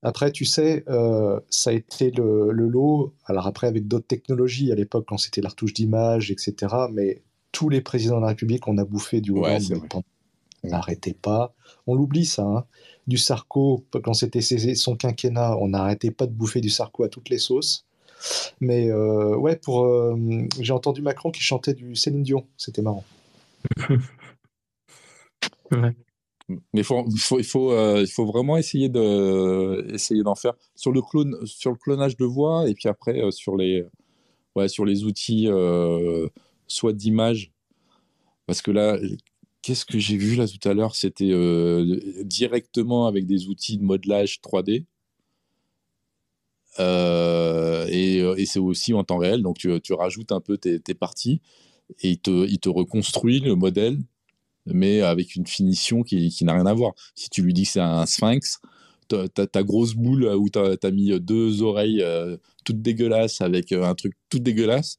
Après, 0.02 0.30
tu 0.30 0.44
sais, 0.44 0.84
euh, 0.88 1.40
ça 1.50 1.70
a 1.70 1.72
été 1.72 2.10
le, 2.12 2.52
lot, 2.52 3.14
alors 3.24 3.46
après 3.46 3.66
avec 3.66 3.88
d'autres 3.88 4.06
technologies, 4.06 4.70
à 4.70 4.76
l'époque 4.76 5.06
quand 5.08 5.18
c'était 5.18 5.40
la 5.40 5.48
retouche 5.48 5.72
d'image, 5.74 6.30
etc., 6.30 6.74
mais 6.92 7.22
tous 7.50 7.68
les 7.68 7.80
présidents 7.80 8.16
de 8.16 8.22
la 8.22 8.28
République, 8.28 8.68
on 8.68 8.78
a 8.78 8.84
bouffé 8.84 9.20
du 9.20 9.32
Hollande, 9.32 9.82
on 10.62 10.68
n'arrêtait 10.68 11.14
pas. 11.14 11.54
On 11.86 11.94
l'oublie 11.94 12.26
ça, 12.26 12.44
hein. 12.44 12.64
du 13.06 13.16
Sarko, 13.16 13.84
quand 14.04 14.14
c'était 14.14 14.40
son 14.40 14.96
quinquennat, 14.96 15.56
on 15.56 15.68
n'arrêtait 15.68 16.10
pas 16.10 16.26
de 16.26 16.32
bouffer 16.32 16.60
du 16.60 16.70
Sarko 16.70 17.04
à 17.04 17.08
toutes 17.08 17.28
les 17.28 17.38
sauces. 17.38 17.84
Mais 18.60 18.90
euh, 18.90 19.36
ouais, 19.36 19.56
pour, 19.56 19.84
euh, 19.84 20.16
j'ai 20.60 20.72
entendu 20.72 21.02
Macron 21.02 21.30
qui 21.30 21.42
chantait 21.42 21.74
du 21.74 21.96
Céline 21.96 22.22
Dion, 22.22 22.46
c'était 22.56 22.82
marrant. 22.82 23.04
Mais 26.48 26.80
il 26.80 26.84
faut, 26.84 27.04
il 27.38 27.44
faut, 27.44 27.72
euh, 27.72 28.06
faut 28.06 28.24
vraiment 28.24 28.56
essayer 28.56 28.88
de, 28.88 29.86
essayer 29.92 30.22
d'en 30.22 30.34
faire 30.34 30.54
sur 30.74 30.92
le 30.92 31.02
clone, 31.02 31.36
sur 31.44 31.70
le 31.70 31.76
clonage 31.76 32.16
de 32.16 32.24
voix 32.24 32.68
et 32.68 32.74
puis 32.74 32.88
après 32.88 33.20
euh, 33.22 33.30
sur 33.30 33.56
les, 33.56 33.84
sur 34.66 34.84
les 34.84 35.04
outils, 35.04 35.48
soit 36.66 36.92
d'image, 36.92 37.52
parce 38.46 38.60
que 38.62 38.70
là, 38.70 38.98
qu'est-ce 39.62 39.84
que 39.84 39.98
j'ai 39.98 40.16
vu 40.16 40.34
là 40.34 40.48
tout 40.48 40.68
à 40.68 40.74
l'heure? 40.74 40.96
C'était 40.96 41.32
directement 42.24 43.06
avec 43.06 43.26
des 43.26 43.46
outils 43.46 43.78
de 43.78 43.84
modelage 43.84 44.40
3D. 44.40 44.84
et, 47.90 48.46
c'est 48.46 48.58
aussi 48.58 48.94
en 48.94 49.04
temps 49.04 49.18
réel, 49.18 49.42
donc 49.42 49.58
tu, 49.58 49.80
tu 49.80 49.92
rajoutes 49.92 50.32
un 50.32 50.40
peu 50.40 50.58
tes, 50.58 50.80
tes 50.80 50.94
parties 50.94 51.40
et 52.00 52.10
il 52.10 52.18
te, 52.18 52.46
il 52.46 52.58
te 52.58 52.68
reconstruit 52.68 53.40
le 53.40 53.54
modèle, 53.54 53.98
mais 54.72 55.00
avec 55.00 55.34
une 55.36 55.46
finition 55.46 56.02
qui, 56.02 56.28
qui 56.30 56.44
n'a 56.44 56.54
rien 56.54 56.66
à 56.66 56.74
voir. 56.74 56.92
Si 57.14 57.30
tu 57.30 57.42
lui 57.42 57.52
dis 57.52 57.64
que 57.64 57.70
c'est 57.70 57.80
un 57.80 58.06
sphinx, 58.06 58.60
ta, 59.08 59.62
grosse 59.62 59.94
boule 59.94 60.24
où 60.24 60.48
tu 60.50 60.58
as, 60.58 60.90
mis 60.90 61.18
deux 61.20 61.62
oreilles 61.62 62.02
euh, 62.02 62.36
toutes 62.64 62.82
dégueulasses 62.82 63.40
avec 63.40 63.72
euh, 63.72 63.84
un 63.84 63.94
truc 63.94 64.14
tout 64.28 64.38
dégueulasse, 64.38 64.98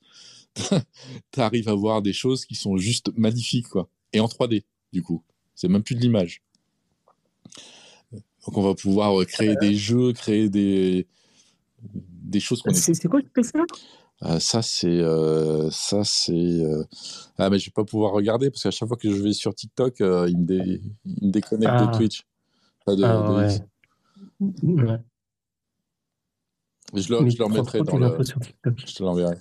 tu 0.56 1.40
arrives 1.40 1.70
à 1.70 1.76
voir 1.76 2.02
des 2.02 2.14
choses 2.14 2.46
qui 2.46 2.56
sont 2.56 2.78
juste 2.78 3.12
magnifiques, 3.16 3.70
quoi. 3.70 3.90
Et 4.14 4.20
en 4.20 4.26
3D, 4.26 4.64
du 4.92 5.04
coup. 5.04 5.24
C'est 5.56 5.68
même 5.68 5.84
plus 5.84 5.96
de 5.96 6.02
l'image. 6.02 6.42
Donc 8.12 8.58
on 8.58 8.62
va 8.62 8.74
pouvoir 8.74 9.26
créer 9.26 9.56
des 9.62 9.76
jeux, 9.76 10.14
créer 10.14 10.50
des, 10.50 11.06
des 11.84 12.40
choses 12.40 12.62
qu'on 12.62 12.74
C'est 12.74 13.08
quoi 13.08 13.22
ça? 13.44 13.66
Euh, 14.26 14.38
ça 14.40 14.62
c'est 14.62 15.00
euh, 15.00 15.70
ça 15.72 16.04
c'est 16.04 16.34
euh, 16.34 16.84
ah 17.38 17.50
mais 17.50 17.58
je 17.58 17.68
vais 17.68 17.74
pas 17.74 17.86
pouvoir 17.86 18.12
regarder 18.12 18.50
parce 18.50 18.64
qu'à 18.64 18.72
chaque 18.72 18.90
fois 18.90 18.98
que 18.98 19.10
je 19.10 19.22
vais 19.22 19.32
sur 19.32 19.56
TikTok 19.56 19.96
il 20.00 20.38
me, 20.38 20.62
il, 21.06 21.26
me 21.26 21.32
déconnecte 21.32 21.72
de 21.72 21.86
ah. 21.88 21.92
Twitch 21.96 22.26
pas 22.86 22.98
de, 22.98 23.04
ah, 23.06 23.32
ouais. 23.32 23.60
ouais. 24.42 25.00
je, 26.96 27.14
le, 27.14 27.30
je 27.30 27.38
le 27.38 27.46
remettrai 27.46 27.82
dans 27.82 27.98
le 27.98 28.18
je 28.86 28.94
te 28.94 29.04
l'enverrai 29.04 29.38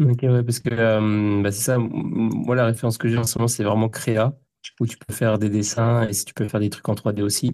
ok 0.00 0.22
ouais 0.22 0.42
parce 0.42 0.58
que 0.58 1.40
bah, 1.40 1.52
c'est 1.52 1.62
ça 1.62 1.78
moi 1.78 2.56
la 2.56 2.66
référence 2.66 2.98
que 2.98 3.06
j'ai 3.06 3.18
en 3.18 3.22
ce 3.24 3.38
moment 3.38 3.46
c'est 3.46 3.62
vraiment 3.62 3.88
Créa 3.88 4.36
où 4.80 4.86
tu 4.86 4.98
peux 4.98 5.14
faire 5.14 5.38
des 5.38 5.50
dessins 5.50 6.08
et 6.08 6.12
si 6.12 6.24
tu 6.24 6.34
peux 6.34 6.48
faire 6.48 6.60
des 6.60 6.70
trucs 6.70 6.88
en 6.88 6.94
3D 6.94 7.22
aussi 7.22 7.52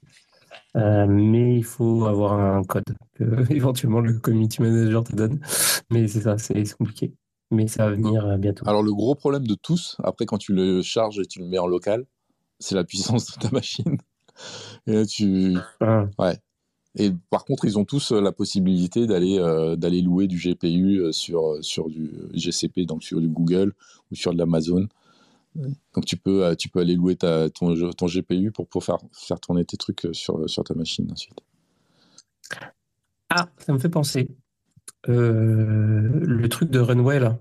euh, 0.76 1.06
mais 1.09 1.56
il 1.56 1.64
faut 1.64 2.05
avoir 2.05 2.32
un 2.32 2.62
code 2.64 2.96
que 3.14 3.24
éventuellement 3.52 4.01
le 4.01 4.18
community 4.18 4.62
manager 4.62 5.05
te 5.05 5.14
donne. 5.14 5.40
Mais 5.90 6.09
c'est 6.09 6.22
ça, 6.22 6.38
c'est 6.38 6.64
compliqué. 6.76 7.12
Mais 7.51 7.68
ça 7.68 7.86
va 7.86 7.94
venir 7.94 8.26
euh, 8.26 8.36
bientôt. 8.36 8.68
Alors 8.68 8.82
le 8.82 8.92
gros 8.92 9.14
problème 9.14 9.46
de 9.46 9.55
tous, 9.55 9.96
après 10.02 10.26
quand 10.26 10.38
tu 10.38 10.52
le 10.52 10.82
charges 10.82 11.20
et 11.20 11.26
tu 11.26 11.38
le 11.38 11.46
mets 11.46 11.59
en 11.59 11.66
local, 11.66 12.05
c'est 12.59 12.74
la 12.74 12.84
puissance 12.84 13.32
de 13.32 13.40
ta 13.40 13.51
machine. 13.51 13.98
Et 14.86 14.92
là, 14.92 15.06
tu... 15.06 15.56
Ah. 15.80 16.06
Ouais. 16.18 16.36
Et 16.96 17.12
par 17.30 17.44
contre, 17.44 17.64
ils 17.66 17.78
ont 17.78 17.84
tous 17.84 18.10
euh, 18.10 18.20
la 18.20 18.32
possibilité 18.32 19.06
d'aller 19.06 19.38
d'aller 19.76 20.01
louer 20.01 20.26
du 20.26 20.38
GPU 20.38 21.12
sur, 21.12 21.59
sur 21.60 21.88
du 21.88 22.10
GCP, 22.32 22.84
donc 22.86 23.05
sur 23.05 23.20
du 23.20 23.28
Google 23.28 23.74
ou 24.10 24.16
sur 24.16 24.32
de 24.32 24.38
l'Amazon. 24.38 24.88
Donc 25.56 26.05
tu 26.05 26.16
peux, 26.16 26.44
euh, 26.44 26.55
tu 26.55 26.68
peux 26.68 26.81
aller 26.81 26.94
louer 26.94 27.16
ta, 27.16 27.48
ton, 27.51 27.74
ton 27.93 28.06
GPU 28.06 28.51
pour, 28.51 28.66
pour 28.66 28.85
faire, 28.85 28.98
faire 29.12 29.39
tourner 29.39 29.64
tes 29.64 29.76
trucs 29.76 30.05
euh, 30.06 30.12
sur, 30.12 30.48
sur 30.48 30.64
ta 30.64 30.74
machine 30.74 31.10
ensuite. 31.10 31.40
Ah, 33.31 33.48
ça 33.59 33.72
me 33.72 33.78
fait 33.78 33.89
penser. 33.89 34.28
Euh, 35.09 36.09
le 36.12 36.48
truc 36.48 36.70
de 36.70 36.78
Runway, 36.78 37.20
là, 37.20 37.39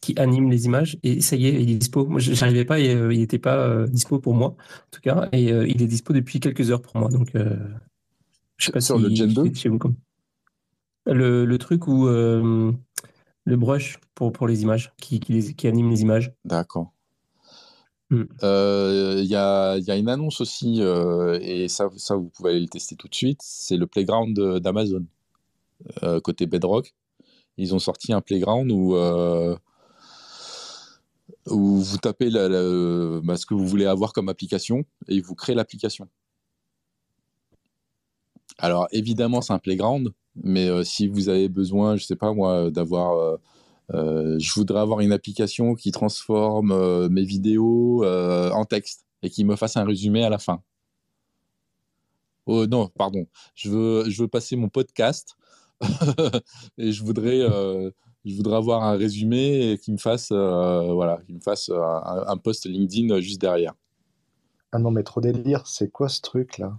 qui 0.00 0.18
anime 0.18 0.50
les 0.50 0.66
images, 0.66 0.98
et 1.02 1.20
ça 1.20 1.36
y 1.36 1.46
est, 1.46 1.62
il 1.62 1.70
est 1.70 1.76
dispo. 1.76 2.06
Moi, 2.06 2.20
j'arrivais 2.20 2.64
pas, 2.64 2.78
il 2.78 3.08
n'était 3.08 3.38
pas 3.38 3.86
dispo 3.86 4.18
pour 4.18 4.34
moi, 4.34 4.48
en 4.50 4.90
tout 4.90 5.00
cas, 5.00 5.28
et 5.32 5.44
il 5.44 5.82
est 5.82 5.86
dispo 5.86 6.12
depuis 6.12 6.38
quelques 6.38 6.70
heures 6.70 6.82
pour 6.82 6.96
moi. 6.96 7.08
Donc, 7.08 7.30
je 7.34 8.64
sais 8.64 8.72
pas 8.72 8.80
sur 8.80 8.98
le 8.98 9.12
Gen 9.12 9.32
2 9.32 9.54
chez 9.54 9.68
vous 9.68 9.78
comme... 9.78 9.96
le, 11.06 11.44
le, 11.44 11.58
truc 11.58 11.88
où 11.88 12.06
le 12.06 12.76
brush 13.56 13.98
pour, 14.14 14.32
pour 14.32 14.46
les 14.46 14.62
images, 14.62 14.92
qui, 14.98 15.18
qui, 15.18 15.54
qui 15.54 15.66
anime 15.66 15.90
les 15.90 16.02
images. 16.02 16.32
D'accord. 16.44 16.92
Mm. 18.10 18.22
Euh, 18.42 19.16
il 19.18 19.26
y, 19.26 19.34
a, 19.34 19.96
une 19.96 20.08
annonce 20.08 20.40
aussi, 20.40 20.80
euh, 20.80 21.38
et 21.42 21.68
ça, 21.68 21.88
vous 21.88 22.30
pouvez 22.30 22.50
aller 22.50 22.60
le 22.60 22.68
tester 22.68 22.96
tout 22.96 23.08
de 23.08 23.14
suite. 23.14 23.40
C'est 23.42 23.76
le 23.76 23.86
playground 23.86 24.38
d'Amazon, 24.60 25.06
euh, 26.02 26.20
côté 26.20 26.46
Bedrock. 26.46 26.94
Ils 27.56 27.74
ont 27.74 27.78
sorti 27.78 28.12
un 28.12 28.20
playground 28.20 28.70
où, 28.70 28.96
vous 31.46 31.98
tapez 31.98 32.30
bah, 32.30 33.36
ce 33.36 33.46
que 33.46 33.54
vous 33.54 33.66
voulez 33.66 33.86
avoir 33.86 34.12
comme 34.12 34.28
application 34.28 34.84
et 35.08 35.14
ils 35.14 35.22
vous 35.22 35.34
créent 35.34 35.54
l'application. 35.54 36.08
Alors 38.58 38.88
évidemment, 38.90 39.40
c'est 39.40 39.52
un 39.52 39.58
playground, 39.58 40.12
mais 40.36 40.84
si 40.84 41.08
vous 41.08 41.28
avez 41.28 41.48
besoin, 41.48 41.96
je 41.96 42.04
sais 42.04 42.16
pas 42.16 42.32
moi, 42.32 42.70
d'avoir 42.70 43.38
je 43.92 44.52
voudrais 44.54 44.80
avoir 44.80 45.00
une 45.00 45.12
application 45.12 45.74
qui 45.74 45.92
transforme 45.92 46.72
euh, 46.72 47.08
mes 47.08 47.24
vidéos 47.24 48.04
euh, 48.04 48.50
en 48.50 48.64
texte 48.64 49.06
et 49.22 49.30
qui 49.30 49.44
me 49.44 49.56
fasse 49.56 49.76
un 49.76 49.84
résumé 49.84 50.24
à 50.24 50.30
la 50.30 50.38
fin. 50.38 50.62
Oh 52.46 52.66
non, 52.66 52.88
pardon. 52.88 53.26
Je 53.54 53.70
veux, 53.70 54.10
je 54.10 54.22
veux 54.22 54.28
passer 54.28 54.56
mon 54.56 54.68
podcast 54.68 55.36
et 56.78 56.92
je 56.92 57.04
voudrais, 57.04 57.40
je 58.24 58.36
voudrais 58.36 58.56
avoir 58.56 58.84
un 58.84 58.96
résumé 58.96 59.72
et 59.72 59.78
qui 59.78 59.90
me 59.90 59.98
fasse, 59.98 60.30
voilà, 60.30 61.20
qui 61.26 61.32
me 61.32 61.40
fasse 61.40 61.68
un, 61.70 62.24
un, 62.26 62.36
post 62.36 62.66
LinkedIn 62.66 63.20
juste 63.20 63.40
derrière. 63.40 63.74
Ah 64.70 64.78
non, 64.78 64.92
mais 64.92 65.02
trop 65.02 65.20
délire. 65.20 65.66
C'est 65.66 65.90
quoi 65.90 66.08
ce 66.08 66.20
truc 66.20 66.58
là? 66.58 66.78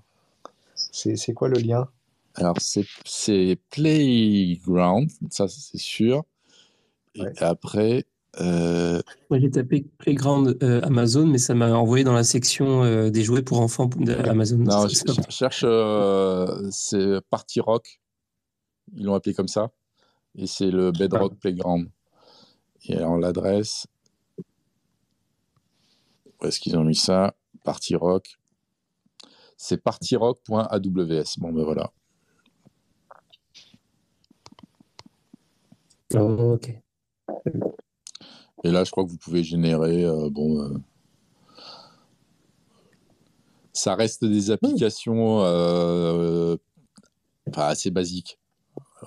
C'est 0.75 1.33
quoi 1.33 1.49
le 1.49 1.59
lien? 1.59 1.89
Alors 2.35 2.55
c'est 2.59 3.59
Playground, 3.71 5.09
ça 5.31 5.47
c'est 5.47 5.79
sûr. 5.79 6.23
Et 7.17 7.43
après. 7.43 8.05
Euh... 8.39 9.01
Moi, 9.29 9.39
j'ai 9.39 9.49
tapé 9.49 9.85
Playground 9.97 10.57
euh, 10.61 10.81
Amazon, 10.83 11.25
mais 11.25 11.39
ça 11.39 11.55
m'a 11.55 11.73
envoyé 11.73 12.03
dans 12.03 12.13
la 12.13 12.23
section 12.23 12.83
euh, 12.83 13.09
des 13.09 13.23
jouets 13.23 13.41
pour 13.41 13.61
enfants 13.61 13.87
d'Amazon. 13.87 14.57
Non, 14.57 14.87
je, 14.87 14.95
cherche. 15.29 15.65
C'est 16.71 17.21
Party 17.29 17.59
Rock. 17.59 17.99
Ils 18.93 19.05
l'ont 19.05 19.15
appelé 19.15 19.33
comme 19.33 19.47
ça. 19.47 19.71
Et 20.35 20.45
c'est 20.45 20.69
le 20.69 20.91
Bedrock 20.91 21.33
ah. 21.35 21.39
Playground. 21.41 21.89
Et 22.85 22.95
alors, 22.95 23.17
l'adresse. 23.17 23.87
Où 26.39 26.45
est-ce 26.45 26.59
qu'ils 26.59 26.77
ont 26.77 26.83
mis 26.83 26.95
ça? 26.95 27.33
Party 27.63 27.95
Rock. 27.95 28.37
C'est 29.57 29.81
partyrock.aws. 29.81 31.39
Bon, 31.39 31.51
ben 31.51 31.63
voilà. 31.63 31.91
Oh, 36.15 36.53
ok. 36.53 36.86
Et 38.63 38.71
là, 38.71 38.83
je 38.83 38.91
crois 38.91 39.03
que 39.05 39.09
vous 39.09 39.17
pouvez 39.17 39.43
générer, 39.43 40.03
euh, 40.03 40.29
bon, 40.29 40.61
euh, 40.61 40.77
ça 43.73 43.95
reste 43.95 44.25
des 44.25 44.51
applications 44.51 45.41
euh, 45.43 46.57
assez 47.55 47.91
basiques. 47.91 48.39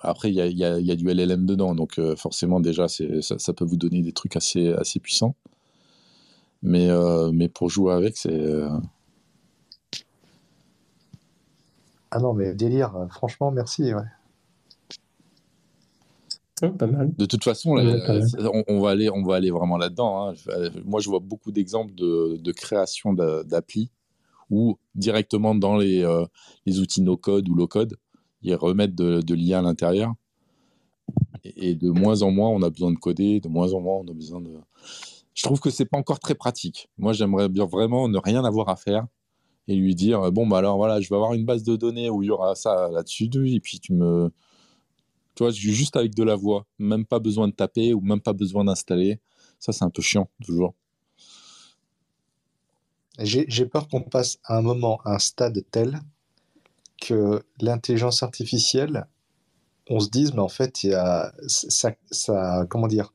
Après, 0.02 0.30
il 0.30 0.34
y 0.34 0.40
a, 0.40 0.46
y 0.46 0.90
a, 0.90 0.96
du 0.96 1.04
LLM 1.04 1.46
dedans, 1.46 1.74
donc 1.74 2.00
forcément 2.16 2.60
déjà, 2.60 2.86
ça, 2.86 3.38
ça, 3.38 3.52
peut 3.52 3.64
vous 3.64 3.76
donner 3.76 4.02
des 4.02 4.12
trucs 4.12 4.36
assez, 4.36 4.72
assez 4.74 5.00
puissants. 5.00 5.34
Mais, 6.62 6.88
mais 7.32 7.48
pour 7.48 7.68
jouer 7.70 7.92
avec, 7.92 8.16
c'est... 8.16 8.62
Ah 12.12 12.20
non, 12.20 12.34
mais 12.34 12.54
délire, 12.54 12.94
franchement, 13.10 13.50
merci. 13.50 13.92
Ouais. 13.92 14.02
De 16.62 17.26
toute 17.26 17.44
façon, 17.44 17.76
on, 18.68 18.80
va 18.80 18.90
aller, 18.90 19.10
on 19.10 19.22
va 19.22 19.36
aller 19.36 19.50
vraiment 19.50 19.76
là-dedans. 19.76 20.28
Hein. 20.28 20.34
Moi, 20.84 21.00
je 21.00 21.08
vois 21.08 21.20
beaucoup 21.20 21.52
d'exemples 21.52 21.94
de, 21.94 22.52
création 22.52 23.12
d'applis 23.12 23.90
où 24.50 24.78
directement 24.96 25.54
dans 25.54 25.76
les, 25.76 26.02
euh, 26.02 26.26
les 26.66 26.80
outils 26.80 27.02
no-code 27.02 27.48
ou 27.48 27.54
low-code, 27.54 27.96
ils 28.42 28.54
remettent 28.54 28.96
de, 28.96 29.20
de 29.20 29.34
l'IA 29.34 29.60
à 29.60 29.62
l'intérieur. 29.62 30.12
Et, 31.44 31.74
de 31.74 31.90
moins 31.90 32.22
en 32.22 32.30
moins, 32.30 32.48
on 32.48 32.62
a 32.62 32.70
besoin 32.70 32.92
de 32.92 32.98
coder, 32.98 33.40
de 33.40 33.48
moins 33.48 33.72
en 33.72 33.80
moins, 33.80 34.02
on 34.04 34.10
a 34.10 34.12
besoin 34.12 34.40
de. 34.40 34.50
Je 35.34 35.42
trouve 35.42 35.60
que 35.60 35.70
c'est 35.70 35.84
pas 35.84 35.98
encore 35.98 36.18
très 36.18 36.34
pratique. 36.34 36.88
Moi, 36.98 37.12
j'aimerais 37.12 37.48
bien 37.48 37.64
vraiment 37.64 38.08
ne 38.08 38.18
rien 38.18 38.44
avoir 38.44 38.68
à 38.68 38.76
faire 38.76 39.06
et 39.68 39.74
lui 39.76 39.94
dire 39.94 40.32
bon, 40.32 40.46
bah 40.46 40.58
alors 40.58 40.76
voilà, 40.76 41.00
je 41.00 41.08
vais 41.08 41.14
avoir 41.14 41.32
une 41.32 41.44
base 41.44 41.62
de 41.62 41.76
données 41.76 42.10
où 42.10 42.22
il 42.22 42.26
y 42.26 42.30
aura 42.30 42.54
ça 42.54 42.90
là-dessus, 42.90 43.30
et 43.46 43.60
puis 43.60 43.78
tu 43.78 43.92
me 43.92 44.30
tu 45.40 45.44
vois, 45.44 45.52
juste 45.52 45.96
avec 45.96 46.14
de 46.14 46.22
la 46.22 46.36
voix, 46.36 46.66
même 46.78 47.06
pas 47.06 47.18
besoin 47.18 47.48
de 47.48 47.54
taper 47.54 47.94
ou 47.94 48.02
même 48.02 48.20
pas 48.20 48.34
besoin 48.34 48.62
d'installer. 48.62 49.20
Ça, 49.58 49.72
c'est 49.72 49.84
un 49.84 49.88
peu 49.90 50.02
chiant, 50.02 50.28
toujours. 50.44 50.74
J'ai 53.18 53.64
peur 53.64 53.88
qu'on 53.88 54.02
passe 54.02 54.38
à 54.44 54.58
un 54.58 54.60
moment, 54.60 55.00
à 55.06 55.14
un 55.14 55.18
stade 55.18 55.64
tel 55.70 56.00
que 57.00 57.42
l'intelligence 57.58 58.22
artificielle, 58.22 59.06
on 59.88 59.98
se 60.00 60.10
dise, 60.10 60.34
mais 60.34 60.40
en 60.40 60.48
fait, 60.48 60.84
y 60.84 60.92
a, 60.92 61.32
ça, 61.46 61.92
ça, 62.10 62.66
comment 62.68 62.86
dire, 62.86 63.14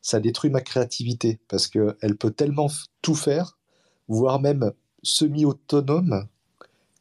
ça 0.00 0.20
détruit 0.20 0.50
ma 0.50 0.60
créativité 0.60 1.40
parce 1.48 1.66
qu'elle 1.66 2.16
peut 2.20 2.30
tellement 2.30 2.68
tout 3.02 3.16
faire, 3.16 3.58
voire 4.06 4.40
même 4.40 4.72
semi-autonome, 5.02 6.28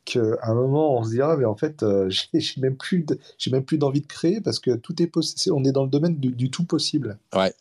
qu'à 0.07 0.19
un 0.43 0.55
moment, 0.55 0.97
on 0.97 1.03
se 1.03 1.11
dira, 1.11 1.35
mais 1.37 1.45
en 1.45 1.55
fait, 1.55 1.83
euh, 1.83 2.09
j'ai 2.33 2.61
même 2.61 2.77
plus 2.77 3.05
j'ai 3.37 3.51
même 3.51 3.63
plus 3.63 3.77
d'envie 3.77 4.01
de 4.01 4.07
créer 4.07 4.41
parce 4.41 4.59
que 4.59 4.75
tout 4.75 5.01
est 5.01 5.07
possible. 5.07 5.55
On 5.55 5.63
est 5.63 5.71
dans 5.71 5.83
le 5.83 5.89
domaine 5.89 6.17
du, 6.17 6.49
tout 6.49 6.63
possible. 6.63 7.19
Ouais, 7.35 7.53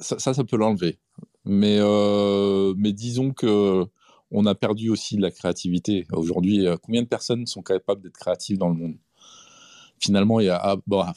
ça, 0.00 0.18
ça, 0.18 0.44
peut 0.44 0.56
l'enlever. 0.56 0.98
Mais, 1.44 1.78
euh, 1.80 2.74
mais 2.76 2.92
disons 2.92 3.32
que 3.32 3.84
on 4.32 4.44
a 4.46 4.54
perdu 4.54 4.90
aussi 4.90 5.16
de 5.16 5.22
la 5.22 5.30
créativité. 5.30 6.06
Aujourd'hui, 6.12 6.66
euh, 6.66 6.76
combien 6.82 7.02
de 7.02 7.06
personnes 7.06 7.46
sont 7.46 7.62
capables 7.62 8.02
d'être 8.02 8.16
créatives 8.16 8.58
dans 8.58 8.68
le 8.68 8.74
monde? 8.74 8.96
Finalement, 10.00 10.40
il 10.40 10.46
y 10.46 10.48
a, 10.48 10.56
ah, 10.56 11.14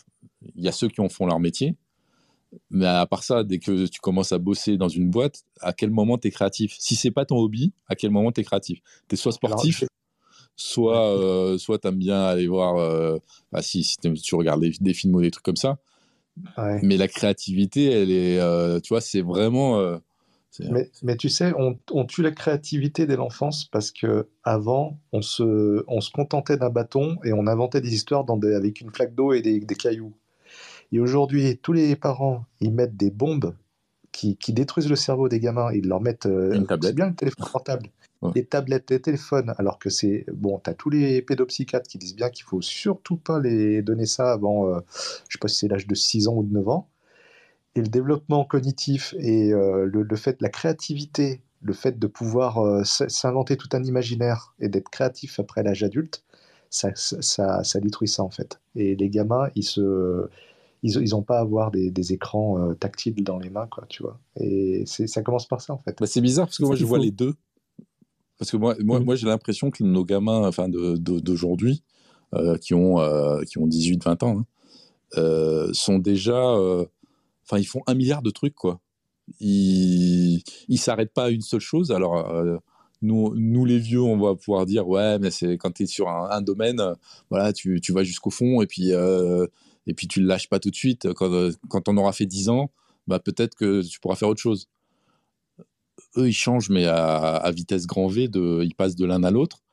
il 0.55 0.63
y 0.63 0.67
a 0.67 0.71
ceux 0.71 0.87
qui 0.87 1.01
en 1.01 1.09
font 1.09 1.25
leur 1.25 1.39
métier, 1.39 1.75
mais 2.69 2.85
à 2.85 3.05
part 3.07 3.23
ça, 3.23 3.43
dès 3.43 3.59
que 3.59 3.87
tu 3.87 3.99
commences 3.99 4.31
à 4.31 4.37
bosser 4.37 4.77
dans 4.77 4.87
une 4.87 5.09
boîte, 5.09 5.43
à 5.59 5.73
quel 5.73 5.89
moment 5.89 6.17
tu 6.17 6.27
es 6.27 6.31
créatif? 6.31 6.75
Si 6.79 6.95
c'est 6.95 7.11
pas 7.11 7.25
ton 7.25 7.37
hobby, 7.37 7.73
à 7.87 7.95
quel 7.95 8.11
moment 8.11 8.31
tu 8.31 8.41
es 8.41 8.43
créatif? 8.43 8.79
Tu 9.07 9.15
es 9.15 9.17
soit 9.17 9.31
sportif, 9.31 9.83
soit, 10.59 11.17
euh, 11.17 11.57
soit 11.57 11.79
tu 11.79 11.87
aimes 11.87 11.95
bien 11.95 12.21
aller 12.21 12.47
voir, 12.47 12.77
euh, 12.77 13.17
bah, 13.51 13.61
si, 13.61 13.83
si 13.83 13.97
tu 13.97 14.35
regardes 14.35 14.61
des, 14.61 14.93
films 14.93 15.15
ou 15.15 15.21
des 15.21 15.31
trucs 15.31 15.45
comme 15.45 15.55
ça. 15.55 15.77
Mais 16.83 16.97
la 16.97 17.07
créativité, 17.07 17.85
elle 17.85 18.11
est, 18.11 18.39
euh, 18.39 18.79
tu 18.79 18.89
vois, 18.89 19.01
c'est 19.01 19.21
vraiment. 19.21 19.99
Mais, 20.71 20.89
mais, 21.03 21.15
tu 21.15 21.29
sais, 21.29 21.53
on, 21.57 21.77
on, 21.91 22.05
tue 22.05 22.21
la 22.21 22.31
créativité 22.31 23.05
dès 23.05 23.15
l'enfance 23.15 23.65
parce 23.65 23.91
que 23.91 24.27
avant, 24.43 24.99
on 25.13 25.21
se, 25.21 25.83
on 25.87 26.01
se 26.01 26.11
contentait 26.11 26.57
d'un 26.57 26.69
bâton 26.69 27.17
et 27.23 27.31
on 27.33 27.47
inventait 27.47 27.81
des 27.81 27.93
histoires 27.93 28.25
dans 28.25 28.39
avec 28.41 28.81
une 28.81 28.91
flaque 28.91 29.15
d'eau 29.15 29.31
et 29.31 29.41
des, 29.41 29.59
des 29.59 29.75
cailloux. 29.75 30.13
Et 30.91 30.99
aujourd'hui, 30.99 31.57
tous 31.61 31.71
les 31.71 31.95
parents, 31.95 32.45
ils 32.59 32.73
mettent 32.73 32.97
des 32.97 33.11
bombes 33.11 33.53
qui, 34.11 34.37
qui, 34.37 34.53
détruisent 34.53 34.89
le 34.89 34.95
cerveau 34.95 35.29
des 35.29 35.39
gamins. 35.39 35.71
Ils 35.71 35.87
leur 35.87 36.01
mettent 36.01 36.25
euh, 36.25 36.65
bien 36.93 37.07
le 37.07 37.15
téléphone 37.15 37.45
portable, 37.51 37.89
les 38.35 38.45
tablettes, 38.45 38.91
les 38.91 39.01
téléphones, 39.01 39.53
alors 39.57 39.79
que 39.79 39.89
c'est 39.89 40.25
bon. 40.33 40.59
Tu 40.63 40.69
as 40.69 40.73
tous 40.73 40.89
les 40.89 41.21
pédopsychiatres 41.21 41.87
qui 41.87 41.97
disent 41.97 42.15
bien 42.15 42.29
qu'il 42.29 42.43
faut 42.43 42.61
surtout 42.61 43.17
pas 43.17 43.39
les 43.39 43.81
donner 43.81 44.05
ça 44.05 44.31
avant, 44.31 44.67
euh, 44.67 44.79
je 45.27 45.33
sais 45.33 45.39
pas 45.39 45.47
si 45.47 45.59
c'est 45.59 45.67
l'âge 45.67 45.87
de 45.87 45.95
6 45.95 46.27
ans 46.27 46.35
ou 46.35 46.43
de 46.43 46.53
9 46.53 46.67
ans. 46.67 46.89
Et 47.75 47.81
le 47.81 47.87
développement 47.87 48.43
cognitif 48.43 49.15
et 49.19 49.53
euh, 49.53 49.85
le, 49.85 50.03
le, 50.03 50.15
fait, 50.15 50.41
la 50.41 50.49
créativité, 50.49 51.41
le 51.61 51.73
fait 51.73 51.97
de 51.97 52.07
pouvoir 52.07 52.59
euh, 52.59 52.83
s'inventer 52.83 53.57
tout 53.57 53.69
un 53.73 53.83
imaginaire 53.83 54.53
et 54.59 54.69
d'être 54.69 54.89
créatif 54.89 55.39
après 55.39 55.63
l'âge 55.63 55.83
adulte, 55.83 56.23
ça, 56.69 56.91
ça, 56.95 57.63
ça, 57.63 57.79
détruit 57.79 58.07
ça 58.07 58.23
en 58.23 58.29
fait. 58.29 58.59
Et 58.75 58.95
les 58.95 59.09
gamins, 59.09 59.49
ils 59.55 59.63
se 59.63 60.29
ils 60.83 61.09
n'ont 61.09 61.23
pas 61.23 61.37
à 61.37 61.41
avoir 61.41 61.71
des, 61.71 61.91
des 61.91 62.13
écrans 62.13 62.57
euh, 62.59 62.73
tactiles 62.73 63.23
dans 63.23 63.37
les 63.37 63.49
mains, 63.49 63.67
quoi, 63.67 63.85
tu 63.89 64.03
vois. 64.03 64.19
Et 64.39 64.85
ça 64.85 65.21
commence 65.21 65.47
par 65.47 65.61
ça, 65.61 65.73
en 65.73 65.77
fait. 65.77 65.97
Bah, 65.99 66.07
c'est 66.07 66.21
bizarre 66.21 66.47
parce 66.47 66.57
que 66.57 66.63
moi, 66.63 66.75
je 66.75 66.85
vois 66.85 66.99
les 66.99 67.11
deux. 67.11 67.35
Parce 68.39 68.49
que 68.51 68.57
moi, 68.57 68.75
moi, 68.79 68.99
mm. 68.99 69.03
moi 69.03 69.15
j'ai 69.15 69.27
l'impression 69.27 69.69
que 69.69 69.83
nos 69.83 70.03
gamins 70.03 70.47
enfin, 70.47 70.67
d'aujourd'hui, 70.69 71.83
euh, 72.33 72.57
qui, 72.57 72.73
ont, 72.73 72.99
euh, 72.99 73.41
qui 73.43 73.59
ont 73.59 73.67
18-20 73.67 74.25
ans, 74.25 74.45
hein, 75.17 75.69
sont 75.73 75.99
déjà. 75.99 76.41
Enfin, 77.43 77.59
ils 77.59 77.67
font 77.67 77.81
un 77.85 77.93
milliard 77.93 78.21
de 78.23 78.31
trucs, 78.31 78.55
quoi. 78.55 78.79
Ils 79.39 80.41
ne 80.67 80.77
s'arrêtent 80.77 81.13
pas 81.13 81.25
à 81.25 81.29
une 81.29 81.41
seule 81.41 81.59
chose. 81.59 81.91
Alors. 81.91 82.27
Nous, 83.01 83.33
nous, 83.33 83.63
les 83.63 83.79
vieux, 83.79 84.01
on 84.01 84.17
va 84.17 84.35
pouvoir 84.35 84.65
dire 84.65 84.85
ouais, 84.85 85.19
mais 85.19 85.31
c'est 85.31 85.57
quand 85.57 85.71
tu 85.71 85.83
es 85.83 85.85
sur 85.85 86.09
un, 86.09 86.41
domaine, 86.41 86.83
voilà, 87.29 87.53
tu, 87.53 87.79
tu 87.79 87.93
vas 87.93 88.03
jusqu'au 88.03 88.29
fond 88.29 88.61
et 88.61 88.67
puis 88.67 88.91
et 89.89 89.93
puis 89.93 90.07
tu 90.07 90.21
le 90.21 90.27
lâches 90.27 90.47
pas 90.47 90.59
tout 90.59 90.69
de 90.69 90.75
suite. 90.75 91.11
Quand, 91.13 91.31
euh, 91.31 91.51
quand 91.67 91.89
on 91.89 91.97
aura 91.97 92.13
fait 92.13 92.27
10 92.27 92.49
ans, 92.49 92.71
bah, 93.07 93.19
peut-être 93.19 93.55
que 93.55 93.81
tu 93.81 93.99
pourras 93.99 94.15
faire 94.15 94.29
autre 94.29 94.41
chose. 94.41 94.69
Eux, 96.19 96.27
ils 96.27 96.33
changent, 96.33 96.69
mais 96.69 96.85
à, 96.85 97.51
vitesse 97.55 97.87
grand 97.87 98.07
V, 98.07 98.27
de, 98.27 98.61
ils 98.63 98.75
passent 98.75 98.95
de 98.95 99.05
l'un 99.05 99.23
à 99.23 99.31
l'autre. 99.31 99.63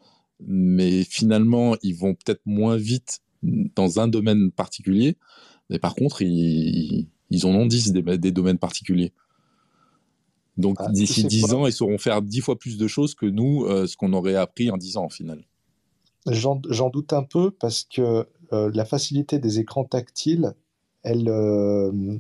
Mais 0.47 1.05
finalement, 1.05 1.77
ils 1.83 1.95
vont 1.95 2.15
peut-être 2.15 2.43
moins 2.45 2.77
vite 2.77 3.21
dans 3.43 4.01
un 4.01 4.09
domaine 4.09 4.51
particulier. 4.51 5.17
Mais 5.71 5.79
par 5.79 5.95
contre, 5.95 6.23
ils, 6.23 7.09
ils 7.31 7.47
en 7.47 7.51
ont 7.51 7.67
10 7.67 7.93
des, 7.93 8.19
des 8.19 8.33
domaines 8.33 8.59
particuliers. 8.59 9.13
Donc 10.57 10.77
ah, 10.81 10.89
d'ici 10.91 11.25
10 11.25 11.53
ans, 11.53 11.67
ils 11.67 11.73
sauront 11.73 11.99
faire 11.99 12.23
10 12.23 12.41
fois 12.41 12.59
plus 12.59 12.79
de 12.79 12.87
choses 12.87 13.15
que 13.15 13.27
nous, 13.27 13.65
euh, 13.65 13.87
ce 13.87 13.97
qu'on 13.97 14.13
aurait 14.13 14.37
appris 14.37 14.71
en 14.71 14.77
10 14.77 14.97
ans 14.97 15.07
au 15.07 15.11
final. 15.11 15.45
J'en 16.29 16.57
doute 16.57 17.13
un 17.13 17.23
peu 17.23 17.51
parce 17.51 17.85
que 17.85 18.27
euh, 18.53 18.71
la 18.75 18.85
facilité 18.85 19.39
des 19.39 19.61
écrans 19.61 19.85
tactiles, 19.85 20.55
elle, 21.03 21.29
euh, 21.29 22.19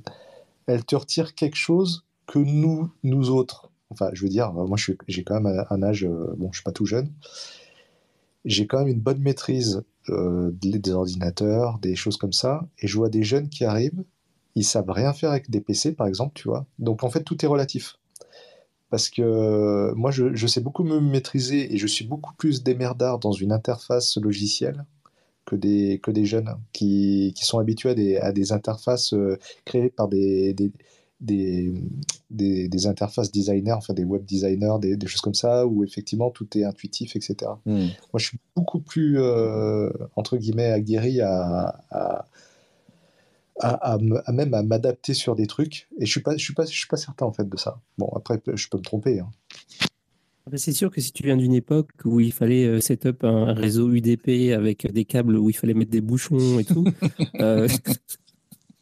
elle 0.66 0.84
te 0.84 0.94
retire 0.94 1.34
quelque 1.34 1.56
chose 1.56 2.04
que 2.26 2.38
nous, 2.38 2.90
nous 3.02 3.30
autres, 3.30 3.70
enfin, 3.90 4.10
je 4.12 4.22
veux 4.22 4.28
dire, 4.28 4.52
moi, 4.52 4.76
j'ai 5.08 5.24
quand 5.24 5.40
même 5.40 5.64
un, 5.70 5.82
âge, 5.82 6.04
euh, 6.04 6.34
bon, 6.36 6.50
je 6.52 6.58
suis 6.58 6.64
pas 6.64 6.72
tout 6.72 6.86
jeune, 6.86 7.12
j'ai 8.44 8.66
quand 8.66 8.78
même 8.78 8.88
une 8.88 9.00
bonne 9.00 9.20
maîtrise 9.20 9.82
des 10.08 10.92
ordinateurs, 10.92 11.80
des 11.80 11.96
choses 11.96 12.16
comme 12.16 12.32
ça, 12.32 12.68
et 12.78 12.86
je 12.86 12.96
vois 12.96 13.08
des 13.08 13.24
jeunes 13.24 13.48
qui 13.48 13.64
arrivent, 13.64 14.04
ils 14.54 14.64
savent 14.64 14.90
rien 14.90 15.12
faire 15.12 15.30
avec 15.30 15.50
des 15.50 15.60
PC, 15.60 15.92
par 15.92 16.06
exemple, 16.06 16.32
tu 16.34 16.48
vois. 16.48 16.64
Donc, 16.78 17.02
en 17.02 17.10
fait, 17.10 17.24
tout 17.24 17.44
est 17.44 17.48
relatif. 17.48 17.98
Parce 18.90 19.10
que 19.10 19.92
moi, 19.94 20.10
je, 20.10 20.46
sais 20.46 20.60
beaucoup 20.60 20.84
me 20.84 21.00
maîtriser 21.00 21.74
et 21.74 21.76
je 21.76 21.86
suis 21.86 22.06
beaucoup 22.06 22.34
plus 22.34 22.62
démerdard 22.62 23.18
dans 23.18 23.32
une 23.32 23.52
interface 23.52 24.16
logicielle 24.16 24.84
que 25.44 25.56
des, 25.56 26.24
jeunes 26.24 26.56
qui, 26.72 27.34
sont 27.40 27.58
habitués 27.58 28.18
à 28.18 28.32
des, 28.32 28.52
interfaces 28.52 29.12
euh, 29.12 29.38
créées 29.64 29.90
par 29.90 30.08
des, 30.08 30.54
des, 31.20 31.72
des, 32.30 32.86
interfaces 32.86 33.32
designers, 33.32 33.72
enfin 33.72 33.94
des 33.94 34.04
web 34.04 34.24
designers, 34.24 34.76
des, 34.80 34.96
des, 34.96 35.06
choses 35.06 35.20
comme 35.20 35.34
ça, 35.34 35.66
où 35.66 35.82
effectivement 35.84 36.30
tout 36.30 36.46
est 36.58 36.64
intuitif, 36.64 37.16
etc. 37.16 37.52
Hmm. 37.64 37.86
Moi, 38.12 38.18
je 38.18 38.26
suis 38.26 38.38
beaucoup 38.54 38.80
plus, 38.80 39.18
euh, 39.20 39.90
entre 40.14 40.36
guillemets, 40.36 40.70
aguerri 40.70 41.20
à, 41.20 41.80
à, 41.90 42.26
à, 43.60 43.94
à, 43.94 44.32
même 44.32 44.52
à 44.54 44.62
m'adapter 44.62 45.14
sur 45.14 45.34
des 45.34 45.46
trucs, 45.46 45.88
et 45.98 46.06
je 46.06 46.10
suis 46.10 46.20
pas, 46.20 46.36
je 46.36 46.44
suis 46.44 46.54
pas, 46.54 46.66
je 46.66 46.76
suis 46.76 46.88
pas 46.88 46.98
certain 46.98 47.26
en 47.26 47.32
fait 47.32 47.48
de 47.48 47.56
ça. 47.56 47.80
Bon, 47.96 48.08
après, 48.14 48.40
je 48.54 48.68
peux 48.68 48.78
me 48.78 48.82
tromper. 48.82 49.20
Hein. 49.20 49.30
Ah 50.46 50.50
bah, 50.52 50.58
c'est 50.58 50.72
sûr 50.72 50.90
que 50.92 51.00
si 51.00 51.12
tu 51.12 51.24
viens 51.24 51.36
d'une 51.36 51.54
époque 51.54 51.90
où 52.04 52.20
il 52.20 52.32
fallait 52.32 52.66
euh, 52.66 52.80
set 52.80 53.06
up 53.06 53.24
un 53.24 53.52
réseau 53.52 53.90
UDP 53.90 54.52
avec 54.54 54.86
des 54.92 55.04
câbles 55.04 55.36
où 55.36 55.50
il 55.50 55.56
fallait 55.56 55.74
mettre 55.74 55.90
des 55.90 56.02
bouchons 56.02 56.58
et 56.60 56.64
tout, 56.64 56.84
euh... 57.40 57.66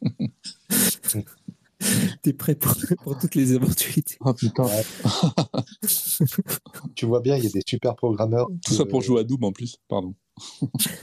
t'es 2.21 2.33
prêt 2.33 2.55
pour, 2.55 2.75
toutes 3.19 3.35
les 3.35 3.53
éventualités. 3.53 4.17
Oh 4.21 4.33
putain. 4.33 4.65
tu 6.95 7.05
vois 7.05 7.19
bien, 7.19 7.37
il 7.37 7.43
y 7.43 7.47
a 7.47 7.51
des 7.51 7.63
super 7.65 7.95
programmeurs. 7.95 8.47
Tout 8.65 8.73
ça 8.73 8.85
pour 8.85 9.01
jouer 9.01 9.21
à 9.21 9.23
Doom 9.23 9.43
en 9.43 9.51
plus, 9.51 9.77
pardon. 9.87 10.13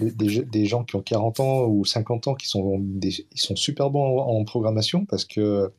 Des, 0.00 0.44
des, 0.44 0.66
gens 0.66 0.84
qui 0.84 0.96
ont 0.96 1.02
40 1.02 1.40
ans 1.40 1.66
ou 1.66 1.86
50 1.86 2.28
ans 2.28 2.34
qui 2.34 2.46
sont, 2.46 2.84
ils 3.02 3.24
sont 3.34 3.56
super 3.56 3.90
bons 3.90 4.18
en 4.18 4.44
programmation 4.44 5.06
parce 5.06 5.24
que 5.24 5.72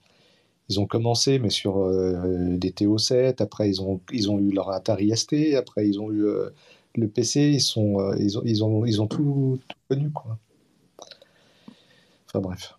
ils 0.69 0.79
ont 0.79 0.85
commencé, 0.85 1.39
mais 1.39 1.49
sur 1.49 1.79
euh, 1.79 2.57
des 2.57 2.71
TO7. 2.71 3.41
Après, 3.41 3.69
ils 3.69 3.81
ont, 3.81 3.99
ils 4.11 4.31
ont 4.31 4.39
eu 4.39 4.51
leur 4.51 4.69
Atari 4.69 5.15
ST. 5.15 5.55
Après, 5.55 5.87
ils 5.87 5.99
ont 5.99 6.11
eu 6.11 6.25
euh, 6.25 6.49
le 6.95 7.07
PC. 7.07 7.41
Ils, 7.41 7.61
sont, 7.61 7.99
euh, 7.99 8.15
ils, 8.19 8.37
ont, 8.37 8.43
ils, 8.45 8.63
ont, 8.63 8.85
ils 8.85 9.01
ont 9.01 9.07
tout, 9.07 9.59
connu. 9.89 10.09
Quoi. 10.11 10.37
Enfin 12.27 12.39
bref, 12.39 12.77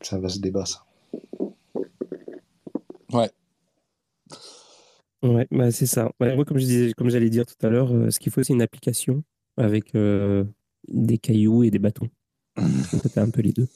ça 0.00 0.18
va 0.18 0.28
se 0.28 0.38
débat, 0.38 0.64
ça. 0.64 0.84
Ouais. 3.14 3.30
Ouais, 5.22 5.46
bah 5.50 5.70
c'est 5.70 5.86
ça. 5.86 6.12
moi, 6.20 6.44
comme 6.44 6.58
je 6.58 6.64
disais, 6.66 6.92
comme 6.92 7.08
j'allais 7.08 7.30
dire 7.30 7.46
tout 7.46 7.66
à 7.66 7.70
l'heure, 7.70 7.88
ce 8.12 8.18
qu'il 8.18 8.30
faut, 8.30 8.42
c'est 8.42 8.52
une 8.52 8.60
application 8.60 9.24
avec 9.56 9.94
des 9.94 11.18
cailloux 11.18 11.62
et 11.62 11.70
des 11.70 11.78
bâtons. 11.78 12.10
C'était 12.90 13.20
un 13.20 13.30
peu 13.30 13.40
les 13.40 13.52
deux. 13.52 13.68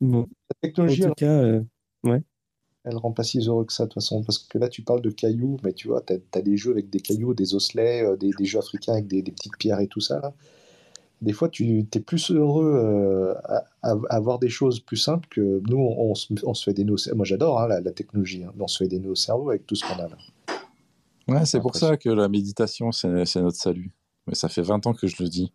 Bon. 0.00 0.26
La 0.50 0.56
technologie, 0.60 1.04
en 1.04 1.08
tout 1.08 1.14
cas, 1.14 1.38
euh, 1.38 1.62
ouais. 2.04 2.22
elle 2.84 2.96
rend 2.96 3.12
pas 3.12 3.22
si 3.22 3.38
heureux 3.38 3.64
que 3.64 3.72
ça, 3.72 3.84
de 3.84 3.88
toute 3.88 4.02
façon. 4.02 4.22
Parce 4.22 4.38
que 4.38 4.58
là, 4.58 4.68
tu 4.68 4.82
parles 4.82 5.02
de 5.02 5.10
cailloux, 5.10 5.56
mais 5.62 5.72
tu 5.72 5.88
vois, 5.88 6.02
tu 6.02 6.14
as, 6.32 6.42
des 6.42 6.56
jeux 6.56 6.72
avec 6.72 6.90
des 6.90 7.00
cailloux, 7.00 7.34
des 7.34 7.54
osselets, 7.54 8.04
euh, 8.04 8.16
des, 8.16 8.30
des, 8.30 8.44
jeux 8.44 8.58
africains 8.58 8.92
avec 8.94 9.06
des, 9.06 9.22
des, 9.22 9.32
petites 9.32 9.56
pierres 9.58 9.80
et 9.80 9.88
tout 9.88 10.00
ça. 10.00 10.34
Des 11.22 11.32
fois, 11.32 11.48
tu 11.48 11.86
es 11.94 12.00
plus 12.00 12.30
heureux 12.30 12.74
euh, 12.74 13.34
à, 13.82 13.94
avoir 14.10 14.38
des 14.38 14.50
choses 14.50 14.80
plus 14.80 14.98
simples 14.98 15.26
que 15.30 15.62
nous, 15.68 15.78
on, 15.78 16.14
se, 16.14 16.32
on 16.44 16.52
se, 16.52 16.64
fait 16.64 16.74
des 16.74 16.84
nœuds. 16.84 16.96
Moi, 17.14 17.24
j'adore 17.24 17.60
hein, 17.60 17.68
la, 17.68 17.80
la, 17.80 17.92
technologie. 17.92 18.44
Hein. 18.44 18.52
On 18.58 18.66
se 18.66 18.78
fait 18.84 18.88
des 18.88 18.98
nœuds 18.98 19.12
au 19.12 19.14
cerveau 19.14 19.50
avec 19.50 19.66
tout 19.66 19.74
ce 19.74 19.86
qu'on 19.86 19.98
a 19.98 20.08
là. 20.08 20.16
Ouais, 21.28 21.46
c'est 21.46 21.60
pour 21.60 21.74
ça 21.74 21.96
que 21.96 22.10
la 22.10 22.28
méditation, 22.28 22.92
c'est 22.92 23.08
notre 23.36 23.56
salut. 23.56 23.92
Mais 24.26 24.34
ça 24.34 24.48
fait 24.48 24.62
20 24.62 24.86
ans 24.86 24.92
que 24.92 25.06
je 25.06 25.22
le 25.22 25.28
dis 25.28 25.52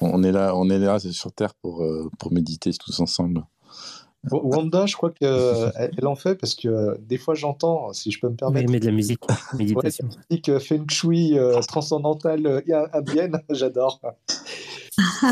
on 0.00 0.22
est 0.22 0.32
là, 0.32 0.54
on 0.56 0.68
est 0.70 0.78
là 0.78 0.98
sur 0.98 1.32
Terre 1.32 1.54
pour, 1.54 1.82
euh, 1.82 2.10
pour 2.18 2.32
méditer 2.32 2.72
tous 2.72 3.00
ensemble. 3.00 3.44
Wanda, 4.30 4.86
je 4.86 4.96
crois 4.96 5.10
qu'elle 5.10 5.72
elle 5.76 6.06
en 6.06 6.16
fait 6.16 6.34
parce 6.36 6.54
que 6.54 6.68
euh, 6.68 6.94
des 7.00 7.18
fois 7.18 7.34
j'entends, 7.34 7.92
si 7.92 8.10
je 8.10 8.20
peux 8.20 8.28
me 8.28 8.36
permettre. 8.36 8.70
mais 8.70 8.80
de 8.80 8.86
la 8.86 8.92
musique, 8.92 9.20
méditation. 9.56 10.08
musique 10.30 10.48
euh, 10.48 10.60
Feng 10.60 10.86
Shui 10.88 11.36
transcendantale 11.68 12.62
à 12.92 13.00
Vienne, 13.00 13.40
j'adore. 13.50 14.00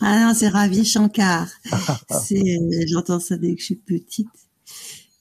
ah 0.00 0.26
non, 0.26 0.34
c'est 0.34 0.48
Ravi 0.48 0.84
Shankar. 0.84 1.48
j'entends 2.86 3.20
ça 3.20 3.36
dès 3.36 3.54
que 3.54 3.60
je 3.60 3.64
suis 3.64 3.76
petite. 3.76 4.28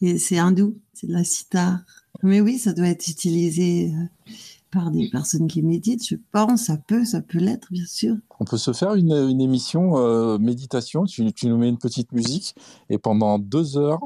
Et 0.01 0.17
c'est 0.17 0.37
hindou, 0.37 0.77
c'est 0.93 1.07
de 1.07 1.13
la 1.13 1.23
sitar. 1.23 1.79
Mais 2.23 2.41
oui, 2.41 2.59
ça 2.59 2.73
doit 2.73 2.87
être 2.87 3.07
utilisé 3.07 3.91
euh, 3.91 4.31
par 4.71 4.89
des 4.89 5.09
personnes 5.09 5.47
qui 5.47 5.61
méditent, 5.61 6.07
je 6.07 6.15
pense. 6.31 6.63
Ça 6.63 6.77
peut, 6.77 7.05
ça 7.05 7.21
peut 7.21 7.39
l'être, 7.39 7.67
bien 7.71 7.85
sûr. 7.85 8.15
On 8.39 8.45
peut 8.45 8.57
se 8.57 8.73
faire 8.73 8.95
une, 8.95 9.41
émission 9.41 9.97
euh, 9.97 10.37
méditation. 10.37 11.03
Tu, 11.03 11.31
tu 11.33 11.47
nous 11.47 11.57
mets 11.57 11.69
une 11.69 11.77
petite 11.77 12.11
musique 12.13 12.55
et 12.89 12.97
pendant 12.97 13.37
deux 13.37 13.77
heures, 13.77 14.01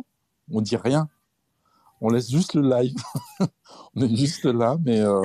on 0.52 0.62
dit 0.62 0.76
rien. 0.76 1.08
On 2.02 2.10
laisse 2.10 2.30
juste 2.30 2.56
le 2.56 2.62
live. 2.62 2.96
on 3.96 4.02
est 4.02 4.16
juste 4.16 4.46
là, 4.46 4.78
mais. 4.84 5.00
Euh, 5.00 5.22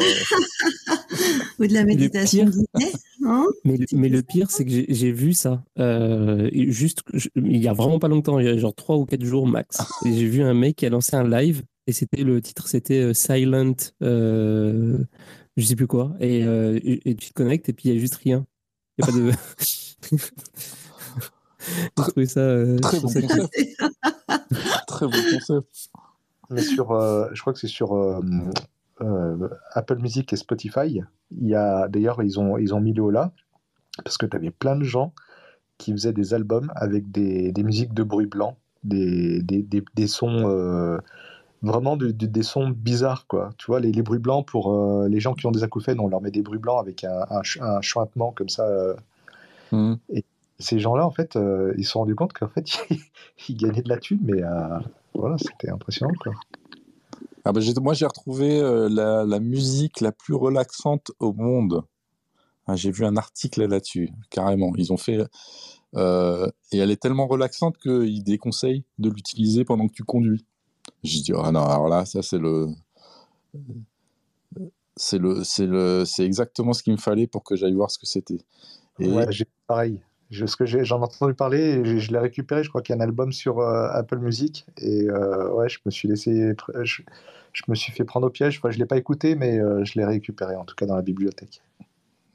Ou 1.58 1.66
de 1.66 1.74
la 1.74 1.84
méditation 1.84 2.48
hein 3.26 3.46
mais, 3.64 3.78
mais, 3.92 4.08
le 4.08 4.22
pire, 4.22 4.50
c'est 4.50 4.64
que 4.64 4.70
j'ai 4.70 5.12
vu 5.12 5.32
ça. 5.32 5.62
Euh, 5.78 6.48
juste, 6.52 7.02
il 7.34 7.58
y 7.58 7.68
a 7.68 7.72
vraiment 7.72 7.98
pas 7.98 8.08
longtemps, 8.08 8.38
il 8.38 8.46
y 8.46 8.48
a 8.48 8.56
genre 8.56 8.74
trois 8.74 8.96
ou 8.96 9.04
quatre 9.04 9.24
jours 9.24 9.46
max. 9.46 9.78
Et 10.04 10.14
j'ai 10.14 10.26
vu 10.26 10.42
un 10.42 10.54
mec 10.54 10.76
qui 10.76 10.86
a 10.86 10.90
lancé 10.90 11.16
un 11.16 11.28
live 11.28 11.62
et 11.90 11.92
c'était 11.92 12.22
le 12.22 12.40
titre, 12.40 12.68
c'était 12.68 13.00
euh, 13.00 13.14
Silent, 13.14 13.74
euh, 14.00 14.98
je 15.56 15.64
sais 15.64 15.74
plus 15.74 15.88
quoi. 15.88 16.14
Et, 16.20 16.40
et, 16.40 17.14
tu 17.16 17.30
te 17.30 17.34
connectes 17.34 17.68
et 17.68 17.72
puis 17.72 17.88
il 17.88 17.94
y 17.94 17.96
a 17.96 18.00
juste 18.00 18.14
rien. 18.14 18.46
Il 18.96 19.04
n'y 19.04 19.10
a 19.10 19.12
pas 19.12 19.18
de. 19.18 19.32
Très, 21.94 22.26
ça, 22.26 22.40
très, 22.80 23.00
bon 23.00 23.08
concept. 23.08 23.28
très 24.86 25.06
bon 25.06 25.12
concept. 25.32 25.90
Mais 26.48 26.62
sur, 26.62 26.88
je 27.34 27.40
crois 27.40 27.52
que 27.52 27.58
c'est 27.58 27.66
sur 27.66 27.92
euh, 27.92 28.20
Apple 29.72 29.98
Music 29.98 30.32
et 30.32 30.36
Spotify. 30.36 31.02
Il 31.32 31.46
y 31.46 31.54
a 31.54 31.88
d'ailleurs 31.88 32.22
ils 32.22 32.40
ont 32.40 32.56
ils 32.56 32.72
ont 32.72 32.80
mis 32.80 32.94
le 32.94 33.10
là 33.10 33.32
parce 34.04 34.16
que 34.16 34.26
tu 34.26 34.36
avais 34.36 34.50
plein 34.50 34.76
de 34.76 34.84
gens 34.84 35.12
qui 35.76 35.92
faisaient 35.92 36.14
des 36.14 36.32
albums 36.34 36.72
avec 36.76 37.10
des, 37.10 37.52
des 37.52 37.62
musiques 37.62 37.92
de 37.92 38.04
bruit 38.04 38.26
blanc, 38.26 38.56
des, 38.84 39.42
des, 39.42 39.62
des, 39.62 40.06
sons 40.06 41.00
euh, 41.64 41.66
vraiment 41.66 41.96
des 41.96 42.42
sons 42.42 42.70
bizarres 42.70 43.26
quoi. 43.26 43.50
Tu 43.58 43.66
vois 43.66 43.80
les, 43.80 43.92
les 43.92 44.02
bruits 44.02 44.18
blancs 44.18 44.46
pour 44.46 44.72
euh, 44.72 45.08
les 45.08 45.20
gens 45.20 45.34
qui 45.34 45.46
ont 45.46 45.50
des 45.50 45.62
acouphènes, 45.62 46.00
on 46.00 46.08
leur 46.08 46.20
met 46.20 46.30
des 46.30 46.42
bruits 46.42 46.58
blancs 46.58 46.80
avec 46.80 47.04
un, 47.04 47.26
un, 47.30 47.42
un 47.60 48.30
comme 48.32 48.48
ça. 48.48 48.66
Mmh. 49.72 49.94
Et 50.10 50.24
ces 50.58 50.78
gens-là 50.78 51.06
en 51.06 51.10
fait, 51.10 51.38
ils 51.76 51.84
se 51.84 51.92
sont 51.92 52.00
rendus 52.00 52.14
compte 52.14 52.32
qu'en 52.32 52.48
fait 52.48 52.66
ils, 53.48 53.56
gagnaient 53.56 53.82
de 53.82 53.88
la 53.88 53.98
thune, 53.98 54.20
mais 54.22 54.42
voilà 55.14 55.36
c'était 55.38 55.70
impressionnant 55.70 56.14
quoi. 56.20 56.32
Ah 57.44 57.52
bah, 57.52 57.60
moi, 57.80 57.94
j'ai 57.94 58.06
retrouvé 58.06 58.60
euh, 58.60 58.88
la, 58.88 59.40
musique 59.40 60.00
la 60.00 60.12
plus 60.12 60.34
relaxante 60.34 61.10
au 61.20 61.32
monde. 61.32 61.82
Ah, 62.66 62.76
j'ai 62.76 62.90
vu 62.90 63.04
un 63.04 63.16
article 63.16 63.66
là-dessus, 63.66 64.10
carrément. 64.30 64.72
Ils 64.76 64.92
ont 64.92 64.96
fait. 64.96 65.18
Euh, 65.96 66.46
et 66.70 66.78
elle 66.78 66.90
est 66.90 67.00
tellement 67.00 67.26
relaxante 67.26 67.78
qu'ils 67.78 68.22
déconseillent 68.22 68.84
de 68.98 69.10
l'utiliser 69.10 69.64
pendant 69.64 69.88
que 69.88 69.92
tu 69.92 70.04
conduis. 70.04 70.44
J'ai 71.02 71.20
dit, 71.20 71.32
ah 71.34 71.50
non, 71.50 71.64
alors 71.64 71.88
là, 71.88 72.04
ça, 72.04 72.22
c'est 72.22 72.38
le. 72.38 72.68
C'est 74.96 75.18
le, 75.18 75.44
c'est 75.44 75.66
le, 75.66 76.04
c'est 76.04 76.24
exactement 76.24 76.72
ce 76.72 76.82
qu'il 76.82 76.92
me 76.92 76.98
fallait 76.98 77.26
pour 77.26 77.42
que 77.42 77.56
j'aille 77.56 77.72
voir 77.72 77.90
ce 77.90 77.98
que 77.98 78.06
c'était. 78.06 78.40
Et... 78.98 79.08
Ouais, 79.08 79.26
j'ai 79.30 79.46
pareil. 79.66 80.00
Je, 80.30 80.46
ce 80.46 80.56
que 80.56 80.64
j'ai, 80.66 80.84
j'en 80.84 81.00
ai 81.00 81.04
entendu 81.04 81.34
parler, 81.34 81.58
et 81.58 81.98
je, 81.98 82.12
l'ai 82.12 82.18
récupéré. 82.18 82.62
Je 82.62 82.68
crois 82.68 82.82
qu'il 82.82 82.94
y 82.94 82.98
a 82.98 83.02
un 83.02 83.04
album 83.04 83.32
sur 83.32 83.58
euh, 83.60 83.88
Apple 83.90 84.18
Music, 84.18 84.66
et 84.76 85.08
euh, 85.08 85.50
ouais, 85.52 85.68
je 85.68 85.78
me 85.84 85.90
suis 85.90 86.06
laissé, 86.06 86.54
je, 86.82 87.02
me 87.66 87.74
suis 87.74 87.92
fait 87.92 88.04
prendre 88.04 88.26
au 88.26 88.30
piège. 88.30 88.58
Enfin, 88.58 88.70
je 88.70 88.78
l'ai 88.78 88.86
pas 88.86 88.98
écouté, 88.98 89.34
mais 89.34 89.58
euh, 89.58 89.84
je 89.84 89.98
l'ai 89.98 90.04
récupéré 90.04 90.54
en 90.54 90.64
tout 90.64 90.74
cas 90.74 90.86
dans 90.86 90.96
la 90.96 91.02
bibliothèque. 91.02 91.62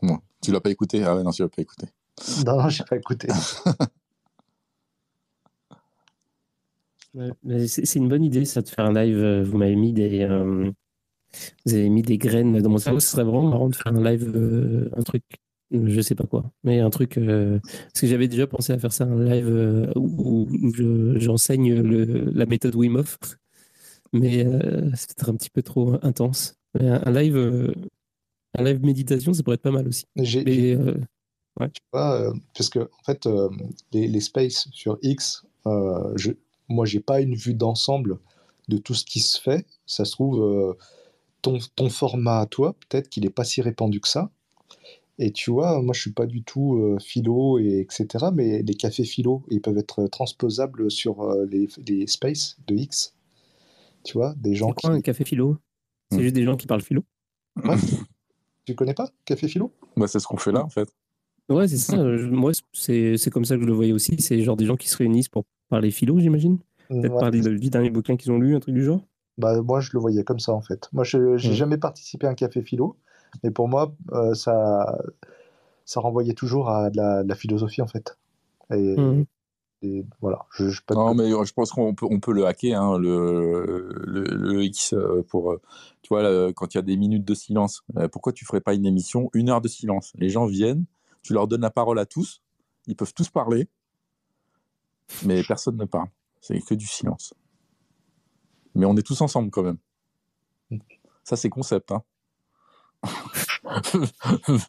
Bon, 0.02 0.20
tu 0.42 0.52
l'as 0.52 0.60
pas 0.60 0.72
écouté? 0.72 1.04
Ah 1.04 1.16
ouais, 1.16 1.24
non, 1.24 1.32
tu 1.32 1.42
l'as 1.42 1.50
pas 1.50 1.62
écouté. 1.62 1.88
Non, 2.46 2.58
non, 2.58 2.70
j'ai 2.70 2.84
pas 2.84 2.98
écouté. 2.98 3.28
c'est 7.68 7.96
une 7.96 8.10
bonne 8.10 8.24
idée, 8.24 8.46
ça, 8.46 8.62
de 8.62 8.70
faire 8.70 8.86
un 8.86 8.94
live. 8.94 9.44
Vous 9.44 9.58
m'avez 9.58 9.76
mis 9.76 9.94
des, 9.94 10.26
vous 11.66 11.74
avez 11.74 11.90
mis 11.90 12.02
des 12.02 12.18
graines 12.18 12.62
dans 12.62 12.70
mon 12.70 12.78
cerveau. 12.78 13.00
Ce 13.00 13.10
serait 13.10 13.24
vraiment 13.24 13.50
marrant 13.50 13.70
de 13.70 13.76
faire 13.76 13.94
un 13.94 14.04
live, 14.04 14.90
un 14.96 15.04
truc 15.04 15.24
je 15.72 16.02
sais 16.02 16.16
pas 16.16 16.26
quoi, 16.26 16.52
mais 16.64 16.80
un 16.80 16.90
truc. 16.90 17.18
Euh, 17.18 17.60
parce 17.60 18.02
que 18.02 18.08
j'avais 18.08 18.28
déjà 18.28 18.48
pensé 18.48 18.74
à 18.74 18.80
faire 18.80 18.94
ça 18.94 19.06
un 19.06 19.24
live 19.24 19.50
euh, 19.50 19.92
où, 19.96 20.48
j'enseigne 21.18 21.74
la 21.74 22.46
méthode 22.46 22.76
Wim 22.76 22.96
Hof, 22.96 23.18
mais 24.14 24.46
euh, 24.46 24.90
c'était 24.96 25.30
un 25.30 25.36
petit 25.36 25.50
peu 25.50 25.62
trop 25.62 25.96
intense. 26.04 26.56
un, 26.80 27.12
live, 27.12 27.74
un 28.58 28.64
live 28.64 28.84
méditation, 28.84 29.34
ça 29.34 29.44
pourrait 29.44 29.56
être 29.56 29.62
pas 29.62 29.72
mal 29.72 29.88
aussi. 29.88 30.06
J'ai, 30.18 30.78
ouais. 30.78 31.70
Tu 31.74 31.82
vois, 31.92 32.34
parce 32.56 32.70
que 32.70 32.80
en 32.80 33.04
fait, 33.06 33.28
les, 33.92 34.08
les, 34.08 34.20
spaces 34.20 34.68
sur 34.72 34.98
X, 35.02 35.46
je, 35.66 36.32
moi, 36.70 36.86
j'ai 36.86 37.00
pas 37.00 37.22
une 37.22 37.36
vue 37.36 37.54
d'ensemble 37.54 38.20
de 38.68 38.78
tout 38.78 38.94
ce 38.94 39.06
qui 39.06 39.20
se 39.20 39.40
fait. 39.40 39.66
Ça 39.86 40.06
se 40.06 40.12
trouve, 40.12 40.76
ton, 41.42 41.60
ton 41.76 41.90
format 41.90 42.40
à 42.40 42.46
toi, 42.48 42.76
peut-être 42.90 43.10
qu'il 43.10 43.26
est 43.26 43.30
pas 43.30 43.44
si 43.44 43.62
répandu 43.62 44.02
que 44.02 44.08
ça. 44.08 44.32
Et 45.18 45.32
tu 45.32 45.52
vois, 45.52 45.82
moi 45.82 45.94
je 45.94 46.02
suis 46.02 46.12
pas 46.12 46.26
du 46.26 46.44
tout 46.44 46.76
euh, 46.76 46.98
philo 47.00 47.58
et 47.60 47.80
etc. 47.80 48.26
Mais 48.34 48.64
les 48.64 48.74
cafés 48.74 49.06
philo, 49.06 49.44
ils 49.50 49.62
peuvent 49.62 49.78
être 49.78 50.08
transposables 50.08 50.92
sur 50.92 51.22
euh, 51.22 51.46
les, 51.46 51.70
les 51.88 52.08
spaces 52.08 52.58
de 52.68 52.76
X. 52.76 53.16
Tu 54.04 54.14
vois, 54.14 54.34
des 54.38 54.56
gens 54.56 54.74
quoi, 54.74 54.76
qui. 54.76 54.88
un 54.88 55.02
café 55.02 55.24
philo? 55.24 55.58
C'est 56.12 56.18
hmm. 56.18 56.22
juste 56.22 56.36
des 56.36 56.44
gens 56.44 56.58
qui 56.58 56.68
parlent 56.68 56.82
philo? 56.82 57.04
Ouais. 57.64 57.76
tu 58.66 58.76
connais 58.76 58.94
pas 58.94 59.10
café 59.24 59.48
philo? 59.48 59.72
Bah 59.96 60.08
c'est 60.08 60.20
ce 60.20 60.28
qu'on 60.28 60.38
fait 60.38 60.52
là 60.52 60.64
en 60.66 60.70
fait. 60.70 60.90
Ouais, 61.48 61.68
c'est 61.68 61.78
ça. 61.78 61.96
moi, 61.96 62.52
c'est 62.74 63.30
comme 63.32 63.46
ça 63.46 63.56
que 63.56 63.62
je 63.62 63.68
le 63.68 63.74
voyais 63.74 63.94
aussi. 63.94 64.20
C'est 64.20 64.42
genre 64.42 64.58
des 64.58 64.66
gens 64.66 64.76
qui 64.76 64.90
se 64.90 64.98
réunissent 64.98 65.30
pour 65.30 65.46
parler 65.70 65.92
philo, 65.92 66.20
j'imagine? 66.20 66.60
Peut-être 66.90 67.18
parler 67.20 67.42
du 67.42 67.70
dernier 67.70 67.90
bouquin 67.90 68.16
qu'ils 68.16 68.32
ont 68.32 68.38
lu, 68.38 68.56
un 68.56 68.60
truc 68.60 68.76
du 68.76 68.84
genre? 68.84 69.02
Bah 69.38 69.62
moi 69.62 69.82
je 69.82 69.90
le 69.94 70.00
voyais 70.00 70.24
comme 70.24 70.40
ça 70.40 70.54
en 70.54 70.62
fait. 70.62 70.88
Moi 70.94 71.04
je 71.04 71.18
n'ai 71.18 71.36
hmm. 71.36 71.40
jamais 71.40 71.78
participé 71.78 72.28
à 72.28 72.30
un 72.30 72.36
café 72.36 72.62
philo. 72.62 72.98
Mais 73.44 73.52
pour 73.52 73.68
moi, 73.68 73.96
euh, 74.12 74.34
ça, 74.34 74.98
ça 75.86 76.00
renvoyait 76.00 76.34
toujours 76.34 76.70
à 76.70 76.90
de 76.90 76.98
la, 76.98 77.36
philosophie, 77.36 77.82
en 77.82 77.88
fait. 77.88 78.18
Et, 78.72 78.96
mmh. 78.98 79.26
voilà. 80.22 80.46
Je, 80.58 80.72
non, 80.92 81.14
mais 81.14 81.30
je 81.30 81.54
pense 81.54 81.72
qu'on 81.72 81.94
peut, 81.94 82.08
on 82.10 82.20
peut 82.20 82.34
le 82.34 82.46
hacker, 82.46 82.82
hein, 82.82 82.98
le, 82.98 83.90
le, 84.06 84.64
X, 84.64 84.94
euh, 84.94 85.24
pour, 85.30 85.52
euh, 85.52 85.62
tu 86.02 86.10
vois, 86.10 86.54
quand 86.54 86.74
il 86.74 86.78
y 86.78 86.80
a 86.80 86.84
des 86.84 86.98
minutes 86.98 87.26
de 87.26 87.34
silence. 87.34 87.84
Pourquoi 88.12 88.34
tu 88.34 88.46
ferais 88.46 88.62
pas 88.62 88.74
une 88.74 88.86
émission, 88.86 89.30
une 89.34 89.50
heure 89.50 89.62
de 89.62 89.68
silence? 89.68 90.14
Les 90.18 90.30
gens 90.30 90.46
viennent, 90.46 90.86
tu 91.22 91.34
leur 91.34 91.48
donnes 91.48 91.62
la 91.62 91.72
parole 91.72 92.00
à 92.00 92.06
tous, 92.06 92.42
ils 92.88 92.96
peuvent 92.96 93.14
tous 93.14 93.30
parler, 93.30 93.68
mais 95.26 95.44
personne 95.44 95.78
ne 95.78 95.86
parle. 95.86 96.10
C'est 96.42 96.60
que 96.60 96.76
du 96.76 96.86
silence. 96.86 97.34
Mais 98.76 98.86
on 98.86 98.96
est 98.98 99.06
tous 99.06 99.22
ensemble 99.22 99.50
quand 99.50 99.64
même. 99.64 99.78
Ça, 101.24 101.36
c'est 101.36 101.50
concept. 101.50 101.92
Hein. 101.92 102.04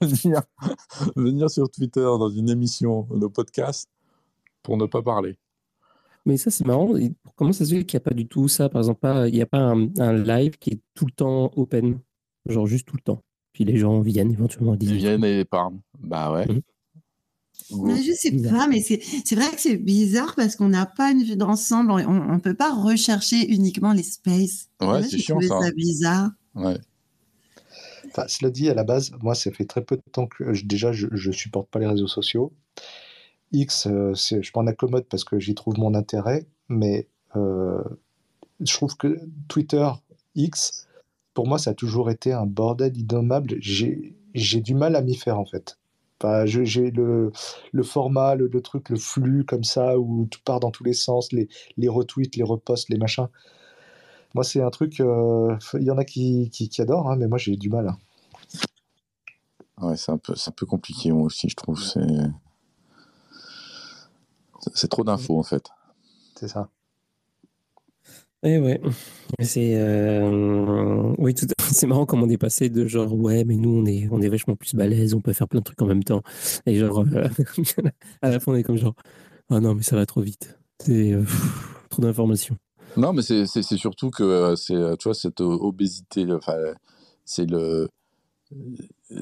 venir, 0.00 0.42
venir 1.16 1.50
sur 1.50 1.70
Twitter 1.70 2.00
dans 2.00 2.30
une 2.30 2.48
émission 2.48 3.06
de 3.10 3.26
podcast 3.26 3.90
pour 4.62 4.76
ne 4.76 4.86
pas 4.86 5.02
parler. 5.02 5.38
Mais 6.24 6.36
ça, 6.36 6.50
c'est 6.50 6.66
marrant. 6.66 6.92
Comment 7.36 7.52
ça 7.52 7.64
se 7.64 7.74
fait 7.74 7.84
qu'il 7.84 7.98
n'y 7.98 8.02
a 8.02 8.08
pas 8.08 8.14
du 8.14 8.26
tout 8.26 8.48
ça? 8.48 8.68
Par 8.68 8.80
exemple, 8.80 9.06
il 9.28 9.34
n'y 9.34 9.42
a 9.42 9.46
pas 9.46 9.58
un, 9.58 10.12
live 10.12 10.58
qui 10.58 10.70
est 10.70 10.80
tout 10.94 11.06
le 11.06 11.12
temps 11.12 11.52
open, 11.56 12.00
genre 12.46 12.66
juste 12.66 12.88
tout 12.88 12.96
le 12.96 13.02
temps. 13.02 13.22
Puis 13.52 13.64
les 13.64 13.76
gens 13.76 14.00
viennent 14.00 14.32
éventuellement 14.32 14.76
Ils 14.80 14.94
viennent 14.94 15.24
et 15.24 15.44
parlent. 15.44 15.78
Bah 15.98 16.32
ouais. 16.32 16.46
Je 17.70 18.12
sais 18.16 18.30
pas, 18.30 18.68
mais 18.68 18.80
c'est 18.80 19.34
vrai 19.34 19.50
que 19.50 19.60
c'est 19.60 19.76
bizarre 19.76 20.34
parce 20.36 20.56
qu'on 20.56 20.68
n'a 20.68 20.86
pas 20.86 21.10
une 21.10 21.24
vue 21.24 21.36
d'ensemble. 21.36 21.90
On 21.90 22.34
ne 22.34 22.40
peut 22.40 22.54
pas 22.54 22.72
rechercher 22.72 23.52
uniquement 23.52 23.92
les 23.92 24.04
spaces. 24.04 24.68
Ouais, 24.80 25.02
c'est 25.02 25.18
chiant 25.18 25.40
ça. 25.40 25.60
ça 25.60 25.70
bizarre? 25.72 26.30
Ouais 26.54 26.78
cela 28.28 28.50
dit, 28.50 28.68
à 28.68 28.74
la 28.74 28.84
base, 28.84 29.12
moi, 29.22 29.34
ça 29.34 29.50
fait 29.50 29.64
très 29.64 29.82
peu 29.82 29.96
de 29.96 30.02
temps 30.12 30.26
que 30.26 30.44
déjà, 30.64 30.92
je, 30.92 31.06
ne 31.06 31.32
supporte 31.32 31.68
pas 31.68 31.78
les 31.78 31.86
réseaux 31.86 32.06
sociaux. 32.06 32.52
X, 33.52 33.86
euh, 33.86 34.14
je 34.14 34.50
m'en 34.54 34.66
accommode 34.66 35.04
parce 35.04 35.24
que 35.24 35.38
j'y 35.38 35.54
trouve 35.54 35.78
mon 35.78 35.94
intérêt, 35.94 36.46
mais 36.68 37.08
euh, 37.36 37.82
je 38.60 38.72
trouve 38.72 38.96
que 38.96 39.20
Twitter, 39.48 39.88
X, 40.34 40.86
pour 41.34 41.46
moi, 41.46 41.58
ça 41.58 41.70
a 41.70 41.74
toujours 41.74 42.10
été 42.10 42.32
un 42.32 42.46
bordel 42.46 42.96
innommable. 42.96 43.56
J'ai 43.60 44.14
du 44.60 44.74
mal 44.74 44.96
à 44.96 45.02
m'y 45.02 45.16
faire, 45.16 45.38
en 45.38 45.44
fait. 45.44 45.78
Enfin, 46.18 46.46
j'ai 46.46 46.90
le, 46.90 47.30
le, 47.72 47.82
format, 47.82 48.34
le, 48.34 48.48
truc, 48.62 48.88
le 48.88 48.96
flux 48.96 49.44
comme 49.44 49.64
ça, 49.64 49.98
où 49.98 50.26
tout 50.30 50.40
part 50.44 50.60
dans 50.60 50.70
tous 50.70 50.84
les 50.84 50.94
sens, 50.94 51.30
les, 51.32 51.48
les 51.76 51.88
retweets, 51.88 52.36
les 52.36 52.42
reposts, 52.42 52.88
les 52.88 52.96
machins. 52.96 53.28
Moi, 54.34 54.44
c'est 54.44 54.62
un 54.62 54.70
truc. 54.70 55.00
Euh, 55.00 55.56
il 55.74 55.82
y 55.82 55.90
en 55.90 55.98
a 55.98 56.04
qui, 56.04 56.50
qui, 56.50 56.80
adorent, 56.80 57.10
hein, 57.10 57.16
mais 57.16 57.26
moi, 57.26 57.38
j'ai 57.38 57.56
du 57.56 57.68
mal. 57.68 57.88
Hein. 57.88 57.98
Ouais, 59.80 59.96
c'est 59.96 60.10
un 60.10 60.18
peu, 60.18 60.32
un 60.34 60.50
peu 60.52 60.64
compliqué 60.64 61.12
moi 61.12 61.24
aussi, 61.24 61.48
je 61.50 61.56
trouve. 61.56 61.78
C'est, 61.78 62.00
c'est 64.74 64.88
trop 64.88 65.04
d'infos 65.04 65.38
en 65.38 65.42
fait. 65.42 65.68
C'est 66.34 66.48
ça. 66.48 66.70
Eh 68.42 68.58
ouais, 68.58 68.80
c'est 69.40 69.74
euh... 69.76 71.14
oui 71.18 71.34
tout. 71.34 71.46
C'est 71.72 71.86
marrant 71.86 72.06
comme 72.06 72.22
on 72.22 72.28
est 72.28 72.38
passé 72.38 72.68
de 72.68 72.86
genre 72.86 73.12
ouais 73.14 73.44
mais 73.44 73.56
nous 73.56 73.70
on 73.70 73.86
est 73.86 74.08
on 74.10 74.20
est 74.20 74.28
vachement 74.28 74.54
plus 74.56 74.74
balèze, 74.74 75.14
on 75.14 75.20
peut 75.20 75.32
faire 75.32 75.48
plein 75.48 75.60
de 75.60 75.64
trucs 75.64 75.80
en 75.82 75.86
même 75.86 76.04
temps 76.04 76.22
et 76.64 76.76
genre 76.76 77.00
euh, 77.00 77.28
à 78.22 78.30
la 78.30 78.40
fin 78.40 78.52
on 78.52 78.54
est 78.54 78.62
comme 78.62 78.76
genre 78.76 78.94
ah 79.50 79.60
non 79.60 79.74
mais 79.74 79.82
ça 79.82 79.96
va 79.96 80.06
trop 80.06 80.20
vite, 80.20 80.58
euh, 80.88 81.24
trop 81.90 82.02
d'informations. 82.02 82.56
Non 82.96 83.12
mais 83.12 83.22
c'est 83.22 83.46
surtout 83.62 84.10
que 84.10 84.54
c'est 84.56 84.96
tu 84.98 85.04
vois 85.04 85.14
cette 85.14 85.40
obésité, 85.40 86.26
enfin 86.32 86.56
c'est 87.24 87.48
le 87.50 87.88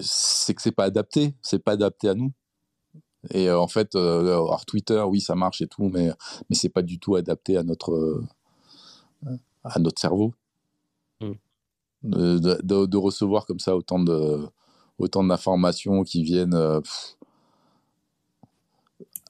c'est 0.00 0.54
que 0.54 0.60
c'est 0.62 0.72
pas 0.72 0.84
adapté, 0.84 1.34
c'est 1.42 1.62
pas 1.62 1.72
adapté 1.72 2.08
à 2.08 2.14
nous. 2.14 2.32
Et 3.30 3.50
en 3.50 3.68
fait, 3.68 3.94
alors 3.94 4.66
Twitter, 4.66 5.02
oui, 5.08 5.20
ça 5.20 5.34
marche 5.34 5.62
et 5.62 5.66
tout, 5.66 5.88
mais 5.88 6.10
mais 6.50 6.56
c'est 6.56 6.68
pas 6.68 6.82
du 6.82 6.98
tout 6.98 7.16
adapté 7.16 7.56
à 7.56 7.62
notre 7.62 8.22
à 9.64 9.78
notre 9.78 10.00
cerveau. 10.00 10.34
De, 12.04 12.96
recevoir 12.96 13.46
comme 13.46 13.58
ça 13.58 13.74
autant 13.76 13.98
de 13.98 14.46
autant 14.98 15.24
d'informations 15.24 16.02
qui 16.04 16.22
viennent 16.22 16.54
euh, 16.54 16.80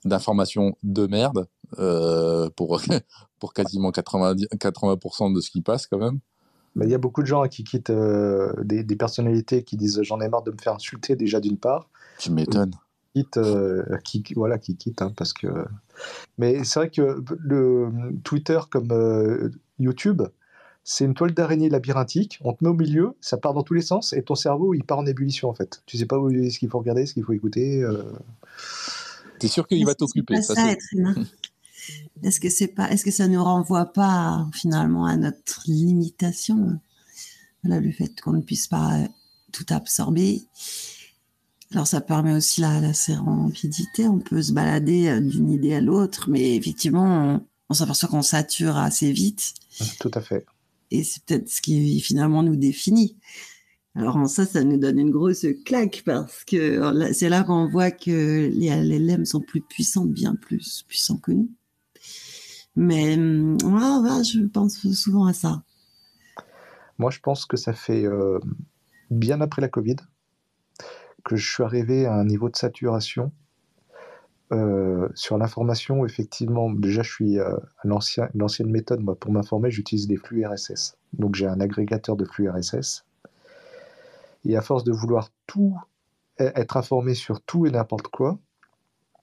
d'informations 0.05 0.77
de 0.83 1.07
merde 1.07 1.47
euh, 1.79 2.51
pour 2.57 2.81
pour 3.39 3.55
quasiment 3.55 3.91
80 3.93 4.35
80% 4.57 5.35
de 5.35 5.41
ce 5.41 5.51
qui 5.51 5.63
passe 5.63 5.87
quand 5.87 5.99
même. 5.99 6.19
Il 6.83 6.89
y 6.89 6.95
a 6.95 6.99
beaucoup 6.99 7.23
de 7.23 7.29
gens 7.29 7.47
qui 7.47 7.63
quittent 7.63 7.91
euh, 7.91 8.53
des, 8.65 8.83
des, 8.83 8.97
personnalités 8.97 9.63
qui 9.63 9.77
disent 9.77 10.03
j'en 10.03 10.21
ai 10.21 10.29
marre 10.29 10.43
de 10.43 10.51
me 10.51 10.59
faire 10.61 10.75
insulter 10.75 11.15
déjà 11.15 11.39
d'une 11.39 11.57
part. 11.57 11.89
Tu 12.19 12.33
m'étonnes. 12.33 12.75
qui, 14.03 14.35
voilà, 14.35 14.59
qui 14.59 14.77
quittent 14.77 15.03
hein, 15.03 15.13
parce 15.17 15.33
que. 15.33 15.47
Mais 16.39 16.65
c'est 16.65 16.81
vrai 16.81 16.91
que 16.91 17.23
le 17.39 17.93
Twitter 18.25 18.59
comme 18.69 19.53
YouTube, 19.79 20.23
c'est 20.85 21.07
une 21.07 21.15
toile 21.15 21.33
d'araignée 21.33 21.71
labyrinthique. 21.71 22.39
On 22.43 22.53
te 22.53 22.63
met 22.63 22.69
au 22.69 22.75
milieu, 22.75 23.17
ça 23.21 23.39
part 23.39 23.55
dans 23.55 23.63
tous 23.63 23.73
les 23.73 23.83
sens, 23.83 24.13
et 24.13 24.23
ton 24.23 24.35
cerveau, 24.35 24.75
il 24.75 24.85
part 24.85 24.99
en 24.99 25.07
ébullition 25.07 25.49
en 25.49 25.55
fait. 25.55 25.83
Tu 25.87 25.97
sais 25.97 26.05
pas 26.07 26.19
où, 26.19 26.31
ce 26.31 26.59
qu'il 26.59 26.69
faut 26.69 26.79
regarder, 26.79 27.07
ce 27.07 27.15
qu'il 27.15 27.25
faut 27.25 27.33
écouter. 27.33 27.83
Euh... 27.83 28.03
T'es 29.39 29.49
sûr 29.49 29.67
qu'il 29.67 29.85
va 29.87 29.95
t'occuper 29.95 30.43
ça, 30.43 30.55
Est-ce 32.23 32.41
que 32.41 32.49
c'est 32.49 32.69
pas, 32.69 32.91
est-ce 32.91 33.05
que 33.05 33.11
ça 33.11 33.29
ne 33.29 33.37
renvoie 33.37 33.87
pas 33.87 34.47
finalement 34.55 35.05
à 35.05 35.17
notre 35.17 35.63
limitation, 35.67 36.79
voilà, 37.63 37.81
le 37.81 37.93
fait 37.93 38.21
qu'on 38.21 38.33
ne 38.33 38.41
puisse 38.41 38.69
pas 38.69 39.07
tout 39.53 39.67
absorber. 39.69 40.43
Alors 41.73 41.87
ça 41.87 42.01
permet 42.01 42.33
aussi 42.33 42.61
la, 42.61 42.81
la 42.81 42.95
sérendipité, 42.95 44.07
on 44.07 44.19
peut 44.19 44.43
se 44.43 44.53
balader 44.53 45.09
euh, 45.09 45.21
d'une 45.21 45.51
idée 45.51 45.75
à 45.75 45.81
l'autre, 45.81 46.31
mais 46.31 46.57
effectivement, 46.57 47.43
on 47.69 47.75
s'aperçoit 47.75 48.09
qu'on 48.09 48.23
sature 48.23 48.77
assez 48.77 49.13
vite. 49.13 49.55
Tout 49.99 50.11
à 50.15 50.21
fait. 50.21 50.47
Et 50.95 51.03
c'est 51.03 51.25
peut-être 51.25 51.49
ce 51.49 51.61
qui 51.61 52.01
finalement 52.01 52.45
nous 52.45 52.55
définit. 52.55 53.17
Alors 53.97 54.17
en 54.17 54.29
ça, 54.29 54.47
ça 54.47 54.63
nous 54.63 54.77
donne 54.77 55.01
une 55.01 55.11
grosse 55.11 55.45
claque 55.65 56.03
parce 56.07 56.45
que 56.45 57.13
c'est 57.13 57.29
là 57.29 57.43
qu'on 57.43 57.69
voit 57.69 57.91
que 57.91 58.49
les 58.53 58.69
LLM 58.69 59.25
sont 59.25 59.41
plus 59.41 59.61
puissants, 59.61 60.05
bien 60.05 60.37
plus 60.37 60.85
puissants 60.87 61.17
que 61.17 61.33
nous. 61.33 61.51
Mais 62.77 63.15
je 63.15 64.47
pense 64.47 64.87
souvent 64.93 65.27
à 65.27 65.33
ça. 65.33 65.65
Moi, 66.99 67.11
je 67.11 67.19
pense 67.19 67.45
que 67.45 67.57
ça 67.57 67.73
fait 67.73 68.05
euh, 68.05 68.39
bien 69.11 69.41
après 69.41 69.63
la 69.63 69.69
Covid 69.69 69.97
que 71.25 71.35
je 71.35 71.53
suis 71.53 71.65
arrivé 71.65 72.07
à 72.07 72.15
un 72.15 72.25
niveau 72.25 72.49
de 72.49 72.57
saturation 72.57 73.33
euh, 74.53 75.09
sur 75.15 75.39
l'information, 75.39 76.05
effectivement, 76.05 76.71
déjà, 76.71 77.03
je 77.03 77.11
suis 77.11 77.39
euh, 77.39 77.57
à 77.83 77.89
l'ancienne 78.35 78.71
méthode. 78.71 79.01
Moi, 79.01 79.15
pour 79.15 79.33
m'informer, 79.33 79.71
j'utilise 79.71 80.07
des 80.07 80.17
flux 80.17 80.45
RSS. 80.47 80.97
Donc, 81.13 81.35
j'ai 81.35 81.47
un 81.47 81.61
agrégateur 81.61 82.17
de 82.17 82.25
flux 82.25 82.49
RSS. 82.49 83.05
Et 84.45 84.57
à 84.57 84.61
force 84.61 84.85
de 84.85 84.93
vouloir 84.93 85.31
tout 85.47 85.79
e-, 86.41 86.53
être 86.55 86.77
informé 86.77 87.15
sur 87.15 87.41
tout 87.41 87.67
et 87.67 87.71
n'importe 87.71 88.09
quoi, 88.09 88.39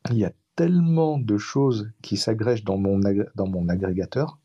il 0.10 0.18
y 0.18 0.26
a 0.26 0.32
tellement 0.56 1.18
de 1.18 1.38
choses 1.38 1.92
qui 2.02 2.18
s'agrègent 2.18 2.64
dans 2.64 2.78
mon, 2.78 3.00
dans 3.36 3.48
mon 3.48 3.70
agrégateur. 3.70 4.40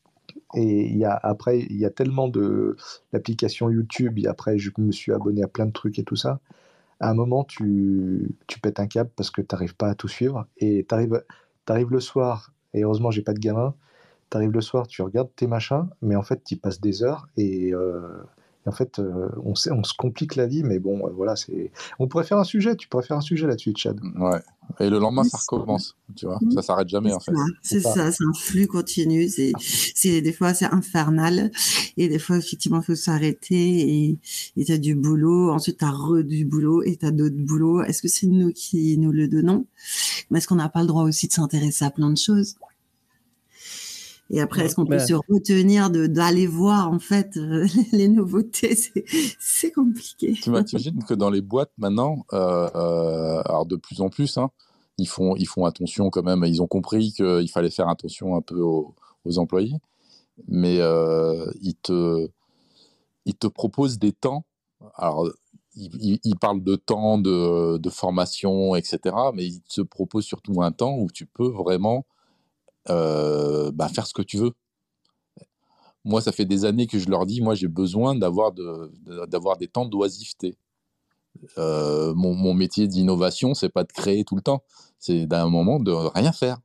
Et 0.54 0.86
il 0.86 0.96
y 0.98 1.04
a, 1.04 1.18
après, 1.22 1.60
il 1.60 1.76
y 1.76 1.86
a 1.86 1.90
tellement 1.90 2.28
de 2.28 2.76
l'application 3.12 3.70
YouTube. 3.70 4.18
Et 4.18 4.26
après, 4.26 4.58
je 4.58 4.70
me 4.76 4.92
suis 4.92 5.12
abonné 5.12 5.42
à 5.42 5.48
plein 5.48 5.66
de 5.66 5.72
trucs 5.72 5.98
et 5.98 6.04
tout 6.04 6.16
ça 6.16 6.40
à 7.00 7.10
un 7.10 7.14
moment, 7.14 7.44
tu, 7.44 8.36
tu 8.46 8.60
pètes 8.60 8.80
un 8.80 8.86
câble 8.86 9.10
parce 9.16 9.30
que 9.30 9.42
tu 9.42 9.48
n'arrives 9.54 9.76
pas 9.76 9.88
à 9.90 9.94
tout 9.94 10.08
suivre. 10.08 10.46
Et 10.58 10.86
tu 10.88 10.94
arrives, 10.94 11.90
le 11.90 12.00
soir, 12.00 12.52
et 12.74 12.82
heureusement, 12.82 13.10
j'ai 13.10 13.22
pas 13.22 13.34
de 13.34 13.38
gamin. 13.40 13.74
Tu 14.30 14.36
arrives 14.36 14.52
le 14.52 14.60
soir, 14.60 14.86
tu 14.88 15.02
regardes 15.02 15.34
tes 15.36 15.46
machins, 15.46 15.88
mais 16.02 16.16
en 16.16 16.22
fait, 16.22 16.42
tu 16.44 16.56
passes 16.56 16.80
des 16.80 17.02
heures 17.04 17.28
et, 17.36 17.72
euh, 17.74 18.22
en 18.66 18.72
fait, 18.72 18.98
euh, 18.98 19.28
on, 19.44 19.54
sait, 19.54 19.70
on 19.70 19.84
se 19.84 19.94
complique 19.94 20.34
la 20.36 20.46
vie, 20.46 20.62
mais 20.64 20.78
bon, 20.78 21.06
euh, 21.06 21.10
voilà, 21.14 21.36
c'est. 21.36 21.70
On 21.98 22.08
pourrait 22.08 22.24
faire 22.24 22.38
un 22.38 22.44
sujet, 22.44 22.74
tu 22.76 22.88
pourrais 22.88 23.04
faire 23.04 23.16
un 23.16 23.22
sujet 23.22 23.46
là-dessus, 23.46 23.72
Chad. 23.76 23.98
Ouais. 24.18 24.40
Et 24.80 24.90
le 24.90 24.98
lendemain, 24.98 25.22
ça 25.22 25.38
recommence, 25.38 25.96
tu 26.16 26.26
vois. 26.26 26.40
Ça 26.52 26.62
s'arrête 26.62 26.88
jamais, 26.88 27.12
en 27.12 27.20
fait. 27.20 27.32
C'est 27.62 27.80
ça, 27.80 28.10
c'est 28.10 28.24
un 28.24 28.34
flux 28.34 28.66
continu. 28.66 29.28
C'est, 29.28 30.20
des 30.20 30.32
fois, 30.32 30.54
c'est 30.54 30.66
infernal. 30.66 31.52
Et 31.96 32.08
des 32.08 32.18
fois, 32.18 32.38
effectivement, 32.38 32.80
il 32.80 32.84
faut 32.84 32.94
s'arrêter 32.96 34.18
et, 34.56 34.64
tu 34.64 34.72
as 34.72 34.78
du 34.78 34.96
boulot. 34.96 35.52
Ensuite, 35.52 35.78
tu 35.78 35.84
as 35.84 35.90
re 35.92 36.24
du 36.24 36.44
boulot 36.44 36.82
et 36.82 36.96
tu 36.96 37.06
as 37.06 37.12
d'autres 37.12 37.36
boulots. 37.36 37.82
Est-ce 37.82 38.02
que 38.02 38.08
c'est 38.08 38.26
nous 38.26 38.52
qui 38.52 38.98
nous 38.98 39.12
le 39.12 39.28
donnons? 39.28 39.66
Mais 40.30 40.38
est-ce 40.38 40.48
qu'on 40.48 40.56
n'a 40.56 40.68
pas 40.68 40.80
le 40.80 40.88
droit 40.88 41.04
aussi 41.04 41.28
de 41.28 41.32
s'intéresser 41.32 41.84
à 41.84 41.90
plein 41.90 42.10
de 42.10 42.18
choses? 42.18 42.56
Et 44.30 44.40
après, 44.40 44.64
est-ce 44.64 44.74
qu'on 44.74 44.86
peut 44.86 44.98
se 44.98 45.14
retenir 45.14 45.90
de 45.90 46.06
d'aller 46.06 46.46
voir 46.46 46.90
en 46.90 46.98
fait 46.98 47.36
euh, 47.36 47.66
les 47.92 48.08
nouveautés? 48.08 48.76
C'est 49.38 49.70
compliqué. 49.70 50.32
Tu 50.32 50.48
imagines 50.48 51.04
que 51.04 51.14
dans 51.14 51.30
les 51.30 51.42
boîtes 51.42 51.72
maintenant, 51.78 52.26
euh, 52.32 52.68
euh, 52.74 53.42
alors 53.44 53.66
de 53.66 53.76
plus 53.76 54.00
en 54.00 54.08
plus, 54.08 54.36
hein, 54.38 54.50
ils 54.98 55.08
font 55.08 55.36
ils 55.36 55.46
font 55.46 55.64
attention 55.64 56.10
quand 56.10 56.24
même. 56.24 56.42
Ils 56.44 56.60
ont 56.60 56.66
compris 56.66 57.12
qu'il 57.12 57.48
fallait 57.50 57.70
faire 57.70 57.88
attention 57.88 58.36
un 58.36 58.42
peu 58.42 58.60
aux, 58.60 58.94
employés, 59.36 59.76
mais 60.48 60.76
ils 61.60 61.76
te 61.80 62.28
ils 63.26 63.34
te 63.34 63.46
proposent 63.46 63.98
des 63.98 64.12
temps. 64.12 64.44
Alors 64.96 65.28
ils, 65.76 66.18
ils, 66.24 66.36
parlent 66.36 66.62
de 66.62 66.76
temps 66.76 67.18
de, 67.18 67.76
de 67.76 67.90
formation, 67.90 68.76
etc. 68.76 69.14
Mais 69.34 69.46
ils 69.46 69.60
te 69.62 69.82
proposent 69.82 70.24
surtout 70.24 70.62
un 70.62 70.72
temps 70.72 70.96
où 70.96 71.08
tu 71.12 71.26
peux 71.26 71.48
vraiment 71.48 72.06
bah, 72.88 73.88
faire 73.88 74.06
ce 74.06 74.14
que 74.14 74.22
tu 74.22 74.38
veux. 74.38 74.52
Moi, 76.04 76.20
ça 76.20 76.30
fait 76.30 76.44
des 76.44 76.64
années 76.64 76.86
que 76.86 77.00
je 77.00 77.08
leur 77.08 77.26
dis, 77.26 77.40
moi, 77.40 77.56
j'ai 77.56 77.66
besoin 77.66 78.14
d'avoir 78.14 78.52
de, 78.52 78.92
d'avoir 79.26 79.56
des 79.56 79.66
temps 79.66 79.86
d'oisiveté. 79.86 80.56
Euh, 81.58 82.14
mon, 82.14 82.54
métier 82.54 82.86
d'innovation, 82.88 83.54
c'est 83.54 83.68
pas 83.68 83.84
de 83.84 83.92
créer 83.92 84.24
tout 84.24 84.36
le 84.36 84.42
temps, 84.42 84.62
c'est 84.98 85.26
d'un 85.26 85.48
moment 85.48 85.80
de 85.80 85.92
rien 85.92 86.32
faire. 86.32 86.58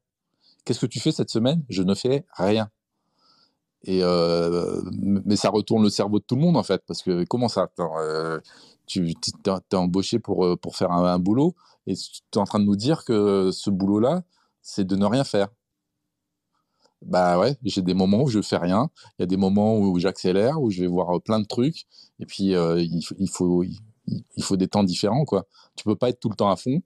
Qu'est-ce 0.63 0.79
que 0.79 0.85
tu 0.85 0.99
fais 0.99 1.11
cette 1.11 1.29
semaine? 1.29 1.63
Je 1.69 1.83
ne 1.83 1.95
fais 1.95 2.25
rien. 2.37 2.69
Et 3.83 4.01
euh, 4.03 4.81
mais 4.91 5.35
ça 5.35 5.49
retourne 5.49 5.81
le 5.81 5.89
cerveau 5.89 6.19
de 6.19 6.23
tout 6.23 6.35
le 6.35 6.41
monde 6.41 6.55
en 6.55 6.63
fait, 6.63 6.83
parce 6.85 7.01
que 7.01 7.23
comment 7.23 7.47
ça? 7.47 7.71
Tu 8.85 9.09
es 9.09 9.75
embauché 9.75 10.19
pour, 10.19 10.57
pour 10.59 10.75
faire 10.75 10.91
un 10.91 11.17
boulot 11.17 11.55
et 11.87 11.95
tu 11.95 12.21
es 12.35 12.37
en 12.37 12.43
train 12.43 12.59
de 12.59 12.65
nous 12.65 12.75
dire 12.75 13.03
que 13.05 13.49
ce 13.51 13.71
boulot-là, 13.71 14.21
c'est 14.61 14.85
de 14.85 14.95
ne 14.95 15.05
rien 15.05 15.23
faire. 15.23 15.47
Bah 17.01 17.39
ouais, 17.39 17.55
j'ai 17.63 17.81
des 17.81 17.93
moments 17.93 18.23
où 18.23 18.27
je 18.27 18.41
fais 18.41 18.57
rien. 18.57 18.89
Il 19.17 19.21
y 19.21 19.23
a 19.23 19.25
des 19.25 19.37
moments 19.37 19.77
où 19.77 19.97
j'accélère, 19.97 20.61
où 20.61 20.69
je 20.69 20.81
vais 20.81 20.87
voir 20.87 21.19
plein 21.21 21.39
de 21.39 21.47
trucs. 21.47 21.85
Et 22.19 22.25
puis, 22.25 22.55
euh, 22.55 22.79
il, 22.79 23.01
il, 23.17 23.29
faut, 23.29 23.63
il, 23.63 24.43
faut 24.43 24.55
des 24.55 24.67
temps 24.67 24.83
différents, 24.83 25.25
quoi. 25.25 25.47
Tu 25.75 25.83
peux 25.83 25.95
pas 25.95 26.09
être 26.09 26.19
tout 26.19 26.29
le 26.29 26.35
temps 26.35 26.51
à 26.51 26.55
fond 26.55 26.81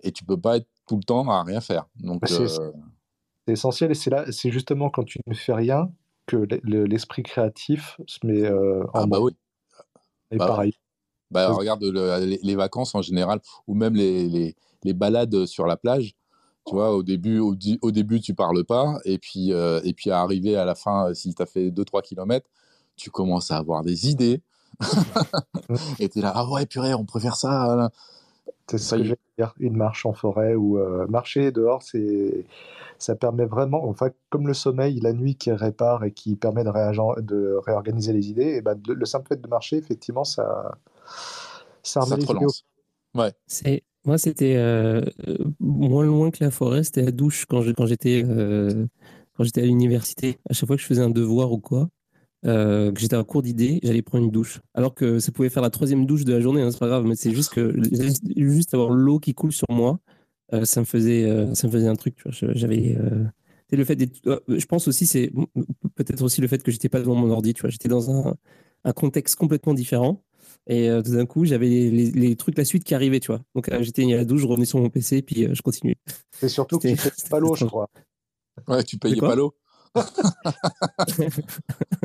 et 0.00 0.10
tu 0.10 0.24
peux 0.24 0.40
pas 0.40 0.56
être 0.56 0.68
tout 0.86 0.96
le 0.96 1.02
temps 1.02 1.28
à 1.28 1.42
rien 1.42 1.60
faire. 1.60 1.86
Donc, 1.96 2.22
euh, 2.30 2.48
c'est 3.46 3.52
essentiel 3.52 3.90
et 3.90 3.94
c'est 3.94 4.10
là, 4.10 4.24
c'est 4.32 4.50
justement 4.50 4.88
quand 4.88 5.04
tu 5.04 5.20
ne 5.26 5.34
fais 5.34 5.52
rien 5.52 5.90
que 6.26 6.46
l'esprit 6.64 7.22
créatif 7.22 8.00
se 8.06 8.24
met 8.24 8.42
euh, 8.42 8.84
en 8.94 9.02
ah 9.02 9.06
bah 9.06 9.20
oui. 9.20 9.32
Et 10.30 10.38
bah 10.38 10.46
pareil. 10.46 10.72
Bah, 11.30 11.50
regarde 11.52 11.82
les, 11.82 12.54
vacances 12.54 12.94
en 12.94 13.02
général, 13.02 13.40
ou 13.66 13.74
même 13.74 13.94
les, 13.94 14.28
les, 14.28 14.54
les 14.84 14.92
balades 14.92 15.46
sur 15.46 15.66
la 15.66 15.76
plage 15.76 16.14
tu 16.66 16.74
vois, 16.74 16.94
au 16.94 17.02
début, 17.02 17.38
au, 17.38 17.56
au, 17.82 17.90
début, 17.90 18.20
tu 18.20 18.34
parles 18.34 18.64
pas, 18.64 18.98
et 19.04 19.18
puis, 19.18 19.52
euh, 19.52 19.80
et 19.84 19.92
puis 19.92 20.10
à 20.10 20.20
arriver 20.20 20.56
à 20.56 20.64
la 20.64 20.74
fin, 20.74 21.12
si 21.14 21.34
tu 21.34 21.42
as 21.42 21.46
fait 21.46 21.70
2-3 21.70 22.02
km, 22.02 22.48
tu 22.96 23.10
commences 23.10 23.50
à 23.50 23.56
avoir 23.56 23.82
des 23.82 24.08
idées. 24.08 24.40
et 25.98 26.08
tu 26.08 26.18
es 26.18 26.22
là, 26.22 26.32
ah 26.34 26.48
ouais, 26.48 26.66
purée, 26.66 26.94
on 26.94 27.04
préfère 27.04 27.36
ça. 27.36 27.90
C'est 28.68 28.78
ce 28.78 28.94
que 28.94 29.04
je 29.04 29.14
dire, 29.38 29.54
une 29.58 29.76
marche 29.76 30.06
en 30.06 30.12
forêt 30.12 30.54
ou 30.54 30.78
euh, 30.78 31.06
marcher 31.08 31.52
dehors, 31.52 31.82
c'est 31.82 32.46
ça 32.98 33.16
permet 33.16 33.44
vraiment, 33.44 33.84
enfin, 33.88 34.10
comme 34.30 34.46
le 34.46 34.54
sommeil, 34.54 35.00
la 35.00 35.12
nuit 35.12 35.34
qui 35.34 35.50
répare 35.50 36.04
et 36.04 36.12
qui 36.12 36.36
permet 36.36 36.62
de, 36.62 37.20
de 37.20 37.60
réorganiser 37.66 38.12
les 38.12 38.30
idées, 38.30 38.54
et 38.54 38.60
ben, 38.60 38.80
le, 38.86 39.04
simple 39.04 39.26
fait 39.26 39.42
de 39.42 39.48
marcher, 39.48 39.76
effectivement, 39.76 40.22
ça, 40.22 40.78
ça, 41.82 42.02
ça 42.02 42.16
te 42.16 42.24
relance. 42.24 42.64
Ouais. 43.14 43.32
C'est 43.48 43.82
moi, 44.04 44.18
c'était 44.18 44.56
euh, 44.56 45.02
moins 45.60 46.04
loin 46.04 46.30
que 46.30 46.42
la 46.42 46.50
forêt, 46.50 46.82
c'était 46.82 47.02
la 47.02 47.12
douche 47.12 47.46
quand 47.46 47.62
j'étais 47.86 48.24
euh, 48.26 48.86
quand 49.36 49.44
j'étais 49.44 49.62
à 49.62 49.64
l'université. 49.64 50.38
À 50.50 50.54
chaque 50.54 50.66
fois 50.66 50.76
que 50.76 50.82
je 50.82 50.86
faisais 50.86 51.02
un 51.02 51.10
devoir 51.10 51.52
ou 51.52 51.58
quoi, 51.58 51.88
euh, 52.46 52.90
que 52.92 53.00
j'étais 53.00 53.16
en 53.16 53.24
cours 53.24 53.42
d'idées, 53.42 53.78
j'allais 53.82 54.02
prendre 54.02 54.24
une 54.24 54.30
douche. 54.30 54.60
Alors 54.74 54.94
que 54.94 55.20
ça 55.20 55.30
pouvait 55.30 55.50
faire 55.50 55.62
la 55.62 55.70
troisième 55.70 56.04
douche 56.06 56.24
de 56.24 56.32
la 56.32 56.40
journée, 56.40 56.62
hein, 56.62 56.70
c'est 56.72 56.80
pas 56.80 56.88
grave, 56.88 57.04
mais 57.06 57.14
c'est 57.14 57.32
juste 57.32 57.52
que 57.52 57.74
juste 58.36 58.74
avoir 58.74 58.90
l'eau 58.90 59.20
qui 59.20 59.34
coule 59.34 59.52
sur 59.52 59.70
moi, 59.70 60.00
ça 60.64 60.80
me 60.80 60.86
faisait 60.86 61.54
ça 61.54 61.66
me 61.68 61.72
faisait 61.72 61.88
un 61.88 61.96
truc. 61.96 62.16
J'avais 62.26 62.98
le 63.70 63.84
fait 63.84 63.98
je 64.48 64.66
pense 64.66 64.86
aussi 64.88 65.06
c'est 65.06 65.32
peut-être 65.94 66.22
aussi 66.22 66.40
le 66.40 66.48
fait 66.48 66.62
que 66.62 66.70
j'étais 66.70 66.88
pas 66.88 66.98
devant 66.98 67.14
mon 67.14 67.30
ordi, 67.30 67.54
tu 67.54 67.62
vois, 67.62 67.70
j'étais 67.70 67.88
dans 67.88 68.10
un, 68.10 68.36
un, 68.84 68.92
contexte 68.92 69.36
complètement 69.36 69.74
différent. 69.74 70.22
Et 70.68 70.88
tout 71.04 71.12
d'un 71.12 71.26
coup, 71.26 71.44
j'avais 71.44 71.68
les, 71.68 72.36
trucs, 72.36 72.56
la 72.56 72.64
suite 72.64 72.84
qui 72.84 72.94
arrivait, 72.94 73.20
tu 73.20 73.28
vois. 73.28 73.40
Donc 73.54 73.68
j'étais 73.80 74.04
à 74.12 74.16
la 74.16 74.24
douche, 74.24 74.42
je 74.42 74.46
revenais 74.46 74.64
sur 74.64 74.78
mon 74.78 74.90
PC, 74.90 75.22
puis 75.22 75.48
je 75.52 75.62
continuais. 75.62 75.96
C'est 76.30 76.48
surtout 76.48 76.78
que 76.78 76.88
tu 76.88 76.96
pas 77.30 77.40
l'eau, 77.40 77.54
je 77.56 77.64
crois. 77.64 77.88
Ouais, 78.68 78.84
tu 78.84 78.98
payais 78.98 79.16
pas 79.16 79.34
l'eau. 79.34 79.56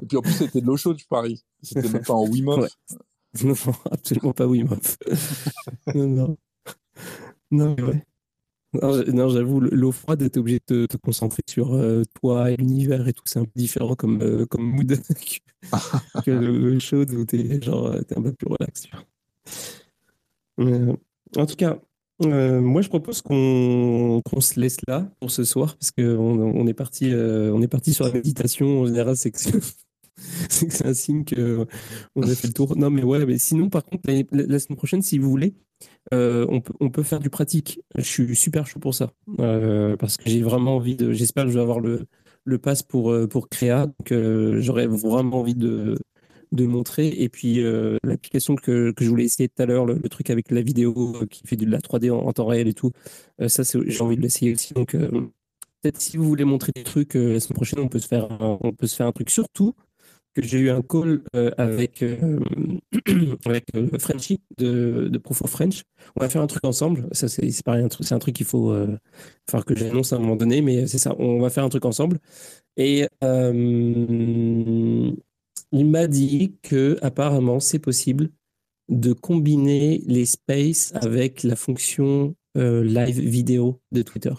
Et 0.01 0.05
puis 0.07 0.17
en 0.17 0.21
plus, 0.21 0.33
c'était 0.33 0.61
de 0.61 0.65
l'eau 0.65 0.77
chaude, 0.77 0.97
je 0.99 1.05
parie. 1.07 1.43
C'était 1.61 1.87
même 1.87 2.03
pas 2.03 2.13
en 2.13 2.27
Wim 2.27 2.47
Hof. 2.49 2.69
Non, 3.43 3.53
absolument 3.91 4.33
pas 4.33 4.45
Hof. 4.45 4.97
non, 5.93 6.07
non. 6.07 6.37
Non, 7.51 7.75
ouais. 7.75 8.03
Non, 8.73 9.29
j'avoue, 9.29 9.59
l'eau 9.61 9.91
froide, 9.91 10.29
t'es 10.29 10.37
obligé 10.37 10.59
de 10.67 10.85
te, 10.85 10.97
concentrer 10.97 11.41
sur 11.49 11.73
euh, 11.73 12.03
toi 12.21 12.51
et 12.51 12.57
l'univers 12.57 13.07
et 13.07 13.13
tout. 13.13 13.23
C'est 13.25 13.39
un 13.39 13.45
peu 13.45 13.51
différent 13.55 13.95
comme, 13.95 14.21
euh, 14.21 14.45
comme 14.45 14.63
mood 14.63 14.99
que, 16.25 16.31
l'eau 16.31 16.79
chaude 16.79 17.11
où 17.11 17.25
t'es 17.25 17.61
genre, 17.61 17.95
es 17.95 18.17
un 18.17 18.21
peu 18.21 18.33
plus 18.33 18.47
relax. 18.47 18.87
en 21.37 21.45
tout 21.45 21.55
cas, 21.55 21.79
euh, 22.25 22.61
moi, 22.61 22.81
je 22.81 22.89
propose 22.89 23.21
qu'on 23.21 24.21
se 24.39 24.59
laisse 24.59 24.77
là 24.87 25.07
pour 25.19 25.29
ce 25.29 25.43
soir, 25.43 25.75
parce 25.77 25.91
qu'on 25.91 26.03
on 26.05 26.67
est, 26.67 26.73
parti, 26.73 27.11
euh, 27.13 27.51
on 27.53 27.61
est 27.61 27.67
parti 27.67 27.93
sur 27.93 28.05
la 28.05 28.11
méditation. 28.11 28.81
En 28.81 28.85
général, 28.85 29.15
c'est 29.15 29.31
que 29.31 29.39
c'est 29.39 30.85
un 30.85 30.93
signe 30.93 31.23
qu'on 31.25 32.21
a 32.21 32.35
fait 32.35 32.47
le 32.47 32.53
tour. 32.53 32.75
Non, 32.75 32.89
mais 32.89 33.03
ouais, 33.03 33.25
mais 33.25 33.37
sinon, 33.37 33.69
par 33.69 33.83
contre, 33.83 34.09
la, 34.31 34.59
semaine 34.59 34.77
prochaine, 34.77 35.01
si 35.01 35.19
vous 35.19 35.29
voulez, 35.29 35.53
euh, 36.13 36.45
on, 36.79 36.89
peut, 36.89 37.03
faire 37.03 37.19
du 37.19 37.29
pratique. 37.29 37.81
Je 37.95 38.03
suis 38.03 38.35
super 38.35 38.65
chaud 38.65 38.79
pour 38.79 38.93
ça, 38.93 39.11
parce 39.37 40.17
que 40.17 40.29
j'ai 40.29 40.41
vraiment 40.41 40.75
envie 40.77 40.95
de. 40.95 41.11
J'espère 41.11 41.45
que 41.45 41.49
je 41.49 41.55
vais 41.55 41.61
avoir 41.61 41.79
le, 41.79 42.05
le 42.45 42.57
pass 42.57 42.83
pour, 42.83 43.13
pour 43.29 43.49
Créa, 43.49 43.87
donc 43.87 44.13
j'aurais 44.59 44.87
vraiment 44.87 45.39
envie 45.39 45.55
de 45.55 45.97
de 46.51 46.65
montrer. 46.65 47.07
Et 47.09 47.29
puis 47.29 47.61
euh, 47.61 47.97
l'application 48.03 48.55
que, 48.55 48.91
que, 48.91 49.03
je 49.03 49.09
voulais 49.09 49.25
essayer 49.25 49.49
tout 49.49 49.61
à 49.61 49.65
l'heure, 49.65 49.85
le, 49.85 49.99
truc 50.09 50.29
avec 50.29 50.51
la 50.51 50.61
vidéo 50.61 51.15
euh, 51.21 51.25
qui 51.25 51.41
fait 51.45 51.55
de 51.55 51.69
la 51.69 51.79
3D 51.79 52.11
en, 52.11 52.31
temps 52.33 52.45
réel 52.45 52.67
et 52.67 52.73
tout, 52.73 52.91
euh, 53.41 53.47
ça 53.47 53.63
j'ai 53.63 54.01
envie 54.01 54.17
de 54.17 54.21
l'essayer 54.21 54.53
aussi. 54.53 54.73
Donc 54.73 54.91
peut-être 54.91 56.01
si 56.01 56.17
vous 56.17 56.25
voulez 56.25 56.45
montrer 56.45 56.71
des 56.75 56.83
trucs 56.83 57.13
la 57.13 57.39
semaine 57.39 57.55
prochaine, 57.55 57.79
on 57.79 57.87
peut 57.87 57.99
se 57.99 58.07
faire 58.07 58.31
un, 58.31 58.57
on 58.61 58.71
peut 58.73 58.87
se 58.87 58.95
faire 58.95 59.07
un 59.07 59.11
truc. 59.11 59.29
Surtout 59.29 59.73
que 60.41 60.47
j'ai 60.47 60.59
eu 60.59 60.69
un 60.69 60.81
call 60.81 61.21
avec 61.57 62.03
avec 63.45 63.65
Frenchy 63.99 64.41
de, 64.57 65.17
Proof 65.17 65.41
of 65.41 65.49
French. 65.49 65.83
On 66.15 66.21
va 66.21 66.29
faire 66.29 66.41
un 66.41 66.47
truc 66.47 66.63
ensemble. 66.65 67.07
Ça 67.11 67.27
c'est 67.27 67.63
pareil, 67.63 67.85
c'est 68.01 68.15
un 68.15 68.19
truc 68.19 68.35
qu'il 68.35 68.45
faut 68.45 68.75
faire 69.49 69.65
que 69.65 69.75
j'annonce 69.75 70.13
à 70.13 70.17
un 70.17 70.19
moment 70.19 70.35
donné, 70.35 70.61
mais 70.61 70.87
c'est 70.87 70.99
ça. 70.99 71.15
On 71.19 71.39
va 71.39 71.49
faire 71.49 71.63
un 71.63 71.69
truc 71.69 71.85
ensemble. 71.85 72.19
Et 72.77 73.07
il 75.71 75.85
m'a 75.85 76.07
dit 76.07 76.55
que 76.61 76.97
apparemment 77.01 77.59
c'est 77.59 77.79
possible 77.79 78.29
de 78.89 79.13
combiner 79.13 80.01
les 80.05 80.25
spaces 80.25 80.93
avec 80.95 81.43
la 81.43 81.55
fonction 81.55 82.35
euh, 82.57 82.83
live 82.83 83.19
vidéo 83.19 83.81
de 83.91 84.01
Twitter. 84.01 84.33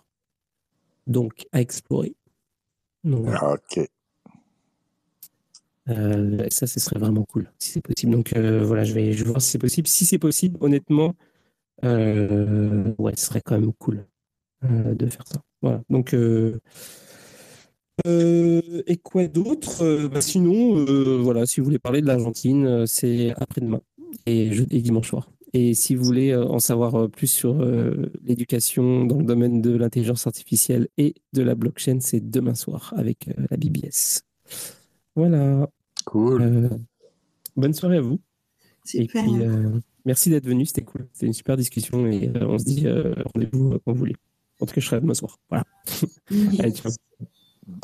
Donc 1.07 1.47
à 1.53 1.61
explorer. 1.61 2.15
Ah, 3.07 3.55
ok. 3.55 3.89
Euh, 5.89 6.47
ça, 6.51 6.67
ce 6.67 6.81
serait 6.81 6.99
vraiment 6.99 7.25
cool 7.25 7.51
si 7.59 7.73
c'est 7.73 7.81
possible. 7.81 8.13
Donc 8.13 8.35
euh, 8.37 8.63
voilà, 8.65 8.85
je 8.85 8.93
vais, 8.95 9.13
voir 9.13 9.41
si 9.41 9.51
c'est 9.51 9.59
possible. 9.59 9.89
Si 9.89 10.07
c'est 10.07 10.19
possible, 10.19 10.59
honnêtement, 10.61 11.15
ouais, 11.83 13.13
ce 13.17 13.27
serait 13.27 13.41
quand 13.43 13.59
même 13.59 13.73
cool 13.75 14.07
de 14.63 15.07
faire 15.07 15.27
ça. 15.27 15.41
Voilà. 15.63 15.83
Donc 15.91 16.15
euh, 18.07 18.83
et 18.87 18.97
quoi 18.97 19.27
d'autre? 19.27 19.83
Euh, 19.83 20.09
bah, 20.09 20.21
Sinon, 20.21 20.79
euh, 20.79 21.19
voilà, 21.21 21.47
si 21.47 21.61
vous 21.61 21.65
voulez 21.65 21.79
parler 21.79 22.01
de 22.01 22.07
l'Argentine, 22.07 22.87
c'est 22.87 23.31
après-demain 23.37 23.81
et, 24.27 24.51
dimanche 24.51 25.09
soir. 25.09 25.31
Et 25.55 25.75
si 25.75 25.95
vous 25.95 26.05
voulez 26.05 26.35
en 26.37 26.59
savoir 26.59 27.09
plus 27.09 27.27
sur 27.27 27.65
l'éducation 28.23 29.07
dans 29.07 29.19
le 29.19 29.25
domaine 29.25 29.63
de 29.63 29.75
l'intelligence 29.75 30.27
artificielle 30.27 30.89
et 30.99 31.15
de 31.33 31.43
la 31.43 31.55
blockchain, 31.55 31.99
c'est 32.01 32.21
demain 32.21 32.55
soir 32.55 32.93
avec 32.97 33.31
la 33.51 33.57
BBS. 33.57 34.21
Voilà. 35.17 35.69
Cool. 36.09 36.41
Euh, 36.41 36.69
bonne 37.55 37.75
soirée 37.75 37.99
à 37.99 38.01
vous. 38.01 38.19
Euh, 38.95 39.79
merci 40.07 40.31
d'être 40.31 40.47
venu, 40.47 40.65
c'était 40.65 40.83
cool. 40.83 41.07
C'était 41.13 41.27
une 41.27 41.35
super 41.35 41.59
discussion 41.59 42.07
et 42.07 42.31
euh, 42.35 42.47
on 42.49 42.59
se 42.59 42.65
dit 42.65 42.87
rendez-vous 43.35 43.79
quand 43.85 43.93
vous 43.93 43.99
voulez. 43.99 44.17
En 44.59 44.65
tout 44.65 44.75
cas, 44.75 44.81
je 44.81 44.87
serai 44.87 45.03
demain 45.03 45.13
soir. 45.13 45.39
Voilà. 45.51 45.67
Allez, 46.59 46.73
ciao. 46.73 46.91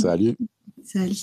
Salut. 0.00 0.36
Salut. 0.82 1.14